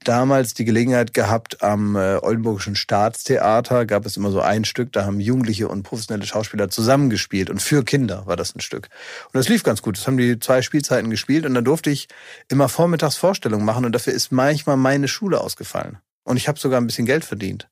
damals 0.07 0.55
die 0.55 0.65
Gelegenheit 0.65 1.15
gehabt, 1.15 1.63
am 1.63 1.97
äh, 1.97 2.17
Oldenburgischen 2.17 2.77
Staatstheater 2.77 3.87
gab 3.87 4.07
es 4.07 4.17
immer 4.17 4.31
so 4.31 4.41
ein 4.41 4.65
Stück, 4.65 4.93
da 4.93 5.05
haben 5.05 5.21
Jugendliche 5.21 5.69
und 5.69 5.83
professionelle 5.83 6.27
Schauspieler 6.27 6.69
zusammengespielt 6.69 7.51
und 7.51 7.61
für 7.61 7.85
Kinder 7.85 8.27
war 8.27 8.37
das 8.37 8.55
ein 8.55 8.61
Stück. 8.61 8.89
Und 9.27 9.35
das 9.35 9.49
lief 9.49 9.63
ganz 9.63 9.83
gut. 9.83 9.97
Das 9.97 10.07
haben 10.07 10.17
die 10.17 10.39
zwei 10.39 10.63
Spielzeiten 10.63 11.11
gespielt 11.11 11.47
und 11.47 11.55
dann 11.55 11.65
durfte 11.65 11.91
ich 11.91 12.09
immer 12.49 12.69
vormittags 12.69 13.17
Vorstellungen 13.17 13.65
machen 13.65 13.85
und 13.85 13.93
dafür 13.93 14.13
ist 14.13 14.33
manchmal 14.33 14.77
meine 14.77 15.09
Schule 15.09 15.41
ausgefallen. 15.41 15.99
Und 16.25 16.37
ich 16.37 16.49
habe 16.49 16.59
sogar 16.59 16.81
ein 16.81 16.87
bisschen 16.87 17.07
Geld 17.07 17.25
verdient. 17.25 17.69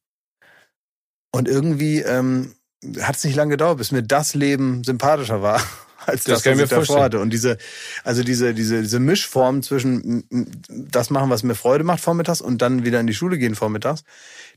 Und 1.32 1.48
irgendwie 1.48 2.00
ähm, 2.00 2.54
hat 3.00 3.16
es 3.16 3.24
nicht 3.24 3.34
lange 3.34 3.50
gedauert, 3.50 3.78
bis 3.78 3.92
mir 3.92 4.02
das 4.02 4.34
Leben 4.34 4.84
sympathischer 4.84 5.42
war 5.42 5.60
als 6.06 6.24
das, 6.24 6.42
das 6.42 6.52
was 6.52 6.62
ich 6.62 6.68
davor 6.68 7.02
hatte. 7.02 7.20
Und 7.20 7.30
diese, 7.30 7.58
also 8.02 8.22
diese, 8.22 8.54
diese, 8.54 8.82
diese 8.82 9.00
Mischform 9.00 9.62
zwischen 9.62 10.24
das 10.68 11.10
machen, 11.10 11.30
was 11.30 11.42
mir 11.42 11.54
Freude 11.54 11.84
macht 11.84 12.00
vormittags 12.00 12.40
und 12.40 12.62
dann 12.62 12.84
wieder 12.84 13.00
in 13.00 13.06
die 13.06 13.14
Schule 13.14 13.38
gehen 13.38 13.54
vormittags, 13.54 14.04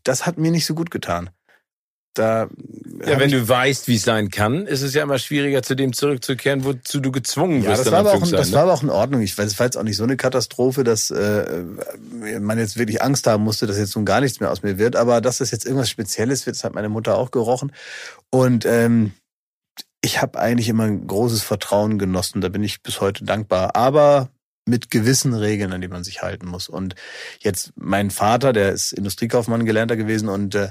das 0.04 0.26
hat 0.26 0.38
mir 0.38 0.52
nicht 0.52 0.66
so 0.66 0.74
gut 0.74 0.92
getan. 0.92 1.30
Da 2.18 2.48
ja, 3.06 3.20
wenn 3.20 3.30
du 3.30 3.48
weißt, 3.48 3.88
wie 3.88 3.96
es 3.96 4.04
sein 4.04 4.30
kann, 4.30 4.66
ist 4.66 4.82
es 4.82 4.96
ja 4.96 5.04
immer 5.04 5.20
schwieriger, 5.20 5.62
zu 5.62 5.76
dem 5.76 5.94
zurückzukehren, 5.94 6.64
wozu 6.64 7.00
du 7.00 7.12
gezwungen 7.12 7.64
wirst. 7.64 7.78
Ja, 7.78 7.84
das, 7.84 7.92
war 7.92 8.00
aber, 8.00 8.14
auch, 8.14 8.26
sein, 8.26 8.38
das 8.38 8.50
ne? 8.50 8.56
war 8.56 8.64
aber 8.64 8.74
auch 8.74 8.82
in 8.82 8.90
Ordnung. 8.90 9.22
Ich 9.22 9.38
weiß, 9.38 9.46
es 9.46 9.60
war 9.60 9.68
jetzt 9.68 9.78
auch 9.78 9.84
nicht 9.84 9.98
so 9.98 10.04
eine 10.04 10.18
Katastrophe, 10.18 10.84
dass 10.84 11.12
äh, 11.12 11.64
man 12.40 12.58
jetzt 12.58 12.78
wirklich 12.78 13.04
Angst 13.04 13.28
haben 13.28 13.44
musste, 13.44 13.68
dass 13.68 13.78
jetzt 13.78 13.96
nun 13.96 14.06
gar 14.06 14.22
nichts 14.22 14.40
mehr 14.40 14.52
aus 14.52 14.64
mir 14.64 14.80
wird. 14.80 14.96
Aber 14.96 15.22
dass 15.22 15.38
das 15.38 15.52
jetzt 15.52 15.66
irgendwas 15.66 15.92
Spezielles 15.92 16.48
wird, 16.48 16.56
das 16.56 16.64
hat 16.64 16.74
meine 16.74 16.90
Mutter 16.90 17.18
auch 17.18 17.30
gerochen. 17.30 17.72
Und 18.32 18.66
ähm, 18.66 19.12
ich 20.08 20.22
habe 20.22 20.40
eigentlich 20.40 20.70
immer 20.70 20.86
ein 20.86 21.06
großes 21.06 21.44
Vertrauen 21.44 22.00
genossen. 22.00 22.40
Da 22.40 22.48
bin 22.48 22.64
ich 22.64 22.82
bis 22.82 23.02
heute 23.02 23.26
dankbar. 23.26 23.76
Aber 23.76 24.30
mit 24.66 24.90
gewissen 24.90 25.34
Regeln, 25.34 25.74
an 25.74 25.82
die 25.82 25.90
man 25.90 26.06
sich 26.06 26.22
halten 26.22 26.48
muss. 26.48 26.70
Und 26.70 26.96
jetzt 27.40 27.74
mein 27.76 28.10
Vater, 28.10 28.54
der 28.54 28.72
ist 28.72 28.94
Industriekaufmann 28.94 29.66
gelernter 29.66 29.98
gewesen 29.98 30.30
und 30.30 30.56
äh, 30.56 30.70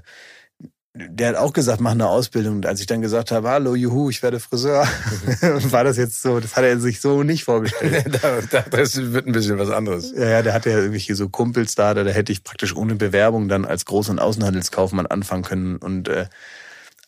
der 0.94 1.28
hat 1.28 1.36
auch 1.36 1.52
gesagt, 1.52 1.82
mach 1.82 1.90
eine 1.90 2.08
Ausbildung. 2.08 2.56
Und 2.56 2.66
als 2.66 2.80
ich 2.80 2.86
dann 2.86 3.02
gesagt 3.02 3.30
habe, 3.30 3.50
hallo, 3.50 3.74
juhu, 3.74 4.08
ich 4.08 4.22
werde 4.22 4.40
Friseur, 4.40 4.86
war 5.42 5.84
das 5.84 5.98
jetzt 5.98 6.22
so, 6.22 6.40
das 6.40 6.56
hat 6.56 6.64
er 6.64 6.80
sich 6.80 7.02
so 7.02 7.22
nicht 7.22 7.44
vorgestellt. 7.44 8.18
das 8.70 8.96
wird 8.96 9.26
ein 9.26 9.32
bisschen 9.32 9.58
was 9.58 9.68
anderes. 9.70 10.12
Ja, 10.16 10.28
ja, 10.28 10.42
der 10.42 10.54
hatte 10.54 10.70
ja 10.70 10.78
irgendwelche 10.78 11.14
so 11.14 11.28
Kumpels 11.28 11.74
da, 11.74 11.92
da 11.92 12.04
hätte 12.04 12.32
ich 12.32 12.42
praktisch 12.42 12.74
ohne 12.74 12.94
Bewerbung 12.94 13.48
dann 13.48 13.66
als 13.66 13.86
Groß- 13.86 14.10
und 14.10 14.18
Außenhandelskaufmann 14.18 15.06
anfangen 15.06 15.42
können. 15.42 15.76
Und 15.76 16.08
äh, 16.08 16.26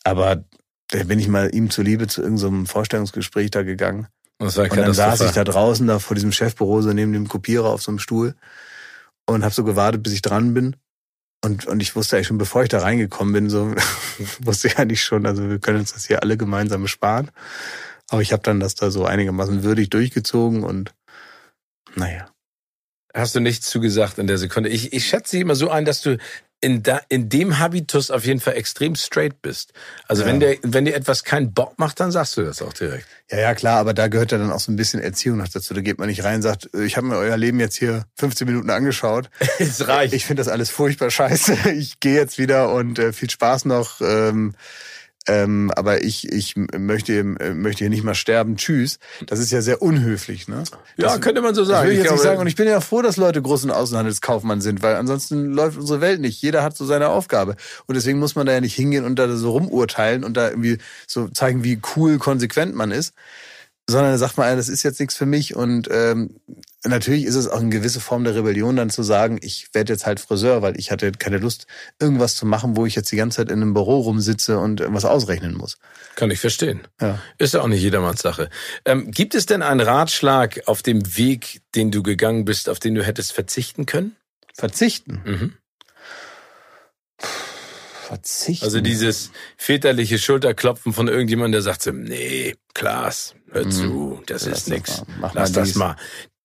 aber 0.03 0.43
da 0.89 1.03
bin 1.03 1.19
ich 1.19 1.27
mal 1.27 1.53
ihm 1.53 1.69
zuliebe 1.69 2.07
zu 2.07 2.21
irgendeinem 2.21 2.65
so 2.65 2.71
Vorstellungsgespräch 2.71 3.51
da 3.51 3.63
gegangen. 3.63 4.07
Das 4.39 4.57
war 4.57 4.69
und 4.71 4.77
dann 4.77 4.93
saß 4.93 5.21
ich 5.21 5.31
da 5.31 5.43
draußen 5.43 5.85
da 5.85 5.99
vor 5.99 6.15
diesem 6.15 6.31
Chefbüro 6.31 6.81
so 6.81 6.93
neben 6.93 7.13
dem 7.13 7.27
Kopierer 7.27 7.69
auf 7.69 7.81
so 7.81 7.91
einem 7.91 7.99
Stuhl 7.99 8.35
und 9.25 9.43
habe 9.43 9.53
so 9.53 9.63
gewartet, 9.63 10.01
bis 10.01 10.13
ich 10.13 10.21
dran 10.21 10.53
bin. 10.53 10.75
Und, 11.43 11.67
und 11.67 11.81
ich 11.81 11.95
wusste 11.95 12.15
eigentlich 12.15 12.27
schon, 12.27 12.37
bevor 12.37 12.63
ich 12.63 12.69
da 12.69 12.79
reingekommen 12.79 13.33
bin, 13.33 13.49
so 13.49 13.73
wusste 14.39 14.67
ich 14.67 14.77
eigentlich 14.77 15.03
schon, 15.03 15.25
also 15.25 15.49
wir 15.49 15.59
können 15.59 15.79
uns 15.79 15.93
das 15.93 16.05
hier 16.05 16.21
alle 16.21 16.37
gemeinsam 16.37 16.87
sparen. 16.87 17.31
Aber 18.09 18.21
ich 18.21 18.33
habe 18.33 18.43
dann 18.43 18.59
das 18.59 18.75
da 18.75 18.91
so 18.91 19.05
einigermaßen 19.05 19.63
würdig 19.63 19.89
durchgezogen 19.89 20.63
und 20.63 20.93
naja. 21.95 22.29
Hast 23.13 23.35
du 23.35 23.39
nichts 23.39 23.69
zugesagt 23.69 24.17
in 24.19 24.27
der 24.27 24.37
Sekunde? 24.37 24.69
Ich, 24.69 24.93
ich 24.93 25.07
schätze 25.07 25.31
dich 25.31 25.41
immer 25.41 25.55
so 25.55 25.69
ein, 25.69 25.85
dass 25.85 26.01
du 26.01 26.17
in, 26.61 26.83
da, 26.83 27.01
in 27.09 27.29
dem 27.29 27.59
Habitus 27.59 28.11
auf 28.11 28.25
jeden 28.25 28.39
Fall 28.39 28.55
extrem 28.55 28.95
straight 28.95 29.41
bist. 29.41 29.73
Also 30.07 30.23
ja. 30.23 30.27
wenn 30.27 30.39
dir 30.39 30.57
wenn 30.61 30.85
dir 30.85 30.95
etwas 30.95 31.23
keinen 31.23 31.53
Bock 31.53 31.79
macht, 31.79 31.99
dann 31.99 32.11
sagst 32.11 32.37
du 32.37 32.43
das 32.43 32.61
auch 32.61 32.73
direkt. 32.73 33.07
Ja, 33.31 33.39
ja, 33.39 33.55
klar, 33.55 33.79
aber 33.79 33.93
da 33.93 34.07
gehört 34.07 34.31
ja 34.31 34.37
dann 34.37 34.51
auch 34.51 34.59
so 34.59 34.71
ein 34.71 34.75
bisschen 34.75 35.01
Erziehung 35.01 35.37
noch 35.37 35.47
dazu. 35.47 35.73
Da 35.73 35.81
geht 35.81 35.99
man 35.99 36.07
nicht 36.07 36.23
rein 36.23 36.37
und 36.37 36.41
sagt, 36.41 36.69
ich 36.75 36.97
habe 36.97 37.07
mir 37.07 37.17
euer 37.17 37.37
Leben 37.37 37.59
jetzt 37.59 37.77
hier 37.77 38.05
15 38.17 38.47
Minuten 38.47 38.69
angeschaut. 38.69 39.29
es 39.59 39.87
reicht. 39.87 40.13
Ich 40.13 40.25
finde 40.25 40.41
das 40.41 40.47
alles 40.47 40.69
furchtbar 40.69 41.09
scheiße. 41.11 41.71
Ich 41.71 41.99
gehe 41.99 42.15
jetzt 42.15 42.37
wieder 42.37 42.73
und 42.73 42.99
äh, 42.99 43.13
viel 43.13 43.29
Spaß 43.29 43.65
noch. 43.65 44.01
Ähm, 44.01 44.55
ähm, 45.27 45.71
aber 45.75 46.03
ich, 46.03 46.31
ich 46.31 46.55
möchte, 46.55 47.23
möchte 47.23 47.79
hier 47.79 47.89
nicht 47.89 48.03
mal 48.03 48.15
sterben. 48.15 48.55
Tschüss. 48.55 48.99
Das 49.27 49.39
ist 49.39 49.51
ja 49.51 49.61
sehr 49.61 49.81
unhöflich, 49.81 50.47
ne? 50.47 50.63
Das, 50.97 51.13
ja, 51.13 51.19
könnte 51.19 51.41
man 51.41 51.53
so 51.53 51.63
sagen. 51.63 51.87
Will 51.87 51.93
ich, 51.93 51.99
ich 51.99 52.05
jetzt 52.05 52.13
nicht 52.13 52.23
sagen. 52.23 52.39
Und 52.39 52.47
ich 52.47 52.55
bin 52.55 52.67
ja 52.67 52.81
froh, 52.81 53.01
dass 53.01 53.17
Leute 53.17 53.41
großen 53.41 53.69
Außenhandelskaufmann 53.69 54.61
sind, 54.61 54.81
weil 54.81 54.95
ansonsten 54.95 55.45
läuft 55.45 55.77
unsere 55.77 56.01
Welt 56.01 56.21
nicht. 56.21 56.41
Jeder 56.41 56.63
hat 56.63 56.75
so 56.75 56.85
seine 56.85 57.09
Aufgabe. 57.09 57.57
Und 57.85 57.95
deswegen 57.95 58.17
muss 58.19 58.35
man 58.35 58.47
da 58.47 58.53
ja 58.53 58.61
nicht 58.61 58.75
hingehen 58.75 59.05
und 59.05 59.17
da 59.17 59.29
so 59.35 59.51
rumurteilen 59.51 60.23
und 60.23 60.35
da 60.35 60.49
irgendwie 60.49 60.77
so 61.05 61.27
zeigen, 61.27 61.63
wie 61.63 61.79
cool 61.95 62.17
konsequent 62.17 62.75
man 62.75 62.91
ist 62.91 63.13
sondern 63.89 64.17
sagt 64.17 64.37
man, 64.37 64.55
das 64.55 64.69
ist 64.69 64.83
jetzt 64.83 64.99
nichts 64.99 65.15
für 65.15 65.25
mich. 65.25 65.55
Und 65.55 65.89
ähm, 65.91 66.39
natürlich 66.83 67.25
ist 67.25 67.35
es 67.35 67.47
auch 67.47 67.59
eine 67.59 67.69
gewisse 67.69 67.99
Form 67.99 68.23
der 68.23 68.35
Rebellion, 68.35 68.75
dann 68.75 68.89
zu 68.89 69.03
sagen, 69.03 69.39
ich 69.41 69.69
werde 69.73 69.93
jetzt 69.93 70.05
halt 70.05 70.19
Friseur, 70.19 70.61
weil 70.61 70.79
ich 70.79 70.91
hatte 70.91 71.11
keine 71.11 71.37
Lust, 71.37 71.65
irgendwas 71.99 72.35
zu 72.35 72.45
machen, 72.45 72.77
wo 72.77 72.85
ich 72.85 72.95
jetzt 72.95 73.11
die 73.11 73.15
ganze 73.15 73.37
Zeit 73.37 73.49
in 73.49 73.61
einem 73.61 73.73
Büro 73.73 73.99
rumsitze 74.01 74.59
und 74.59 74.79
irgendwas 74.79 75.05
ausrechnen 75.05 75.55
muss. 75.55 75.77
Kann 76.15 76.31
ich 76.31 76.39
verstehen. 76.39 76.81
Ja. 77.01 77.19
Ist 77.37 77.53
ja 77.53 77.61
auch 77.61 77.67
nicht 77.67 77.81
jedermanns 77.81 78.21
Sache. 78.21 78.49
Ähm, 78.85 79.09
gibt 79.11 79.33
es 79.33 79.45
denn 79.45 79.61
einen 79.61 79.81
Ratschlag 79.81 80.61
auf 80.67 80.83
dem 80.83 81.17
Weg, 81.17 81.61
den 81.75 81.91
du 81.91 82.03
gegangen 82.03 82.45
bist, 82.45 82.69
auf 82.69 82.79
den 82.79 82.95
du 82.95 83.03
hättest 83.03 83.33
verzichten 83.33 83.85
können? 83.85 84.15
Verzichten? 84.53 85.21
Mhm. 85.25 85.53
Verzichten. 88.09 88.65
Also 88.65 88.81
dieses 88.81 89.31
väterliche 89.55 90.17
Schulterklopfen 90.17 90.93
von 90.93 91.07
irgendjemandem, 91.07 91.51
der 91.53 91.61
sagt 91.61 91.83
so, 91.83 91.91
nee, 91.91 92.55
Klaas, 92.73 93.35
hör 93.51 93.69
zu, 93.69 94.21
das 94.25 94.43
ist 94.43 94.51
das 94.51 94.67
nix. 94.67 95.03
Mach 95.19 95.33
Lass 95.33 95.51
das 95.51 95.69
dies. 95.69 95.75
mal. 95.75 95.95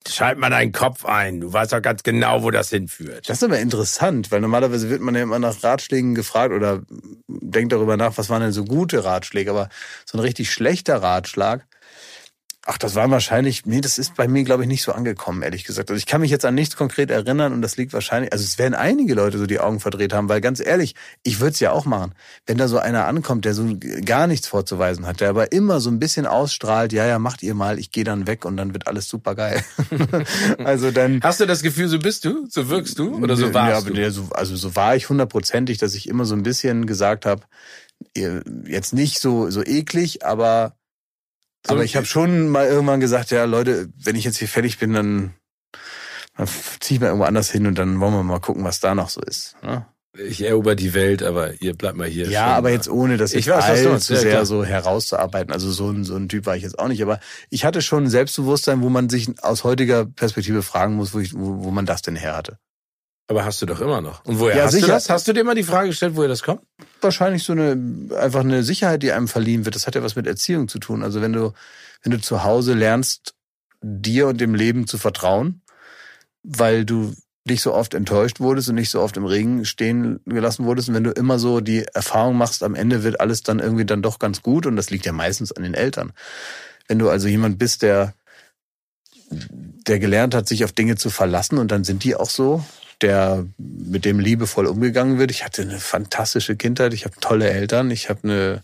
Schalt 0.07 0.39
mal 0.39 0.51
deinen 0.51 0.73
Kopf 0.73 1.07
ein. 1.07 1.41
Du 1.41 1.51
weißt 1.51 1.73
doch 1.73 1.81
ganz 1.81 2.03
genau, 2.03 2.43
wo 2.43 2.51
das 2.51 2.69
hinführt. 2.69 3.29
Das 3.29 3.39
ist 3.39 3.43
aber 3.43 3.59
interessant, 3.59 4.31
weil 4.31 4.43
normalerweise 4.43 4.91
wird 4.91 5.01
man 5.01 5.15
ja 5.15 5.23
immer 5.23 5.39
nach 5.39 5.63
Ratschlägen 5.63 6.15
gefragt 6.15 6.53
oder 6.53 6.83
denkt 7.27 7.73
darüber 7.73 7.97
nach, 7.97 8.19
was 8.19 8.29
waren 8.29 8.43
denn 8.43 8.53
so 8.53 8.65
gute 8.65 9.05
Ratschläge. 9.05 9.51
Aber 9.51 9.71
so 10.05 10.19
ein 10.19 10.21
richtig 10.21 10.51
schlechter 10.51 11.03
Ratschlag, 11.03 11.67
ach, 12.67 12.79
das 12.79 12.95
war 12.95 13.11
wahrscheinlich, 13.11 13.67
nee, 13.67 13.81
das 13.81 13.99
ist 13.99 14.15
bei 14.15 14.27
mir, 14.27 14.43
glaube 14.43 14.63
ich, 14.63 14.69
nicht 14.69 14.83
so 14.83 14.93
angekommen, 14.93 15.43
ehrlich 15.43 15.65
gesagt. 15.65 15.91
Also 15.91 15.99
ich 15.99 16.07
kann 16.07 16.21
mich 16.21 16.31
jetzt 16.31 16.45
an 16.45 16.55
nichts 16.55 16.77
konkret 16.77 17.11
erinnern 17.11 17.53
und 17.53 17.63
das 17.63 17.77
liegt 17.77 17.93
wahrscheinlich, 17.93 18.33
also 18.33 18.45
es 18.45 18.59
werden 18.59 18.75
einige 18.75 19.15
Leute 19.15 19.39
so 19.39 19.47
die 19.47 19.61
Augen 19.61 19.81
verdreht 19.81 20.13
haben, 20.13 20.29
weil 20.29 20.41
ganz 20.41 20.61
ehrlich, 20.61 20.95
ich 21.23 21.41
würde 21.41 21.53
es 21.53 21.61
ja 21.61 21.73
auch 21.73 21.85
machen. 21.85 22.15
Wenn 22.47 22.57
da 22.57 22.67
so 22.67 22.79
einer 22.79 23.07
ankommt, 23.07 23.45
der 23.45 23.55
so 23.55 23.77
gar 24.05 24.27
nichts 24.27 24.49
vorzuweisen 24.49 25.07
hat, 25.07 25.21
der 25.21 25.29
aber 25.29 25.53
immer 25.53 25.81
so 25.81 25.91
ein 25.91 25.99
bisschen 25.99 26.27
ausstrahlt, 26.27 26.93
ja, 26.93 27.07
ja, 27.07 27.19
macht 27.19 27.43
ihr 27.43 27.55
mal, 27.55 27.79
ich 27.79 27.91
gehe 27.91 28.05
dann 28.05 28.27
weg 28.27 28.45
und 28.47 28.57
dann 28.57 28.73
wird 28.73 28.87
alles 28.87 29.09
super 29.09 29.35
geil. 29.35 29.63
also 30.65 30.91
dann. 30.91 31.21
Hast 31.23 31.41
du 31.41 31.47
das 31.47 31.63
Gefühl, 31.63 31.89
so 31.89 31.99
bist 31.99 32.25
du? 32.25 32.47
So 32.49 32.71
wirkst 32.71 32.99
du? 32.99 33.17
Oder 33.17 33.37
so 33.37 33.53
warst 33.53 33.87
ja, 33.87 33.93
du? 33.93 34.11
So, 34.11 34.29
also 34.31 34.57
so 34.57 34.75
war 34.75 34.97
ich 34.97 35.09
hundertprozentig, 35.09 35.79
dass 35.79 35.95
ich 35.95 36.09
immer 36.09 36.25
so 36.25 36.35
ein 36.35 36.43
bisschen 36.43 36.87
gesagt 36.87 37.27
habe, 37.27 37.43
jetzt 38.67 38.93
nicht 38.93 39.21
so 39.21 39.51
so 39.51 39.63
eklig, 39.65 40.25
aber 40.25 40.77
So 41.67 41.75
aber 41.75 41.85
ich 41.85 41.97
habe 41.97 42.07
schon 42.07 42.49
mal 42.49 42.67
irgendwann 42.67 43.01
gesagt, 43.01 43.31
ja 43.31 43.45
Leute, 43.45 43.89
wenn 43.97 44.17
ich 44.17 44.25
jetzt 44.25 44.39
hier 44.39 44.49
fertig 44.49 44.79
bin, 44.79 44.93
dann, 44.93 45.35
dann 46.37 46.49
ziehe 46.81 46.97
ich 46.97 47.01
mal 47.01 47.07
irgendwo 47.07 47.25
anders 47.25 47.51
hin 47.51 47.67
und 47.67 47.79
dann 47.79 48.01
wollen 48.01 48.13
wir 48.13 48.23
mal 48.23 48.41
gucken, 48.41 48.65
was 48.65 48.81
da 48.81 48.95
noch 48.95 49.09
so 49.09 49.21
ist. 49.23 49.57
Ne? 49.63 49.87
Ich 50.17 50.45
erober 50.45 50.77
die 50.77 50.95
Welt, 50.95 51.25
aber 51.25 51.61
ihr 51.61 51.75
bleibt 51.75 51.97
mal 51.97 52.07
hier. 52.07 52.29
Ja, 52.29 52.47
aber 52.47 52.71
jetzt 52.71 52.89
ohne 52.89 53.17
das 53.17 53.35
Ich 53.35 53.49
weiß, 53.49 53.65
allzu 53.65 53.89
Ja, 53.89 53.99
sehr 53.99 54.31
klar. 54.31 54.47
so 54.47 54.65
herauszuarbeiten. 54.65 55.53
Also 55.53 55.73
so 55.73 55.91
ein, 55.91 56.05
so 56.05 56.15
ein 56.15 56.29
Typ 56.29 56.47
war 56.47 56.57
ich 56.57 56.63
jetzt 56.63 56.79
auch 56.79 56.87
nicht. 56.87 57.03
Aber 57.03 57.19
ich 57.51 57.65
hatte 57.65 57.83
schon 57.83 58.05
ein 58.05 58.11
Selbstbewusstsein, 58.11 58.81
wo 58.81 58.91
man 58.91 59.09
sich 59.09 59.43
aus 59.43 59.65
heutiger 59.65 60.05
Perspektive 60.05 60.63
fragen 60.63 60.95
muss, 60.95 61.15
wo, 61.15 61.19
ich, 61.19 61.35
wo, 61.35 61.65
wo 61.65 61.71
man 61.73 61.85
das 61.85 62.03
denn 62.03 62.15
her 62.15 62.37
hatte. 62.37 62.59
Aber 63.27 63.45
hast 63.45 63.63
du 63.63 63.67
doch 63.67 63.81
immer 63.81 64.01
noch. 64.01 64.25
Und 64.25 64.39
woher 64.39 64.57
Ja, 64.57 64.65
hast 64.65 64.73
sicher. 64.73 64.87
du 64.87 64.93
das? 64.93 65.09
Hast 65.09 65.27
du 65.27 65.33
dir 65.33 65.45
mal 65.45 65.55
die 65.55 65.63
Frage 65.63 65.89
gestellt, 65.89 66.15
woher 66.17 66.29
das 66.29 66.43
kommt? 66.43 66.61
wahrscheinlich 67.01 67.43
so 67.43 67.53
eine 67.53 68.09
einfach 68.19 68.41
eine 68.41 68.63
Sicherheit, 68.63 69.03
die 69.03 69.13
einem 69.13 69.29
verliehen 69.29 69.65
wird. 69.67 69.75
Das 69.75 69.87
hat 69.87 69.95
ja 69.95 70.03
was 70.03 70.17
mit 70.17 70.27
Erziehung 70.27 70.69
zu 70.69 70.79
tun. 70.79 71.03
Also 71.03 71.21
wenn 71.21 71.33
du 71.35 71.53
wenn 72.03 72.13
du 72.13 72.21
zu 72.21 72.45
Hause 72.45 72.73
lernst, 72.75 73.35
dir 73.83 74.27
und 74.29 74.41
dem 74.41 74.55
Leben 74.55 74.87
zu 74.87 74.97
vertrauen, 74.99 75.61
weil 76.43 76.85
du 76.87 77.15
nicht 77.47 77.61
so 77.61 77.75
oft 77.75 77.93
enttäuscht 77.93 78.41
wurdest 78.41 78.71
und 78.71 78.77
nicht 78.77 78.89
so 78.91 79.03
oft 79.03 79.19
im 79.19 79.27
Regen 79.27 79.67
stehen 79.67 80.21
gelassen 80.25 80.65
wurdest 80.65 80.89
und 80.89 80.95
wenn 80.95 81.05
du 81.05 81.11
immer 81.11 81.39
so 81.39 81.61
die 81.61 81.85
Erfahrung 81.93 82.37
machst, 82.39 82.63
am 82.63 82.75
Ende 82.75 83.03
wird 83.03 83.21
alles 83.21 83.43
dann 83.43 83.59
irgendwie 83.59 83.85
dann 83.85 84.01
doch 84.01 84.19
ganz 84.19 84.41
gut 84.41 84.65
und 84.65 84.77
das 84.77 84.89
liegt 84.89 85.05
ja 85.05 85.13
meistens 85.13 85.53
an 85.53 85.63
den 85.63 85.75
Eltern. 85.75 86.13
Wenn 86.89 86.99
du 86.99 87.11
also 87.11 87.29
jemand 87.29 87.59
bist, 87.59 87.83
der 87.83 88.15
der 89.31 89.99
gelernt 89.99 90.35
hat, 90.35 90.49
sich 90.49 90.65
auf 90.65 90.73
Dinge 90.73 90.97
zu 90.97 91.11
verlassen 91.11 91.59
und 91.59 91.71
dann 91.71 91.85
sind 91.85 92.05
die 92.05 92.15
auch 92.17 92.31
so, 92.31 92.65
der 93.01 93.47
mit 93.59 94.05
dem 94.05 94.21
liebevoll 94.21 94.67
umgegangen 94.67 95.19
wird. 95.19 95.31
Ich 95.31 95.45
hatte 95.45 95.63
eine 95.63 95.79
fantastische 95.79 96.57
Kindheit, 96.57 96.95
ich 96.95 97.05
habe 97.05 97.17
tolle 97.21 97.51
Eltern, 97.51 97.91
ich 97.91 98.09
habe 98.09 98.21
eine, 98.25 98.63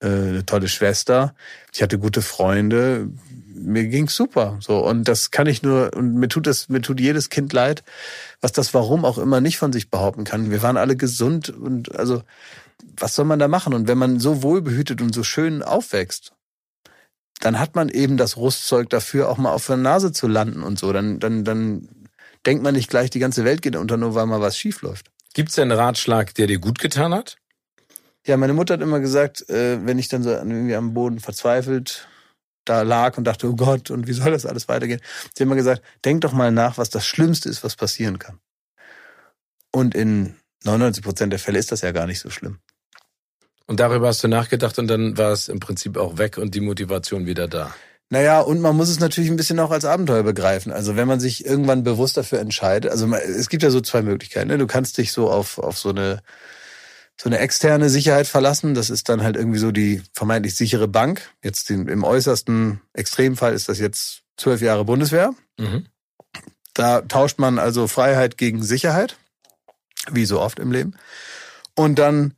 äh, 0.00 0.06
eine 0.06 0.46
tolle 0.46 0.68
Schwester, 0.68 1.34
ich 1.72 1.82
hatte 1.82 1.98
gute 1.98 2.22
Freunde, 2.22 3.08
mir 3.54 3.86
ging's 3.86 4.16
super. 4.16 4.58
So 4.60 4.86
und 4.86 5.08
das 5.08 5.30
kann 5.30 5.46
ich 5.46 5.62
nur 5.62 5.94
und 5.94 6.14
mir 6.14 6.28
tut 6.28 6.46
das 6.46 6.68
mir 6.68 6.80
tut 6.80 7.00
jedes 7.00 7.30
Kind 7.30 7.52
leid, 7.52 7.82
was 8.40 8.52
das 8.52 8.74
Warum 8.74 9.04
auch 9.04 9.18
immer 9.18 9.40
nicht 9.40 9.58
von 9.58 9.72
sich 9.72 9.90
behaupten 9.90 10.24
kann. 10.24 10.50
Wir 10.50 10.62
waren 10.62 10.76
alle 10.76 10.96
gesund 10.96 11.50
und 11.50 11.94
also 11.96 12.22
was 12.96 13.14
soll 13.14 13.24
man 13.24 13.38
da 13.38 13.48
machen? 13.48 13.74
Und 13.74 13.88
wenn 13.88 13.98
man 13.98 14.20
so 14.20 14.42
wohlbehütet 14.42 15.00
und 15.00 15.14
so 15.14 15.22
schön 15.22 15.62
aufwächst, 15.62 16.32
dann 17.40 17.58
hat 17.58 17.74
man 17.74 17.88
eben 17.88 18.16
das 18.16 18.36
Rüstzeug 18.36 18.90
dafür, 18.90 19.28
auch 19.28 19.38
mal 19.38 19.52
auf 19.52 19.66
der 19.66 19.76
Nase 19.76 20.12
zu 20.12 20.28
landen 20.28 20.62
und 20.62 20.78
so. 20.78 20.92
Dann, 20.92 21.18
dann, 21.18 21.44
dann 21.44 21.88
denkt 22.46 22.62
man 22.62 22.74
nicht 22.74 22.90
gleich, 22.90 23.10
die 23.10 23.18
ganze 23.18 23.44
Welt 23.44 23.62
geht 23.62 23.76
unter, 23.76 23.96
nur 23.96 24.14
weil 24.14 24.26
mal 24.26 24.40
was 24.40 24.56
schief 24.56 24.82
läuft. 24.82 25.10
Gibt's 25.34 25.54
denn 25.54 25.70
einen 25.70 25.80
Ratschlag, 25.80 26.34
der 26.34 26.46
dir 26.46 26.58
gut 26.58 26.78
getan 26.78 27.14
hat? 27.14 27.36
Ja, 28.26 28.36
meine 28.36 28.52
Mutter 28.52 28.74
hat 28.74 28.80
immer 28.80 29.00
gesagt, 29.00 29.48
äh, 29.48 29.84
wenn 29.84 29.98
ich 29.98 30.08
dann 30.08 30.22
so 30.22 30.30
irgendwie 30.30 30.74
am 30.74 30.94
Boden 30.94 31.20
verzweifelt 31.20 32.08
da 32.64 32.82
lag 32.82 33.18
und 33.18 33.24
dachte, 33.24 33.48
oh 33.48 33.56
Gott, 33.56 33.90
und 33.90 34.06
wie 34.06 34.12
soll 34.12 34.30
das 34.30 34.46
alles 34.46 34.68
weitergehen? 34.68 35.00
Sie 35.22 35.28
hat 35.28 35.40
immer 35.40 35.56
gesagt, 35.56 35.82
denk 36.04 36.20
doch 36.20 36.32
mal 36.32 36.52
nach, 36.52 36.78
was 36.78 36.90
das 36.90 37.06
Schlimmste 37.06 37.48
ist, 37.48 37.64
was 37.64 37.76
passieren 37.76 38.18
kann. 38.18 38.38
Und 39.72 39.94
in 39.94 40.36
99 40.64 41.02
Prozent 41.02 41.32
der 41.32 41.40
Fälle 41.40 41.58
ist 41.58 41.72
das 41.72 41.80
ja 41.80 41.92
gar 41.92 42.06
nicht 42.06 42.20
so 42.20 42.30
schlimm. 42.30 42.58
Und 43.66 43.80
darüber 43.80 44.08
hast 44.08 44.22
du 44.22 44.28
nachgedacht 44.28 44.78
und 44.78 44.86
dann 44.86 45.16
war 45.16 45.32
es 45.32 45.48
im 45.48 45.60
Prinzip 45.60 45.96
auch 45.96 46.18
weg 46.18 46.36
und 46.36 46.54
die 46.54 46.60
Motivation 46.60 47.26
wieder 47.26 47.48
da. 47.48 47.74
Naja, 48.12 48.42
und 48.42 48.60
man 48.60 48.76
muss 48.76 48.90
es 48.90 49.00
natürlich 49.00 49.30
ein 49.30 49.36
bisschen 49.36 49.58
auch 49.58 49.70
als 49.70 49.86
Abenteuer 49.86 50.22
begreifen. 50.22 50.70
Also 50.70 50.96
wenn 50.96 51.08
man 51.08 51.18
sich 51.18 51.46
irgendwann 51.46 51.82
bewusst 51.82 52.18
dafür 52.18 52.40
entscheidet, 52.40 52.90
also 52.90 53.10
es 53.14 53.48
gibt 53.48 53.62
ja 53.62 53.70
so 53.70 53.80
zwei 53.80 54.02
Möglichkeiten. 54.02 54.48
Ne? 54.48 54.58
Du 54.58 54.66
kannst 54.66 54.98
dich 54.98 55.12
so 55.12 55.30
auf, 55.30 55.56
auf 55.56 55.78
so 55.78 55.88
eine 55.88 56.20
so 57.18 57.30
eine 57.30 57.38
externe 57.38 57.88
Sicherheit 57.88 58.26
verlassen. 58.26 58.74
Das 58.74 58.90
ist 58.90 59.08
dann 59.08 59.22
halt 59.22 59.36
irgendwie 59.36 59.58
so 59.58 59.72
die 59.72 60.02
vermeintlich 60.12 60.54
sichere 60.56 60.88
Bank. 60.88 61.30
Jetzt 61.42 61.70
den, 61.70 61.88
im 61.88 62.04
äußersten 62.04 62.82
Extremfall 62.92 63.54
ist 63.54 63.70
das 63.70 63.78
jetzt 63.78 64.24
zwölf 64.36 64.60
Jahre 64.60 64.84
Bundeswehr. 64.84 65.32
Mhm. 65.58 65.86
Da 66.74 67.00
tauscht 67.00 67.38
man 67.38 67.58
also 67.58 67.88
Freiheit 67.88 68.36
gegen 68.36 68.62
Sicherheit, 68.62 69.16
wie 70.10 70.26
so 70.26 70.38
oft 70.38 70.58
im 70.58 70.70
Leben. 70.70 70.96
Und 71.74 71.98
dann 71.98 72.34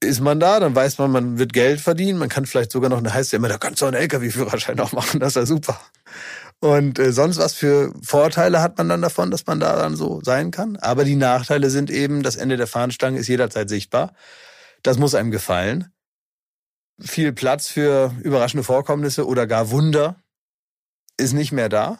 ist 0.00 0.20
man 0.20 0.38
da, 0.38 0.60
dann 0.60 0.74
weiß 0.74 0.98
man, 0.98 1.10
man 1.10 1.38
wird 1.38 1.52
Geld 1.52 1.80
verdienen, 1.80 2.18
man 2.18 2.28
kann 2.28 2.46
vielleicht 2.46 2.72
sogar 2.72 2.90
noch, 2.90 3.02
da 3.02 3.12
heißt 3.12 3.34
immer, 3.34 3.48
da 3.48 3.58
kannst 3.58 3.82
du 3.82 3.86
einen 3.86 3.96
LKW-Führerschein 3.96 4.78
auch 4.80 4.92
machen, 4.92 5.20
das 5.20 5.30
ist 5.30 5.36
ja 5.36 5.46
super. 5.46 5.80
Und 6.60 7.00
äh, 7.00 7.12
sonst 7.12 7.38
was 7.38 7.54
für 7.54 7.92
Vorteile 8.02 8.62
hat 8.62 8.78
man 8.78 8.88
dann 8.88 9.02
davon, 9.02 9.32
dass 9.32 9.46
man 9.46 9.58
da 9.58 9.74
dann 9.74 9.96
so 9.96 10.20
sein 10.22 10.52
kann. 10.52 10.76
Aber 10.76 11.04
die 11.04 11.16
Nachteile 11.16 11.70
sind 11.70 11.90
eben, 11.90 12.22
das 12.22 12.36
Ende 12.36 12.56
der 12.56 12.68
Fahnenstange 12.68 13.18
ist 13.18 13.26
jederzeit 13.26 13.68
sichtbar. 13.68 14.14
Das 14.84 14.96
muss 14.96 15.16
einem 15.16 15.32
gefallen. 15.32 15.92
Viel 17.00 17.32
Platz 17.32 17.66
für 17.66 18.14
überraschende 18.22 18.62
Vorkommnisse 18.62 19.26
oder 19.26 19.48
gar 19.48 19.70
Wunder 19.70 20.22
ist 21.16 21.32
nicht 21.32 21.50
mehr 21.50 21.68
da. 21.68 21.98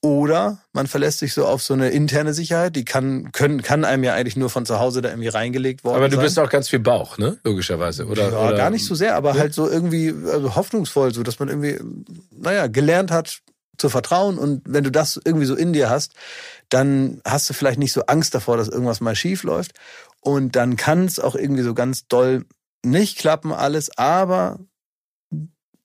Oder 0.00 0.58
man 0.72 0.86
verlässt 0.86 1.18
sich 1.18 1.34
so 1.34 1.44
auf 1.44 1.60
so 1.62 1.74
eine 1.74 1.88
interne 1.88 2.32
Sicherheit, 2.32 2.76
die 2.76 2.84
kann, 2.84 3.32
können, 3.32 3.62
kann 3.62 3.84
einem 3.84 4.04
ja 4.04 4.14
eigentlich 4.14 4.36
nur 4.36 4.48
von 4.48 4.64
zu 4.64 4.78
Hause 4.78 5.02
da 5.02 5.08
irgendwie 5.08 5.28
reingelegt 5.28 5.82
worden 5.82 5.96
Aber 5.96 6.08
du 6.08 6.16
sein. 6.16 6.24
bist 6.24 6.38
auch 6.38 6.48
ganz 6.50 6.68
viel 6.68 6.78
Bauch, 6.78 7.18
ne? 7.18 7.38
Logischerweise. 7.42 8.06
Oder, 8.06 8.30
ja, 8.30 8.38
oder 8.38 8.56
gar 8.56 8.70
nicht 8.70 8.84
so 8.84 8.94
sehr, 8.94 9.16
aber 9.16 9.30
Ja. 9.34 9.40
halt 9.40 9.54
so 9.54 9.68
irgendwie 9.68 10.14
also 10.32 10.54
hoffnungsvoll, 10.54 11.12
so 11.12 11.24
dass 11.24 11.40
man 11.40 11.48
irgendwie, 11.48 11.80
naja, 12.30 12.68
gelernt 12.68 13.10
hat 13.10 13.40
zu 13.76 13.88
vertrauen 13.88 14.38
und 14.38 14.62
wenn 14.66 14.84
du 14.84 14.90
das 14.92 15.20
irgendwie 15.24 15.46
so 15.46 15.54
in 15.56 15.72
dir 15.72 15.90
hast, 15.90 16.12
dann 16.68 17.20
hast 17.24 17.50
du 17.50 17.54
vielleicht 17.54 17.78
nicht 17.78 17.92
so 17.92 18.02
Angst 18.06 18.34
davor, 18.34 18.56
dass 18.56 18.68
irgendwas 18.68 19.00
mal 19.00 19.16
schief 19.16 19.42
läuft 19.42 19.72
und 20.20 20.54
dann 20.54 20.76
kann 20.76 21.06
es 21.06 21.18
auch 21.18 21.34
irgendwie 21.34 21.62
so 21.62 21.74
ganz 21.74 22.06
doll 22.06 22.44
nicht 22.84 23.18
klappen 23.18 23.52
alles, 23.52 23.96
aber 23.98 24.60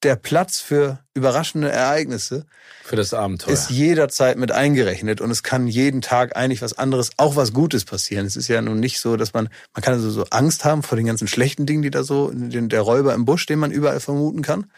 der 0.04 0.16
Platz 0.16 0.60
für 0.60 1.00
überraschende 1.14 1.72
Ereignisse 1.72 2.46
für 2.84 2.96
das 2.96 3.14
Abenteuer. 3.14 3.54
ist 3.54 3.70
jederzeit 3.70 4.38
mit 4.38 4.52
eingerechnet 4.52 5.22
und 5.22 5.32
es 5.32 5.44
kann 5.44 5.68
jeden 5.68 6.02
Tag 6.02 6.36
eigentlich 6.36 6.62
was 6.62 6.78
anderes, 6.78 7.12
auch 7.18 7.36
was 7.36 7.54
Gutes 7.54 7.86
passieren. 7.86 8.26
Es 8.26 8.36
ist 8.36 8.48
ja 8.48 8.62
nun 8.62 8.80
nicht 8.80 9.00
so, 9.00 9.16
dass 9.16 9.34
man, 9.34 9.50
man 9.74 9.82
kann 9.82 9.94
also 9.94 10.10
so 10.10 10.26
Angst 10.32 10.66
haben 10.66 10.84
vor 10.84 10.96
den 10.96 11.06
ganzen 11.06 11.28
schlechten 11.28 11.66
Dingen, 11.66 11.82
die 11.82 11.92
da 11.92 12.04
so, 12.04 12.32
den, 12.32 12.70
der 12.70 12.82
Räuber 12.82 13.14
im 13.14 13.26
Busch, 13.26 13.46
den 13.46 13.60
man 13.60 13.72
überall 13.72 14.00
vermuten 14.00 14.42
kann. 14.42 14.72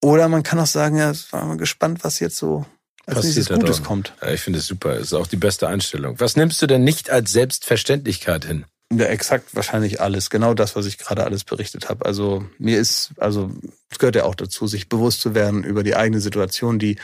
Oder 0.00 0.28
man 0.28 0.42
kann 0.42 0.58
auch 0.58 0.66
sagen, 0.66 0.96
ja, 0.96 1.12
war 1.30 1.44
mal 1.46 1.56
gespannt, 1.56 2.04
was 2.04 2.20
jetzt 2.20 2.36
so 2.36 2.66
als 3.06 3.16
Passiert 3.16 3.36
nächstes 3.36 3.58
Gutes 3.58 3.82
kommt. 3.82 4.14
Ja, 4.22 4.30
ich 4.30 4.40
finde 4.40 4.58
es 4.58 4.66
super. 4.66 4.96
Ist 4.96 5.12
auch 5.12 5.26
die 5.26 5.36
beste 5.36 5.68
Einstellung. 5.68 6.18
Was 6.20 6.36
nimmst 6.36 6.60
du 6.62 6.66
denn 6.66 6.84
nicht 6.84 7.10
als 7.10 7.32
Selbstverständlichkeit 7.32 8.44
hin? 8.44 8.64
Ja, 8.98 9.06
exakt 9.06 9.54
wahrscheinlich 9.54 10.00
alles. 10.00 10.30
Genau 10.30 10.54
das, 10.54 10.76
was 10.76 10.86
ich 10.86 10.98
gerade 10.98 11.24
alles 11.24 11.44
berichtet 11.44 11.88
habe. 11.88 12.04
Also 12.06 12.44
mir 12.58 12.78
ist, 12.78 13.10
also 13.18 13.50
es 13.90 13.98
gehört 13.98 14.16
ja 14.16 14.24
auch 14.24 14.34
dazu, 14.34 14.66
sich 14.66 14.88
bewusst 14.88 15.20
zu 15.20 15.34
werden 15.34 15.64
über 15.64 15.82
die 15.82 15.96
eigene 15.96 16.20
Situation, 16.20 16.78
die 16.78 16.96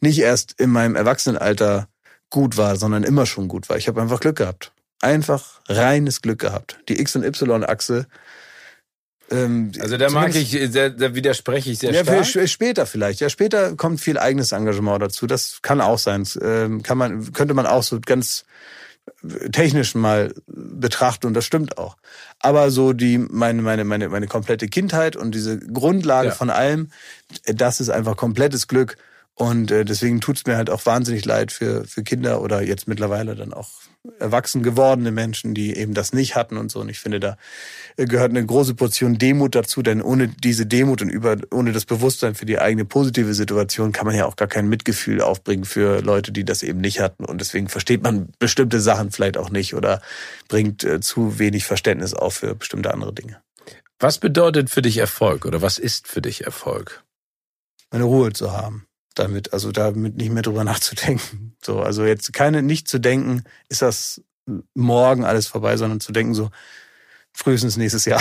nicht 0.00 0.18
erst 0.18 0.52
in 0.60 0.70
meinem 0.70 0.96
Erwachsenenalter 0.96 1.88
gut 2.30 2.56
war, 2.56 2.76
sondern 2.76 3.04
immer 3.04 3.26
schon 3.26 3.48
gut 3.48 3.68
war. 3.68 3.76
Ich 3.76 3.88
habe 3.88 4.00
einfach 4.00 4.20
Glück 4.20 4.36
gehabt. 4.36 4.72
Einfach 5.00 5.60
reines 5.68 6.22
Glück 6.22 6.38
gehabt. 6.38 6.78
Die 6.88 7.00
X- 7.00 7.16
und 7.16 7.24
Y-Achse. 7.24 8.06
Ähm, 9.30 9.72
Also 9.80 9.96
da 9.96 10.10
mag 10.10 10.34
ich, 10.34 10.56
da, 10.72 10.88
da 10.90 11.14
widerspreche 11.14 11.70
ich 11.70 11.78
sehr 11.78 11.92
ja, 11.92 12.02
stark. 12.04 12.24
sp- 12.28 12.46
später 12.46 12.86
vielleicht. 12.86 13.20
Ja, 13.20 13.28
später 13.28 13.76
kommt 13.76 14.00
viel 14.00 14.18
eigenes 14.18 14.52
Engagement 14.52 15.02
dazu. 15.02 15.26
Das 15.26 15.60
kann 15.62 15.80
auch 15.80 15.98
sein. 15.98 16.26
Ähm, 16.40 16.82
kann 16.82 16.98
man, 16.98 17.32
könnte 17.32 17.54
man 17.54 17.66
auch 17.66 17.82
so 17.82 17.98
ganz 18.00 18.44
technisch 19.52 19.94
mal 19.94 20.34
betrachten 20.46 21.26
und 21.26 21.34
das 21.34 21.44
stimmt 21.44 21.78
auch. 21.78 21.96
Aber 22.40 22.70
so 22.70 22.92
die 22.92 23.18
meine 23.18 23.62
meine 23.62 23.84
meine 23.84 24.08
meine 24.08 24.26
komplette 24.26 24.68
Kindheit 24.68 25.16
und 25.16 25.34
diese 25.34 25.58
Grundlage 25.58 26.28
Ja. 26.28 26.34
von 26.34 26.50
allem, 26.50 26.90
das 27.46 27.80
ist 27.80 27.88
einfach 27.90 28.16
komplettes 28.16 28.66
Glück 28.68 28.96
Und 29.42 29.72
äh, 29.72 29.84
deswegen 29.84 30.20
tut's 30.20 30.46
mir 30.46 30.56
halt 30.56 30.70
auch 30.70 30.86
wahnsinnig 30.86 31.24
leid 31.24 31.50
für, 31.50 31.84
für 31.84 32.04
Kinder 32.04 32.42
oder 32.42 32.62
jetzt 32.62 32.86
mittlerweile 32.86 33.34
dann 33.34 33.52
auch 33.52 33.70
erwachsen 34.20 34.62
gewordene 34.62 35.10
Menschen, 35.10 35.52
die 35.52 35.76
eben 35.76 35.94
das 35.94 36.12
nicht 36.12 36.36
hatten 36.36 36.56
und 36.56 36.70
so. 36.70 36.78
Und 36.78 36.88
ich 36.88 37.00
finde, 37.00 37.18
da 37.18 37.36
gehört 37.96 38.30
eine 38.30 38.46
große 38.46 38.74
Portion 38.74 39.18
Demut 39.18 39.56
dazu, 39.56 39.82
denn 39.82 40.00
ohne 40.00 40.28
diese 40.28 40.64
Demut 40.64 41.02
und 41.02 41.08
über, 41.08 41.38
ohne 41.50 41.72
das 41.72 41.86
Bewusstsein 41.86 42.36
für 42.36 42.46
die 42.46 42.60
eigene 42.60 42.84
positive 42.84 43.34
Situation 43.34 43.90
kann 43.90 44.06
man 44.06 44.14
ja 44.14 44.26
auch 44.26 44.36
gar 44.36 44.46
kein 44.46 44.68
Mitgefühl 44.68 45.20
aufbringen 45.20 45.64
für 45.64 46.02
Leute, 46.02 46.30
die 46.30 46.44
das 46.44 46.62
eben 46.62 46.80
nicht 46.80 47.00
hatten. 47.00 47.24
Und 47.24 47.40
deswegen 47.40 47.68
versteht 47.68 48.04
man 48.04 48.28
bestimmte 48.38 48.80
Sachen 48.80 49.10
vielleicht 49.10 49.36
auch 49.36 49.50
nicht 49.50 49.74
oder 49.74 50.02
bringt 50.46 50.84
äh, 50.84 51.00
zu 51.00 51.40
wenig 51.40 51.64
Verständnis 51.64 52.14
auf 52.14 52.34
für 52.34 52.54
bestimmte 52.54 52.94
andere 52.94 53.12
Dinge. 53.12 53.42
Was 53.98 54.18
bedeutet 54.18 54.70
für 54.70 54.82
dich 54.82 54.98
Erfolg 54.98 55.46
oder 55.46 55.62
was 55.62 55.78
ist 55.78 56.06
für 56.06 56.22
dich 56.22 56.44
Erfolg? 56.44 57.02
Meine 57.90 58.04
Ruhe 58.04 58.32
zu 58.32 58.52
haben 58.52 58.86
damit, 59.14 59.52
also 59.52 59.72
damit 59.72 60.16
nicht 60.16 60.32
mehr 60.32 60.42
drüber 60.42 60.64
nachzudenken. 60.72 61.56
So, 61.64 61.80
also 61.80 62.04
jetzt 62.04 62.32
keine, 62.32 62.62
nicht 62.62 62.88
zu 62.88 62.98
denken, 62.98 63.44
ist 63.68 63.82
das 63.82 64.22
morgen 64.74 65.24
alles 65.24 65.46
vorbei, 65.46 65.76
sondern 65.76 66.00
zu 66.00 66.12
denken 66.12 66.34
so, 66.34 66.50
frühestens 67.32 67.76
nächstes 67.76 68.04
Jahr. 68.04 68.20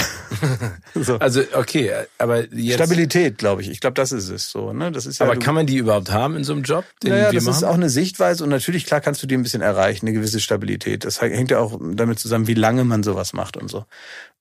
so. 0.96 1.18
Also 1.18 1.42
okay, 1.54 1.92
aber 2.18 2.52
jetzt 2.54 2.76
Stabilität, 2.76 3.38
glaube 3.38 3.62
ich. 3.62 3.70
Ich 3.70 3.80
glaube, 3.80 3.94
das 3.94 4.12
ist 4.12 4.30
es 4.30 4.50
so. 4.50 4.74
Ne? 4.74 4.92
Das 4.92 5.06
ist 5.06 5.20
ja, 5.20 5.26
aber 5.26 5.38
kann 5.38 5.54
man 5.54 5.66
die 5.66 5.78
überhaupt 5.78 6.12
haben 6.12 6.36
in 6.36 6.44
so 6.44 6.54
einem 6.54 6.64
Job? 6.64 6.86
Den 7.04 7.12
naja, 7.12 7.32
das 7.32 7.44
machen? 7.44 7.56
ist 7.56 7.64
auch 7.64 7.74
eine 7.74 7.90
Sichtweise 7.90 8.44
und 8.44 8.50
natürlich 8.50 8.86
klar 8.86 9.02
kannst 9.02 9.22
du 9.22 9.28
die 9.28 9.36
ein 9.36 9.44
bisschen 9.44 9.62
erreichen, 9.62 10.08
eine 10.08 10.16
gewisse 10.16 10.40
Stabilität. 10.40 11.06
Das 11.06 11.22
hängt 11.22 11.52
ja 11.52 11.60
auch 11.60 11.80
damit 11.82 12.20
zusammen, 12.20 12.48
wie 12.48 12.54
lange 12.54 12.86
man 12.86 13.04
sowas 13.04 13.34
macht 13.34 13.58
und 13.58 13.70
so. 13.70 13.86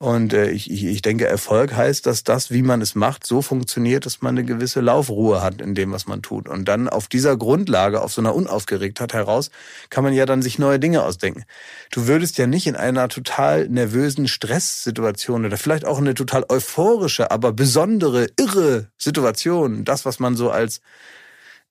Und 0.02 0.32
äh, 0.32 0.48
ich, 0.50 0.72
ich 0.72 1.02
denke, 1.02 1.26
Erfolg 1.26 1.76
heißt, 1.76 2.06
dass 2.06 2.24
das, 2.24 2.50
wie 2.50 2.62
man 2.62 2.80
es 2.80 2.94
macht, 2.94 3.26
so 3.26 3.42
funktioniert, 3.42 4.06
dass 4.06 4.22
man 4.22 4.38
eine 4.38 4.46
gewisse 4.46 4.80
Laufruhe 4.80 5.42
hat 5.42 5.60
in 5.60 5.74
dem, 5.74 5.92
was 5.92 6.06
man 6.06 6.22
tut. 6.22 6.48
Und 6.48 6.64
dann 6.68 6.88
auf 6.88 7.06
dieser 7.06 7.36
Grundlage, 7.36 8.00
auf 8.00 8.10
so 8.10 8.22
einer 8.22 8.34
Unaufgeregtheit 8.34 9.12
heraus, 9.12 9.50
kann 9.90 10.02
man 10.02 10.14
ja 10.14 10.24
dann 10.24 10.40
sich 10.40 10.58
neue 10.58 10.78
Dinge 10.78 11.02
ausdenken. 11.02 11.44
Du 11.90 12.06
würdest 12.06 12.38
ja 12.38 12.46
nicht 12.46 12.66
in 12.66 12.76
einer 12.76 13.10
total 13.10 13.68
nervösen 13.68 14.26
Stresssituation 14.60 15.44
oder 15.46 15.56
vielleicht 15.56 15.84
auch 15.84 15.98
eine 15.98 16.14
total 16.14 16.44
euphorische, 16.48 17.30
aber 17.30 17.52
besondere, 17.52 18.28
irre 18.38 18.88
Situation, 18.98 19.84
das, 19.84 20.04
was 20.04 20.18
man 20.18 20.36
so 20.36 20.50
als 20.50 20.80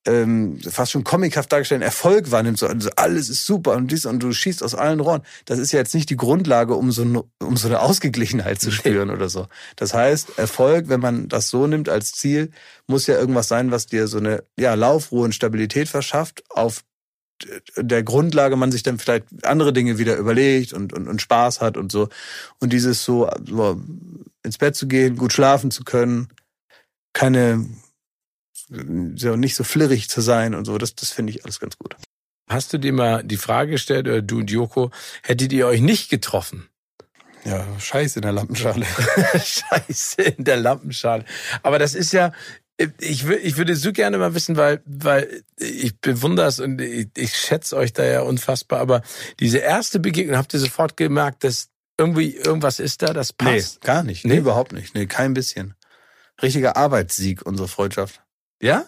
ähm, 0.05 0.59
fast 0.61 0.93
schon 0.93 1.03
comichaft 1.03 1.51
dargestellten 1.51 1.83
Erfolg 1.83 2.31
wahrnimmt, 2.31 2.57
so 2.57 2.67
also 2.67 2.89
alles 2.95 3.29
ist 3.29 3.45
super 3.45 3.73
und 3.73 3.91
dies 3.91 4.05
und 4.05 4.23
du 4.23 4.31
schießt 4.31 4.63
aus 4.63 4.73
allen 4.73 5.01
Rohren. 5.01 5.21
Das 5.45 5.59
ist 5.59 5.73
ja 5.73 5.79
jetzt 5.79 5.93
nicht 5.93 6.09
die 6.09 6.15
Grundlage, 6.15 6.73
um 6.75 6.91
so, 6.91 7.01
eine, 7.01 7.23
um 7.39 7.57
so 7.57 7.67
eine 7.67 7.81
Ausgeglichenheit 7.81 8.61
zu 8.61 8.71
spüren 8.71 9.09
oder 9.09 9.29
so. 9.29 9.47
Das 9.75 9.93
heißt, 9.93 10.37
Erfolg, 10.37 10.87
wenn 10.87 11.01
man 11.01 11.27
das 11.27 11.49
so 11.49 11.67
nimmt 11.67 11.89
als 11.89 12.13
Ziel, 12.13 12.49
muss 12.87 13.07
ja 13.07 13.19
irgendwas 13.19 13.49
sein, 13.49 13.71
was 13.71 13.87
dir 13.87 14.07
so 14.07 14.17
eine 14.17 14.43
ja, 14.57 14.73
Laufruhe 14.73 15.25
und 15.25 15.35
Stabilität 15.35 15.89
verschafft, 15.89 16.43
auf 16.49 16.83
der 17.75 18.03
Grundlage 18.03 18.55
man 18.55 18.71
sich 18.71 18.83
dann 18.83 18.99
vielleicht 18.99 19.25
andere 19.43 19.73
Dinge 19.73 19.97
wieder 19.97 20.17
überlegt 20.17 20.73
und, 20.73 20.93
und, 20.93 21.07
und 21.07 21.21
Spaß 21.21 21.61
hat 21.61 21.77
und 21.77 21.91
so. 21.91 22.09
Und 22.59 22.73
dieses 22.73 23.03
so, 23.03 23.29
so 23.47 23.81
ins 24.43 24.57
Bett 24.57 24.75
zu 24.75 24.87
gehen, 24.87 25.15
gut 25.15 25.33
schlafen 25.33 25.71
zu 25.71 25.83
können, 25.83 26.29
keine 27.13 27.65
so 29.15 29.35
nicht 29.35 29.55
so 29.55 29.63
flirrig 29.63 30.09
zu 30.09 30.21
sein 30.21 30.53
und 30.53 30.65
so, 30.65 30.77
das, 30.77 30.95
das 30.95 31.11
finde 31.11 31.31
ich 31.31 31.43
alles 31.43 31.59
ganz 31.59 31.77
gut. 31.77 31.95
Hast 32.47 32.73
du 32.73 32.77
dir 32.77 32.93
mal 32.93 33.23
die 33.23 33.37
Frage 33.37 33.71
gestellt, 33.71 34.07
oder 34.07 34.21
du 34.21 34.39
und 34.39 34.51
Joko, 34.51 34.91
hättet 35.23 35.53
ihr 35.53 35.67
euch 35.67 35.81
nicht 35.81 36.09
getroffen? 36.09 36.67
Ja, 37.45 37.65
Scheiße 37.79 38.19
in 38.19 38.23
der 38.23 38.31
Lampenschale. 38.31 38.85
Scheiße 39.33 40.21
in 40.21 40.43
der 40.43 40.57
Lampenschale. 40.57 41.25
Aber 41.63 41.79
das 41.79 41.95
ist 41.95 42.11
ja, 42.11 42.33
ich, 42.99 43.27
ich 43.27 43.57
würde 43.57 43.75
so 43.75 43.91
gerne 43.91 44.17
mal 44.17 44.34
wissen, 44.34 44.55
weil, 44.55 44.82
weil 44.86 45.43
ich 45.57 45.99
bewundere 45.99 46.47
es 46.47 46.59
und 46.59 46.80
ich, 46.80 47.09
ich 47.15 47.36
schätze 47.36 47.75
euch 47.75 47.91
da 47.91 48.05
ja 48.05 48.21
unfassbar, 48.21 48.80
aber 48.80 49.01
diese 49.39 49.57
erste 49.57 49.99
Begegnung, 49.99 50.38
habt 50.38 50.53
ihr 50.53 50.59
sofort 50.59 50.95
gemerkt, 50.95 51.43
dass 51.43 51.69
irgendwie 51.97 52.36
irgendwas 52.36 52.80
ist 52.80 53.01
da, 53.01 53.11
das 53.11 53.34
passt? 53.34 53.80
Nee, 53.82 53.86
gar 53.86 54.03
nicht. 54.03 54.23
Nee, 54.23 54.36
nee 54.36 54.39
überhaupt 54.39 54.71
nicht. 54.71 54.95
Nee, 54.95 55.05
kein 55.07 55.34
bisschen. 55.34 55.75
Richtiger 56.41 56.77
Arbeitssieg, 56.77 57.45
unsere 57.45 57.67
Freundschaft. 57.67 58.21
Ja? 58.61 58.86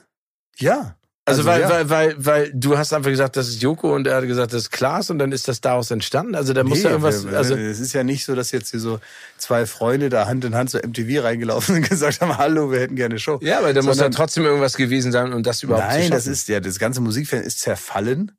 Ja. 0.58 0.96
Also, 1.38 1.50
also 1.50 1.50
weil, 1.50 1.62
ja. 1.62 1.90
weil, 1.90 1.90
weil, 1.90 2.26
weil 2.26 2.52
du 2.54 2.78
hast 2.78 2.94
einfach 2.94 3.10
gesagt, 3.10 3.38
das 3.38 3.48
ist 3.48 3.62
Joko 3.62 3.94
und 3.96 4.08
er 4.08 4.18
hat 4.18 4.28
gesagt, 4.28 4.54
das 4.54 4.64
ist 4.64 4.72
Klaas 4.72 5.10
und 5.10 5.20
dann 5.20 5.32
ist 5.32 5.48
das 5.48 5.62
daraus 5.62 5.92
entstanden. 5.92 6.36
Also 6.36 6.54
da 6.54 6.64
muss 6.64 6.80
nee, 6.80 6.84
ja 6.86 6.90
irgendwas. 6.92 7.26
Also 7.26 7.56
es 7.56 7.80
ist 7.80 7.94
ja 7.94 8.04
nicht 8.04 8.26
so, 8.26 8.36
dass 8.36 8.52
jetzt 8.52 8.72
hier 8.72 8.80
so 8.80 9.00
zwei 9.38 9.66
Freunde 9.66 10.10
da 10.10 10.28
Hand 10.28 10.46
in 10.46 10.56
Hand 10.56 10.70
zur 10.70 10.86
MTV 10.86 11.24
reingelaufen 11.24 11.76
und 11.78 11.90
gesagt 11.90 12.22
haben, 12.22 12.38
hallo, 12.38 12.72
wir 12.72 12.80
hätten 12.80 12.96
gerne 12.96 13.20
Show. 13.20 13.40
Ja, 13.42 13.60
aber 13.60 13.74
da 13.74 13.82
muss 13.82 14.00
ja 14.00 14.10
trotzdem 14.10 14.46
irgendwas 14.46 14.76
gewesen 14.76 15.12
sein, 15.12 15.34
um 15.34 15.44
das 15.44 15.64
überhaupt. 15.64 15.88
Nein, 15.88 16.12
das 16.12 16.28
ist 16.28 16.48
ja, 16.48 16.60
das 16.60 16.80
ganze 16.80 17.02
Musikfan 17.02 17.42
ist 17.42 17.60
zerfallen 17.60 18.32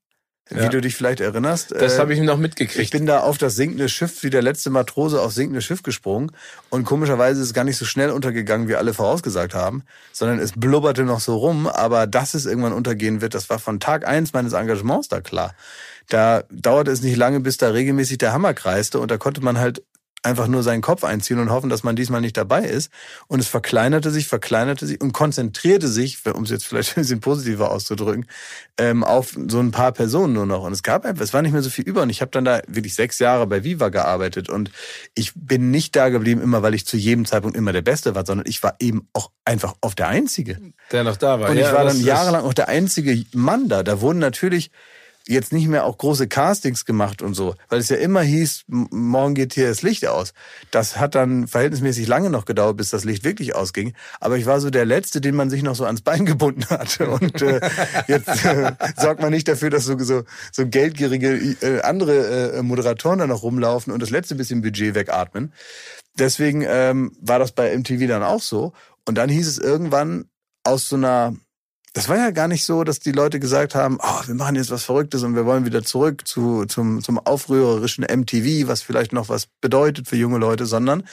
wie 0.55 0.68
du 0.68 0.80
dich 0.80 0.94
vielleicht 0.94 1.20
erinnerst. 1.20 1.72
Das 1.72 1.96
äh, 1.96 1.98
habe 1.98 2.14
ich 2.14 2.20
noch 2.20 2.36
mitgekriegt. 2.36 2.82
Ich 2.82 2.90
bin 2.90 3.07
da 3.07 3.20
auf 3.20 3.38
das 3.38 3.57
sinkende 3.57 3.88
Schiff, 3.88 4.22
wie 4.22 4.30
der 4.30 4.42
letzte 4.42 4.70
Matrose 4.70 5.20
aufs 5.20 5.34
sinkende 5.34 5.62
Schiff 5.62 5.82
gesprungen. 5.82 6.32
Und 6.70 6.84
komischerweise 6.84 7.40
ist 7.40 7.48
es 7.48 7.55
gar 7.55 7.64
nicht 7.64 7.76
so 7.76 7.84
schnell 7.84 8.11
untergegangen, 8.11 8.68
wie 8.68 8.76
alle 8.76 8.94
vorausgesagt 8.94 9.55
haben, 9.55 9.84
sondern 10.12 10.38
es 10.38 10.53
blubberte 10.53 11.05
noch 11.05 11.20
so 11.20 11.36
rum. 11.36 11.66
Aber 11.66 12.07
dass 12.07 12.34
es 12.34 12.46
irgendwann 12.46 12.72
untergehen 12.72 13.20
wird, 13.20 13.34
das 13.34 13.50
war 13.50 13.59
von 13.59 13.80
Tag 13.80 14.07
eins 14.07 14.32
meines 14.32 14.53
Engagements 14.53 15.09
da 15.09 15.20
klar. 15.20 15.55
Da 16.09 16.44
dauerte 16.50 16.90
es 16.90 17.03
nicht 17.03 17.16
lange, 17.16 17.40
bis 17.40 17.57
da 17.57 17.68
regelmäßig 17.68 18.18
der 18.18 18.32
Hammer 18.32 18.55
kreiste 18.55 18.98
und 18.98 19.11
da 19.11 19.18
konnte 19.18 19.40
man 19.42 19.59
halt 19.59 19.82
einfach 20.23 20.47
nur 20.47 20.62
seinen 20.62 20.83
Kopf 20.83 21.05
einziehen 21.05 21.39
und 21.39 21.51
hoffen, 21.51 21.68
dass 21.68 21.83
man 21.83 21.97
diesmal 21.97 22.20
nicht 22.20 22.37
dabei 22.37 22.64
ist. 22.64 22.91
Und 23.27 23.41
es 23.41 23.49
verkleinerte 23.49 24.11
sich, 24.11 24.27
verkleinerte 24.27 24.87
sich 24.87 25.01
und 25.01 25.12
konzentrierte 25.12 25.89
sich, 25.89 26.18
um 26.27 26.45
es 26.45 26.51
jetzt 26.51 26.64
vielleicht 26.66 26.97
ein 26.97 27.03
bisschen 27.03 27.20
positiver 27.20 27.70
auszudrücken, 27.70 28.27
ähm, 28.79 29.03
auf 29.05 29.37
so 29.49 29.59
ein 29.59 29.73
paar 29.73 29.93
Personen 29.93 30.33
nur 30.33 30.47
noch. 30.47 30.62
Und 30.62 30.73
es 30.73 30.83
gab 30.83 31.05
einfach, 31.05 31.23
es 31.23 31.35
war 31.35 31.43
nicht 31.43 31.53
mehr 31.53 31.62
so 31.62 31.70
viel 31.70 31.85
über. 31.85 32.03
Und 32.03 32.11
ich 32.11 32.20
habe 32.20 32.31
dann 32.31 32.45
da 32.45 32.62
wirklich 32.68 32.95
sechs 32.95 33.18
Jahre 33.18 33.47
bei 33.47 33.64
Viva 33.64 33.89
gearbeitet. 33.89 34.49
Und 34.49 34.70
ich 35.14 35.33
bin 35.35 35.70
nicht 35.70 35.97
da 35.97 36.09
geblieben, 36.09 36.41
immer 36.41 36.62
weil 36.62 36.75
ich 36.75 36.87
zu 36.87 36.97
jedem 36.97 37.25
Zeitpunkt 37.25 37.57
immer 37.57 37.73
der 37.73 37.83
Beste 37.83 38.14
war, 38.14 38.25
sondern 38.25 38.47
ich 38.47 38.62
war 38.62 38.77
eben 38.79 39.09
auch 39.12 39.31
einfach 39.45 39.75
auf 39.81 39.95
der 39.95 40.09
Einzige. 40.09 40.59
Der 40.93 41.05
noch 41.05 41.16
da 41.16 41.41
war. 41.41 41.51
Und 41.51 41.57
ich 41.57 41.62
ja, 41.62 41.73
war 41.73 41.85
dann 41.85 42.01
jahrelang 42.01 42.45
auch 42.45 42.55
der 42.55 42.68
einzige 42.68 43.25
Mann 43.33 43.68
da. 43.68 43.83
Da 43.83 44.01
wurden 44.01 44.20
natürlich 44.20 44.70
jetzt 45.27 45.53
nicht 45.53 45.68
mehr 45.68 45.85
auch 45.85 45.99
große 45.99 46.29
Castings 46.29 46.85
gemacht 46.85 47.23
und 47.23 47.35
so, 47.35 47.55
weil 47.68 47.81
es 47.81 47.89
ja 47.89 47.97
immer 47.97 48.23
hieß, 48.23 48.64
morgen 48.66 49.35
geht 49.35 49.55
hier 49.55 49.68
das 49.68 49.83
Licht 49.83 50.07
aus. 50.07 50.33
Das 50.70 50.99
hat 50.99 51.14
dann 51.14 51.47
verhältnismäßig 51.47 52.09
lange 52.09 52.31
noch 52.31 52.45
gedauert, 52.45 52.77
bis 52.77 52.91
das 52.91 53.05
Licht 53.05 53.25
wirklich 53.25 53.55
ausging. 53.55 53.95
Aber 54.20 54.37
ich 54.37 54.47
war 54.47 54.61
so 54.61 54.70
der 54.70 54.85
Letzte, 54.85 55.20
den 55.20 55.35
man 55.35 55.51
sich 55.51 55.62
noch 55.62 55.75
so 55.75 55.85
ans 55.85 56.03
Bein 56.03 56.27
gebunden 56.27 56.64
hatte. 56.68 57.11
Und 57.11 57.41
äh, 57.43 57.61
jetzt 58.09 58.45
äh, 58.45 58.73
sorgt 58.97 59.20
man 59.20 59.31
nicht 59.31 59.49
dafür, 59.49 59.70
dass 59.70 59.85
so, 59.85 59.99
so, 59.99 60.25
so 60.51 60.66
geldgierige 60.66 61.57
äh, 61.62 61.81
andere 61.83 62.53
äh, 62.55 62.62
Moderatoren 62.62 63.18
da 63.18 63.27
noch 63.27 63.43
rumlaufen 63.43 63.93
und 63.93 64.01
das 64.01 64.11
letzte 64.11 64.35
bisschen 64.35 64.62
Budget 64.62 64.95
wegatmen. 64.95 65.53
Deswegen 66.18 66.64
ähm, 66.66 67.16
war 67.20 67.39
das 67.39 67.53
bei 67.53 67.77
MTV 67.77 68.07
dann 68.07 68.23
auch 68.23 68.43
so. 68.43 68.73
Und 69.07 69.16
dann 69.16 69.31
hieß 69.31 69.49
es 69.49 69.59
irgendwann 69.59 70.27
aus 70.64 70.89
so 70.89 70.97
einer 70.97 71.35
das 71.93 72.09
war 72.09 72.16
ja 72.16 72.30
gar 72.30 72.49
nicht 72.49 72.64
so, 72.64 72.84
dass 72.84 73.01
die 73.01 73.12
Leute 73.12 73.38
gesagt 73.38 73.74
haben, 73.74 73.99
oh, 74.03 74.20
wir 74.26 74.34
machen 74.34 74.57
jetzt 74.57 74.70
was 74.70 74.84
Verrücktes 74.84 75.22
und 75.22 75.34
wir 75.34 75.45
wollen 75.45 75.66
wieder 75.66 75.82
zurück 75.82 76.26
zu, 76.26 76.64
zum, 76.64 77.03
zum 77.03 77.18
aufrührerischen 77.18 78.05
MTV, 78.05 78.66
was 78.66 78.82
vielleicht 78.82 79.12
noch 79.12 79.28
was 79.28 79.47
bedeutet 79.61 80.09
für 80.09 80.16
junge 80.16 80.38
Leute, 80.38 80.64
sondern 80.64 81.05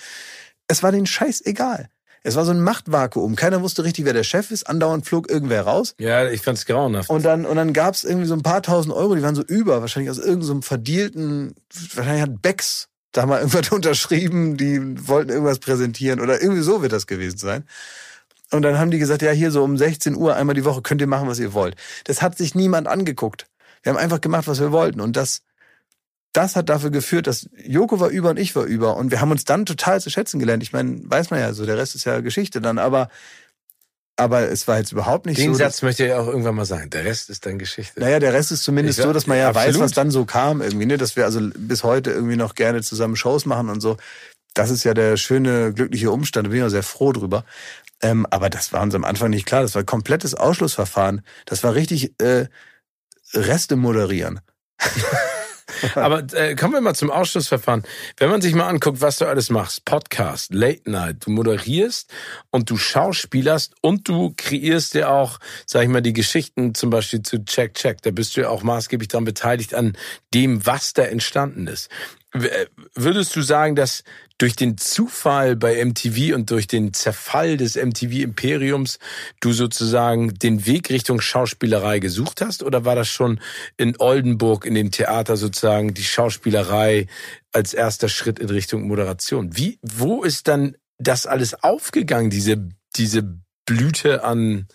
es 0.68 0.82
war 0.82 0.92
denen 0.92 1.06
scheißegal. 1.06 1.90
Es 2.22 2.36
war 2.36 2.46
so 2.46 2.52
ein 2.52 2.62
Machtvakuum. 2.62 3.36
Keiner 3.36 3.62
wusste 3.62 3.84
richtig, 3.84 4.06
wer 4.06 4.14
der 4.14 4.24
Chef 4.24 4.52
ist. 4.52 4.68
Andauernd 4.68 5.06
flog 5.06 5.30
irgendwer 5.30 5.64
raus. 5.64 5.96
Ja, 6.00 6.30
ich 6.30 6.42
fand's 6.42 6.66
grauenhaft. 6.66 7.10
Und 7.10 7.24
dann, 7.24 7.46
und 7.46 7.56
dann 7.56 7.74
gab's 7.74 8.04
irgendwie 8.04 8.28
so 8.28 8.34
ein 8.34 8.44
paar 8.44 8.62
tausend 8.62 8.94
Euro, 8.94 9.16
die 9.16 9.22
waren 9.22 9.36
so 9.36 9.44
über, 9.44 9.82
wahrscheinlich 9.82 10.10
aus 10.10 10.18
irgendeinem 10.18 10.62
so 10.62 10.62
verdielten, 10.62 11.56
wahrscheinlich 11.96 12.24
hat 12.24 12.42
Becks 12.42 12.88
da 13.12 13.26
mal 13.26 13.40
irgendwas 13.40 13.72
unterschrieben, 13.72 14.58
die 14.58 15.08
wollten 15.08 15.30
irgendwas 15.30 15.60
präsentieren 15.60 16.20
oder 16.20 16.42
irgendwie 16.42 16.62
so 16.62 16.82
wird 16.82 16.92
das 16.92 17.08
gewesen 17.08 17.38
sein. 17.38 17.64
Und 18.52 18.64
dann 18.64 18.80
haben 18.80 18.92
die 18.92 19.00
gesagt, 19.00 19.22
ja, 19.22 19.32
hier 19.32 19.52
so 19.52 19.64
um 19.64 19.78
16 19.78 20.16
Uhr 20.16 20.36
einmal 20.36 20.56
die 20.56 20.66
Woche 20.66 20.82
könnt 20.82 21.02
ihr 21.02 21.08
machen, 21.08 21.28
was 21.28 21.40
ihr 21.40 21.54
wollt. 21.54 21.76
Das 22.06 22.22
hat 22.22 22.38
sich 22.38 22.56
niemand 22.56 22.88
angeguckt. 22.88 23.48
Wir 23.84 23.92
haben 23.92 24.00
einfach 24.00 24.22
gemacht, 24.22 24.48
was 24.48 24.60
wir 24.60 24.72
wollten. 24.72 25.02
Und 25.02 25.16
das, 25.16 25.42
das 26.34 26.56
hat 26.56 26.70
dafür 26.70 26.90
geführt, 26.90 27.28
dass 27.28 27.50
Joko 27.64 28.00
war 28.00 28.10
über 28.10 28.32
und 28.32 28.38
ich 28.38 28.56
war 28.56 28.64
über. 28.64 28.98
Und 28.98 29.12
wir 29.12 29.22
haben 29.22 29.32
uns 29.32 29.46
dann 29.46 29.66
total 29.66 30.02
zu 30.02 30.10
schätzen 30.10 30.40
gelernt. 30.40 30.64
Ich 30.64 30.74
meine, 30.74 31.00
weiß 31.04 31.30
man 31.30 31.40
ja 31.40 31.54
so, 31.54 31.66
der 31.66 31.78
Rest 31.78 31.96
ist 31.96 32.06
ja 32.06 32.22
Geschichte 32.22 32.60
dann. 32.60 32.80
Aber, 32.80 33.10
aber 34.16 34.50
es 34.50 34.68
war 34.68 34.80
jetzt 34.80 34.92
überhaupt 34.92 35.28
nicht 35.28 35.38
Den 35.38 35.54
so. 35.54 35.58
Den 35.58 35.58
Satz 35.60 35.84
möchte 35.84 36.08
ich 36.08 36.14
auch 36.14 36.28
irgendwann 36.28 36.56
mal 36.56 36.66
sagen. 36.66 36.90
Der 36.90 37.06
Rest 37.06 37.30
ist 37.30 37.46
dann 37.46 37.60
Geschichte. 37.60 38.00
Naja, 38.00 38.20
der 38.20 38.34
Rest 38.34 38.52
ist 38.52 38.64
zumindest 38.64 38.98
ich, 38.98 39.06
so, 39.06 39.14
dass 39.14 39.28
man 39.28 39.38
ja 39.38 39.50
absolut. 39.50 39.76
weiß, 39.76 39.80
was 39.80 39.92
dann 39.92 40.10
so 40.10 40.26
kam 40.26 40.62
irgendwie, 40.62 40.88
ne? 40.88 40.98
Dass 40.98 41.16
wir 41.16 41.26
also 41.26 41.40
bis 41.56 41.84
heute 41.84 42.10
irgendwie 42.10 42.36
noch 42.36 42.56
gerne 42.56 42.82
zusammen 42.82 43.16
Shows 43.16 43.46
machen 43.46 43.70
und 43.70 43.80
so. 43.80 43.98
Das 44.54 44.70
ist 44.70 44.84
ja 44.84 44.94
der 44.94 45.18
schöne, 45.18 45.74
glückliche 45.74 46.12
Umstand. 46.12 46.48
Da 46.48 46.50
bin 46.50 46.60
ich 46.60 46.66
auch 46.66 46.70
sehr 46.70 46.84
froh 46.84 47.12
drüber. 47.12 47.46
Ähm, 48.02 48.26
aber 48.30 48.50
das 48.50 48.74
war 48.74 48.82
uns 48.82 48.96
am 48.96 49.04
Anfang 49.04 49.30
nicht 49.30 49.46
klar. 49.46 49.62
Das 49.62 49.76
war 49.76 49.84
komplettes 49.84 50.34
Ausschlussverfahren. 50.34 51.22
Das 51.46 51.64
war 51.64 51.76
richtig 51.76 52.14
äh, 52.22 52.48
Reste 53.34 53.76
moderieren. 53.76 54.40
Aber 55.96 56.24
äh, 56.34 56.56
kommen 56.56 56.74
wir 56.74 56.82
mal 56.82 56.96
zum 56.96 57.12
Ausschlussverfahren. 57.12 57.84
Wenn 58.18 58.30
man 58.30 58.42
sich 58.42 58.54
mal 58.54 58.68
anguckt, 58.68 59.02
was 59.02 59.18
du 59.18 59.26
alles 59.26 59.50
machst, 59.50 59.86
Podcast, 59.86 60.54
Late 60.54 60.90
Night, 60.90 61.26
du 61.26 61.32
moderierst 61.32 62.12
und 62.50 62.70
du 62.70 62.78
schauspielerst 62.78 63.76
und 63.82 64.08
du 64.08 64.34
kreierst 64.36 64.94
ja 64.96 65.10
auch, 65.10 65.40
sag 65.66 65.84
ich 65.84 65.90
mal, 65.90 66.02
die 66.02 66.14
Geschichten 66.14 66.74
zum 66.76 66.90
Beispiel 66.90 67.22
zu 67.22 67.44
Check 67.46 67.76
Check. 67.76 68.02
Da 68.02 68.12
bist 68.12 68.36
du 68.36 68.42
ja 68.42 68.50
auch 68.50 68.64
maßgeblich 68.64 69.10
daran 69.10 69.26
beteiligt 69.26 69.74
an 69.74 69.98
dem, 70.34 70.66
was 70.66 70.94
da 70.94 71.04
entstanden 71.04 71.68
ist. 71.68 71.90
Äh, 72.34 72.68
würdest 72.96 73.36
du 73.36 73.42
sagen, 73.42 73.76
dass 73.76 74.04
durch 74.40 74.56
den 74.56 74.78
Zufall 74.78 75.56
bei 75.56 75.84
MTV 75.86 76.34
und 76.34 76.50
durch 76.50 76.66
den 76.66 76.94
Zerfall 76.94 77.58
des 77.58 77.76
MTV-Imperiums 77.76 78.98
du 79.42 79.54
sozusagen 79.54 80.34
den 80.34 80.66
Weg 80.66 80.90
Richtung 80.90 81.22
Schauspielerei 81.22 82.00
gesucht 82.00 82.42
hast? 82.42 82.64
Oder 82.64 82.86
war 82.86 82.96
das 82.96 83.10
schon 83.10 83.40
in 83.78 83.96
Oldenburg 84.00 84.66
in 84.66 84.74
dem 84.74 84.92
Theater 84.92 85.38
sozusagen 85.38 85.94
die 85.94 86.04
Schauspielerei 86.04 87.08
als 87.52 87.74
erster 87.74 88.10
Schritt 88.10 88.40
in 88.40 88.50
Richtung 88.50 88.88
Moderation? 88.88 89.56
Wie, 89.56 89.78
wo 89.82 90.24
ist 90.24 90.48
dann 90.48 90.76
das 90.98 91.28
alles 91.28 91.62
aufgegangen, 91.64 92.30
diese, 92.30 92.70
diese 92.96 93.40
Blüte 93.66 94.24
an? 94.24 94.68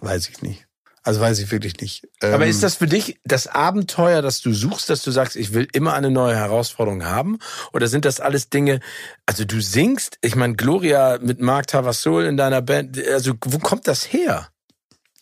Weiß 0.00 0.28
ich 0.28 0.42
nicht. 0.42 0.66
Also 1.04 1.20
weiß 1.20 1.40
ich 1.40 1.50
wirklich 1.50 1.80
nicht. 1.80 2.08
Aber 2.20 2.46
ist 2.46 2.56
ähm, 2.56 2.62
das 2.62 2.76
für 2.76 2.86
dich 2.86 3.18
das 3.24 3.48
Abenteuer, 3.48 4.22
das 4.22 4.40
du 4.40 4.52
suchst, 4.52 4.88
dass 4.88 5.02
du 5.02 5.10
sagst, 5.10 5.34
ich 5.34 5.52
will 5.52 5.66
immer 5.72 5.94
eine 5.94 6.10
neue 6.10 6.36
Herausforderung 6.36 7.04
haben? 7.04 7.38
Oder 7.72 7.88
sind 7.88 8.04
das 8.04 8.20
alles 8.20 8.50
Dinge, 8.50 8.80
also 9.26 9.44
du 9.44 9.60
singst, 9.60 10.18
ich 10.20 10.36
meine, 10.36 10.54
Gloria 10.54 11.18
mit 11.20 11.40
Mark 11.40 11.66
Tavassol 11.66 12.24
in 12.24 12.36
deiner 12.36 12.62
Band, 12.62 13.04
also 13.08 13.34
wo 13.44 13.58
kommt 13.58 13.88
das 13.88 14.12
her? 14.12 14.48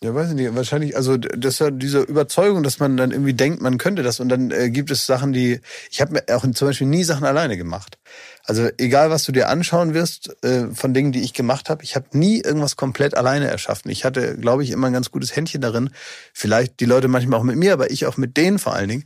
Ja, 0.03 0.14
weiß 0.14 0.31
ich 0.31 0.35
nicht. 0.35 0.55
Wahrscheinlich, 0.55 0.97
also 0.97 1.18
das 1.18 1.55
ist 1.55 1.59
ja 1.59 1.70
diese 1.70 2.01
Überzeugung, 2.01 2.62
dass 2.62 2.78
man 2.78 2.97
dann 2.97 3.11
irgendwie 3.11 3.35
denkt, 3.35 3.61
man 3.61 3.76
könnte 3.76 4.03
das. 4.03 4.18
Und 4.18 4.31
dann 4.31 4.51
äh, 4.51 4.70
gibt 4.70 4.91
es 4.91 5.05
Sachen, 5.05 5.35
die. 5.35 5.61
Ich 5.91 6.01
habe 6.01 6.12
mir 6.14 6.24
auch 6.35 6.43
zum 6.53 6.68
Beispiel 6.68 6.87
nie 6.87 7.05
Sachen 7.05 7.26
alleine 7.26 7.59
gemacht. 7.59 7.99
Also 8.45 8.68
egal, 8.78 9.11
was 9.11 9.24
du 9.24 9.32
dir 9.32 9.49
anschauen 9.49 9.95
wirst 9.95 10.34
äh, 10.43 10.68
von 10.74 10.95
Dingen, 10.95 11.12
die 11.12 11.22
ich 11.22 11.34
gemacht 11.34 11.68
habe, 11.68 11.84
ich 11.84 11.95
habe 11.95 12.07
nie 12.12 12.41
irgendwas 12.41 12.76
komplett 12.76 13.16
alleine 13.16 13.49
erschaffen. 13.49 13.91
Ich 13.91 14.05
hatte, 14.05 14.36
glaube 14.36 14.64
ich, 14.64 14.70
immer 14.70 14.88
ein 14.88 14.93
ganz 14.93 15.11
gutes 15.11 15.36
Händchen 15.36 15.61
darin. 15.61 15.91
Vielleicht 16.32 16.80
die 16.80 16.86
Leute 16.86 17.09
manchmal 17.09 17.38
auch 17.38 17.45
mit 17.45 17.57
mir, 17.57 17.72
aber 17.72 17.91
ich 17.91 18.07
auch 18.07 18.16
mit 18.16 18.36
denen 18.36 18.59
vor 18.59 18.74
allen 18.74 18.88
Dingen, 18.88 19.05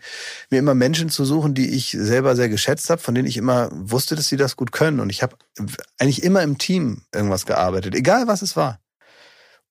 mir 0.50 0.58
immer 0.58 0.74
Menschen 0.74 1.10
zu 1.10 1.24
suchen, 1.24 1.54
die 1.54 1.70
ich 1.70 1.90
selber 1.90 2.36
sehr 2.36 2.48
geschätzt 2.48 2.90
habe, 2.90 3.02
von 3.02 3.14
denen 3.14 3.28
ich 3.28 3.36
immer 3.36 3.68
wusste, 3.72 4.14
dass 4.14 4.28
sie 4.28 4.36
das 4.36 4.56
gut 4.56 4.72
können. 4.72 5.00
Und 5.00 5.10
ich 5.10 5.22
habe 5.22 5.36
eigentlich 5.98 6.22
immer 6.22 6.42
im 6.42 6.58
Team 6.58 7.02
irgendwas 7.12 7.46
gearbeitet, 7.46 7.94
egal 7.94 8.26
was 8.26 8.42
es 8.42 8.56
war. 8.56 8.78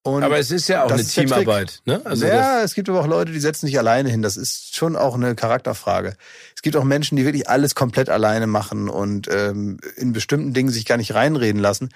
Und 0.05 0.21
aber 0.21 0.37
es 0.37 0.51
ist 0.51 0.67
ja 0.67 0.83
auch 0.83 0.91
eine 0.91 1.03
Teamarbeit. 1.03 1.81
Ne? 1.85 2.01
Also 2.03 2.25
ja, 2.25 2.61
es 2.61 2.75
gibt 2.75 2.89
aber 2.89 2.99
auch 2.99 3.07
Leute, 3.07 3.31
die 3.31 3.39
setzen 3.39 3.67
sich 3.67 3.79
alleine 3.79 4.09
hin. 4.09 4.21
Das 4.21 4.35
ist 4.35 4.75
schon 4.75 4.97
auch 4.97 5.15
eine 5.15 5.33
Charakterfrage. 5.33 6.17
Es 6.63 6.71
gibt 6.71 6.77
auch 6.77 6.85
Menschen, 6.85 7.17
die 7.17 7.25
wirklich 7.25 7.49
alles 7.49 7.75
komplett 7.75 8.07
alleine 8.07 8.47
machen 8.47 8.87
und 8.87 9.27
ähm, 9.29 9.81
in 9.97 10.13
bestimmten 10.13 10.53
Dingen 10.53 10.69
sich 10.69 10.85
gar 10.85 10.95
nicht 10.95 11.13
reinreden 11.13 11.59
lassen. 11.59 11.89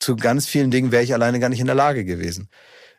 Zu 0.00 0.16
ganz 0.16 0.46
vielen 0.46 0.70
Dingen 0.70 0.92
wäre 0.92 1.02
ich 1.02 1.12
alleine 1.12 1.40
gar 1.40 1.50
nicht 1.50 1.60
in 1.60 1.66
der 1.66 1.74
Lage 1.74 2.06
gewesen. 2.06 2.48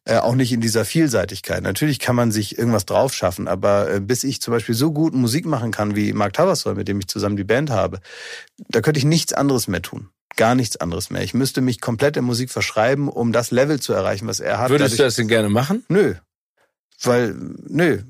Äh, 0.03 0.17
auch 0.17 0.35
nicht 0.35 0.53
in 0.53 0.61
dieser 0.61 0.85
Vielseitigkeit. 0.85 1.63
Natürlich 1.63 1.97
kann 1.97 2.15
man 2.15 2.31
sich 2.31 2.59
irgendwas 2.59 2.85
drauf 2.85 3.11
schaffen, 3.11 3.47
aber 3.47 3.91
äh, 3.91 4.01
bis 4.01 4.23
ich 4.23 4.39
zum 4.39 4.51
Beispiel 4.51 4.75
so 4.75 4.91
gut 4.91 5.15
Musik 5.15 5.47
machen 5.47 5.71
kann 5.71 5.95
wie 5.95 6.13
Mark 6.13 6.33
Tavassol, 6.33 6.75
mit 6.75 6.87
dem 6.87 6.99
ich 6.99 7.07
zusammen 7.07 7.37
die 7.37 7.43
Band 7.43 7.71
habe, 7.71 8.01
da 8.69 8.81
könnte 8.81 8.99
ich 8.99 9.05
nichts 9.05 9.33
anderes 9.33 9.67
mehr 9.67 9.81
tun 9.81 10.09
gar 10.37 10.53
nichts 10.53 10.75
anderes 10.75 11.11
mehr. 11.11 11.23
Ich 11.23 11.33
müsste 11.33 11.61
mich 11.61 11.79
komplett 11.79 12.17
der 12.17 12.21
Musik 12.21 12.51
verschreiben, 12.51 13.07
um 13.07 13.31
das 13.31 13.51
Level 13.51 13.79
zu 13.79 13.93
erreichen, 13.93 14.27
was 14.27 14.41
er 14.41 14.59
hat. 14.59 14.69
Würdest 14.69 14.91
Dadurch, 14.91 14.97
du 14.97 15.03
das 15.03 15.15
denn 15.15 15.27
gerne 15.29 15.47
machen? 15.47 15.85
Nö. 15.87 16.15
Weil, 17.01 17.35
nö, 17.67 18.01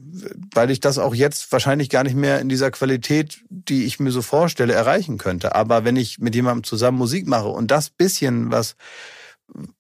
weil 0.54 0.70
ich 0.70 0.80
das 0.80 0.98
auch 0.98 1.16
jetzt 1.16 1.52
wahrscheinlich 1.52 1.90
gar 1.90 2.04
nicht 2.04 2.16
mehr 2.16 2.40
in 2.40 2.50
dieser 2.50 2.72
Qualität, 2.72 3.40
die 3.50 3.86
ich 3.86 4.00
mir 4.00 4.12
so 4.12 4.22
vorstelle, 4.22 4.74
erreichen 4.74 5.18
könnte. 5.18 5.56
Aber 5.56 5.84
wenn 5.84 5.96
ich 5.96 6.20
mit 6.20 6.36
jemandem 6.36 6.64
zusammen 6.64 6.98
Musik 6.98 7.28
mache 7.28 7.48
und 7.48 7.72
das 7.72 7.90
bisschen, 7.90 8.52
was, 8.52 8.76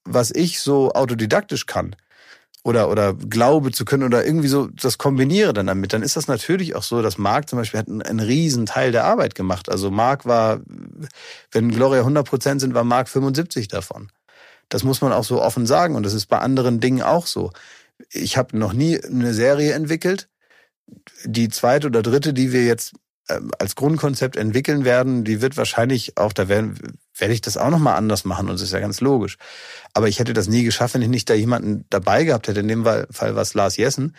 was 0.03 0.31
ich 0.31 0.59
so 0.59 0.91
autodidaktisch 0.91 1.65
kann, 1.65 1.95
oder, 2.65 2.89
oder 2.89 3.13
glaube 3.13 3.71
zu 3.71 3.85
können 3.85 4.03
oder 4.03 4.25
irgendwie 4.25 4.47
so 4.47 4.67
das 4.67 4.97
kombiniere 4.97 5.53
dann 5.53 5.67
damit, 5.67 5.93
dann 5.93 6.01
ist 6.01 6.17
das 6.17 6.27
natürlich 6.27 6.75
auch 6.75 6.81
so, 6.81 7.03
dass 7.03 7.19
Marc 7.19 7.47
zum 7.47 7.59
Beispiel 7.59 7.79
hat 7.79 7.87
einen, 7.87 8.01
einen 8.01 8.19
riesen 8.19 8.65
Teil 8.65 8.91
der 8.91 9.05
Arbeit 9.05 9.35
gemacht. 9.35 9.69
Also 9.69 9.91
Marc 9.91 10.25
war, 10.25 10.61
wenn 11.51 11.69
Gloria 11.69 11.99
100 11.99 12.27
Prozent 12.27 12.61
sind, 12.61 12.73
war 12.73 12.83
Marc 12.83 13.07
75 13.07 13.67
davon. 13.67 14.09
Das 14.69 14.83
muss 14.83 15.01
man 15.01 15.13
auch 15.13 15.23
so 15.23 15.43
offen 15.43 15.67
sagen 15.67 15.93
und 15.93 16.01
das 16.03 16.15
ist 16.15 16.25
bei 16.25 16.39
anderen 16.39 16.79
Dingen 16.79 17.03
auch 17.03 17.27
so. 17.27 17.51
Ich 18.09 18.37
habe 18.37 18.57
noch 18.57 18.73
nie 18.73 19.03
eine 19.03 19.33
Serie 19.33 19.73
entwickelt. 19.73 20.29
Die 21.23 21.49
zweite 21.49 21.87
oder 21.87 22.01
dritte, 22.01 22.33
die 22.33 22.51
wir 22.51 22.65
jetzt 22.65 22.93
ähm, 23.27 23.51
als 23.57 23.75
Grundkonzept 23.75 24.35
entwickeln 24.35 24.85
werden, 24.85 25.23
die 25.23 25.41
wird 25.41 25.57
wahrscheinlich 25.57 26.15
auch, 26.17 26.31
da 26.31 26.47
werden, 26.47 26.77
werde 27.17 27.33
ich 27.33 27.41
das 27.41 27.57
auch 27.57 27.71
nochmal 27.71 27.95
anders 27.95 28.23
machen 28.23 28.49
und 28.49 28.53
das 28.53 28.61
ist 28.61 28.73
ja 28.73 28.79
ganz 28.79 29.01
logisch. 29.01 29.37
Aber 29.93 30.07
ich 30.07 30.19
hätte 30.19 30.33
das 30.33 30.47
nie 30.47 30.63
geschafft, 30.63 30.93
wenn 30.93 31.01
ich 31.01 31.07
nicht 31.07 31.29
da 31.29 31.33
jemanden 31.33 31.85
dabei 31.89 32.23
gehabt 32.23 32.47
hätte. 32.47 32.59
In 32.59 32.67
dem 32.67 32.83
Fall 32.83 33.35
war 33.35 33.41
es 33.41 33.55
Lars 33.55 33.77
Jessen, 33.77 34.15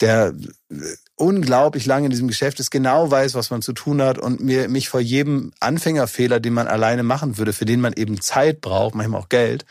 der 0.00 0.32
äh, 0.70 0.74
unglaublich 1.16 1.84
lange 1.84 2.06
in 2.06 2.10
diesem 2.10 2.28
Geschäft 2.28 2.60
ist, 2.60 2.70
genau 2.70 3.10
weiß, 3.10 3.34
was 3.34 3.50
man 3.50 3.60
zu 3.60 3.74
tun 3.74 4.00
hat 4.00 4.18
und 4.18 4.40
mir 4.40 4.68
mich 4.70 4.88
vor 4.88 5.00
jedem 5.00 5.52
Anfängerfehler, 5.60 6.40
den 6.40 6.54
man 6.54 6.66
alleine 6.66 7.02
machen 7.02 7.36
würde, 7.36 7.52
für 7.52 7.66
den 7.66 7.82
man 7.82 7.92
eben 7.92 8.22
Zeit 8.22 8.62
braucht, 8.62 8.94
manchmal 8.94 9.20
auch 9.20 9.28
Geld, 9.28 9.66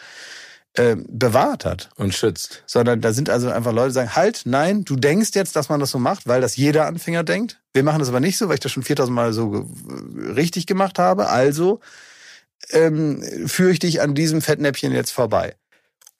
äh, 0.74 0.96
bewahrt 1.08 1.66
hat. 1.66 1.90
Und 1.96 2.14
schützt. 2.14 2.64
Sondern 2.66 3.02
da 3.02 3.14
sind 3.14 3.30
also 3.30 3.50
einfach 3.50 3.74
Leute, 3.74 3.90
die 3.90 3.94
sagen, 3.94 4.16
halt, 4.16 4.42
nein, 4.46 4.84
du 4.84 4.96
denkst 4.96 5.32
jetzt, 5.34 5.56
dass 5.56 5.70
man 5.70 5.80
das 5.80 5.92
so 5.92 6.00
macht, 6.00 6.28
weil 6.28 6.42
das 6.42 6.56
jeder 6.56 6.86
Anfänger 6.86 7.24
denkt. 7.24 7.60
Wir 7.74 7.84
machen 7.84 8.00
das 8.00 8.10
aber 8.10 8.20
nicht 8.20 8.38
so, 8.38 8.48
weil 8.48 8.56
ich 8.56 8.60
das 8.60 8.72
schon 8.72 8.84
4000 8.84 9.16
Mal 9.16 9.34
so 9.34 9.68
richtig 10.36 10.66
gemacht 10.68 11.00
habe. 11.00 11.30
Also 11.30 11.80
ähm, 12.72 13.24
führe 13.48 13.72
ich 13.72 13.80
dich 13.80 14.02
an 14.02 14.16
diesem 14.16 14.42
Fettnäppchen 14.42 14.92
jetzt 14.92 15.12
vorbei. 15.12 15.56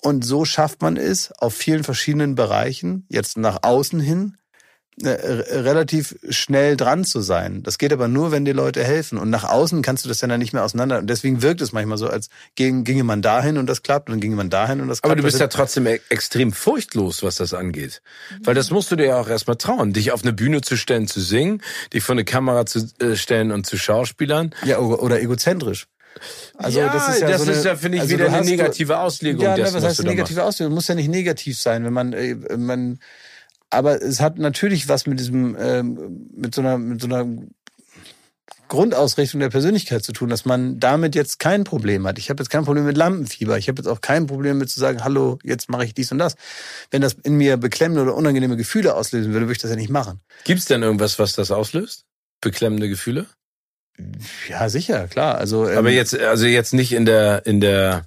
Und 0.02 0.24
so 0.24 0.46
schafft 0.46 0.82
man 0.82 0.98
es 0.98 1.32
auf 1.34 1.54
vielen 1.54 1.84
verschiedenen 1.84 2.36
Bereichen, 2.36 3.06
jetzt 3.10 3.38
nach 3.38 3.64
außen 3.64 4.00
hin, 4.00 4.38
relativ 5.04 6.16
schnell 6.30 6.76
dran 6.76 7.04
zu 7.04 7.22
sein. 7.22 7.64
Das 7.64 7.78
geht 7.78 7.94
aber 7.94 8.08
nur, 8.08 8.32
wenn 8.32 8.46
die 8.46 8.52
Leute 8.52 8.84
helfen. 8.84 9.18
Und 9.18 9.30
nach 9.30 9.44
außen 9.44 9.82
kannst 9.82 10.04
du 10.04 10.10
das 10.10 10.18
dann 10.18 10.38
nicht 10.40 10.54
mehr 10.54 10.64
auseinander. 10.64 11.00
Und 11.00 11.08
deswegen 11.08 11.42
wirkt 11.42 11.62
es 11.62 11.72
manchmal 11.72 11.98
so, 11.98 12.08
als 12.08 12.30
ginge 12.56 13.04
man 13.04 13.22
dahin 13.22 13.58
und 13.58 13.68
das 13.68 13.82
klappt 13.82 14.10
und 14.10 14.16
dann 14.16 14.22
ginge 14.22 14.36
man 14.36 14.50
dahin 14.50 14.82
und 14.82 14.88
das 14.88 15.02
klappt. 15.02 15.12
Aber 15.12 15.22
du 15.22 15.24
bist 15.24 15.40
ja 15.40 15.48
trotzdem 15.48 15.88
e- 15.88 16.02
extrem 16.10 16.52
furchtlos, 16.52 17.24
was 17.24 17.36
das 17.36 17.54
angeht. 17.54 18.02
Weil 18.44 18.56
das 18.56 18.72
musst 18.72 18.92
du 18.92 18.96
dir 18.96 19.06
ja 19.06 19.20
auch 19.22 19.30
erstmal 19.30 19.56
trauen, 19.56 19.94
dich 19.94 20.12
auf 20.12 20.24
eine 20.24 20.34
Bühne 20.34 20.62
zu 20.62 20.76
stellen, 20.76 21.08
zu 21.08 21.22
singen, 21.22 21.62
dich 21.94 22.04
vor 22.04 22.14
eine 22.14 22.26
Kamera 22.26 22.66
zu 22.66 22.90
äh, 23.00 23.16
stellen 23.16 23.52
und 23.52 23.66
zu 23.66 23.78
Schauspielern. 23.78 24.54
Ja, 24.66 24.80
oder 24.80 25.22
egozentrisch. 25.22 25.88
Also 26.58 26.80
ja, 26.80 26.92
das 26.92 27.10
ist 27.10 27.22
ja, 27.22 27.30
das 27.30 27.42
so 27.42 27.48
eine, 27.48 27.58
ist 27.58 27.66
ja 27.66 27.76
finde 27.76 27.98
ich 27.98 28.02
also 28.02 28.14
wieder 28.14 28.34
eine 28.34 28.46
negative 28.46 29.00
Auslegung. 29.00 29.44
Ja, 29.44 29.56
dessen, 29.56 29.76
was 29.76 29.84
heißt 29.84 30.04
negative 30.04 30.44
Auslegung? 30.44 30.74
Muss 30.74 30.88
ja 30.88 30.96
nicht 30.96 31.10
negativ 31.10 31.58
sein, 31.58 31.86
wenn 31.86 31.94
man 31.94 32.14
äh, 32.14 32.36
man 32.58 33.00
aber 33.70 34.02
es 34.02 34.20
hat 34.20 34.38
natürlich 34.38 34.88
was 34.88 35.06
mit 35.06 35.20
diesem, 35.20 35.56
ähm, 35.60 36.30
mit 36.36 36.56
so 36.56 36.62
einer, 36.62 36.78
mit 36.78 37.02
so 37.02 37.08
einer 37.08 37.26
Grundausrichtung 38.70 39.40
der 39.40 39.50
Persönlichkeit 39.50 40.04
zu 40.04 40.14
tun, 40.14 40.30
dass 40.30 40.46
man 40.46 40.80
damit 40.80 41.16
jetzt 41.16 41.40
kein 41.40 41.64
Problem 41.64 42.08
hat. 42.08 42.20
Ich 42.20 42.30
habe 42.30 42.42
jetzt 42.42 42.50
kein 42.50 42.64
Problem 42.64 42.86
mit 42.86 42.96
Lampenfieber. 42.96 43.58
Ich 43.58 43.68
habe 43.68 43.82
jetzt 43.82 43.88
auch 43.88 44.00
kein 44.00 44.28
Problem 44.28 44.60
mit 44.60 44.70
zu 44.70 44.80
sagen, 44.80 45.04
hallo, 45.04 45.40
jetzt 45.44 45.70
mache 45.70 45.86
ich 45.86 45.94
dies 45.94 46.12
und 46.12 46.20
das. 46.20 46.36
Wenn 46.92 47.02
das 47.02 47.14
in 47.24 47.36
mir 47.36 47.58
beklemmende 47.58 48.04
oder 48.04 48.16
unangenehme 48.16 48.58
Gefühle 48.58 48.96
auslösen 48.96 49.34
würde, 49.34 49.48
würde 49.48 49.54
ich 49.54 49.62
das 49.62 49.72
ja 49.72 49.76
nicht 49.76 49.90
machen. 49.90 50.22
Gibt 50.46 50.60
es 50.60 50.66
denn 50.66 50.84
irgendwas, 50.84 51.18
was 51.18 51.34
das 51.34 51.52
auslöst? 51.52 52.06
Beklemmende 52.42 52.88
Gefühle? 52.88 53.26
Ja, 54.48 54.70
sicher, 54.70 55.08
klar. 55.08 55.36
Also, 55.40 55.68
ähm, 55.68 55.78
aber 55.78 55.90
jetzt, 55.90 56.18
also 56.18 56.46
jetzt 56.46 56.74
nicht 56.74 56.94
in 56.94 57.06
der, 57.06 57.46
in 57.46 57.60
der, 57.60 58.06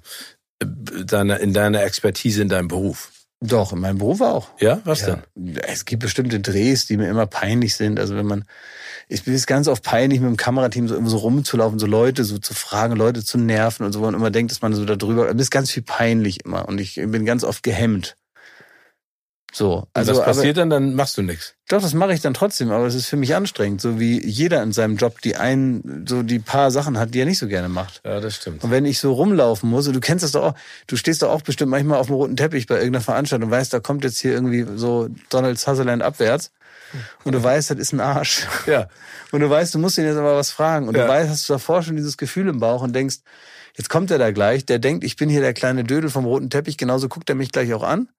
äh, 0.59 0.65
deiner, 1.05 1.39
in 1.41 1.53
deiner 1.53 1.83
Expertise 1.83 2.41
in 2.41 2.49
deinem 2.49 2.69
Beruf. 2.69 3.11
Doch, 3.45 3.73
in 3.73 3.79
meinem 3.79 3.97
Beruf 3.97 4.21
auch. 4.21 4.47
Ja, 4.61 4.79
was 4.85 5.01
ja. 5.01 5.17
denn? 5.35 5.57
Es 5.57 5.83
gibt 5.83 6.01
bestimmte 6.01 6.39
Drehs, 6.39 6.85
die 6.85 6.95
mir 6.95 7.09
immer 7.09 7.25
peinlich 7.25 7.75
sind. 7.75 7.99
Also 7.99 8.15
wenn 8.15 8.25
man, 8.25 8.45
ich 9.09 9.25
bin 9.25 9.33
es 9.33 9.45
ganz 9.45 9.67
oft 9.67 9.83
peinlich, 9.83 10.21
mit 10.21 10.29
dem 10.29 10.37
Kamerateam 10.37 10.87
so 10.87 10.95
immer 10.95 11.09
so 11.09 11.17
rumzulaufen, 11.17 11.77
so 11.77 11.85
Leute 11.85 12.23
so 12.23 12.37
zu 12.37 12.53
fragen, 12.53 12.95
Leute 12.95 13.21
zu 13.21 13.37
nerven 13.37 13.85
und 13.85 13.91
so, 13.91 13.99
wo 13.99 14.05
man 14.05 14.13
immer 14.13 14.31
denkt, 14.31 14.53
dass 14.53 14.61
man 14.61 14.73
so 14.73 14.85
da 14.85 14.95
drüber, 14.95 15.33
mir 15.33 15.41
ist 15.41 15.51
ganz 15.51 15.71
viel 15.71 15.83
peinlich 15.83 16.45
immer 16.45 16.69
und 16.69 16.79
ich 16.79 16.95
bin 16.95 17.25
ganz 17.25 17.43
oft 17.43 17.63
gehemmt. 17.63 18.15
So, 19.55 19.87
also 19.93 20.15
was 20.15 20.25
passiert 20.25 20.57
aber, 20.57 20.69
dann, 20.69 20.87
dann 20.87 20.95
machst 20.95 21.15
du 21.15 21.21
nichts. 21.21 21.53
Doch, 21.69 21.79
das 21.79 21.93
mache 21.93 22.11
ich 22.11 22.21
dann 22.21 22.33
trotzdem, 22.33 22.71
aber 22.71 22.87
es 22.87 22.95
ist 22.95 23.05
für 23.05 23.17
mich 23.17 23.35
anstrengend, 23.35 23.81
so 23.81 23.99
wie 23.99 24.19
jeder 24.25 24.63
in 24.63 24.71
seinem 24.71 24.97
Job 24.97 25.21
die 25.21 25.35
ein 25.35 26.05
so 26.09 26.23
die 26.23 26.39
paar 26.39 26.71
Sachen 26.71 26.97
hat, 26.97 27.13
die 27.13 27.19
er 27.19 27.25
nicht 27.25 27.37
so 27.37 27.47
gerne 27.47 27.69
macht. 27.69 28.01
Ja, 28.03 28.19
das 28.19 28.35
stimmt. 28.35 28.63
Und 28.63 28.71
wenn 28.71 28.83
ich 28.85 28.99
so 28.99 29.13
rumlaufen 29.13 29.69
muss, 29.69 29.85
du 29.85 29.99
kennst 29.99 30.23
das 30.23 30.31
doch 30.31 30.43
auch, 30.43 30.53
du 30.87 30.95
stehst 30.95 31.21
doch 31.21 31.29
auch 31.29 31.43
bestimmt 31.43 31.69
manchmal 31.69 31.99
auf 31.99 32.07
dem 32.07 32.15
roten 32.15 32.35
Teppich 32.35 32.65
bei 32.65 32.75
irgendeiner 32.75 33.03
Veranstaltung 33.03 33.49
und 33.49 33.51
weißt, 33.51 33.71
da 33.71 33.79
kommt 33.79 34.03
jetzt 34.03 34.17
hier 34.17 34.33
irgendwie 34.33 34.65
so 34.75 35.07
Donald 35.29 35.59
Sutherland 35.59 36.01
abwärts 36.01 36.51
und 37.23 37.33
du 37.33 37.43
weißt, 37.43 37.69
das 37.69 37.77
ist 37.77 37.93
ein 37.93 37.99
Arsch. 37.99 38.47
Ja. 38.65 38.87
Und 39.31 39.39
du 39.39 39.49
weißt, 39.49 39.73
du 39.73 39.79
musst 39.79 39.97
ihn 39.97 40.05
jetzt 40.05 40.17
aber 40.17 40.35
was 40.35 40.51
fragen 40.51 40.87
und 40.87 40.95
ja. 40.95 41.05
du 41.05 41.09
weißt, 41.09 41.27
hast 41.27 41.49
du 41.49 41.53
davor 41.53 41.81
schon 41.81 41.95
dieses 41.95 42.17
Gefühl 42.17 42.47
im 42.49 42.59
Bauch 42.59 42.83
und 42.83 42.93
denkst, 42.93 43.15
jetzt 43.75 43.89
kommt 43.89 44.11
er 44.11 44.19
da 44.19 44.29
gleich, 44.29 44.63
der 44.67 44.77
denkt, 44.77 45.03
ich 45.03 45.15
bin 45.15 45.27
hier 45.27 45.41
der 45.41 45.55
kleine 45.55 45.83
Dödel 45.83 46.11
vom 46.11 46.25
roten 46.25 46.51
Teppich, 46.51 46.77
genauso 46.77 47.09
guckt 47.09 47.27
er 47.31 47.35
mich 47.35 47.51
gleich 47.51 47.73
auch 47.73 47.81
an 47.81 48.09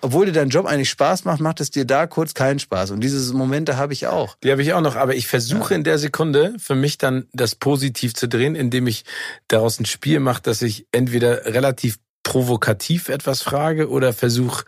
obwohl 0.00 0.26
dir 0.26 0.32
dein 0.32 0.48
Job 0.48 0.66
eigentlich 0.66 0.90
Spaß 0.90 1.24
macht, 1.24 1.40
macht 1.40 1.60
es 1.60 1.70
dir 1.70 1.84
da 1.84 2.06
kurz 2.06 2.34
keinen 2.34 2.58
Spaß. 2.58 2.90
Und 2.90 3.00
diese 3.00 3.34
Momente 3.34 3.76
habe 3.76 3.92
ich 3.92 4.06
auch. 4.06 4.36
Die 4.42 4.50
habe 4.50 4.62
ich 4.62 4.72
auch 4.72 4.80
noch, 4.80 4.96
aber 4.96 5.14
ich 5.14 5.26
versuche 5.26 5.70
ja. 5.74 5.76
in 5.76 5.84
der 5.84 5.98
Sekunde 5.98 6.54
für 6.58 6.74
mich 6.74 6.98
dann 6.98 7.26
das 7.32 7.54
positiv 7.54 8.14
zu 8.14 8.28
drehen, 8.28 8.54
indem 8.54 8.86
ich 8.86 9.04
daraus 9.48 9.80
ein 9.80 9.86
Spiel 9.86 10.20
mache, 10.20 10.42
dass 10.42 10.62
ich 10.62 10.86
entweder 10.92 11.46
relativ 11.46 11.98
provokativ 12.22 13.08
etwas 13.08 13.42
frage 13.42 13.88
oder 13.88 14.12
versuche 14.12 14.64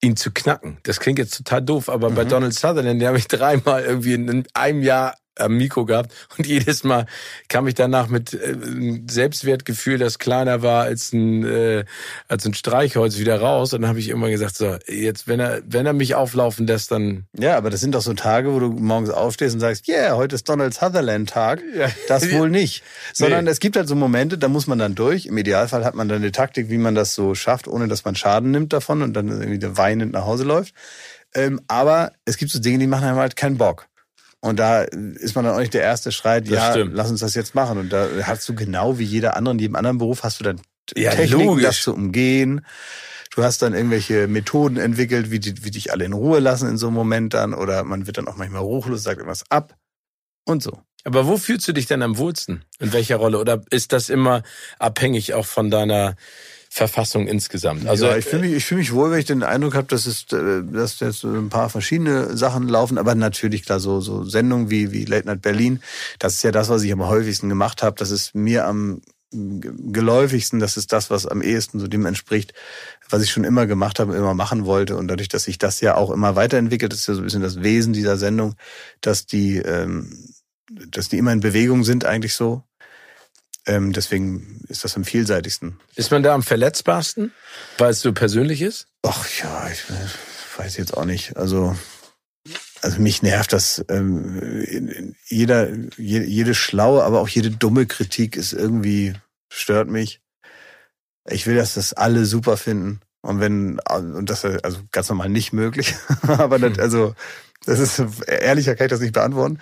ihn 0.00 0.16
zu 0.16 0.30
knacken. 0.30 0.78
Das 0.82 1.00
klingt 1.00 1.18
jetzt 1.18 1.36
total 1.36 1.62
doof, 1.62 1.88
aber 1.88 2.10
mhm. 2.10 2.14
bei 2.14 2.24
Donald 2.24 2.54
Sutherland, 2.54 3.00
den 3.00 3.08
habe 3.08 3.18
ich 3.18 3.28
dreimal 3.28 3.84
irgendwie 3.84 4.14
in 4.14 4.44
einem 4.54 4.82
Jahr 4.82 5.14
am 5.38 5.56
Mikro 5.56 5.84
gehabt. 5.84 6.12
Und 6.36 6.46
jedes 6.46 6.84
Mal 6.84 7.06
kam 7.48 7.66
ich 7.68 7.74
danach 7.74 8.08
mit 8.08 8.34
äh, 8.34 8.56
Selbstwertgefühl, 9.08 9.98
das 9.98 10.18
kleiner 10.18 10.62
war 10.62 10.84
als 10.84 11.12
ein 11.12 11.44
äh, 11.44 11.84
als 12.28 12.46
ein 12.46 12.54
Streichholz 12.54 13.18
wieder 13.18 13.40
raus. 13.40 13.72
Und 13.72 13.82
dann 13.82 13.88
habe 13.88 13.98
ich 13.98 14.08
immer 14.08 14.30
gesagt 14.30 14.56
so 14.56 14.76
jetzt 14.86 15.28
wenn 15.28 15.40
er 15.40 15.62
wenn 15.66 15.86
er 15.86 15.92
mich 15.92 16.14
auflaufen 16.14 16.66
lässt 16.66 16.90
dann 16.90 17.24
ja 17.38 17.56
aber 17.56 17.70
das 17.70 17.80
sind 17.80 17.94
doch 17.94 18.00
so 18.00 18.14
Tage 18.14 18.52
wo 18.52 18.58
du 18.58 18.68
morgens 18.68 19.10
aufstehst 19.10 19.54
und 19.54 19.60
sagst 19.60 19.88
yeah 19.88 20.16
heute 20.16 20.34
ist 20.34 20.48
Donald 20.48 20.74
Sutherland 20.74 21.28
Tag 21.30 21.62
ja. 21.74 21.88
das 22.08 22.30
wohl 22.32 22.50
nicht. 22.50 22.82
Sondern 23.12 23.44
nee. 23.44 23.50
es 23.50 23.60
gibt 23.60 23.76
halt 23.76 23.88
so 23.88 23.94
Momente 23.94 24.38
da 24.38 24.48
muss 24.48 24.66
man 24.66 24.78
dann 24.78 24.94
durch. 24.94 25.26
Im 25.26 25.36
Idealfall 25.38 25.84
hat 25.84 25.94
man 25.94 26.08
dann 26.08 26.18
eine 26.18 26.32
Taktik 26.32 26.70
wie 26.70 26.78
man 26.78 26.94
das 26.94 27.14
so 27.14 27.34
schafft 27.34 27.68
ohne 27.68 27.88
dass 27.88 28.04
man 28.04 28.16
Schaden 28.16 28.50
nimmt 28.50 28.72
davon 28.72 29.02
und 29.02 29.14
dann 29.14 29.28
irgendwie 29.28 29.76
weinend 29.76 30.12
nach 30.12 30.24
Hause 30.24 30.44
läuft. 30.44 30.74
Ähm, 31.34 31.60
aber 31.68 32.12
es 32.24 32.36
gibt 32.36 32.50
so 32.50 32.58
Dinge 32.58 32.78
die 32.78 32.86
machen 32.86 33.04
einem 33.04 33.18
halt 33.18 33.36
keinen 33.36 33.58
Bock 33.58 33.86
und 34.40 34.58
da 34.58 34.82
ist 34.82 35.34
man 35.34 35.44
dann 35.44 35.54
auch 35.54 35.60
nicht 35.60 35.74
der 35.74 35.82
Erste, 35.82 36.12
schreit, 36.12 36.46
das 36.46 36.54
ja, 36.54 36.70
stimmt. 36.70 36.94
lass 36.94 37.10
uns 37.10 37.20
das 37.20 37.34
jetzt 37.34 37.54
machen. 37.54 37.78
Und 37.78 37.92
da 37.92 38.08
hast 38.22 38.48
du 38.48 38.54
genau 38.54 38.98
wie 38.98 39.04
jeder 39.04 39.36
andere 39.36 39.54
in 39.54 39.58
jedem 39.58 39.76
anderen 39.76 39.98
Beruf, 39.98 40.22
hast 40.22 40.40
du 40.40 40.44
dann 40.44 40.60
ja, 40.94 41.10
Techniken, 41.10 41.46
logisch. 41.46 41.64
das 41.64 41.82
zu 41.82 41.94
umgehen. 41.94 42.64
Du 43.34 43.42
hast 43.42 43.60
dann 43.62 43.74
irgendwelche 43.74 44.28
Methoden 44.28 44.76
entwickelt, 44.76 45.30
wie, 45.30 45.40
die, 45.40 45.64
wie 45.64 45.70
dich 45.70 45.92
alle 45.92 46.04
in 46.04 46.12
Ruhe 46.12 46.38
lassen 46.38 46.68
in 46.68 46.78
so 46.78 46.86
einem 46.86 46.96
Moment 46.96 47.34
dann. 47.34 47.54
Oder 47.54 47.84
man 47.84 48.06
wird 48.06 48.18
dann 48.18 48.28
auch 48.28 48.36
manchmal 48.36 48.62
ruchlos, 48.62 49.02
sagt 49.02 49.18
irgendwas 49.18 49.44
ab 49.50 49.76
und 50.44 50.62
so. 50.62 50.80
Aber 51.04 51.26
wo 51.26 51.36
fühlst 51.36 51.68
du 51.68 51.72
dich 51.72 51.86
denn 51.86 52.02
am 52.02 52.18
wohlsten? 52.18 52.64
In 52.78 52.92
welcher 52.92 53.16
Rolle? 53.16 53.38
Oder 53.38 53.62
ist 53.70 53.92
das 53.92 54.08
immer 54.08 54.42
abhängig 54.78 55.34
auch 55.34 55.46
von 55.46 55.70
deiner 55.70 56.16
Verfassung 56.76 57.26
insgesamt. 57.26 57.86
Also 57.88 58.04
ja, 58.04 58.18
ich 58.18 58.26
fühle 58.26 58.42
mich, 58.42 58.52
ich 58.52 58.66
fühle 58.66 58.80
mich 58.80 58.92
wohl, 58.92 59.10
wenn 59.10 59.18
ich 59.18 59.24
den 59.24 59.42
Eindruck 59.42 59.74
habe, 59.74 59.86
dass 59.86 60.04
es, 60.04 60.30
äh, 60.30 60.62
dass 60.62 61.00
jetzt 61.00 61.24
ein 61.24 61.48
paar 61.48 61.70
verschiedene 61.70 62.36
Sachen 62.36 62.68
laufen, 62.68 62.98
aber 62.98 63.14
natürlich 63.14 63.64
klar 63.64 63.80
so 63.80 64.02
so 64.02 64.24
Sendungen 64.24 64.68
wie 64.68 64.92
wie 64.92 65.06
Late 65.06 65.26
Night 65.26 65.40
Berlin. 65.40 65.80
Das 66.18 66.34
ist 66.34 66.42
ja 66.42 66.52
das, 66.52 66.68
was 66.68 66.82
ich 66.82 66.92
am 66.92 67.06
häufigsten 67.06 67.48
gemacht 67.48 67.82
habe. 67.82 67.96
Das 67.98 68.10
ist 68.10 68.34
mir 68.34 68.66
am 68.66 69.00
geläufigsten. 69.30 70.60
Das 70.60 70.76
ist 70.76 70.92
das, 70.92 71.08
was 71.08 71.24
am 71.24 71.40
ehesten 71.40 71.80
so 71.80 71.88
dem 71.88 72.04
entspricht, 72.04 72.52
was 73.08 73.22
ich 73.22 73.30
schon 73.30 73.44
immer 73.44 73.66
gemacht 73.66 73.98
habe, 73.98 74.14
immer 74.14 74.34
machen 74.34 74.66
wollte. 74.66 74.96
Und 74.96 75.08
dadurch, 75.08 75.30
dass 75.30 75.44
sich 75.44 75.56
das 75.56 75.80
ja 75.80 75.94
auch 75.94 76.10
immer 76.10 76.36
weiterentwickelt, 76.36 76.92
ist 76.92 77.08
ja 77.08 77.14
so 77.14 77.22
ein 77.22 77.24
bisschen 77.24 77.40
das 77.42 77.62
Wesen 77.62 77.94
dieser 77.94 78.18
Sendung, 78.18 78.54
dass 79.00 79.24
die 79.24 79.56
ähm, 79.56 80.12
dass 80.90 81.08
die 81.08 81.16
immer 81.16 81.32
in 81.32 81.40
Bewegung 81.40 81.84
sind 81.84 82.04
eigentlich 82.04 82.34
so 82.34 82.64
ähm, 83.66 83.92
deswegen 83.92 84.64
ist 84.68 84.84
das 84.84 84.96
am 84.96 85.04
vielseitigsten. 85.04 85.78
Ist 85.96 86.10
man 86.10 86.22
da 86.22 86.34
am 86.34 86.42
verletzbarsten, 86.42 87.32
weil 87.78 87.90
es 87.90 88.00
so 88.00 88.12
persönlich 88.12 88.62
ist? 88.62 88.86
Ach 89.02 89.26
ja, 89.42 89.68
ich 89.68 89.82
weiß 90.56 90.76
jetzt 90.76 90.96
auch 90.96 91.04
nicht. 91.04 91.36
Also, 91.36 91.76
also 92.80 93.00
mich 93.00 93.22
nervt 93.22 93.52
das. 93.52 93.84
Ähm, 93.88 95.14
jeder, 95.26 95.68
jede, 95.96 96.24
jede 96.24 96.54
schlaue, 96.54 97.02
aber 97.02 97.20
auch 97.20 97.28
jede 97.28 97.50
dumme 97.50 97.86
Kritik 97.86 98.36
ist 98.36 98.52
irgendwie 98.52 99.14
stört 99.48 99.88
mich. 99.88 100.20
Ich 101.28 101.46
will, 101.46 101.56
dass 101.56 101.74
das 101.74 101.92
alle 101.92 102.24
super 102.24 102.56
finden. 102.56 103.00
Und 103.20 103.40
wenn, 103.40 103.80
und 103.80 104.30
das 104.30 104.44
ist 104.44 104.64
also 104.64 104.78
ganz 104.92 105.08
normal 105.08 105.28
nicht 105.28 105.52
möglich. 105.52 105.96
aber 106.22 106.60
das, 106.60 106.74
hm. 106.74 106.80
also, 106.80 107.14
das 107.64 107.80
ist, 107.80 108.00
ehrlicher 108.28 108.76
kann 108.76 108.86
ich 108.86 108.90
das 108.90 109.00
nicht 109.00 109.14
beantworten. 109.14 109.58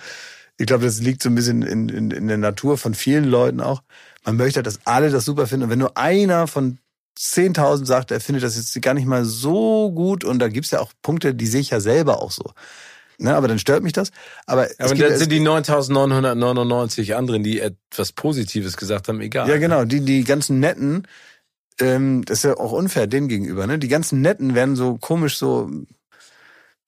Ich 0.57 0.67
glaube, 0.67 0.85
das 0.85 1.01
liegt 1.01 1.21
so 1.21 1.29
ein 1.29 1.35
bisschen 1.35 1.61
in, 1.61 1.89
in, 1.89 2.11
in 2.11 2.27
der 2.27 2.37
Natur 2.37 2.77
von 2.77 2.93
vielen 2.93 3.25
Leuten 3.25 3.59
auch. 3.59 3.81
Man 4.23 4.37
möchte, 4.37 4.63
dass 4.63 4.79
alle 4.85 5.09
das 5.09 5.25
super 5.25 5.47
finden. 5.47 5.65
Und 5.65 5.69
wenn 5.69 5.79
nur 5.79 5.97
einer 5.97 6.47
von 6.47 6.79
10.000 7.17 7.85
sagt, 7.85 8.11
er 8.11 8.19
findet 8.19 8.43
das 8.43 8.55
jetzt 8.55 8.81
gar 8.81 8.93
nicht 8.93 9.05
mal 9.05 9.25
so 9.25 9.91
gut, 9.91 10.23
und 10.23 10.39
da 10.39 10.47
gibt's 10.47 10.71
ja 10.71 10.79
auch 10.79 10.91
Punkte, 11.01 11.33
die 11.33 11.47
sehe 11.47 11.61
ich 11.61 11.69
ja 11.69 11.79
selber 11.79 12.21
auch 12.21 12.31
so. 12.31 12.53
Ne, 13.17 13.33
aber 13.33 13.47
dann 13.47 13.59
stört 13.59 13.81
mich 13.81 13.93
das. 13.93 14.11
Aber, 14.45 14.67
aber 14.77 14.93
dann 14.93 15.17
sind 15.17 15.31
die 15.31 15.39
9.999 15.39 17.13
anderen, 17.13 17.43
die 17.43 17.61
etwas 17.61 18.11
Positives 18.11 18.75
gesagt 18.75 19.07
haben, 19.07 19.21
egal. 19.21 19.47
Ja, 19.47 19.57
genau. 19.57 19.85
Die, 19.85 20.01
die 20.01 20.25
ganzen 20.25 20.59
Netten, 20.59 21.07
ähm, 21.79 22.25
das 22.25 22.39
ist 22.39 22.43
ja 22.43 22.57
auch 22.57 22.73
unfair 22.73 23.07
denen 23.07 23.29
gegenüber. 23.29 23.67
Ne? 23.67 23.79
Die 23.79 23.87
ganzen 23.87 24.19
Netten 24.19 24.53
werden 24.53 24.75
so 24.75 24.97
komisch 24.97 25.37
so 25.37 25.69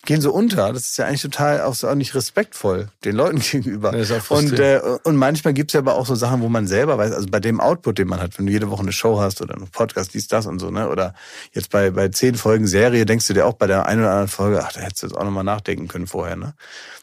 gehen 0.07 0.21
so 0.21 0.31
unter. 0.31 0.73
Das 0.73 0.83
ist 0.83 0.97
ja 0.97 1.05
eigentlich 1.05 1.21
total 1.21 1.61
auch, 1.61 1.75
so, 1.75 1.87
auch 1.87 1.95
nicht 1.95 2.15
respektvoll 2.15 2.87
den 3.03 3.15
Leuten 3.15 3.39
gegenüber. 3.51 3.91
und, 4.29 4.57
äh, 4.57 4.81
und 5.03 5.17
manchmal 5.17 5.53
gibt's 5.53 5.73
ja 5.73 5.81
aber 5.81 5.95
auch 5.95 6.07
so 6.07 6.15
Sachen, 6.15 6.41
wo 6.41 6.49
man 6.49 6.65
selber 6.65 6.97
weiß, 6.97 7.11
also 7.11 7.27
bei 7.29 7.39
dem 7.39 7.59
Output, 7.59 7.99
den 7.99 8.07
man 8.07 8.19
hat, 8.19 8.39
wenn 8.39 8.47
du 8.47 8.51
jede 8.51 8.71
Woche 8.71 8.81
eine 8.81 8.93
Show 8.93 9.19
hast 9.19 9.41
oder 9.41 9.55
einen 9.55 9.67
Podcast, 9.67 10.13
dies, 10.13 10.27
das 10.27 10.47
und 10.47 10.59
so, 10.59 10.71
ne? 10.71 10.89
Oder 10.89 11.13
jetzt 11.51 11.69
bei, 11.69 11.91
bei 11.91 12.07
zehn 12.07 12.35
Folgen 12.35 12.67
Serie 12.67 13.05
denkst 13.05 13.27
du 13.27 13.33
dir 13.33 13.45
auch 13.45 13.53
bei 13.53 13.67
der 13.67 13.85
einen 13.85 14.01
oder 14.01 14.11
anderen 14.11 14.29
Folge, 14.29 14.63
ach, 14.63 14.71
da 14.71 14.79
hättest 14.79 15.03
du 15.03 15.07
jetzt 15.07 15.17
auch 15.17 15.25
nochmal 15.25 15.43
nachdenken 15.43 15.87
können 15.87 16.07
vorher, 16.07 16.37
ne? 16.37 16.53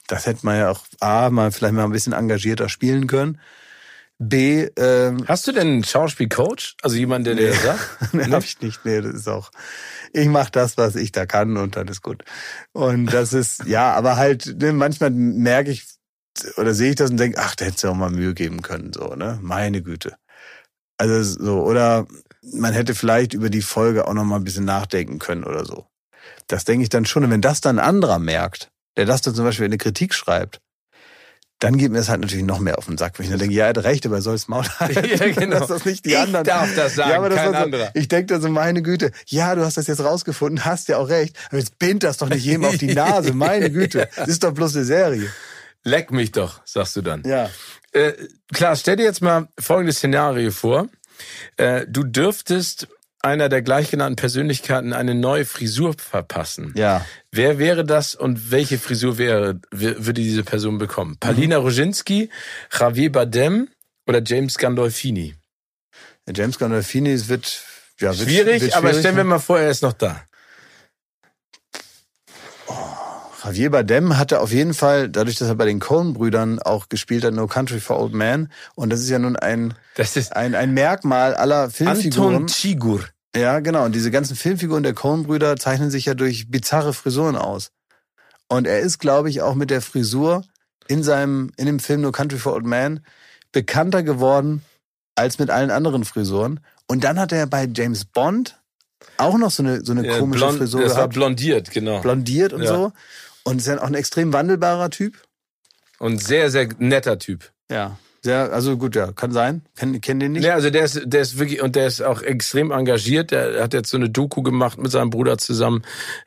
Das 0.07 0.27
hätte 0.27 0.41
man 0.43 0.59
ja 0.59 0.71
auch 0.71 0.81
A, 1.01 1.31
mal 1.31 1.53
vielleicht 1.53 1.75
mal 1.75 1.85
ein 1.85 1.93
bisschen 1.93 2.15
engagierter 2.15 2.69
spielen 2.69 3.07
können. 3.07 3.39
B, 4.19 4.69
ähm, 4.77 5.25
Hast 5.27 5.47
du 5.47 5.53
denn 5.53 5.69
einen 5.69 5.85
Schauspielcoach? 5.85 6.77
Also 6.83 6.97
jemand, 6.97 7.27
der 7.27 7.35
nee. 7.35 7.43
dir 7.43 7.49
das 7.51 7.63
sagt? 7.63 7.99
nee, 8.15 8.25
hab 8.25 8.45
ich 8.45 8.61
nicht. 8.61 8.85
Nee, 8.85 9.01
das 9.01 9.15
ist 9.15 9.29
auch 9.29 9.51
ich 10.15 10.29
mache 10.29 10.51
das, 10.53 10.79
was 10.79 10.95
ich 10.95 11.13
da 11.13 11.27
kann 11.27 11.57
und 11.57 11.77
dann 11.77 11.89
ist 11.89 12.03
gut. 12.03 12.25
Und 12.73 13.07
das 13.07 13.33
ist, 13.33 13.65
ja, 13.67 13.93
aber 13.93 14.17
halt, 14.17 14.57
ne, 14.61 14.73
manchmal 14.73 15.11
merke 15.11 15.71
ich 15.71 15.87
oder 16.57 16.75
sehe 16.75 16.91
ich 16.91 16.97
das 16.97 17.11
und 17.11 17.19
denke, 17.19 17.39
ach, 17.39 17.55
da 17.55 17.65
hättest 17.65 17.85
du 17.85 17.89
auch 17.89 17.95
mal 17.95 18.11
Mühe 18.11 18.35
geben 18.35 18.63
können, 18.63 18.93
so, 18.93 19.15
ne? 19.15 19.39
Meine 19.41 19.83
Güte. 19.83 20.17
Also 20.99 21.23
so, 21.23 21.63
oder 21.63 22.07
man 22.43 22.73
hätte 22.73 22.95
vielleicht 22.95 23.35
über 23.35 23.51
die 23.51 23.63
Folge 23.63 24.09
auch 24.09 24.15
noch 24.15 24.25
mal 24.25 24.37
ein 24.37 24.45
bisschen 24.45 24.65
nachdenken 24.65 25.19
können 25.19 25.45
oder 25.45 25.65
so. 25.65 25.87
Das 26.47 26.65
denke 26.65 26.83
ich 26.83 26.89
dann 26.89 27.07
schon. 27.07 27.25
Und 27.25 27.31
wenn 27.31 27.41
das 27.41 27.61
dann 27.61 27.79
ein 27.79 27.85
anderer 27.85 28.19
merkt, 28.19 28.71
der 28.97 29.07
das 29.07 29.23
dann 29.23 29.35
zum 29.35 29.45
Beispiel 29.45 29.67
in 29.67 29.73
eine 29.73 29.79
Kritik 29.79 30.13
schreibt, 30.13 30.61
dann 31.65 31.79
geht 31.79 31.91
mir 31.91 31.97
das 31.97 32.11
halt 32.11 32.21
natürlich 32.21 32.45
noch 32.45 32.59
mehr 32.59 32.77
auf 32.77 32.85
den 32.85 32.99
Sack, 32.99 33.19
wenn 33.19 33.25
ich 33.25 33.31
dann 33.31 33.39
denke, 33.39 33.55
ja, 33.55 33.65
er 33.65 33.69
hat 33.71 33.85
recht, 33.85 34.05
aber 34.05 34.17
er 34.17 34.21
soll 34.21 34.35
es 34.35 34.49
Maul 34.49 34.65
halten. 34.81 35.09
Ja, 35.09 35.33
genau. 35.33 35.61
Das 35.65 35.71
ist 35.71 35.87
nicht 35.87 36.05
die 36.05 36.11
ich 36.11 36.19
anderen. 36.19 36.45
darf 36.45 36.75
das 36.77 36.97
sagen, 36.97 37.11
ja, 37.11 37.17
aber 37.17 37.31
das 37.31 37.39
kein 37.39 37.53
so, 37.53 37.57
anderer. 37.57 37.91
Ich 37.95 38.09
denke 38.09 38.35
da 38.35 38.41
so, 38.41 38.51
meine 38.51 38.83
Güte, 38.83 39.13
ja, 39.27 39.55
du 39.55 39.65
hast 39.65 39.79
das 39.79 39.87
jetzt 39.87 40.05
rausgefunden, 40.05 40.67
hast 40.67 40.89
ja 40.89 40.99
auch 40.99 41.09
recht, 41.09 41.39
aber 41.49 41.57
jetzt 41.57 41.79
bind 41.79 42.03
das 42.03 42.19
doch 42.19 42.29
nicht 42.29 42.45
jedem 42.45 42.67
auf 42.67 42.77
die 42.77 42.93
Nase, 42.93 43.33
meine 43.33 43.71
Güte. 43.71 44.11
Das 44.15 44.29
ist 44.29 44.45
doch 44.45 44.53
bloß 44.53 44.77
eine 44.77 44.85
Serie. 44.85 45.33
Leck 45.85 46.11
mich 46.11 46.33
doch, 46.33 46.61
sagst 46.67 46.97
du 46.97 47.03
dann. 47.03 47.23
Ja. 47.25 47.49
Äh, 47.93 48.13
klar, 48.53 48.77
stell 48.77 48.97
dir 48.97 49.05
jetzt 49.05 49.23
mal 49.23 49.49
folgendes 49.59 49.97
Szenario 49.97 50.51
vor. 50.51 50.89
Äh, 51.57 51.87
du 51.89 52.05
dürftest 52.05 52.89
einer 53.25 53.49
der 53.49 53.63
gleichgenannten 53.63 54.17
Persönlichkeiten 54.17 54.93
eine 54.93 55.15
neue 55.15 55.45
Frisur 55.45 55.95
verpassen. 55.97 56.75
Ja. 56.77 57.05
Wer 57.33 57.59
wäre 57.59 57.85
das 57.85 58.15
und 58.15 58.51
welche 58.51 58.79
Frisur 58.79 59.19
wäre, 59.19 59.61
würde 59.71 60.21
diese 60.21 60.45
Person 60.45 60.79
bekommen? 60.79 61.17
Palina 61.19 61.59
mhm. 61.59 61.65
Roginski, 61.65 62.31
Javier 62.79 63.11
Bardem 63.11 63.69
oder 64.07 64.23
James 64.25 64.59
Gandolfini? 64.59 65.35
James 66.33 66.59
Gandolfini 66.59 67.29
wird, 67.29 67.65
ja, 67.99 68.17
wird 68.17 68.29
schwierig, 68.29 68.63
wird 68.63 68.77
aber 68.77 68.93
stellen 68.93 69.17
wir 69.17 69.25
ne? 69.25 69.31
mal 69.31 69.39
vor, 69.39 69.59
er 69.59 69.71
ist 69.71 69.83
noch 69.83 69.95
da. 69.95 70.23
Oh, 72.67 72.75
Javier 73.45 73.71
Bardem 73.71 74.19
hatte 74.19 74.41
auf 74.41 74.53
jeden 74.53 74.75
Fall, 74.75 75.09
dadurch, 75.09 75.37
dass 75.37 75.49
er 75.49 75.55
bei 75.55 75.67
den 75.67 75.81
Coen-Brüdern 75.81 76.61
auch 76.61 76.89
gespielt 76.89 77.25
hat, 77.25 77.35
No 77.35 77.47
Country 77.47 77.81
for 77.81 78.01
Old 78.01 78.13
Man. 78.13 78.51
Und 78.75 78.91
das 78.91 79.01
ist 79.01 79.09
ja 79.11 79.19
nun 79.19 79.37
ein, 79.37 79.75
das 79.97 80.17
ist 80.17 80.35
ein, 80.35 80.55
ein 80.55 80.73
Merkmal 80.73 81.35
aller 81.35 81.71
Filmfiguren. 81.71 82.35
Anton 82.35 82.47
Chigur. 82.49 83.05
Ja, 83.37 83.61
genau. 83.61 83.85
Und 83.85 83.95
diese 83.95 84.11
ganzen 84.11 84.37
Filmfiguren 84.37 84.83
der 84.83 84.95
Coen-Brüder 84.95 85.57
zeichnen 85.57 85.91
sich 85.91 86.05
ja 86.05 86.15
durch 86.15 86.51
bizarre 86.51 86.93
Frisuren 86.93 87.37
aus. 87.37 87.71
Und 88.49 88.67
er 88.67 88.81
ist, 88.81 88.99
glaube 88.99 89.31
ich, 89.31 89.43
auch 89.43 89.55
mit 89.55 89.71
der 89.71 89.83
Frisur 89.83 90.45
in 90.87 91.03
seinem, 91.03 91.51
in 91.57 91.67
dem 91.67 91.81
Film 91.81 92.03
No 92.03 92.13
Country 92.13 92.39
for 92.39 92.53
Old 92.53 92.67
Man 92.67 93.01
bekannter 93.53 94.03
geworden 94.03 94.63
als 95.15 95.39
mit 95.39 95.51
allen 95.51 95.71
anderen 95.71 96.05
Frisuren. 96.05 96.61
Und 96.87 97.05
dann 97.05 97.19
hat 97.19 97.33
er 97.33 97.47
bei 97.47 97.69
James 97.73 98.05
Bond 98.05 98.61
auch 99.17 99.39
noch 99.39 99.51
so 99.51 99.63
eine, 99.63 99.85
so 99.85 99.93
eine 99.93 100.07
ja, 100.07 100.19
komische 100.19 100.45
blond, 100.45 100.59
Frisur 100.59 100.83
das 100.83 100.93
gehabt. 100.93 101.03
war 101.03 101.09
blondiert, 101.09 101.71
genau. 101.71 102.01
Blondiert 102.01 102.53
und 102.53 102.63
ja. 102.63 102.69
so. 102.69 102.93
Und 103.45 103.59
ist 103.59 103.67
ja 103.67 103.79
auch 103.79 103.87
ein 103.87 103.95
extrem 103.95 104.33
wandelbarer 104.33 104.91
Typ. 104.91 105.23
Und 105.99 106.23
sehr, 106.23 106.51
sehr 106.51 106.69
netter 106.79 107.19
Typ. 107.19 107.53
Ja. 107.71 107.99
Sehr, 108.25 108.55
also 108.55 108.79
gut, 108.79 108.97
ja, 108.97 109.13
kann 109.13 109.33
sein. 109.33 109.61
Kenn, 109.77 110.01
kenn 110.01 110.19
den 110.19 110.33
nicht. 110.33 110.45
Ja, 110.45 110.55
also 110.55 110.71
der 110.71 110.85
ist, 110.85 111.03
der 111.05 111.21
ist 111.21 111.39
wirklich 111.39 111.61
und 111.61 111.77
der 111.77 111.87
ist 111.87 112.01
auch 112.01 112.23
extrem 112.23 112.71
engagiert. 112.71 113.33
Der 113.33 113.63
hat 113.63 113.75
jetzt 113.75 113.91
so 113.91 113.99
eine 113.99 114.09
Doku 114.09 114.43
gemacht 114.43 114.79
mit 114.79 114.91
seinem 114.91 115.11
Bruder 115.11 115.37
zusammen 115.37 115.83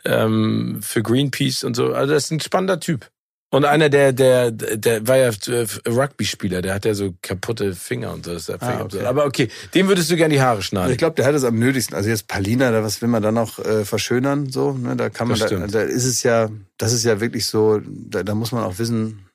ähm, 0.05 0.77
für 0.83 1.01
Greenpeace 1.01 1.63
und 1.63 1.75
so. 1.75 1.93
Also 1.93 2.13
das 2.13 2.25
ist 2.25 2.31
ein 2.31 2.39
spannender 2.39 2.79
Typ. 2.79 3.09
Und 3.49 3.65
einer, 3.65 3.89
der, 3.89 4.11
der, 4.11 4.51
der 4.51 5.07
war 5.07 5.17
ja 5.17 5.29
äh, 5.29 5.65
Rugby-Spieler, 5.87 6.61
der 6.61 6.75
hat 6.75 6.85
ja 6.85 6.93
so 6.93 7.15
kaputte 7.23 7.73
Finger 7.73 8.13
und 8.13 8.25
so. 8.25 8.33
Das 8.33 8.47
ist 8.47 8.61
Ah, 8.61 8.81
okay. 8.83 9.03
Aber 9.05 9.25
okay, 9.25 9.47
dem 9.73 9.87
würdest 9.87 10.11
du 10.11 10.17
gerne 10.17 10.35
die 10.35 10.41
Haare 10.41 10.61
schneiden. 10.61 10.91
ich 10.91 10.99
glaube, 10.99 11.15
der 11.15 11.25
hat 11.25 11.33
es 11.33 11.45
am 11.45 11.57
nötigsten. 11.57 11.95
Also 11.95 12.09
jetzt 12.09 12.27
Palina, 12.27 12.69
da 12.71 12.83
was 12.83 13.01
will 13.01 13.09
man 13.09 13.23
da 13.23 13.31
noch 13.31 13.57
äh, 13.57 13.85
verschönern? 13.85 14.51
So, 14.51 14.73
ne? 14.73 14.95
Da 14.97 15.09
kann 15.09 15.29
man, 15.29 15.39
da, 15.39 15.47
da 15.47 15.81
ist 15.81 16.05
es 16.05 16.21
ja, 16.21 16.49
das 16.77 16.93
ist 16.93 17.05
ja 17.05 17.21
wirklich 17.21 17.47
so. 17.47 17.81
Da, 17.83 18.21
da 18.21 18.35
muss 18.35 18.51
man 18.51 18.63
auch 18.63 18.77
wissen, 18.77 19.26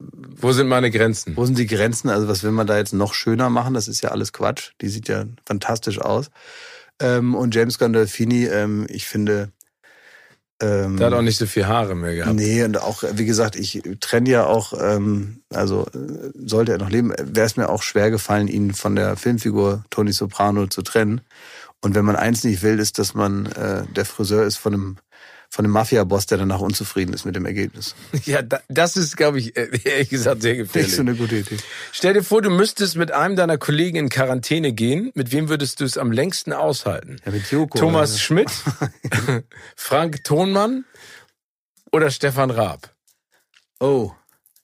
Wo 0.00 0.52
sind 0.52 0.68
meine 0.68 0.90
Grenzen? 0.90 1.36
wo 1.36 1.44
sind 1.44 1.58
die 1.58 1.66
Grenzen? 1.66 2.08
Also 2.08 2.28
was 2.28 2.42
will 2.44 2.52
man 2.52 2.66
da 2.66 2.78
jetzt 2.78 2.92
noch 2.92 3.14
schöner 3.14 3.50
machen? 3.50 3.74
Das 3.74 3.88
ist 3.88 4.00
ja 4.02 4.10
alles 4.10 4.32
Quatsch. 4.32 4.72
Die 4.80 4.88
sieht 4.88 5.08
ja 5.08 5.24
fantastisch 5.44 6.00
aus. 6.00 6.30
Ähm, 7.00 7.34
und 7.34 7.54
James 7.54 7.78
Gandolfini, 7.78 8.46
ähm, 8.46 8.86
ich 8.88 9.06
finde. 9.06 9.50
Ähm, 10.60 10.96
Der 10.96 11.08
hat 11.08 11.14
auch 11.14 11.22
nicht 11.22 11.38
so 11.38 11.46
viel 11.46 11.66
Haare 11.66 11.94
mehr 11.94 12.14
gehabt. 12.14 12.34
Nee, 12.34 12.64
und 12.64 12.80
auch, 12.80 13.04
wie 13.12 13.24
gesagt, 13.24 13.54
ich 13.54 13.82
trenne 14.00 14.30
ja 14.30 14.46
auch, 14.46 14.72
ähm, 14.80 15.42
also 15.52 15.86
äh, 15.86 16.30
sollte 16.34 16.72
er 16.72 16.78
noch 16.78 16.90
leben, 16.90 17.12
wäre 17.16 17.46
es 17.46 17.56
mir 17.56 17.68
auch 17.68 17.82
schwer 17.82 18.10
gefallen, 18.10 18.48
ihn 18.48 18.74
von 18.74 18.96
der 18.96 19.16
Filmfigur 19.16 19.84
Tony 19.90 20.12
Soprano 20.12 20.66
zu 20.66 20.82
trennen. 20.82 21.20
Und 21.80 21.94
wenn 21.94 22.04
man 22.04 22.16
eins 22.16 22.42
nicht 22.42 22.62
will, 22.62 22.80
ist, 22.80 22.98
dass 22.98 23.14
man 23.14 23.46
äh, 23.46 23.84
der 23.94 24.04
Friseur 24.04 24.44
ist 24.44 24.56
von 24.56 24.74
einem 24.74 24.96
von 25.50 25.64
einem 25.64 25.72
Mafia-Boss, 25.72 26.26
der 26.26 26.38
danach 26.38 26.60
unzufrieden 26.60 27.12
ist 27.14 27.24
mit 27.24 27.34
dem 27.34 27.46
Ergebnis. 27.46 27.94
Ja, 28.24 28.42
da, 28.42 28.60
das 28.68 28.96
ist, 28.96 29.16
glaube 29.16 29.38
ich, 29.38 29.56
äh, 29.56 29.70
ehrlich 29.84 30.10
gesagt 30.10 30.42
sehr 30.42 30.56
gefährlich. 30.56 30.88
Nicht 30.88 30.96
so 30.96 31.02
eine 31.02 31.14
gute 31.14 31.36
Idee. 31.36 31.56
Stell 31.92 32.12
dir 32.14 32.22
vor, 32.22 32.42
du 32.42 32.50
müsstest 32.50 32.96
mit 32.96 33.12
einem 33.12 33.36
deiner 33.36 33.56
Kollegen 33.56 33.96
in 33.96 34.08
Quarantäne 34.10 34.72
gehen. 34.72 35.10
Mit 35.14 35.32
wem 35.32 35.48
würdest 35.48 35.80
du 35.80 35.84
es 35.84 35.96
am 35.96 36.12
längsten 36.12 36.52
aushalten? 36.52 37.16
Ja, 37.24 37.32
mit 37.32 37.50
Joko. 37.50 37.78
Thomas 37.78 38.10
oder? 38.10 38.18
Schmidt, 38.18 38.50
Frank 39.76 40.24
Thonmann 40.24 40.84
oder 41.92 42.10
Stefan 42.10 42.50
Raab? 42.50 42.94
Oh, 43.80 44.12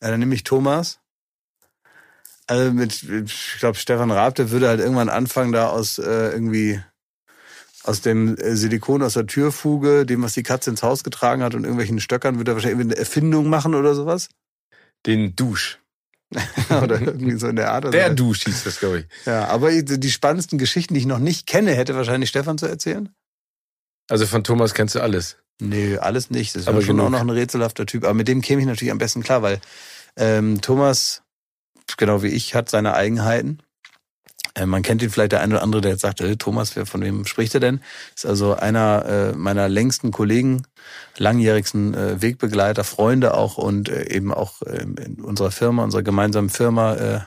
ja, 0.02 0.10
dann 0.10 0.20
nehme 0.20 0.34
ich 0.34 0.44
Thomas. 0.44 0.98
Also 2.46 2.72
mit, 2.72 3.02
ich 3.02 3.56
glaube, 3.58 3.78
Stefan 3.78 4.10
Raab, 4.10 4.34
der 4.34 4.50
würde 4.50 4.68
halt 4.68 4.80
irgendwann 4.80 5.08
anfangen, 5.08 5.52
da 5.52 5.68
aus 5.68 5.98
äh, 5.98 6.30
irgendwie 6.30 6.82
aus 7.84 8.00
dem 8.00 8.36
äh, 8.36 8.56
Silikon 8.56 9.02
aus 9.02 9.14
der 9.14 9.26
Türfuge, 9.26 10.06
dem, 10.06 10.22
was 10.22 10.32
die 10.32 10.42
Katze 10.42 10.70
ins 10.70 10.82
Haus 10.82 11.04
getragen 11.04 11.42
hat 11.42 11.54
und 11.54 11.62
irgendwelchen 11.62 12.00
Stöckern, 12.00 12.38
würde 12.38 12.52
er 12.52 12.54
wahrscheinlich 12.54 12.80
irgendwie 12.80 12.94
eine 12.94 13.00
Erfindung 13.00 13.48
machen 13.48 13.74
oder 13.74 13.94
sowas. 13.94 14.28
Den 15.06 15.36
Dusch. 15.36 15.78
oder 16.82 17.00
irgendwie 17.00 17.38
so 17.38 17.46
in 17.46 17.56
der 17.56 17.70
Art. 17.70 17.84
Also, 17.84 17.92
Der 17.96 18.10
Dusch 18.10 18.44
hieß 18.44 18.64
das, 18.64 18.80
glaube 18.80 19.00
ich. 19.00 19.06
Ja, 19.26 19.46
aber 19.48 19.70
die 19.70 20.10
spannendsten 20.10 20.58
Geschichten, 20.58 20.94
die 20.94 21.00
ich 21.00 21.06
noch 21.06 21.18
nicht 21.18 21.46
kenne, 21.46 21.72
hätte 21.74 21.94
wahrscheinlich 21.94 22.30
Stefan 22.30 22.58
zu 22.58 22.66
erzählen. 22.66 23.10
Also 24.10 24.26
von 24.26 24.42
Thomas 24.42 24.74
kennst 24.74 24.94
du 24.94 25.00
alles. 25.00 25.36
Nee, 25.60 25.98
alles 25.98 26.30
nicht. 26.30 26.56
Das 26.56 26.66
Aber 26.66 26.76
war 26.78 26.82
schon 26.82 26.96
genug. 26.96 27.06
auch 27.06 27.10
noch 27.10 27.20
ein 27.20 27.30
rätselhafter 27.30 27.86
Typ. 27.86 28.04
Aber 28.04 28.14
mit 28.14 28.26
dem 28.28 28.40
käme 28.40 28.60
ich 28.60 28.66
natürlich 28.66 28.90
am 28.90 28.98
besten 28.98 29.22
klar, 29.22 29.42
weil 29.42 29.60
ähm, 30.16 30.60
Thomas, 30.60 31.22
genau 31.96 32.22
wie 32.22 32.28
ich, 32.28 32.54
hat 32.54 32.68
seine 32.68 32.94
Eigenheiten. 32.94 33.60
Äh, 34.54 34.66
man 34.66 34.82
kennt 34.82 35.02
ihn 35.02 35.10
vielleicht 35.10 35.32
der 35.32 35.40
eine 35.40 35.54
oder 35.54 35.62
andere, 35.62 35.82
der 35.82 35.90
jetzt 35.92 36.02
sagt, 36.02 36.20
äh, 36.20 36.36
Thomas, 36.36 36.76
wer 36.76 36.86
von 36.86 37.02
wem 37.02 37.26
spricht 37.26 37.54
er 37.54 37.60
denn? 37.60 37.80
Ist 38.14 38.26
also 38.26 38.54
einer 38.54 39.04
äh, 39.06 39.36
meiner 39.36 39.68
längsten 39.68 40.10
Kollegen, 40.10 40.62
langjährigsten 41.18 41.94
äh, 41.94 42.22
Wegbegleiter, 42.22 42.84
Freunde 42.84 43.34
auch 43.34 43.58
und 43.58 43.88
äh, 43.88 44.08
eben 44.14 44.32
auch 44.32 44.62
ähm, 44.66 44.96
in 44.96 45.20
unserer 45.20 45.50
Firma, 45.50 45.82
unserer 45.84 46.02
gemeinsamen 46.02 46.50
Firma, 46.50 46.94
äh, 46.94 47.20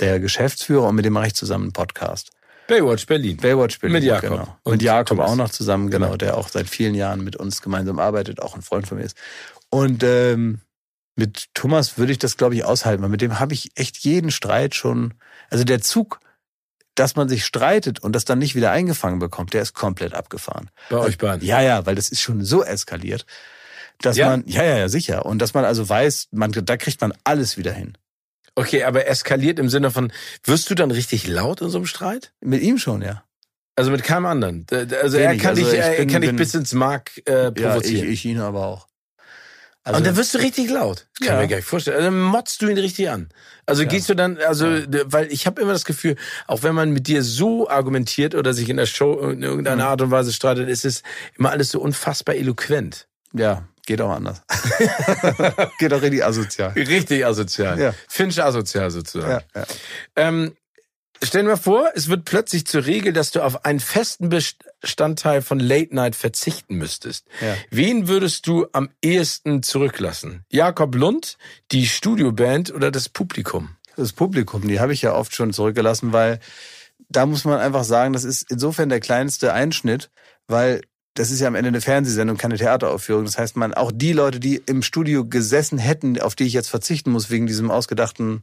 der 0.00 0.20
Geschäftsführer 0.20 0.88
und 0.88 0.94
mit 0.94 1.04
dem 1.04 1.12
mache 1.14 1.28
ich 1.28 1.34
zusammen 1.34 1.64
einen 1.64 1.72
Podcast. 1.72 2.30
Baywatch 2.68 3.06
Berlin. 3.06 3.36
Baywatch 3.38 3.80
Berlin. 3.80 3.94
Mit 3.94 4.04
Jakob. 4.04 4.30
Genau. 4.30 4.56
Und 4.62 4.72
mit 4.72 4.82
Jakob 4.82 5.08
Thomas. 5.18 5.30
auch 5.30 5.36
noch 5.36 5.50
zusammen, 5.50 5.90
genau, 5.90 6.06
Genau. 6.06 6.16
der 6.16 6.36
auch 6.36 6.48
seit 6.48 6.68
vielen 6.68 6.94
Jahren 6.94 7.24
mit 7.24 7.36
uns 7.36 7.60
gemeinsam 7.60 7.98
arbeitet, 7.98 8.40
auch 8.40 8.54
ein 8.54 8.62
Freund 8.62 8.86
von 8.86 8.98
mir 8.98 9.04
ist. 9.04 9.16
Und 9.68 10.02
ähm, 10.04 10.60
mit 11.16 11.46
Thomas 11.54 11.98
würde 11.98 12.12
ich 12.12 12.18
das, 12.18 12.36
glaube 12.36 12.54
ich, 12.54 12.64
aushalten, 12.64 13.02
weil 13.02 13.10
mit 13.10 13.20
dem 13.20 13.40
habe 13.40 13.52
ich 13.52 13.72
echt 13.74 13.98
jeden 13.98 14.30
Streit 14.30 14.74
schon. 14.74 15.14
Also 15.50 15.64
der 15.64 15.80
Zug, 15.82 16.20
dass 16.94 17.16
man 17.16 17.28
sich 17.28 17.44
streitet 17.44 18.00
und 18.00 18.12
das 18.14 18.24
dann 18.24 18.38
nicht 18.38 18.54
wieder 18.54 18.70
eingefangen 18.70 19.18
bekommt, 19.18 19.54
der 19.54 19.62
ist 19.62 19.74
komplett 19.74 20.14
abgefahren. 20.14 20.70
Bei 20.90 20.98
euch 20.98 21.18
beiden. 21.18 21.46
Ja, 21.46 21.60
ja, 21.62 21.86
weil 21.86 21.94
das 21.94 22.08
ist 22.10 22.20
schon 22.20 22.44
so 22.44 22.62
eskaliert, 22.62 23.24
dass 24.00 24.16
Ja? 24.16 24.28
man, 24.28 24.44
ja, 24.46 24.62
ja, 24.62 24.76
ja, 24.78 24.88
sicher. 24.88 25.24
Und 25.26 25.38
dass 25.40 25.54
man 25.54 25.64
also 25.64 25.88
weiß, 25.88 26.28
man, 26.32 26.52
da 26.52 26.76
kriegt 26.76 27.00
man 27.00 27.12
alles 27.24 27.56
wieder 27.56 27.72
hin. 27.72 27.96
Okay, 28.54 28.84
aber 28.84 29.06
eskaliert 29.06 29.58
im 29.58 29.70
Sinne 29.70 29.90
von, 29.90 30.12
wirst 30.44 30.68
du 30.68 30.74
dann 30.74 30.90
richtig 30.90 31.26
laut 31.26 31.62
in 31.62 31.70
so 31.70 31.78
einem 31.78 31.86
Streit? 31.86 32.32
Mit 32.40 32.60
ihm 32.62 32.76
schon, 32.78 33.00
ja. 33.00 33.24
Also 33.76 33.90
mit 33.90 34.02
keinem 34.02 34.26
anderen. 34.26 34.66
Also 34.70 35.16
er 35.16 35.30
Wenig. 35.30 35.42
kann 35.42 35.50
Also 35.56 35.62
dich, 35.64 35.72
ich 35.72 35.78
er 35.80 35.96
bin- 35.96 36.08
kann 36.10 36.20
dich 36.20 36.36
bis 36.36 36.52
ins 36.54 36.74
Mark 36.74 37.12
äh, 37.26 37.32
Ja, 37.32 37.48
ich, 37.48 37.54
provozieren. 37.54 38.10
ich 38.12 38.24
ihn 38.26 38.38
aber 38.40 38.66
auch. 38.66 38.86
Also, 39.84 39.98
und 39.98 40.06
dann 40.06 40.16
wirst 40.16 40.32
du 40.34 40.38
richtig 40.38 40.70
laut. 40.70 41.08
Das 41.18 41.26
kann 41.26 41.36
Ja. 41.36 41.42
ich 41.42 41.46
mir 41.46 41.48
gar 41.48 41.56
nicht 41.56 41.66
vorstellen. 41.68 41.96
Also 41.96 42.10
dann 42.10 42.20
motzt 42.20 42.62
du 42.62 42.68
ihn 42.68 42.78
richtig 42.78 43.10
an. 43.10 43.30
Also 43.66 43.82
Ja. 43.82 43.88
gehst 43.88 44.08
du 44.08 44.14
dann, 44.14 44.38
also, 44.38 44.68
Ja. 44.68 44.82
weil 45.06 45.32
ich 45.32 45.46
habe 45.46 45.60
immer 45.60 45.72
das 45.72 45.84
Gefühl, 45.84 46.14
auch 46.46 46.62
wenn 46.62 46.74
man 46.74 46.90
mit 46.92 47.08
dir 47.08 47.22
so 47.24 47.68
argumentiert 47.68 48.34
oder 48.36 48.54
sich 48.54 48.68
in 48.68 48.76
der 48.76 48.86
Show 48.86 49.18
in 49.30 49.42
irgendeiner 49.42 49.84
Mhm. 49.84 49.90
Art 49.90 50.02
und 50.02 50.10
Weise 50.12 50.32
streitet, 50.32 50.68
ist 50.68 50.84
es 50.84 51.02
immer 51.36 51.50
alles 51.50 51.70
so 51.70 51.80
unfassbar 51.80 52.36
eloquent. 52.36 53.08
Ja, 53.34 53.66
geht 53.86 54.00
auch 54.00 54.10
anders. 54.10 54.42
geht 55.78 55.92
auch 55.92 56.02
richtig 56.02 56.24
asozial. 56.24 56.70
Richtig 56.72 57.26
asozial. 57.26 57.78
Ja. 57.80 57.94
Finch 58.08 58.42
asozial 58.42 58.90
sozusagen. 58.90 59.42
Ja, 59.54 59.60
ja. 59.62 59.66
Ähm, 60.16 60.54
stell 61.22 61.42
dir 61.42 61.50
mal 61.50 61.56
vor, 61.56 61.90
es 61.94 62.08
wird 62.08 62.24
plötzlich 62.24 62.66
zur 62.66 62.86
Regel, 62.86 63.12
dass 63.12 63.30
du 63.30 63.42
auf 63.42 63.64
einen 63.64 63.80
festen 63.80 64.28
Bestandteil 64.28 65.42
von 65.42 65.60
Late 65.60 65.94
Night 65.94 66.16
verzichten 66.16 66.76
müsstest. 66.76 67.26
Ja. 67.40 67.56
Wen 67.70 68.08
würdest 68.08 68.46
du 68.46 68.66
am 68.72 68.90
ehesten 69.02 69.62
zurücklassen? 69.62 70.44
Jakob 70.50 70.94
Lund, 70.94 71.38
die 71.70 71.86
Studioband 71.86 72.72
oder 72.72 72.90
das 72.90 73.08
Publikum? 73.08 73.76
Das 73.96 74.12
Publikum, 74.12 74.66
die 74.66 74.80
habe 74.80 74.92
ich 74.92 75.02
ja 75.02 75.14
oft 75.14 75.34
schon 75.34 75.52
zurückgelassen, 75.52 76.12
weil 76.12 76.40
da 77.08 77.26
muss 77.26 77.44
man 77.44 77.60
einfach 77.60 77.84
sagen, 77.84 78.12
das 78.12 78.24
ist 78.24 78.50
insofern 78.50 78.88
der 78.88 79.00
kleinste 79.00 79.52
Einschnitt, 79.52 80.10
weil 80.46 80.80
das 81.14 81.30
ist 81.30 81.40
ja 81.40 81.48
am 81.48 81.54
Ende 81.54 81.68
eine 81.68 81.82
Fernsehsendung, 81.82 82.38
keine 82.38 82.56
Theateraufführung. 82.56 83.24
Das 83.24 83.36
heißt, 83.36 83.56
man 83.56 83.74
auch 83.74 83.92
die 83.94 84.14
Leute, 84.14 84.40
die 84.40 84.62
im 84.64 84.82
Studio 84.82 85.26
gesessen 85.26 85.78
hätten, 85.78 86.18
auf 86.20 86.34
die 86.34 86.44
ich 86.44 86.54
jetzt 86.54 86.70
verzichten 86.70 87.10
muss 87.10 87.30
wegen 87.30 87.46
diesem 87.46 87.70
ausgedachten 87.70 88.42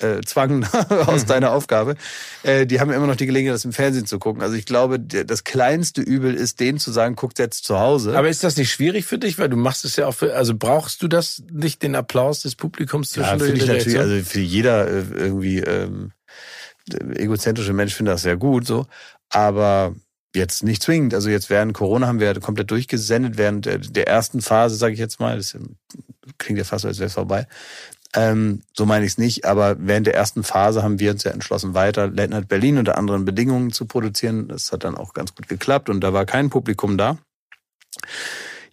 äh, 0.00 0.20
Zwang 0.24 0.64
aus 1.06 1.26
deiner 1.26 1.52
Aufgabe, 1.52 1.96
äh, 2.42 2.66
die 2.66 2.80
haben 2.80 2.90
immer 2.90 3.06
noch 3.06 3.16
die 3.16 3.26
Gelegenheit, 3.26 3.54
das 3.54 3.64
im 3.64 3.72
Fernsehen 3.72 4.06
zu 4.06 4.18
gucken. 4.18 4.42
Also 4.42 4.54
ich 4.54 4.64
glaube, 4.64 5.00
das 5.00 5.44
kleinste 5.44 6.00
Übel 6.00 6.34
ist, 6.34 6.60
denen 6.60 6.78
zu 6.78 6.92
sagen, 6.92 7.16
guckt 7.16 7.38
jetzt 7.38 7.64
zu 7.64 7.78
Hause. 7.78 8.16
Aber 8.16 8.28
ist 8.28 8.44
das 8.44 8.56
nicht 8.56 8.70
schwierig 8.70 9.06
für 9.06 9.18
dich, 9.18 9.38
weil 9.38 9.48
du 9.48 9.56
machst 9.56 9.84
es 9.84 9.96
ja 9.96 10.06
auch 10.06 10.14
für, 10.14 10.34
also 10.34 10.54
brauchst 10.56 11.02
du 11.02 11.08
das 11.08 11.42
nicht 11.50 11.82
den 11.82 11.94
Applaus 11.94 12.42
des 12.42 12.54
Publikums 12.54 13.14
Ja, 13.14 13.22
zwischendurch? 13.22 13.50
finde 13.50 13.62
ich 13.62 13.68
natürlich, 13.68 13.98
Reaktion? 13.98 14.16
also 14.16 14.30
für 14.30 14.40
jeder 14.40 14.88
äh, 14.88 15.04
irgendwie 15.16 15.58
ähm, 15.58 16.12
egozentrische 17.14 17.72
Mensch 17.72 17.94
findet 17.94 18.14
das 18.14 18.22
sehr 18.22 18.36
gut 18.36 18.66
so, 18.66 18.86
aber 19.30 19.94
jetzt 20.34 20.62
nicht 20.62 20.82
zwingend. 20.82 21.14
Also 21.14 21.30
jetzt 21.30 21.50
während 21.50 21.74
Corona 21.74 22.06
haben 22.06 22.20
wir 22.20 22.38
komplett 22.40 22.70
durchgesendet 22.70 23.36
während 23.36 23.66
der, 23.66 23.78
der 23.78 24.06
ersten 24.08 24.40
Phase, 24.40 24.76
sage 24.76 24.92
ich 24.92 24.98
jetzt 24.98 25.20
mal. 25.20 25.36
Das 25.36 25.56
klingt 26.38 26.58
ja 26.58 26.64
fast 26.64 26.84
als 26.84 26.98
wäre 26.98 27.08
es 27.08 27.14
vorbei. 27.14 27.46
Ähm, 28.14 28.62
so 28.74 28.86
meine 28.86 29.04
ich 29.04 29.12
es 29.12 29.18
nicht, 29.18 29.44
aber 29.44 29.76
während 29.78 30.06
der 30.06 30.14
ersten 30.14 30.42
Phase 30.42 30.82
haben 30.82 30.98
wir 30.98 31.10
uns 31.10 31.24
ja 31.24 31.30
entschlossen, 31.30 31.74
weiter 31.74 32.08
Late 32.08 32.30
Night 32.30 32.48
Berlin 32.48 32.78
unter 32.78 32.96
anderen 32.96 33.24
Bedingungen 33.24 33.70
zu 33.72 33.84
produzieren. 33.84 34.48
Das 34.48 34.72
hat 34.72 34.84
dann 34.84 34.96
auch 34.96 35.12
ganz 35.12 35.34
gut 35.34 35.48
geklappt 35.48 35.90
und 35.90 36.00
da 36.00 36.12
war 36.12 36.24
kein 36.24 36.48
Publikum 36.48 36.96
da. 36.96 37.18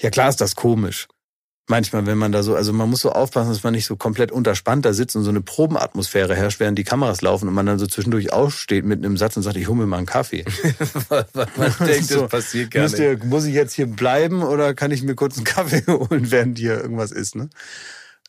Ja, 0.01 0.09
klar 0.09 0.29
ist 0.29 0.39
das 0.41 0.55
komisch. 0.55 1.07
Manchmal, 1.67 2.05
wenn 2.05 2.19
man 2.19 2.31
da 2.31 2.43
so, 2.43 2.55
also 2.55 2.73
man 2.73 2.89
muss 2.91 3.01
so 3.01 3.11
aufpassen, 3.11 3.49
dass 3.49 3.63
man 3.63 3.73
nicht 3.73 3.87
so 3.87 3.95
komplett 3.95 4.31
unterspannt 4.31 4.85
da 4.85 4.93
sitzt 4.93 5.15
und 5.15 5.23
so 5.23 5.31
eine 5.31 5.41
Probenatmosphäre 5.41 6.35
herrscht, 6.35 6.59
während 6.59 6.77
die 6.77 6.83
Kameras 6.83 7.23
laufen 7.23 7.47
und 7.47 7.55
man 7.55 7.65
dann 7.65 7.79
so 7.79 7.87
zwischendurch 7.87 8.31
aufsteht 8.31 8.85
mit 8.85 9.03
einem 9.03 9.17
Satz 9.17 9.35
und 9.35 9.41
sagt, 9.41 9.57
ich 9.57 9.67
hole 9.67 9.79
mir 9.79 9.87
mal 9.87 9.97
einen 9.97 10.05
Kaffee. 10.05 10.45
Man 11.09 11.25
denkt, 11.87 12.05
So, 12.05 12.21
das 12.21 12.29
passiert 12.29 12.69
gar 12.69 12.83
nicht. 12.83 12.99
ihr, 12.99 13.17
muss 13.25 13.45
ich 13.45 13.55
jetzt 13.55 13.73
hier 13.73 13.87
bleiben 13.87 14.43
oder 14.43 14.75
kann 14.75 14.91
ich 14.91 15.01
mir 15.01 15.15
kurz 15.15 15.37
einen 15.37 15.45
Kaffee 15.45 15.83
holen, 15.87 16.29
während 16.29 16.59
hier 16.59 16.79
irgendwas 16.79 17.11
ist? 17.11 17.35
Ne? 17.35 17.49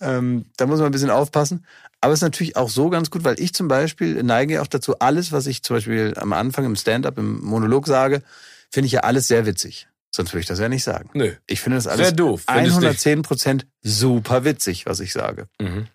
Ähm, 0.01 0.47
da 0.57 0.67
muss 0.67 0.79
man 0.79 0.87
ein 0.87 0.93
bisschen 0.93 1.11
aufpassen. 1.11 1.65
Aber 2.01 2.13
es 2.13 2.19
ist 2.19 2.23
natürlich 2.25 2.57
auch 2.57 2.69
so 2.69 2.91
ganz 2.91 3.11
gut, 3.11 3.25
weil 3.25 3.41
ich 3.41 3.55
zum 3.55 3.69
Beispiel 3.69 4.23
neige 4.23 4.61
auch 4.63 4.67
dazu, 4.67 4.99
alles, 4.99 5.33
was 5.33 5.47
ich 5.47 5.63
zum 5.63 5.77
Beispiel 5.77 6.13
am 6.17 6.33
Anfang 6.33 6.65
im 6.67 6.77
Stand-up, 6.77 7.17
im 7.19 7.41
Monolog 7.43 7.87
sage, 7.87 8.23
finde 8.71 8.87
ich 8.87 8.93
ja 8.93 9.01
alles 9.01 9.27
sehr 9.29 9.47
witzig. 9.47 9.89
Sonst 10.15 10.33
würde 10.33 10.41
ich 10.41 10.47
das 10.47 10.59
ja 10.59 10.69
nicht 10.69 10.85
sagen. 10.85 11.11
Nö. 11.15 11.33
Ich 11.47 11.61
finde 11.61 11.77
das 11.77 11.87
alles 11.87 12.09
Sehr 12.09 12.17
doof. 12.17 12.45
findest 12.49 12.77
du 12.77 12.81
110 12.81 13.23
Prozent 13.23 13.67
super 13.83 14.45
witzig, 14.45 14.87
was 14.87 15.01
ich 15.01 15.13
sage. 15.13 15.49
Mhm. 15.61 15.89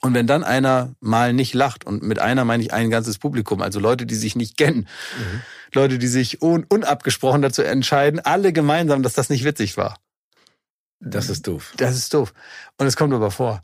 Und 0.00 0.12
wenn 0.12 0.26
dann 0.26 0.44
einer 0.44 0.94
mal 1.00 1.32
nicht 1.32 1.54
lacht, 1.54 1.84
und 1.86 2.02
mit 2.02 2.18
einer 2.18 2.44
meine 2.44 2.62
ich 2.62 2.72
ein 2.74 2.90
ganzes 2.90 3.18
Publikum, 3.18 3.62
also 3.62 3.80
Leute, 3.80 4.04
die 4.06 4.16
sich 4.16 4.36
nicht 4.36 4.56
kennen, 4.58 4.86
Mhm. 5.18 5.40
Leute, 5.72 5.98
die 5.98 6.06
sich 6.06 6.40
un 6.42 6.64
unabgesprochen 6.68 7.42
dazu 7.42 7.62
entscheiden, 7.62 8.20
alle 8.20 8.52
gemeinsam, 8.52 9.02
dass 9.02 9.14
das 9.14 9.28
nicht 9.28 9.44
witzig 9.44 9.76
war. 9.76 9.96
Das 11.00 11.28
ist 11.28 11.46
doof. 11.46 11.72
Das 11.76 11.96
ist 11.96 12.12
doof. 12.14 12.32
Und 12.78 12.86
es 12.86 12.96
kommt 12.96 13.12
aber 13.14 13.30
vor. 13.30 13.60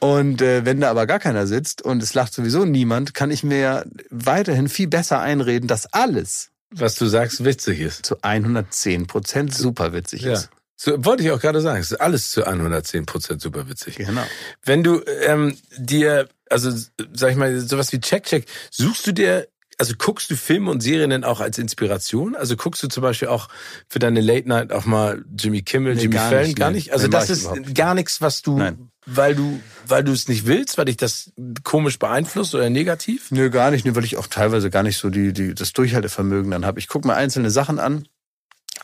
Und 0.00 0.40
äh, 0.42 0.64
wenn 0.64 0.80
da 0.80 0.90
aber 0.90 1.06
gar 1.06 1.18
keiner 1.18 1.46
sitzt 1.48 1.82
und 1.82 2.02
es 2.02 2.14
lacht 2.14 2.32
sowieso 2.32 2.64
niemand, 2.64 3.14
kann 3.14 3.30
ich 3.32 3.42
mir 3.42 3.58
ja 3.58 3.84
weiterhin 4.10 4.68
viel 4.68 4.86
besser 4.86 5.20
einreden, 5.20 5.66
dass 5.66 5.92
alles 5.92 6.50
Was 6.70 6.94
du 6.94 7.06
sagst, 7.06 7.44
witzig 7.44 7.80
ist. 7.80 8.06
zu 8.06 8.16
110 8.22 9.06
Prozent 9.08 9.52
super 9.54 9.92
witzig 9.92 10.22
Ja. 10.22 10.34
ist. 10.34 10.50
So, 10.76 11.04
wollte 11.04 11.24
ich 11.24 11.32
auch 11.32 11.40
gerade 11.40 11.60
sagen, 11.60 11.80
es 11.80 11.90
ist 11.90 12.00
alles 12.00 12.30
zu 12.30 12.44
110 12.46 13.06
Prozent 13.06 13.40
super 13.42 13.68
witzig. 13.68 13.96
Genau. 13.96 14.22
Wenn 14.64 14.84
du 14.84 15.02
ähm, 15.22 15.56
dir, 15.76 16.28
also 16.48 16.70
sag 17.12 17.32
ich 17.32 17.36
mal, 17.36 17.58
sowas 17.58 17.90
wie 17.92 17.98
Check 18.00 18.22
Check, 18.22 18.46
suchst 18.70 19.04
du 19.08 19.12
dir, 19.12 19.48
also 19.78 19.94
guckst 19.96 20.30
du 20.30 20.36
Filme 20.36 20.70
und 20.70 20.82
Serien 20.82 21.10
denn 21.10 21.24
auch 21.24 21.40
als 21.40 21.56
Inspiration? 21.56 22.34
Also 22.34 22.56
guckst 22.56 22.82
du 22.82 22.88
zum 22.88 23.02
Beispiel 23.02 23.28
auch 23.28 23.48
für 23.88 24.00
deine 24.00 24.20
Late 24.20 24.48
Night 24.48 24.72
auch 24.72 24.84
mal 24.86 25.24
Jimmy 25.38 25.62
Kimmel, 25.62 25.94
Nee, 25.94 26.02
Jimmy 26.02 26.14
gar 26.16 26.28
Fallon? 26.30 26.46
nicht, 26.46 26.56
gar 26.58 26.70
nee. 26.70 26.76
nicht? 26.76 26.92
Also 26.92 27.06
Nee, 27.06 27.12
das 27.12 27.30
ist 27.30 27.42
überhaupt 27.42 27.74
gar 27.76 27.94
nichts, 27.94 28.20
was 28.20 28.42
du, 28.42 28.58
Nein. 28.58 28.90
weil 29.06 29.36
du, 29.36 29.60
weil 29.86 30.02
du 30.02 30.12
es 30.12 30.26
nicht 30.28 30.46
willst, 30.46 30.78
weil 30.78 30.86
dich 30.86 30.96
das 30.96 31.32
komisch 31.62 31.98
beeinflusst 31.98 32.54
oder 32.56 32.68
negativ? 32.70 33.30
Nö, 33.30 33.50
gar 33.50 33.70
nicht. 33.70 33.86
Nö, 33.86 33.94
weil 33.94 34.04
ich 34.04 34.16
auch 34.16 34.26
teilweise 34.26 34.68
gar 34.68 34.82
nicht 34.82 34.98
so 34.98 35.10
die, 35.10 35.32
die, 35.32 35.54
das 35.54 35.72
Durchhaltevermögen 35.72 36.50
dann 36.50 36.66
habe. 36.66 36.80
Ich 36.80 36.88
gucke 36.88 37.06
mal 37.06 37.14
einzelne 37.14 37.50
Sachen 37.50 37.78
an. 37.78 38.06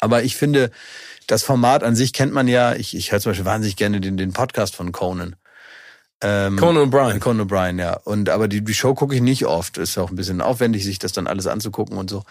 Aber 0.00 0.22
ich 0.22 0.36
finde, 0.36 0.70
das 1.26 1.42
Format 1.42 1.82
an 1.82 1.96
sich 1.96 2.12
kennt 2.12 2.32
man 2.32 2.46
ja. 2.46 2.74
Ich, 2.74 2.96
ich 2.96 3.10
höre 3.10 3.20
zum 3.20 3.30
Beispiel 3.30 3.46
wahnsinnig 3.46 3.76
gerne 3.76 4.00
den, 4.00 4.16
den 4.16 4.32
Podcast 4.32 4.76
von 4.76 4.92
Conan. 4.92 5.34
Ähm, 6.26 6.56
Conan 6.56 6.88
O'Brien. 6.90 7.20
Conan 7.20 7.46
O'Brien, 7.46 7.78
ja. 7.78 8.00
Und 8.02 8.30
aber 8.30 8.48
die, 8.48 8.64
die 8.64 8.72
Show 8.72 8.94
gucke 8.94 9.14
ich 9.14 9.20
nicht 9.20 9.44
oft. 9.44 9.76
Ist 9.76 9.96
ja 9.96 10.02
auch 10.02 10.08
ein 10.08 10.16
bisschen 10.16 10.40
aufwendig, 10.40 10.82
sich 10.82 10.98
das 10.98 11.12
dann 11.12 11.26
alles 11.26 11.46
anzugucken 11.46 11.98
und 11.98 12.08
so. 12.08 12.22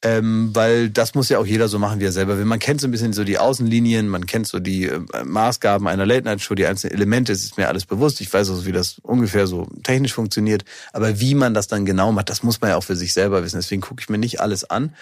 Ähm, 0.00 0.50
weil 0.54 0.88
das 0.88 1.14
muss 1.14 1.28
ja 1.28 1.38
auch 1.38 1.44
jeder 1.44 1.68
so 1.68 1.78
machen, 1.78 2.00
wie 2.00 2.06
er 2.06 2.12
selber 2.12 2.38
will. 2.38 2.46
Man 2.46 2.58
kennt 2.58 2.80
so 2.80 2.88
ein 2.88 2.90
bisschen 2.90 3.12
so 3.12 3.24
die 3.24 3.38
Außenlinien, 3.38 4.08
man 4.08 4.24
kennt 4.24 4.46
so 4.46 4.58
die 4.58 4.86
äh, 4.86 5.00
Maßgaben 5.22 5.86
einer 5.86 6.06
Late-Night-Show, 6.06 6.54
die 6.54 6.64
einzelnen 6.64 6.94
Elemente, 6.94 7.32
es 7.32 7.44
ist 7.44 7.58
mir 7.58 7.68
alles 7.68 7.84
bewusst. 7.84 8.22
Ich 8.22 8.32
weiß 8.32 8.48
auch, 8.50 8.64
wie 8.64 8.72
das 8.72 8.98
ungefähr 9.02 9.46
so 9.46 9.68
technisch 9.82 10.14
funktioniert. 10.14 10.64
Aber 10.94 11.20
wie 11.20 11.34
man 11.34 11.52
das 11.52 11.68
dann 11.68 11.84
genau 11.84 12.10
macht, 12.10 12.30
das 12.30 12.42
muss 12.42 12.62
man 12.62 12.70
ja 12.70 12.76
auch 12.76 12.84
für 12.84 12.96
sich 12.96 13.12
selber 13.12 13.44
wissen. 13.44 13.58
Deswegen 13.58 13.82
gucke 13.82 14.00
ich 14.00 14.08
mir 14.08 14.18
nicht 14.18 14.40
alles 14.40 14.64
an. 14.64 14.94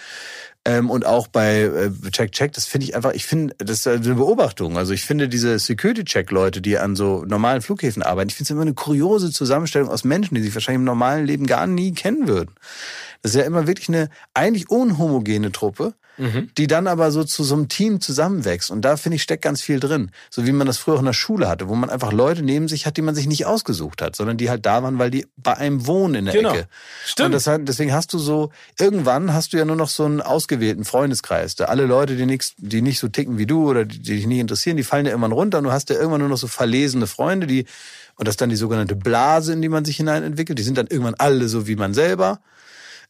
Ähm, 0.63 0.91
und 0.91 1.07
auch 1.07 1.27
bei 1.27 1.61
äh, 1.61 1.91
Check 2.11 2.33
Check, 2.33 2.53
das 2.53 2.65
finde 2.65 2.85
ich 2.85 2.95
einfach, 2.95 3.13
ich 3.13 3.25
finde, 3.25 3.55
das 3.57 3.79
ist 3.79 3.87
eine 3.87 4.13
Beobachtung. 4.13 4.77
Also 4.77 4.93
ich 4.93 5.05
finde 5.05 5.27
diese 5.27 5.57
Security-Check-Leute, 5.57 6.61
die 6.61 6.77
an 6.77 6.95
so 6.95 7.25
normalen 7.25 7.63
Flughäfen 7.63 8.03
arbeiten, 8.03 8.29
ich 8.29 8.35
finde 8.35 8.45
es 8.45 8.51
immer 8.51 8.61
eine 8.61 8.75
kuriose 8.75 9.31
Zusammenstellung 9.31 9.89
aus 9.89 10.03
Menschen, 10.03 10.35
die 10.35 10.41
sich 10.41 10.53
wahrscheinlich 10.53 10.81
im 10.81 10.85
normalen 10.85 11.25
Leben 11.25 11.47
gar 11.47 11.65
nie 11.65 11.93
kennen 11.93 12.27
würden. 12.27 12.51
Das 13.23 13.31
ist 13.31 13.39
ja 13.39 13.45
immer 13.45 13.65
wirklich 13.65 13.89
eine 13.89 14.09
eigentlich 14.35 14.69
unhomogene 14.69 15.51
Truppe, 15.51 15.95
die 16.17 16.67
dann 16.67 16.85
aber 16.85 17.11
so 17.11 17.23
zu 17.23 17.43
so 17.43 17.55
einem 17.55 17.67
Team 17.67 17.99
zusammenwächst. 17.99 18.69
Und 18.69 18.81
da 18.81 18.95
finde 18.97 19.15
ich 19.15 19.23
steckt 19.23 19.43
ganz 19.43 19.61
viel 19.61 19.79
drin. 19.79 20.11
So 20.29 20.45
wie 20.45 20.51
man 20.51 20.67
das 20.67 20.77
früher 20.77 20.95
auch 20.95 20.99
in 20.99 21.05
der 21.05 21.13
Schule 21.13 21.47
hatte, 21.49 21.67
wo 21.67 21.73
man 21.73 21.89
einfach 21.89 22.11
Leute 22.11 22.43
neben 22.43 22.67
sich 22.67 22.85
hat, 22.85 22.97
die 22.97 23.01
man 23.01 23.15
sich 23.15 23.25
nicht 23.27 23.45
ausgesucht 23.47 24.01
hat, 24.01 24.15
sondern 24.15 24.37
die 24.37 24.49
halt 24.49 24.65
da 24.65 24.83
waren, 24.83 24.99
weil 24.99 25.09
die 25.09 25.25
bei 25.37 25.57
einem 25.57 25.87
wohnen 25.87 26.15
in 26.15 26.25
der 26.25 26.33
Genau. 26.35 26.53
Ecke. 26.53 26.67
Stimmt. 27.05 27.27
Und 27.27 27.31
das, 27.33 27.49
deswegen 27.63 27.91
hast 27.93 28.13
du 28.13 28.19
so, 28.19 28.51
irgendwann 28.77 29.33
hast 29.33 29.53
du 29.53 29.57
ja 29.57 29.65
nur 29.65 29.75
noch 29.75 29.89
so 29.89 30.05
einen 30.05 30.21
ausgewählten 30.21 30.85
Freundeskreis. 30.85 31.55
Da 31.55 31.65
alle 31.65 31.85
Leute, 31.85 32.15
die 32.15 32.25
nix, 32.25 32.53
die 32.57 32.81
nicht 32.83 32.99
so 32.99 33.07
ticken 33.07 33.37
wie 33.39 33.47
du 33.47 33.67
oder 33.69 33.85
die, 33.85 33.99
die 33.99 34.15
dich 34.17 34.27
nicht 34.27 34.39
interessieren, 34.39 34.77
die 34.77 34.83
fallen 34.83 35.05
ja 35.05 35.11
irgendwann 35.11 35.31
runter 35.31 35.57
und 35.57 35.63
du 35.63 35.71
hast 35.71 35.89
ja 35.89 35.95
irgendwann 35.95 36.19
nur 36.21 36.29
noch 36.29 36.37
so 36.37 36.47
verlesene 36.47 37.07
Freunde, 37.07 37.47
die, 37.47 37.65
und 38.15 38.27
das 38.27 38.33
ist 38.33 38.41
dann 38.41 38.49
die 38.49 38.55
sogenannte 38.55 38.95
Blase, 38.95 39.53
in 39.53 39.61
die 39.61 39.69
man 39.69 39.85
sich 39.85 39.97
hinein 39.97 40.21
entwickelt. 40.23 40.59
Die 40.59 40.63
sind 40.63 40.77
dann 40.77 40.87
irgendwann 40.87 41.15
alle 41.15 41.47
so 41.47 41.67
wie 41.67 41.75
man 41.75 41.95
selber. 41.95 42.41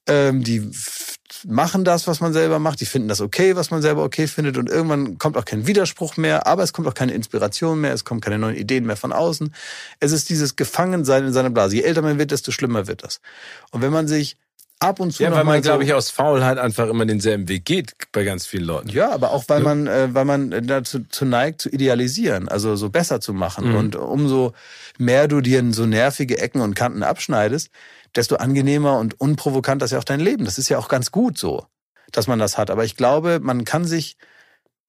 Ähm, 0.07 0.43
die 0.43 0.71
machen 1.47 1.83
das, 1.83 2.07
was 2.07 2.19
man 2.19 2.33
selber 2.33 2.59
macht. 2.59 2.81
Die 2.81 2.85
finden 2.85 3.07
das 3.07 3.21
okay, 3.21 3.55
was 3.55 3.71
man 3.71 3.81
selber 3.81 4.03
okay 4.03 4.27
findet. 4.27 4.57
Und 4.57 4.69
irgendwann 4.69 5.17
kommt 5.17 5.37
auch 5.37 5.45
kein 5.45 5.67
Widerspruch 5.67 6.17
mehr, 6.17 6.47
aber 6.47 6.63
es 6.63 6.73
kommt 6.73 6.87
auch 6.87 6.93
keine 6.93 7.13
Inspiration 7.13 7.81
mehr, 7.81 7.93
es 7.93 8.03
kommen 8.03 8.21
keine 8.21 8.39
neuen 8.39 8.55
Ideen 8.55 8.85
mehr 8.85 8.97
von 8.97 9.13
außen. 9.13 9.53
Es 9.99 10.11
ist 10.11 10.29
dieses 10.29 10.55
Gefangensein 10.55 11.25
in 11.25 11.33
seiner 11.33 11.49
Blase. 11.49 11.75
Je 11.75 11.83
älter 11.83 12.01
man 12.01 12.19
wird, 12.19 12.31
desto 12.31 12.51
schlimmer 12.51 12.87
wird 12.87 13.03
das. 13.03 13.21
Und 13.71 13.81
wenn 13.81 13.91
man 13.91 14.07
sich 14.07 14.37
ab 14.81 14.99
und 14.99 15.11
zu 15.11 15.23
Ja, 15.23 15.31
weil 15.31 15.43
man, 15.43 15.61
so, 15.61 15.69
glaube 15.69 15.83
ich, 15.83 15.93
aus 15.93 16.09
Faulheit 16.09 16.57
einfach 16.57 16.87
immer 16.89 17.05
denselben 17.05 17.47
Weg 17.47 17.65
geht 17.65 17.93
bei 18.11 18.23
ganz 18.23 18.45
vielen 18.45 18.65
Leuten. 18.65 18.89
ja, 18.89 19.11
aber 19.11 19.31
auch 19.31 19.43
weil 19.47 19.61
man, 19.61 19.87
äh, 19.87 20.09
weil 20.13 20.25
man 20.25 20.51
äh, 20.51 20.61
dazu 20.61 21.01
zu 21.07 21.25
neigt, 21.25 21.61
zu 21.61 21.69
idealisieren, 21.69 22.49
also 22.49 22.75
so 22.75 22.89
besser 22.89 23.21
zu 23.21 23.33
machen. 23.33 23.69
Mhm. 23.69 23.75
Und 23.75 23.95
umso 23.95 24.53
mehr 24.97 25.27
du 25.27 25.41
dir 25.41 25.59
in 25.59 25.73
so 25.73 25.85
nervige 25.85 26.39
Ecken 26.39 26.61
und 26.61 26.75
Kanten 26.75 27.03
abschneidest, 27.03 27.69
desto 28.15 28.35
angenehmer 28.35 28.99
und 28.99 29.19
unprovokant 29.19 29.81
ist 29.83 29.91
ja 29.91 29.99
auch 29.99 30.03
dein 30.03 30.19
Leben. 30.19 30.45
Das 30.45 30.57
ist 30.57 30.69
ja 30.69 30.77
auch 30.77 30.87
ganz 30.87 31.11
gut 31.11 31.37
so, 31.37 31.65
dass 32.11 32.27
man 32.27 32.39
das 32.39 32.57
hat. 32.57 32.69
Aber 32.69 32.83
ich 32.83 32.95
glaube, 32.95 33.39
man 33.41 33.65
kann 33.65 33.85
sich, 33.85 34.17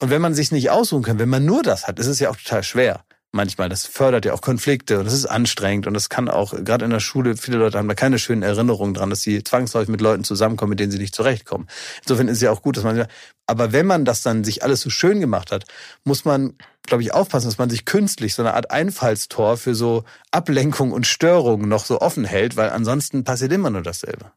und 0.01 0.11
wenn 0.11 0.23
man 0.23 0.35
sich 0.35 0.53
nicht 0.53 0.70
aussuchen 0.70 1.03
kann, 1.03 1.19
wenn 1.19 1.28
man 1.28 1.44
nur 1.44 1.62
das 1.62 1.86
hat, 1.86 1.99
ist 1.99 2.07
es 2.09 2.19
ja 2.19 2.31
auch 2.31 2.36
total 2.36 2.62
schwer. 2.62 3.05
Manchmal, 3.35 3.71
das 3.71 3.87
fördert 3.87 4.27
ja 4.27 4.35
auch 4.35 4.43
Konflikte 4.43 4.99
und 4.99 5.07
das 5.07 5.15
ist 5.15 5.25
anstrengend 5.25 5.87
und 5.87 5.95
das 5.95 6.11
kann 6.11 6.29
auch, 6.29 6.53
gerade 6.53 6.85
in 6.85 6.91
der 6.91 7.01
Schule, 7.01 7.39
viele 7.39 7.57
Leute 7.57 7.79
haben 7.79 7.89
da 7.89 7.95
keine 7.95 8.19
schönen 8.19 8.43
Erinnerungen 8.43 8.93
dran, 8.93 9.09
dass 9.09 9.23
sie 9.23 9.43
zwangsläufig 9.43 9.89
mit 9.89 10.03
Leuten 10.03 10.23
zusammenkommen, 10.23 10.69
mit 10.69 10.81
denen 10.81 10.93
sie 10.93 10.99
nicht 10.99 11.15
zurechtkommen. 11.15 11.67
Insofern 12.03 12.29
ist 12.29 12.37
es 12.37 12.43
ja 12.43 12.51
auch 12.51 12.61
gut, 12.61 12.77
dass 12.77 12.85
man, 12.85 13.07
aber 13.47 13.73
wenn 13.73 13.87
man 13.87 14.05
das 14.05 14.21
dann 14.21 14.45
sich 14.45 14.63
alles 14.63 14.83
so 14.83 14.91
schön 14.91 15.19
gemacht 15.19 15.51
hat, 15.51 15.65
muss 16.05 16.27
man, 16.27 16.59
glaube 16.83 17.03
ich, 17.03 17.15
aufpassen, 17.15 17.47
dass 17.47 17.57
man 17.57 17.71
sich 17.71 17.87
künstlich 17.87 18.35
so 18.35 18.43
eine 18.43 18.53
Art 18.53 18.71
Einfallstor 18.71 19.57
für 19.57 19.75
so 19.75 20.05
Ablenkung 20.31 20.93
und 20.93 21.07
Störung 21.07 21.69
noch 21.69 21.87
so 21.87 22.03
offen 22.03 22.25
hält, 22.25 22.59
weil 22.59 22.69
ansonsten 22.69 23.25
passiert 23.25 23.53
immer 23.53 23.71
nur 23.71 23.83
dasselbe. 23.83 24.33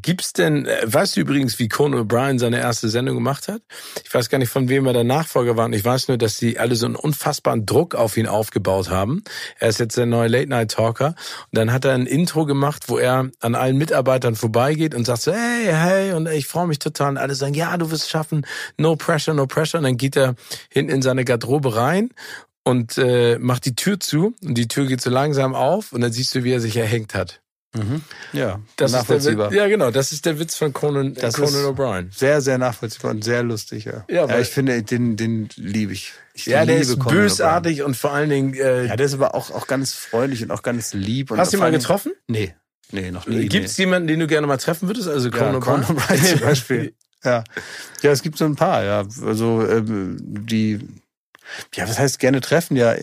Gibt's 0.00 0.32
denn, 0.32 0.64
äh, 0.64 0.80
weißt 0.84 1.16
du 1.16 1.20
übrigens, 1.20 1.58
wie 1.58 1.68
Conan 1.68 2.00
O'Brien 2.00 2.38
seine 2.38 2.58
erste 2.58 2.88
Sendung 2.88 3.14
gemacht 3.16 3.48
hat? 3.48 3.60
Ich 4.02 4.12
weiß 4.12 4.30
gar 4.30 4.38
nicht, 4.38 4.48
von 4.48 4.70
wem 4.70 4.86
er 4.86 4.94
der 4.94 5.04
Nachfolger 5.04 5.58
war. 5.58 5.66
Und 5.66 5.74
ich 5.74 5.84
weiß 5.84 6.08
nur, 6.08 6.16
dass 6.16 6.38
sie 6.38 6.58
alle 6.58 6.76
so 6.76 6.86
einen 6.86 6.96
unfassbaren 6.96 7.66
Druck 7.66 7.94
auf 7.94 8.16
ihn 8.16 8.26
aufgebaut 8.26 8.88
haben. 8.88 9.22
Er 9.58 9.68
ist 9.68 9.80
jetzt 9.80 9.98
der 9.98 10.06
neue 10.06 10.28
Late-Night-Talker. 10.28 11.08
Und 11.08 11.16
dann 11.52 11.72
hat 11.72 11.84
er 11.84 11.92
ein 11.92 12.06
Intro 12.06 12.46
gemacht, 12.46 12.84
wo 12.88 12.96
er 12.96 13.30
an 13.40 13.54
allen 13.54 13.76
Mitarbeitern 13.76 14.34
vorbeigeht 14.34 14.94
und 14.94 15.04
sagt 15.04 15.22
so, 15.22 15.32
hey, 15.32 15.66
hey, 15.66 16.12
und 16.12 16.26
ich 16.26 16.46
freue 16.46 16.66
mich 16.66 16.78
total. 16.78 17.10
Und 17.10 17.18
alle 17.18 17.34
sagen, 17.34 17.52
ja, 17.52 17.76
du 17.76 17.90
wirst 17.90 18.04
es 18.04 18.10
schaffen. 18.10 18.46
No 18.78 18.96
pressure, 18.96 19.34
no 19.34 19.46
pressure. 19.46 19.78
Und 19.78 19.84
dann 19.84 19.98
geht 19.98 20.16
er 20.16 20.36
hinten 20.70 20.90
in 20.90 21.02
seine 21.02 21.26
Garderobe 21.26 21.76
rein 21.76 22.08
und 22.64 22.96
äh, 22.96 23.38
macht 23.38 23.66
die 23.66 23.76
Tür 23.76 24.00
zu. 24.00 24.34
Und 24.42 24.54
die 24.56 24.68
Tür 24.68 24.86
geht 24.86 25.02
so 25.02 25.10
langsam 25.10 25.54
auf. 25.54 25.92
Und 25.92 26.00
dann 26.00 26.12
siehst 26.12 26.34
du, 26.34 26.44
wie 26.44 26.52
er 26.52 26.60
sich 26.60 26.78
erhängt 26.78 27.12
hat. 27.14 27.41
Ja, 28.34 28.60
Das 28.76 28.90
ist 28.90 28.94
der 28.94 29.00
nachvollziehbar. 29.00 29.50
Witz, 29.50 29.56
ja, 29.58 29.66
genau. 29.68 29.90
Das 29.90 30.12
ist 30.12 30.26
der 30.26 30.38
Witz 30.38 30.56
von 30.56 30.72
Conan, 30.74 31.14
Das 31.14 31.34
Conan 31.34 31.64
O'Brien. 31.64 32.14
Sehr, 32.14 32.40
sehr 32.42 32.58
nachvollziehbar 32.58 33.12
und 33.12 33.24
sehr 33.24 33.42
lustig, 33.42 33.86
ja. 33.86 34.04
Ja, 34.08 34.26
Ja, 34.26 34.38
ich 34.40 34.48
finde, 34.48 34.82
den, 34.82 35.16
den 35.16 35.48
liebe 35.56 35.92
ich. 35.94 36.12
ich 36.34 36.46
Ja, 36.46 36.66
der 36.66 36.78
ist 36.78 36.98
Conan 36.98 37.16
bösartig 37.16 37.82
und 37.82 37.96
vor 37.96 38.12
allen 38.12 38.28
Dingen. 38.28 38.54
Äh, 38.54 38.86
Ja, 38.86 38.96
der 38.96 39.06
ist 39.06 39.14
aber 39.14 39.34
auch, 39.34 39.50
auch 39.50 39.66
ganz 39.66 39.94
freundlich 39.94 40.42
und 40.42 40.50
auch 40.50 40.62
ganz 40.62 40.92
lieb. 40.92 41.30
Hast 41.30 41.52
du 41.52 41.56
ihn 41.56 41.60
mal 41.60 41.70
getroffen? 41.70 42.12
Nee, 42.28 42.54
nee, 42.90 43.10
noch 43.10 43.26
nie. 43.26 43.46
Gibt 43.48 43.66
es 43.66 43.76
jemanden, 43.78 44.06
den 44.08 44.20
du 44.20 44.26
gerne 44.26 44.46
mal 44.46 44.58
treffen 44.58 44.88
würdest? 44.88 45.08
Also 45.08 45.28
nee. 45.30 45.36
Conan 45.38 45.54
ja, 45.54 45.60
O'Brien 45.60 46.24
zum 46.30 46.40
Beispiel. 46.40 46.94
Ja. 47.24 47.44
ja, 48.02 48.10
es 48.10 48.20
gibt 48.22 48.36
so 48.36 48.44
ein 48.44 48.56
paar, 48.56 48.84
ja. 48.84 49.04
Also 49.24 49.66
ähm, 49.66 50.18
die, 50.20 50.78
ja, 51.74 51.88
was 51.88 51.98
heißt 51.98 52.18
gerne 52.18 52.40
treffen? 52.42 52.76
Ja, 52.76 52.94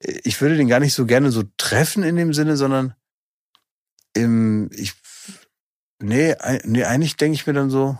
ich 0.00 0.40
würde 0.40 0.56
den 0.56 0.68
gar 0.68 0.80
nicht 0.80 0.94
so 0.94 1.06
gerne 1.06 1.30
so 1.30 1.44
treffen 1.56 2.02
in 2.02 2.16
dem 2.16 2.32
Sinne, 2.32 2.56
sondern 2.56 2.94
im, 4.22 4.70
ich, 4.72 4.94
nee, 6.00 6.34
nee 6.64 6.84
eigentlich 6.84 7.16
denke 7.16 7.34
ich 7.34 7.46
mir 7.46 7.52
dann 7.52 7.70
so, 7.70 7.98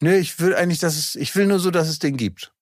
nee, 0.00 0.18
ich 0.18 0.38
will 0.40 0.54
eigentlich, 0.54 0.80
dass 0.80 0.96
es, 0.96 1.14
ich 1.14 1.34
will 1.36 1.46
nur 1.46 1.58
so, 1.58 1.70
dass 1.70 1.88
es 1.88 1.98
den 1.98 2.16
gibt. 2.16 2.52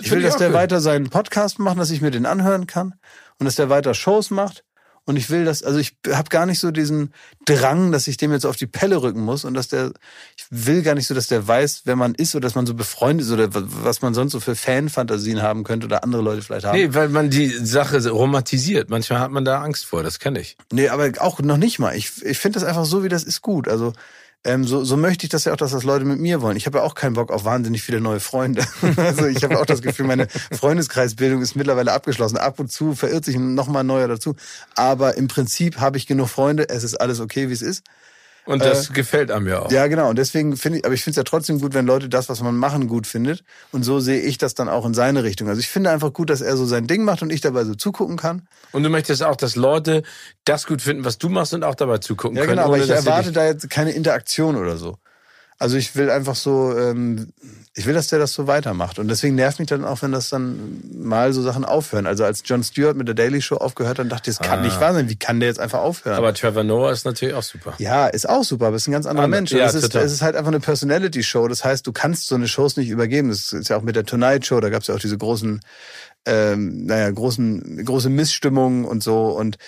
Ich 0.00 0.10
will, 0.10 0.22
dass 0.22 0.36
der 0.36 0.48
gut. 0.48 0.56
weiter 0.56 0.80
seinen 0.80 1.08
Podcast 1.08 1.58
macht, 1.58 1.78
dass 1.78 1.90
ich 1.90 2.00
mir 2.00 2.10
den 2.10 2.26
anhören 2.26 2.66
kann 2.66 2.94
und 3.38 3.46
dass 3.46 3.56
der 3.56 3.70
weiter 3.70 3.94
Shows 3.94 4.30
macht. 4.30 4.64
Und 5.06 5.16
ich 5.16 5.28
will 5.28 5.44
das, 5.44 5.62
also 5.62 5.78
ich 5.78 5.96
habe 6.10 6.30
gar 6.30 6.46
nicht 6.46 6.58
so 6.58 6.70
diesen 6.70 7.12
Drang, 7.44 7.92
dass 7.92 8.06
ich 8.06 8.16
dem 8.16 8.32
jetzt 8.32 8.46
auf 8.46 8.56
die 8.56 8.66
Pelle 8.66 9.02
rücken 9.02 9.20
muss 9.20 9.44
und 9.44 9.52
dass 9.52 9.68
der, 9.68 9.92
ich 10.36 10.46
will 10.50 10.82
gar 10.82 10.94
nicht 10.94 11.06
so, 11.06 11.14
dass 11.14 11.26
der 11.26 11.46
weiß, 11.46 11.82
wer 11.84 11.94
man 11.94 12.14
ist 12.14 12.34
oder 12.34 12.42
dass 12.42 12.54
man 12.54 12.64
so 12.64 12.72
befreundet 12.72 13.26
ist 13.26 13.32
oder 13.32 13.48
was 13.52 14.00
man 14.00 14.14
sonst 14.14 14.32
so 14.32 14.40
für 14.40 14.56
Fanfantasien 14.56 15.42
haben 15.42 15.62
könnte 15.62 15.86
oder 15.86 16.04
andere 16.04 16.22
Leute 16.22 16.40
vielleicht 16.40 16.64
haben. 16.64 16.78
Nee, 16.78 16.94
weil 16.94 17.10
man 17.10 17.28
die 17.28 17.48
Sache 17.48 18.08
romantisiert. 18.08 18.88
Manchmal 18.88 19.18
hat 19.18 19.30
man 19.30 19.44
da 19.44 19.60
Angst 19.60 19.84
vor, 19.84 20.02
das 20.02 20.18
kenne 20.18 20.40
ich. 20.40 20.56
Nee, 20.72 20.88
aber 20.88 21.12
auch 21.18 21.40
noch 21.40 21.58
nicht 21.58 21.78
mal. 21.78 21.94
Ich, 21.94 22.24
ich 22.24 22.38
finde 22.38 22.58
das 22.58 22.66
einfach 22.66 22.86
so, 22.86 23.04
wie 23.04 23.10
das 23.10 23.24
ist, 23.24 23.42
gut. 23.42 23.68
Also 23.68 23.92
ähm, 24.44 24.64
so, 24.64 24.84
so 24.84 24.96
möchte 24.98 25.24
ich 25.24 25.30
das 25.30 25.44
ja 25.44 25.52
auch, 25.52 25.56
dass 25.56 25.72
das 25.72 25.84
Leute 25.84 26.04
mit 26.04 26.20
mir 26.20 26.42
wollen. 26.42 26.56
Ich 26.56 26.66
habe 26.66 26.78
ja 26.78 26.84
auch 26.84 26.94
keinen 26.94 27.14
Bock 27.14 27.32
auf 27.32 27.44
wahnsinnig 27.44 27.82
viele 27.82 28.00
neue 28.00 28.20
Freunde. 28.20 28.62
also 28.96 29.26
ich 29.26 29.42
habe 29.42 29.58
auch 29.58 29.64
das 29.64 29.80
Gefühl, 29.80 30.06
meine 30.06 30.28
Freundeskreisbildung 30.52 31.40
ist 31.40 31.56
mittlerweile 31.56 31.92
abgeschlossen. 31.92 32.36
Ab 32.36 32.60
und 32.60 32.70
zu 32.70 32.94
verirrt 32.94 33.24
sich 33.24 33.38
noch 33.38 33.68
mal 33.68 33.80
ein 33.80 33.86
neuer 33.86 34.06
dazu. 34.06 34.36
Aber 34.74 35.16
im 35.16 35.28
Prinzip 35.28 35.80
habe 35.80 35.96
ich 35.96 36.06
genug 36.06 36.28
Freunde. 36.28 36.68
Es 36.68 36.84
ist 36.84 37.00
alles 37.00 37.20
okay, 37.20 37.48
wie 37.48 37.54
es 37.54 37.62
ist. 37.62 37.84
Und 38.46 38.62
das 38.62 38.92
gefällt 38.92 39.30
einem 39.30 39.48
ja 39.48 39.60
auch. 39.60 39.70
Ja, 39.70 39.86
genau. 39.86 40.10
Und 40.10 40.16
deswegen 40.18 40.56
finde 40.56 40.78
ich, 40.78 40.84
aber 40.84 40.94
ich 40.94 41.02
finde 41.02 41.12
es 41.12 41.16
ja 41.16 41.24
trotzdem 41.24 41.60
gut, 41.60 41.72
wenn 41.72 41.86
Leute 41.86 42.08
das, 42.08 42.28
was 42.28 42.42
man 42.42 42.56
machen, 42.56 42.88
gut 42.88 43.06
findet. 43.06 43.42
Und 43.72 43.84
so 43.84 44.00
sehe 44.00 44.20
ich 44.20 44.36
das 44.36 44.54
dann 44.54 44.68
auch 44.68 44.84
in 44.84 44.92
seine 44.92 45.24
Richtung. 45.24 45.48
Also 45.48 45.60
ich 45.60 45.68
finde 45.68 45.90
einfach 45.90 46.12
gut, 46.12 46.28
dass 46.28 46.40
er 46.42 46.56
so 46.56 46.66
sein 46.66 46.86
Ding 46.86 47.04
macht 47.04 47.22
und 47.22 47.32
ich 47.32 47.40
dabei 47.40 47.64
so 47.64 47.74
zugucken 47.74 48.16
kann. 48.16 48.46
Und 48.72 48.82
du 48.82 48.90
möchtest 48.90 49.22
auch, 49.22 49.36
dass 49.36 49.56
Leute 49.56 50.02
das 50.44 50.66
gut 50.66 50.82
finden, 50.82 51.04
was 51.04 51.16
du 51.18 51.28
machst 51.30 51.54
und 51.54 51.64
auch 51.64 51.74
dabei 51.74 51.98
zugucken 51.98 52.36
Ja, 52.36 52.44
können. 52.44 52.56
genau, 52.56 52.68
aber 52.68 52.78
ich 52.78 52.90
erwarte 52.90 53.32
da 53.32 53.46
jetzt 53.46 53.70
keine 53.70 53.92
Interaktion 53.92 54.56
oder 54.56 54.76
so. 54.76 54.98
Also 55.64 55.78
ich 55.78 55.96
will 55.96 56.10
einfach 56.10 56.34
so, 56.34 56.76
ähm, 56.76 57.32
ich 57.74 57.86
will, 57.86 57.94
dass 57.94 58.08
der 58.08 58.18
das 58.18 58.34
so 58.34 58.46
weitermacht. 58.46 58.98
Und 58.98 59.08
deswegen 59.08 59.34
nervt 59.34 59.58
mich 59.60 59.68
dann 59.68 59.82
auch, 59.82 60.02
wenn 60.02 60.12
das 60.12 60.28
dann 60.28 60.82
mal 60.94 61.32
so 61.32 61.40
Sachen 61.40 61.64
aufhören. 61.64 62.06
Also 62.06 62.22
als 62.22 62.42
Jon 62.44 62.62
Stewart 62.62 62.98
mit 62.98 63.08
der 63.08 63.14
Daily 63.14 63.40
Show 63.40 63.56
aufgehört 63.56 63.98
hat, 63.98 64.12
dachte 64.12 64.30
ich, 64.30 64.36
das 64.36 64.46
kann 64.46 64.58
ah. 64.58 64.62
nicht 64.62 64.78
wahr 64.78 64.92
sein. 64.92 65.08
Wie 65.08 65.16
kann 65.16 65.40
der 65.40 65.48
jetzt 65.48 65.60
einfach 65.60 65.78
aufhören? 65.78 66.18
Aber 66.18 66.34
Trevor 66.34 66.64
Noah 66.64 66.92
ist 66.92 67.06
natürlich 67.06 67.34
auch 67.34 67.42
super. 67.42 67.72
Ja, 67.78 68.08
ist 68.08 68.28
auch 68.28 68.44
super, 68.44 68.66
aber 68.66 68.76
ist 68.76 68.86
ein 68.86 68.92
ganz 68.92 69.06
anderer 69.06 69.26
Mensch. 69.26 69.52
Ja, 69.52 69.64
es, 69.64 69.72
ist, 69.72 69.94
es 69.94 70.12
ist 70.12 70.20
halt 70.20 70.36
einfach 70.36 70.50
eine 70.50 70.60
Personality-Show. 70.60 71.48
Das 71.48 71.64
heißt, 71.64 71.86
du 71.86 71.92
kannst 71.92 72.26
so 72.26 72.34
eine 72.34 72.46
Shows 72.46 72.76
nicht 72.76 72.90
übergeben. 72.90 73.30
Das 73.30 73.54
ist 73.54 73.70
ja 73.70 73.78
auch 73.78 73.82
mit 73.82 73.96
der 73.96 74.04
Tonight 74.04 74.44
Show, 74.44 74.60
da 74.60 74.68
gab 74.68 74.82
es 74.82 74.88
ja 74.88 74.94
auch 74.96 75.00
diese 75.00 75.16
großen 75.16 75.62
ähm, 76.26 76.86
naja, 76.86 77.10
großen, 77.10 77.84
große 77.84 78.08
Missstimmungen 78.08 78.84
und 78.84 79.02
so. 79.02 79.28
Und 79.28 79.58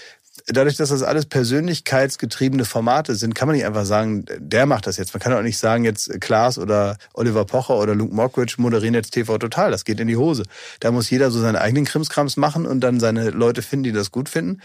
dadurch, 0.46 0.76
dass 0.76 0.90
das 0.90 1.02
alles 1.02 1.26
persönlichkeitsgetriebene 1.26 2.64
Formate 2.64 3.14
sind, 3.14 3.34
kann 3.34 3.48
man 3.48 3.56
nicht 3.56 3.66
einfach 3.66 3.84
sagen, 3.84 4.24
der 4.38 4.66
macht 4.66 4.86
das 4.86 4.96
jetzt. 4.96 5.14
Man 5.14 5.20
kann 5.20 5.32
auch 5.32 5.42
nicht 5.42 5.58
sagen, 5.58 5.84
jetzt 5.84 6.20
Klaas 6.20 6.58
oder 6.58 6.96
Oliver 7.14 7.44
Pocher 7.44 7.76
oder 7.76 7.94
Luke 7.94 8.14
Mockridge 8.14 8.56
moderieren 8.58 8.94
jetzt 8.94 9.10
TV 9.10 9.38
Total. 9.38 9.70
Das 9.70 9.84
geht 9.84 10.00
in 10.00 10.08
die 10.08 10.16
Hose. 10.16 10.44
Da 10.80 10.90
muss 10.90 11.10
jeder 11.10 11.30
so 11.30 11.40
seine 11.40 11.60
eigenen 11.60 11.84
Krimskrams 11.84 12.36
machen 12.36 12.66
und 12.66 12.80
dann 12.80 13.00
seine 13.00 13.30
Leute 13.30 13.62
finden, 13.62 13.84
die 13.84 13.92
das 13.92 14.10
gut 14.10 14.28
finden. 14.28 14.60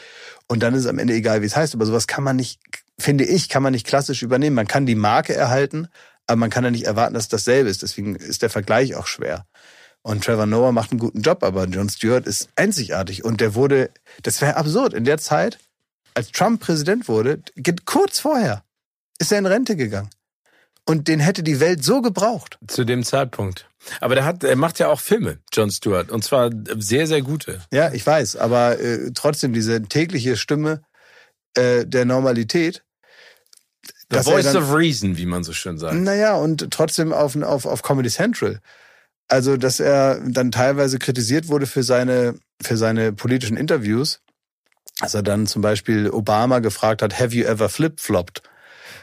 Und 0.48 0.62
dann 0.64 0.74
ist 0.74 0.82
es 0.82 0.88
am 0.88 1.00
Ende 1.00 1.14
egal, 1.14 1.42
wie 1.42 1.46
es 1.46 1.56
heißt. 1.56 1.74
Aber 1.76 1.86
sowas 1.86 2.08
kann 2.08 2.24
man 2.24 2.36
nicht, 2.36 2.60
finde 3.00 3.24
ich, 3.24 3.50
kann 3.50 3.64
man 3.64 3.74
nicht 3.74 3.88
klassisch 3.88 4.24
übernehmen. 4.24 4.56
Man 4.56 4.68
kann 4.68 4.86
die 4.86 4.96
Marke 4.96 5.34
erhalten, 5.34 5.88
aber 6.28 6.38
man 6.38 6.50
kann 6.50 6.64
ja 6.64 6.72
nicht 6.72 6.86
erwarten, 6.86 7.14
dass 7.14 7.28
dasselbe 7.28 7.70
ist. 7.70 7.82
Deswegen 7.82 8.16
ist 8.16 8.42
der 8.42 8.50
Vergleich 8.50 8.96
auch 8.96 9.08
schwer. 9.08 9.46
Und 10.04 10.24
Trevor 10.24 10.48
Noah 10.48 10.72
macht 10.72 10.92
einen 10.92 11.00
guten 11.00 11.22
Job, 11.22 11.44
aber 11.44 11.66
Jon 11.66 11.90
Stewart 11.90 12.26
ist 12.26 12.50
einzigartig. 12.56 13.24
Und 13.24 13.40
der 13.40 13.54
wurde, 13.54 13.92
das 14.24 14.42
wäre 14.42 14.58
absurd, 14.58 14.94
in 14.94 15.06
der 15.06 15.20
Zeit, 15.20 15.60
als 16.14 16.32
Trump 16.32 16.62
Präsident 16.62 17.08
wurde, 17.08 17.42
kurz 17.86 18.20
vorher, 18.20 18.64
ist 19.20 19.32
er 19.32 19.38
in 19.38 19.46
Rente 19.46 19.76
gegangen. 19.76 20.10
Und 20.86 21.08
den 21.08 21.20
hätte 21.20 21.44
die 21.44 21.60
Welt 21.60 21.84
so 21.84 22.02
gebraucht. 22.02 22.58
Zu 22.68 22.84
dem 22.84 23.04
Zeitpunkt. 23.04 23.70
Aber 24.00 24.16
der 24.16 24.26
hat, 24.26 24.44
er 24.44 24.56
macht 24.56 24.80
ja 24.80 24.88
auch 24.90 25.00
Filme, 25.00 25.38
Jon 25.54 25.70
Stewart. 25.70 26.10
Und 26.10 26.24
zwar 26.24 26.50
sehr, 26.78 27.06
sehr 27.06 27.22
gute. 27.22 27.62
Ja, 27.72 27.94
ich 27.94 28.06
weiß. 28.06 28.36
Aber 28.38 28.80
äh, 28.80 29.12
trotzdem 29.14 29.54
diese 29.54 29.84
tägliche 29.84 30.38
Stimme 30.38 30.82
äh, 31.56 31.86
der 31.86 32.06
Normalität. 32.06 32.84
The 34.10 34.20
Voice 34.20 34.52
dann, 34.52 34.64
of 34.64 34.74
Reason, 34.74 35.18
wie 35.18 35.26
man 35.26 35.44
so 35.44 35.54
schön 35.54 35.78
sagt. 35.78 35.96
Naja, 35.96 36.36
und 36.36 36.70
trotzdem 36.72 37.14
auf, 37.14 37.36
auf, 37.36 37.66
auf 37.66 37.82
Comedy 37.82 38.10
Central. 38.10 38.60
Also, 39.32 39.56
dass 39.56 39.80
er 39.80 40.20
dann 40.20 40.52
teilweise 40.52 41.00
kritisiert 41.00 41.48
wurde 41.48 41.66
für 41.66 41.84
seine, 41.84 42.36
für 42.62 42.76
seine 42.76 43.14
politischen 43.14 43.56
Interviews. 43.56 44.20
Als 45.00 45.14
er 45.14 45.24
dann 45.24 45.48
zum 45.48 45.62
Beispiel 45.62 46.10
Obama 46.10 46.60
gefragt 46.60 47.02
hat, 47.02 47.18
have 47.18 47.34
you 47.34 47.46
ever 47.46 47.70
flip-flopped? 47.70 48.42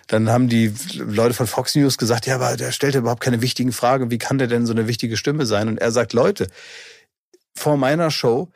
Dann 0.06 0.28
haben 0.28 0.50
die 0.50 0.74
Leute 0.96 1.32
von 1.32 1.46
Fox 1.46 1.74
News 1.76 1.96
gesagt, 1.96 2.26
ja, 2.26 2.34
aber 2.34 2.59
der 2.59 2.72
stellt 2.72 2.92
ja 2.92 3.00
überhaupt 3.00 3.22
keine 3.22 3.40
wichtigen 3.40 3.72
Fragen. 3.72 4.10
Wie 4.10 4.18
kann 4.18 4.36
der 4.36 4.48
denn 4.48 4.66
so 4.66 4.74
eine 4.74 4.86
wichtige 4.86 5.16
Stimme 5.16 5.46
sein? 5.46 5.66
Und 5.66 5.78
er 5.78 5.92
sagt, 5.92 6.12
Leute, 6.12 6.48
vor 7.56 7.78
meiner 7.78 8.10
Show 8.10 8.52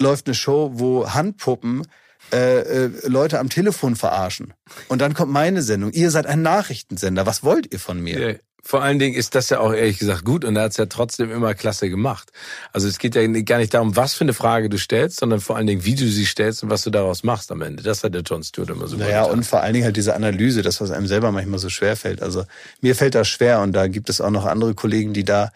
läuft 0.00 0.26
eine 0.26 0.34
Show, 0.34 0.72
wo 0.74 1.08
Handpuppen 1.08 1.86
äh, 2.32 2.86
äh, 2.86 2.90
Leute 3.06 3.38
am 3.38 3.48
Telefon 3.48 3.94
verarschen. 3.94 4.54
Und 4.88 5.00
dann 5.00 5.14
kommt 5.14 5.30
meine 5.30 5.62
Sendung. 5.62 5.92
Ihr 5.92 6.10
seid 6.10 6.26
ein 6.26 6.42
Nachrichtensender. 6.42 7.26
Was 7.26 7.44
wollt 7.44 7.72
ihr 7.72 7.78
von 7.78 8.00
mir? 8.00 8.18
Vor 8.64 8.80
allen 8.80 9.00
Dingen 9.00 9.16
ist 9.16 9.34
das 9.34 9.50
ja 9.50 9.58
auch 9.58 9.72
ehrlich 9.72 9.98
gesagt 9.98 10.24
gut 10.24 10.44
und 10.44 10.54
er 10.54 10.62
hat 10.62 10.70
es 10.70 10.76
ja 10.76 10.86
trotzdem 10.86 11.32
immer 11.32 11.52
klasse 11.52 11.90
gemacht. 11.90 12.30
Also 12.72 12.86
es 12.86 12.98
geht 12.98 13.16
ja 13.16 13.26
gar 13.26 13.58
nicht 13.58 13.74
darum, 13.74 13.96
was 13.96 14.14
für 14.14 14.22
eine 14.22 14.34
Frage 14.34 14.68
du 14.68 14.78
stellst, 14.78 15.18
sondern 15.18 15.40
vor 15.40 15.56
allen 15.56 15.66
Dingen, 15.66 15.84
wie 15.84 15.96
du 15.96 16.08
sie 16.08 16.24
stellst 16.24 16.62
und 16.62 16.70
was 16.70 16.82
du 16.82 16.90
daraus 16.90 17.24
machst 17.24 17.50
am 17.50 17.60
Ende. 17.60 17.82
Das 17.82 18.04
hat 18.04 18.14
der 18.14 18.22
John 18.22 18.44
Stewart 18.44 18.70
immer 18.70 18.86
so 18.86 18.96
Naja, 18.96 19.24
und 19.24 19.44
vor 19.44 19.62
allen 19.62 19.72
Dingen 19.74 19.84
halt 19.84 19.96
diese 19.96 20.14
Analyse, 20.14 20.62
das, 20.62 20.80
was 20.80 20.92
einem 20.92 21.08
selber 21.08 21.32
manchmal 21.32 21.58
so 21.58 21.70
schwer 21.70 21.96
fällt. 21.96 22.22
Also 22.22 22.44
mir 22.80 22.94
fällt 22.94 23.16
das 23.16 23.26
schwer 23.26 23.60
und 23.60 23.72
da 23.72 23.88
gibt 23.88 24.08
es 24.08 24.20
auch 24.20 24.30
noch 24.30 24.46
andere 24.46 24.74
Kollegen, 24.74 25.12
die 25.12 25.24
da 25.24 25.50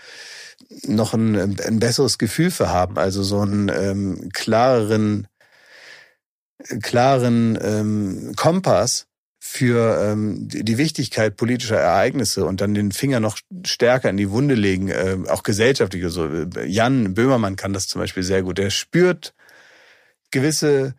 noch 0.82 1.14
ein, 1.14 1.60
ein 1.60 1.78
besseres 1.78 2.18
Gefühl 2.18 2.50
für 2.50 2.70
haben. 2.70 2.98
Also 2.98 3.22
so 3.22 3.40
einen 3.40 3.68
ähm, 3.68 4.30
klareren, 4.32 5.28
klaren 6.82 7.56
ähm, 7.62 8.32
Kompass 8.36 9.06
für 9.56 10.00
ähm, 10.02 10.48
die 10.48 10.78
Wichtigkeit 10.78 11.36
politischer 11.36 11.78
Ereignisse 11.78 12.44
und 12.44 12.60
dann 12.60 12.74
den 12.74 12.92
Finger 12.92 13.20
noch 13.20 13.38
stärker 13.64 14.10
in 14.10 14.16
die 14.16 14.30
Wunde 14.30 14.54
legen, 14.54 14.88
äh, 14.88 15.16
auch 15.28 15.42
gesellschaftlich. 15.42 16.04
So. 16.08 16.28
Jan 16.66 17.14
Böhmermann 17.14 17.56
kann 17.56 17.72
das 17.72 17.88
zum 17.88 18.00
Beispiel 18.00 18.22
sehr 18.22 18.42
gut. 18.42 18.58
Der 18.58 18.70
spürt 18.70 19.34
gewisse 20.30 20.94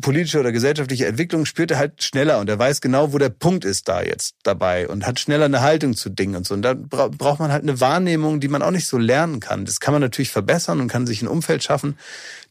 politische 0.00 0.40
oder 0.40 0.52
gesellschaftliche 0.52 1.06
Entwicklung 1.06 1.46
spürt 1.46 1.70
er 1.70 1.78
halt 1.78 2.02
schneller 2.02 2.38
und 2.40 2.48
er 2.50 2.58
weiß 2.58 2.80
genau, 2.80 3.12
wo 3.12 3.18
der 3.18 3.30
Punkt 3.30 3.64
ist 3.64 3.88
da 3.88 4.02
jetzt 4.02 4.34
dabei 4.42 4.88
und 4.88 5.06
hat 5.06 5.20
schneller 5.20 5.46
eine 5.46 5.60
Haltung 5.60 5.94
zu 5.94 6.10
Dingen 6.10 6.36
und 6.36 6.46
so. 6.46 6.54
Und 6.54 6.62
da 6.62 6.74
braucht 6.74 7.40
man 7.40 7.52
halt 7.52 7.62
eine 7.62 7.80
Wahrnehmung, 7.80 8.40
die 8.40 8.48
man 8.48 8.62
auch 8.62 8.70
nicht 8.70 8.86
so 8.86 8.98
lernen 8.98 9.40
kann. 9.40 9.64
Das 9.64 9.80
kann 9.80 9.92
man 9.92 10.02
natürlich 10.02 10.30
verbessern 10.30 10.80
und 10.80 10.88
kann 10.88 11.06
sich 11.06 11.22
ein 11.22 11.28
Umfeld 11.28 11.62
schaffen, 11.62 11.96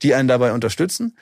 die 0.01 0.15
einen 0.15 0.27
dabei 0.27 0.53
unterstützen. 0.53 1.15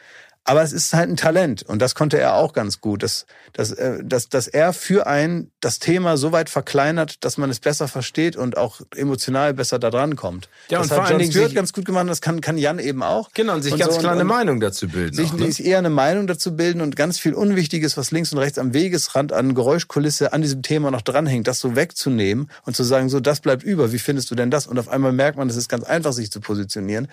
Aber 0.46 0.62
es 0.62 0.74
ist 0.74 0.94
halt 0.94 1.10
ein 1.10 1.16
Talent 1.16 1.64
und 1.64 1.82
das 1.82 1.96
konnte 1.96 2.20
er 2.20 2.36
auch 2.36 2.52
ganz 2.52 2.82
gut, 2.82 3.02
dass, 3.02 3.26
dass, 3.54 3.72
äh, 3.72 4.04
dass, 4.04 4.28
dass 4.28 4.48
er 4.48 4.74
für 4.74 5.08
ein 5.08 5.52
das 5.62 5.80
Thema 5.80 6.18
so 6.18 6.34
weit 6.34 6.50
verkleinert, 6.50 7.24
dass 7.24 7.38
man 7.38 7.50
es 7.50 7.62
besser 7.62 7.88
versteht 7.88 8.36
und 8.36 8.58
auch 8.58 8.82
emotional 8.96 9.54
besser 9.54 9.80
da 9.80 9.90
dran 9.90 10.18
kommt. 10.18 10.50
Ja, 10.68 10.80
das 10.80 10.92
und 10.92 10.98
hat 10.98 11.08
vor 11.08 11.18
John 11.18 11.32
Stewart 11.32 11.56
ganz 11.56 11.72
gut 11.72 11.86
gemacht, 11.86 12.10
das 12.10 12.20
kann, 12.20 12.42
kann 12.42 12.58
Jan 12.58 12.80
eben 12.80 13.04
auch. 13.04 13.32
Genau, 13.34 13.54
und 13.54 13.62
sich 13.62 13.74
und 13.74 13.80
ganz 13.80 13.96
so, 13.96 14.00
klar 14.02 14.12
eine 14.12 14.26
Meinung 14.26 14.60
dazu 14.60 14.90
bilden. 14.90 15.16
Sich, 15.16 15.32
auch, 15.32 15.38
ne? 15.38 15.46
sich 15.46 15.66
eher 15.66 15.78
eine 15.78 15.90
Meinung 15.90 16.28
dazu 16.28 16.58
bilden 16.58 16.82
und 16.82 16.98
ganz 16.98 17.20
viel 17.20 17.34
Unwichtiges, 17.34 17.96
was 17.96 18.12
links 18.12 18.34
und 18.34 18.40
rechts 18.40 18.58
am 18.58 18.74
Wegesrand 18.74 19.32
an 19.32 19.56
Geräuschkulisse 19.56 20.34
an 20.34 20.42
diesem 20.42 20.62
Thema 20.62 20.92
noch 20.92 21.02
dranhängt, 21.02 21.48
das 21.48 21.62
so 21.62 21.78
wegzunehmen 21.78 22.50
und 22.66 22.76
zu 22.76 22.84
sagen, 22.84 23.08
so, 23.08 23.22
das 23.22 23.40
bleibt 23.40 23.64
über, 23.64 23.94
wie 23.94 24.00
findest 24.00 24.30
du 24.30 24.36
denn 24.36 24.52
das? 24.52 24.68
Und 24.68 24.78
auf 24.78 24.90
einmal 24.90 25.14
merkt 25.14 25.38
man, 25.38 25.50
es 25.50 25.56
ist 25.56 25.70
ganz 25.70 25.86
einfach, 25.86 26.12
sich 26.12 26.32
zu 26.32 26.42
positionieren. 26.42 27.08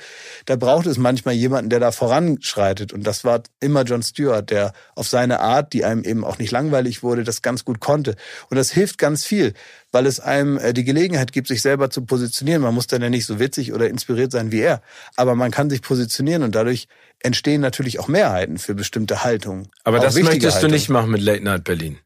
Da 0.46 0.56
braucht 0.56 0.86
es 0.86 0.98
manchmal 0.98 1.34
jemanden, 1.34 1.70
der 1.70 1.78
da 1.78 1.92
voranschreitet 1.92 2.92
und 2.92 3.06
das 3.06 3.19
das 3.20 3.24
war 3.24 3.42
immer 3.60 3.82
John 3.82 4.02
Stewart, 4.02 4.48
der 4.50 4.72
auf 4.94 5.06
seine 5.06 5.40
Art, 5.40 5.74
die 5.74 5.84
einem 5.84 6.04
eben 6.04 6.24
auch 6.24 6.38
nicht 6.38 6.50
langweilig 6.50 7.02
wurde, 7.02 7.22
das 7.22 7.42
ganz 7.42 7.66
gut 7.66 7.78
konnte. 7.78 8.16
Und 8.48 8.56
das 8.56 8.70
hilft 8.70 8.96
ganz 8.96 9.24
viel, 9.24 9.52
weil 9.92 10.06
es 10.06 10.20
einem 10.20 10.56
äh, 10.56 10.72
die 10.72 10.84
Gelegenheit 10.84 11.32
gibt, 11.32 11.48
sich 11.48 11.60
selber 11.60 11.90
zu 11.90 12.02
positionieren. 12.06 12.62
Man 12.62 12.74
muss 12.74 12.86
dann 12.86 13.02
ja 13.02 13.10
nicht 13.10 13.26
so 13.26 13.38
witzig 13.38 13.74
oder 13.74 13.90
inspiriert 13.90 14.32
sein 14.32 14.52
wie 14.52 14.60
er, 14.60 14.80
aber 15.16 15.34
man 15.34 15.50
kann 15.50 15.68
sich 15.68 15.82
positionieren 15.82 16.42
und 16.42 16.54
dadurch 16.54 16.88
entstehen 17.18 17.60
natürlich 17.60 17.98
auch 17.98 18.08
Mehrheiten 18.08 18.56
für 18.56 18.74
bestimmte 18.74 19.22
Haltungen. 19.22 19.68
Aber 19.84 19.98
das 19.98 20.14
möchtest 20.14 20.54
Haltungen. 20.54 20.70
du 20.70 20.74
nicht 20.76 20.88
machen 20.88 21.10
mit 21.10 21.20
Late 21.20 21.44
Night 21.44 21.64
Berlin. 21.64 21.98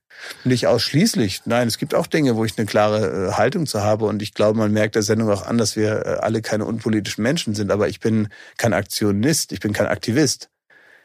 Nicht 0.43 0.67
ausschließlich. 0.67 1.43
Nein, 1.45 1.69
es 1.69 1.79
gibt 1.79 1.95
auch 1.95 2.07
Dinge, 2.07 2.35
wo 2.37 2.45
ich 2.45 2.57
eine 2.57 2.67
klare 2.67 3.29
äh, 3.29 3.33
Haltung 3.33 3.67
zu 3.67 3.83
habe. 3.83 4.07
Und 4.07 4.23
ich 4.23 4.33
glaube, 4.33 4.59
man 4.59 4.73
merkt 4.73 4.95
der 4.95 5.03
Sendung 5.03 5.31
auch 5.31 5.47
an, 5.47 5.59
dass 5.59 5.77
wir 5.77 6.07
äh, 6.07 6.09
alle 6.21 6.41
keine 6.41 6.65
unpolitischen 6.65 7.23
Menschen 7.23 7.55
sind. 7.55 7.71
Aber 7.71 7.89
ich 7.89 8.01
bin 8.01 8.29
kein 8.57 8.73
Aktionist, 8.73 9.53
ich 9.53 9.61
bin 9.61 9.73
kein 9.73 9.87
Aktivist 9.87 10.49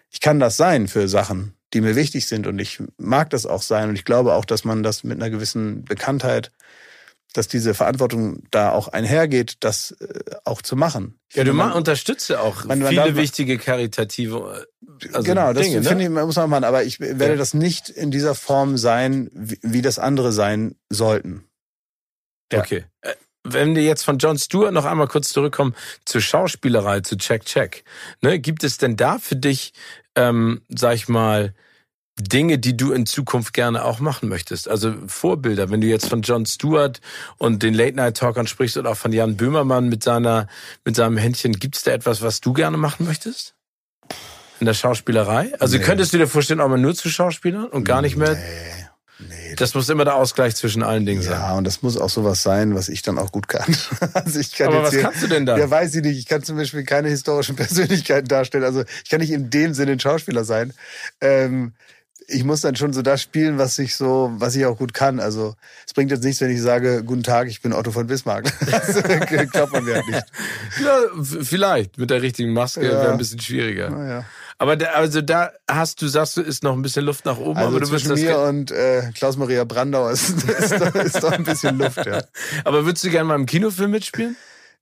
ich 0.10 0.22
kann 0.22 0.40
das 0.40 0.58
sein 0.58 0.88
für 0.88 1.08
Sachen, 1.08 1.54
die 1.74 1.82
mir 1.82 1.96
wichtig 1.96 2.28
sind 2.28 2.48
und 2.48 2.60
ich 2.60 2.82
mag 2.98 3.30
das 3.30 3.46
auch 3.46 3.62
sein 3.62 3.90
und 3.90 3.96
ich 3.96 4.06
glaube 4.06 4.34
auch, 4.34 4.46
dass 4.46 4.64
man 4.64 4.84
das 4.84 5.04
mit 5.04 5.18
einer 5.18 5.30
gewissen 5.30 5.86
Bekanntheit, 5.86 6.52
dass 7.34 7.48
diese 7.48 7.76
Verantwortung 7.76 8.44
da 8.50 8.72
auch 8.72 8.88
einhergeht, 8.88 9.58
das 9.60 9.92
äh, 10.00 10.20
auch 10.46 10.64
zu 10.64 10.76
machen. 10.76 11.20
ja, 11.34 11.44
du 11.44 11.54
man, 11.54 11.74
unterstützt 11.74 12.30
ja 12.30 12.40
auch 12.40 12.66
man, 12.66 12.80
man 12.80 12.90
viele 12.90 13.16
wichtige 13.16 13.60
karitative 13.60 14.66
äh, 14.68 15.08
also 15.14 15.24
Genau, 15.24 15.54
das 15.54 15.64
Dinge, 15.64 15.84
finde 15.84 16.10
ne? 16.10 16.20
ich, 16.22 16.26
muss 16.26 16.36
man 16.36 16.50
machen, 16.50 16.64
aber 16.64 16.84
ich 16.84 17.00
werde 17.00 17.30
ja. 17.34 17.36
das 17.36 17.54
nicht 17.54 17.90
in 17.90 18.10
dieser 18.12 18.36
Form 18.36 18.78
sein, 18.78 19.30
wie, 19.34 19.60
wie 19.62 19.82
das 19.82 20.00
andere 20.00 20.32
sein 20.32 20.76
sollten. 20.90 21.46
Ja. 22.52 22.60
Okay. 22.60 22.86
Äh, 23.02 23.14
wenn 23.44 23.76
wir 23.76 23.84
jetzt 23.84 24.04
von 24.04 24.18
John 24.18 24.38
Stewart 24.38 24.74
noch 24.74 24.86
einmal 24.86 25.08
kurz 25.08 25.30
zurückkommen 25.30 25.76
zur 26.06 26.22
Schauspielerei, 26.22 27.02
zu 27.02 27.18
Check 27.18 27.46
Check, 27.46 27.84
ne, 28.22 28.40
gibt 28.40 28.64
es 28.64 28.78
denn 28.78 28.98
da 28.98 29.18
für 29.18 29.36
dich, 29.36 29.74
ähm, 30.20 30.62
sag 30.68 30.96
ich 30.96 31.08
mal, 31.08 31.54
Dinge, 32.20 32.60
die 32.60 32.76
du 32.76 32.92
in 32.92 33.06
Zukunft 33.06 33.54
gerne 33.54 33.86
auch 33.86 34.02
machen 34.02 34.28
möchtest? 34.28 34.68
Also 34.68 34.94
Vorbilder, 35.08 35.70
wenn 35.70 35.80
du 35.80 35.88
jetzt 35.88 36.10
von 36.10 36.22
John 36.22 36.46
Stewart 36.46 37.00
und 37.38 37.64
den 37.64 37.74
Late 37.74 37.96
Night 37.96 38.18
Talkern 38.18 38.46
sprichst 38.46 38.76
oder 38.78 38.92
auch 38.92 38.98
von 38.98 39.14
Jan 39.14 39.38
Böhmermann 39.38 39.88
mit 39.88 40.04
seiner 40.04 40.48
mit 40.84 40.98
seinem 40.98 41.18
Händchen, 41.18 41.54
gibt 41.54 41.78
es 41.78 41.84
da 41.84 41.92
etwas, 41.92 42.22
was 42.22 42.42
du 42.42 42.52
gerne 42.52 42.78
machen 42.78 43.06
möchtest? 43.06 43.56
In 44.60 44.66
der 44.66 44.74
Schauspielerei? 44.74 45.54
Also 45.60 45.78
nee. 45.78 45.84
könntest 45.84 46.14
du 46.14 46.18
dir 46.18 46.28
vorstellen, 46.28 46.60
auch 46.60 46.68
mal 46.68 46.78
nur 46.78 46.94
zu 46.94 47.10
Schauspielern 47.10 47.68
und 47.68 47.86
gar 47.86 48.02
nicht 48.02 48.18
mehr? 48.18 48.36
Nee. 48.36 48.79
Das 49.60 49.74
muss 49.76 49.90
immer 49.90 50.06
der 50.06 50.16
Ausgleich 50.16 50.56
zwischen 50.56 50.84
allen 50.84 51.06
Dingen 51.06 51.22
sein. 51.22 51.34
Ja, 51.34 51.56
und 51.56 51.66
das 51.66 51.82
muss 51.82 51.98
auch 51.98 52.10
sowas 52.10 52.42
sein, 52.42 52.76
was 52.76 52.90
ich 52.90 53.02
dann 53.02 53.18
auch 53.18 53.32
gut 53.32 53.48
kann. 53.48 53.76
also 54.14 54.40
ich 54.40 54.54
kann 54.54 54.70
Aber 54.70 54.84
was 54.84 54.92
hier, 54.92 55.02
kannst 55.02 55.22
du 55.22 55.28
denn 55.28 55.46
da? 55.46 55.58
Ja, 55.58 55.70
weiß 55.70 55.96
ich 55.96 56.02
nicht. 56.02 56.18
Ich 56.18 56.26
kann 56.26 56.44
zum 56.44 56.58
Beispiel 56.58 56.84
keine 56.84 57.10
historischen 57.10 57.56
Persönlichkeiten 57.58 58.28
darstellen. 58.28 58.64
Also 58.64 58.84
ich 59.04 59.10
kann 59.10 59.20
nicht 59.20 59.32
in 59.32 59.50
dem 59.50 59.74
Sinne 59.74 59.92
ein 59.94 60.00
Schauspieler 60.00 60.44
sein. 60.44 60.74
Ähm, 61.22 61.74
ich 62.30 62.44
muss 62.44 62.62
dann 62.62 62.76
schon 62.76 62.94
so 62.94 63.02
das 63.02 63.22
spielen, 63.22 63.58
was 63.58 63.78
ich 63.80 63.96
so, 63.96 64.32
was 64.36 64.56
ich 64.56 64.66
auch 64.66 64.78
gut 64.78 64.94
kann. 64.94 65.20
Also 65.20 65.56
es 65.86 65.94
bringt 65.94 66.12
jetzt 66.12 66.24
nichts, 66.24 66.42
wenn 66.42 66.52
ich 66.52 66.62
sage, 66.62 67.04
guten 67.04 67.24
Tag, 67.24 67.48
ich 67.48 67.62
bin 67.62 67.74
Otto 67.74 67.92
von 67.92 68.08
Bismarck. 68.08 68.52
Das 68.70 69.50
glaubt 69.52 69.74
man 69.74 69.84
mir 69.84 69.96
halt 69.96 70.08
nicht. 70.08 70.26
Ja, 70.84 71.00
vielleicht. 71.42 71.98
Mit 71.98 72.10
der 72.10 72.22
richtigen 72.22 72.54
Maske 72.54 72.86
ja. 72.86 72.92
wäre 72.92 73.12
ein 73.12 73.18
bisschen 73.18 73.40
schwieriger. 73.40 73.90
Ja. 73.90 74.26
Aber 74.60 74.76
da, 74.76 74.88
also 74.88 75.22
da 75.22 75.52
hast 75.70 76.02
du, 76.02 76.08
sagst 76.08 76.36
du, 76.36 76.42
ist 76.42 76.64
noch 76.64 76.74
ein 76.74 76.82
bisschen 76.82 77.06
Luft 77.06 77.24
nach 77.24 77.38
oben. 77.38 77.58
Also 77.58 77.70
aber 77.70 77.80
du 77.80 77.88
zwischen 77.88 78.14
mir 78.14 78.40
und 78.40 78.72
äh, 78.72 79.10
Klaus-Maria 79.16 79.64
Brandauer 79.64 80.12
ist, 80.12 80.30
ist, 80.44 80.74
doch, 80.74 80.96
ist 80.96 81.24
doch 81.24 81.32
ein 81.32 81.46
bisschen 81.46 81.78
Luft, 81.78 82.06
ja. 82.06 82.22
aber 82.66 82.86
würdest 82.86 83.06
du 83.06 83.10
gerne 83.10 83.24
mal 83.30 83.36
im 83.36 83.46
Kinofilm 83.46 83.90
mitspielen? 83.90 84.36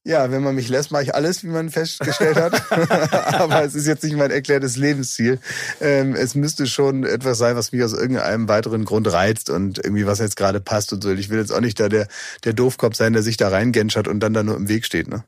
Ja, 0.03 0.31
wenn 0.31 0.41
man 0.41 0.55
mich 0.55 0.69
lässt, 0.69 0.91
mache 0.91 1.03
ich 1.03 1.13
alles, 1.13 1.43
wie 1.43 1.47
man 1.47 1.69
festgestellt 1.69 2.37
hat. 2.37 2.61
Aber 3.33 3.65
es 3.65 3.75
ist 3.75 3.87
jetzt 3.87 4.05
nicht 4.05 4.15
mein 4.15 4.31
erklärtes 4.31 4.77
Lebensziel. 4.77 5.37
Ähm, 5.81 6.15
es 6.15 6.33
müsste 6.33 6.65
schon 6.65 7.03
etwas 7.03 7.37
sein, 7.37 7.57
was 7.57 7.73
mich 7.73 7.83
aus 7.83 7.91
irgendeinem 7.91 8.47
weiteren 8.47 8.85
Grund 8.85 9.11
reizt 9.11 9.49
und 9.49 9.83
irgendwie 9.83 10.05
was 10.05 10.19
jetzt 10.19 10.37
gerade 10.37 10.61
passt 10.61 10.93
und 10.93 11.03
so. 11.03 11.11
Ich 11.11 11.29
will 11.29 11.39
jetzt 11.39 11.51
auch 11.51 11.59
nicht 11.59 11.77
da 11.81 11.89
der, 11.89 12.07
der 12.45 12.53
Doofkopf 12.53 12.95
sein, 12.95 13.11
der 13.11 13.21
sich 13.21 13.35
da 13.35 13.49
reingenschert 13.49 14.07
und 14.07 14.21
dann 14.21 14.33
da 14.33 14.43
nur 14.43 14.55
im 14.55 14.69
Weg 14.69 14.85
steht. 14.85 15.09
Ne? 15.09 15.25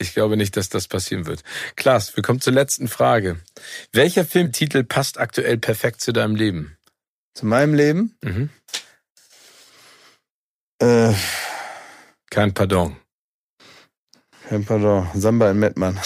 Ich 0.00 0.14
glaube 0.14 0.38
nicht, 0.38 0.56
dass 0.56 0.70
das 0.70 0.88
passieren 0.88 1.26
wird. 1.26 1.44
Klaas, 1.76 2.16
wir 2.16 2.22
kommen 2.22 2.40
zur 2.40 2.54
letzten 2.54 2.88
Frage. 2.88 3.38
Welcher 3.92 4.24
Filmtitel 4.24 4.82
passt 4.82 5.18
aktuell 5.18 5.58
perfekt 5.58 6.00
zu 6.00 6.12
deinem 6.12 6.34
Leben? 6.36 6.78
Zu 7.34 7.44
meinem 7.44 7.74
Leben. 7.74 8.16
Mhm. 8.22 8.48
Äh, 10.80 11.12
Kein 12.30 12.54
Pardon. 12.54 12.96
kein 14.48 14.64
Pardon. 14.64 15.06
Samba 15.14 15.50
in 15.50 15.58
Mettmann. 15.58 16.00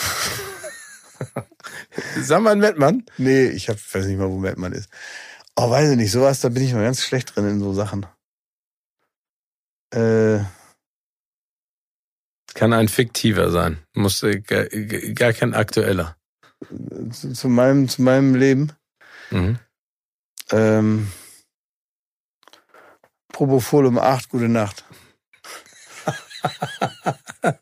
Sag 2.21 2.43
mal 2.43 2.51
ein 2.53 2.59
Mettmann. 2.59 3.07
Nee, 3.19 3.47
ich 3.47 3.69
hab, 3.69 3.77
weiß 3.77 4.07
nicht 4.07 4.19
mal, 4.19 4.29
wo 4.29 4.39
Mettmann 4.39 4.73
ist. 4.73 4.89
Oh, 5.55 5.71
weiß 5.71 5.91
ich 5.91 5.97
nicht. 5.97 6.11
Sowas, 6.11 6.41
da 6.41 6.49
bin 6.49 6.65
ich 6.65 6.73
mal 6.75 6.83
ganz 6.83 7.01
schlecht 7.03 7.35
drin 7.37 7.49
in 7.49 7.61
so 7.61 7.73
Sachen. 7.73 8.07
Äh, 9.93 10.41
Kann 12.55 12.73
ein 12.73 12.89
fiktiver 12.89 13.51
sein. 13.51 13.79
Muss 13.95 14.23
äh, 14.23 14.41
gar, 15.15 15.33
kein 15.33 15.55
aktueller. 15.55 16.17
zu, 17.11 17.33
zu 17.33 17.49
meinem, 17.49 17.89
zu 17.89 18.03
meinem 18.03 18.35
Leben. 18.35 18.73
Mhm. 19.31 19.59
Ähm, 20.51 21.11
Propofol 23.33 23.87
um 23.87 23.99
acht, 23.99 24.29
gute 24.29 24.49
Nacht. 24.49 24.85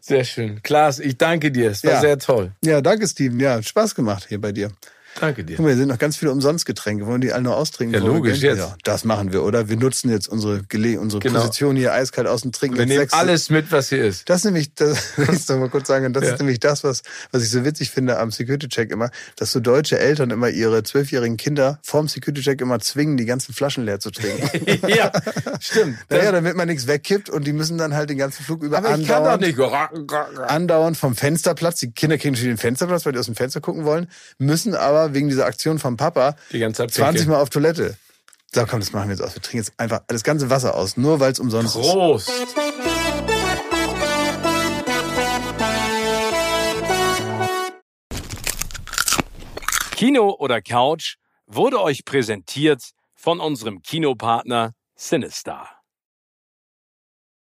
Sehr 0.00 0.24
schön. 0.24 0.62
Klaas, 0.62 0.98
ich 0.98 1.18
danke 1.18 1.52
dir. 1.52 1.70
Es 1.70 1.84
war 1.84 1.92
Ja. 1.92 2.00
sehr 2.00 2.18
toll. 2.18 2.52
Ja, 2.64 2.80
danke, 2.80 3.06
Steven. 3.06 3.38
Ja, 3.38 3.54
hat 3.56 3.64
Spaß 3.66 3.94
gemacht 3.94 4.26
hier 4.28 4.40
bei 4.40 4.50
dir. 4.52 4.72
Danke 5.18 5.44
dir. 5.44 5.56
Guck 5.56 5.64
mal, 5.64 5.70
hier 5.70 5.78
sind 5.78 5.88
noch 5.88 5.98
ganz 5.98 6.16
viele 6.16 6.30
Umsonstgetränke. 6.30 7.04
Wollen 7.06 7.20
wir 7.20 7.28
die 7.28 7.32
alle 7.32 7.42
noch 7.42 7.56
austrinken? 7.56 7.94
Ja, 8.00 8.06
logisch, 8.06 8.40
jetzt. 8.40 8.58
Ja, 8.58 8.76
das 8.84 9.04
machen 9.04 9.32
wir, 9.32 9.42
oder? 9.42 9.68
Wir 9.68 9.76
nutzen 9.76 10.08
jetzt 10.10 10.28
unsere, 10.28 10.62
Gele 10.62 11.00
unsere 11.00 11.20
Genau. 11.20 11.40
Position 11.40 11.76
hier 11.76 11.92
eiskalt 11.92 12.26
aus 12.28 12.44
und 12.44 12.54
trinken 12.54 12.78
Wir 12.78 12.86
nehmen 12.86 13.00
sechs- 13.00 13.12
alles 13.12 13.50
mit, 13.50 13.72
was 13.72 13.88
hier 13.88 14.04
ist. 14.04 14.28
Das 14.30 14.38
ist 14.38 14.44
nämlich, 14.44 14.74
das, 14.74 14.98
wenn 15.16 15.34
ich 15.34 15.48
noch 15.48 15.58
mal 15.58 15.68
kurz 15.68 15.88
sagen, 15.88 16.12
das 16.12 16.24
Ja. 16.24 16.32
ist 16.34 16.38
nämlich 16.38 16.60
das, 16.60 16.84
was, 16.84 17.02
was 17.32 17.42
ich 17.42 17.50
so 17.50 17.64
witzig 17.64 17.90
finde 17.90 18.18
am 18.18 18.30
Security-Check 18.30 18.90
immer, 18.92 19.10
dass 19.36 19.52
so 19.52 19.60
deutsche 19.60 19.98
Eltern 19.98 20.30
immer 20.30 20.48
ihre 20.48 20.82
zwölfjährigen 20.82 21.36
Kinder 21.36 21.78
vorm 21.82 22.06
Security-Check 22.08 22.60
immer 22.60 22.78
zwingen, 22.78 23.16
die 23.16 23.24
ganzen 23.26 23.52
Flaschen 23.52 23.84
leer 23.84 23.98
zu 24.00 24.10
trinken. 24.10 24.88
ja, 24.88 25.10
stimmt. 25.60 25.98
naja, 26.08 26.30
damit 26.32 26.56
man 26.56 26.68
nichts 26.68 26.86
wegkippt 26.86 27.28
und 27.30 27.46
die 27.46 27.52
müssen 27.52 27.78
dann 27.78 27.94
halt 27.94 28.10
den 28.10 28.18
ganzen 28.18 28.44
Flug 28.44 28.62
über 28.62 28.78
aber 28.78 28.96
ich 28.98 29.06
kann 29.08 29.24
doch 29.24 29.30
andauernd, 29.30 29.42
nicht. 29.42 30.50
andauernd 30.50 30.96
vom 30.96 31.14
Fensterplatz, 31.16 31.80
die 31.80 31.90
Kinder 31.92 32.16
kriegen 32.18 32.36
schon 32.36 32.46
den 32.46 32.58
Fensterplatz, 32.58 33.04
weil 33.06 33.12
die 33.12 33.18
aus 33.18 33.26
dem 33.26 33.34
Fenster 33.34 33.60
gucken 33.60 33.84
wollen, 33.84 34.06
müssen 34.38 34.74
aber 34.74 34.99
wegen 35.14 35.28
dieser 35.28 35.46
Aktion 35.46 35.78
vom 35.78 35.96
Papa 35.96 36.36
Die 36.52 36.58
ganze 36.58 36.82
Zeit 36.82 36.94
20 36.94 37.20
pinkeln. 37.20 37.30
Mal 37.30 37.42
auf 37.42 37.50
Toilette. 37.50 37.96
So, 38.52 38.66
komm, 38.66 38.80
das 38.80 38.92
machen 38.92 39.08
wir 39.08 39.16
jetzt 39.16 39.24
aus. 39.24 39.34
Wir 39.34 39.42
trinken 39.42 39.58
jetzt 39.58 39.72
einfach 39.78 40.00
das 40.08 40.24
ganze 40.24 40.50
Wasser 40.50 40.74
aus, 40.74 40.96
nur 40.96 41.20
weil 41.20 41.32
es 41.32 41.38
umsonst 41.38 41.76
ist. 41.76 41.90
Prost. 41.90 42.32
Kino 50.00 50.34
oder 50.38 50.62
Couch 50.62 51.16
wurde 51.46 51.80
euch 51.80 52.04
präsentiert 52.04 52.82
von 53.14 53.38
unserem 53.38 53.82
Kinopartner 53.82 54.72
Sinistar. 54.96 55.79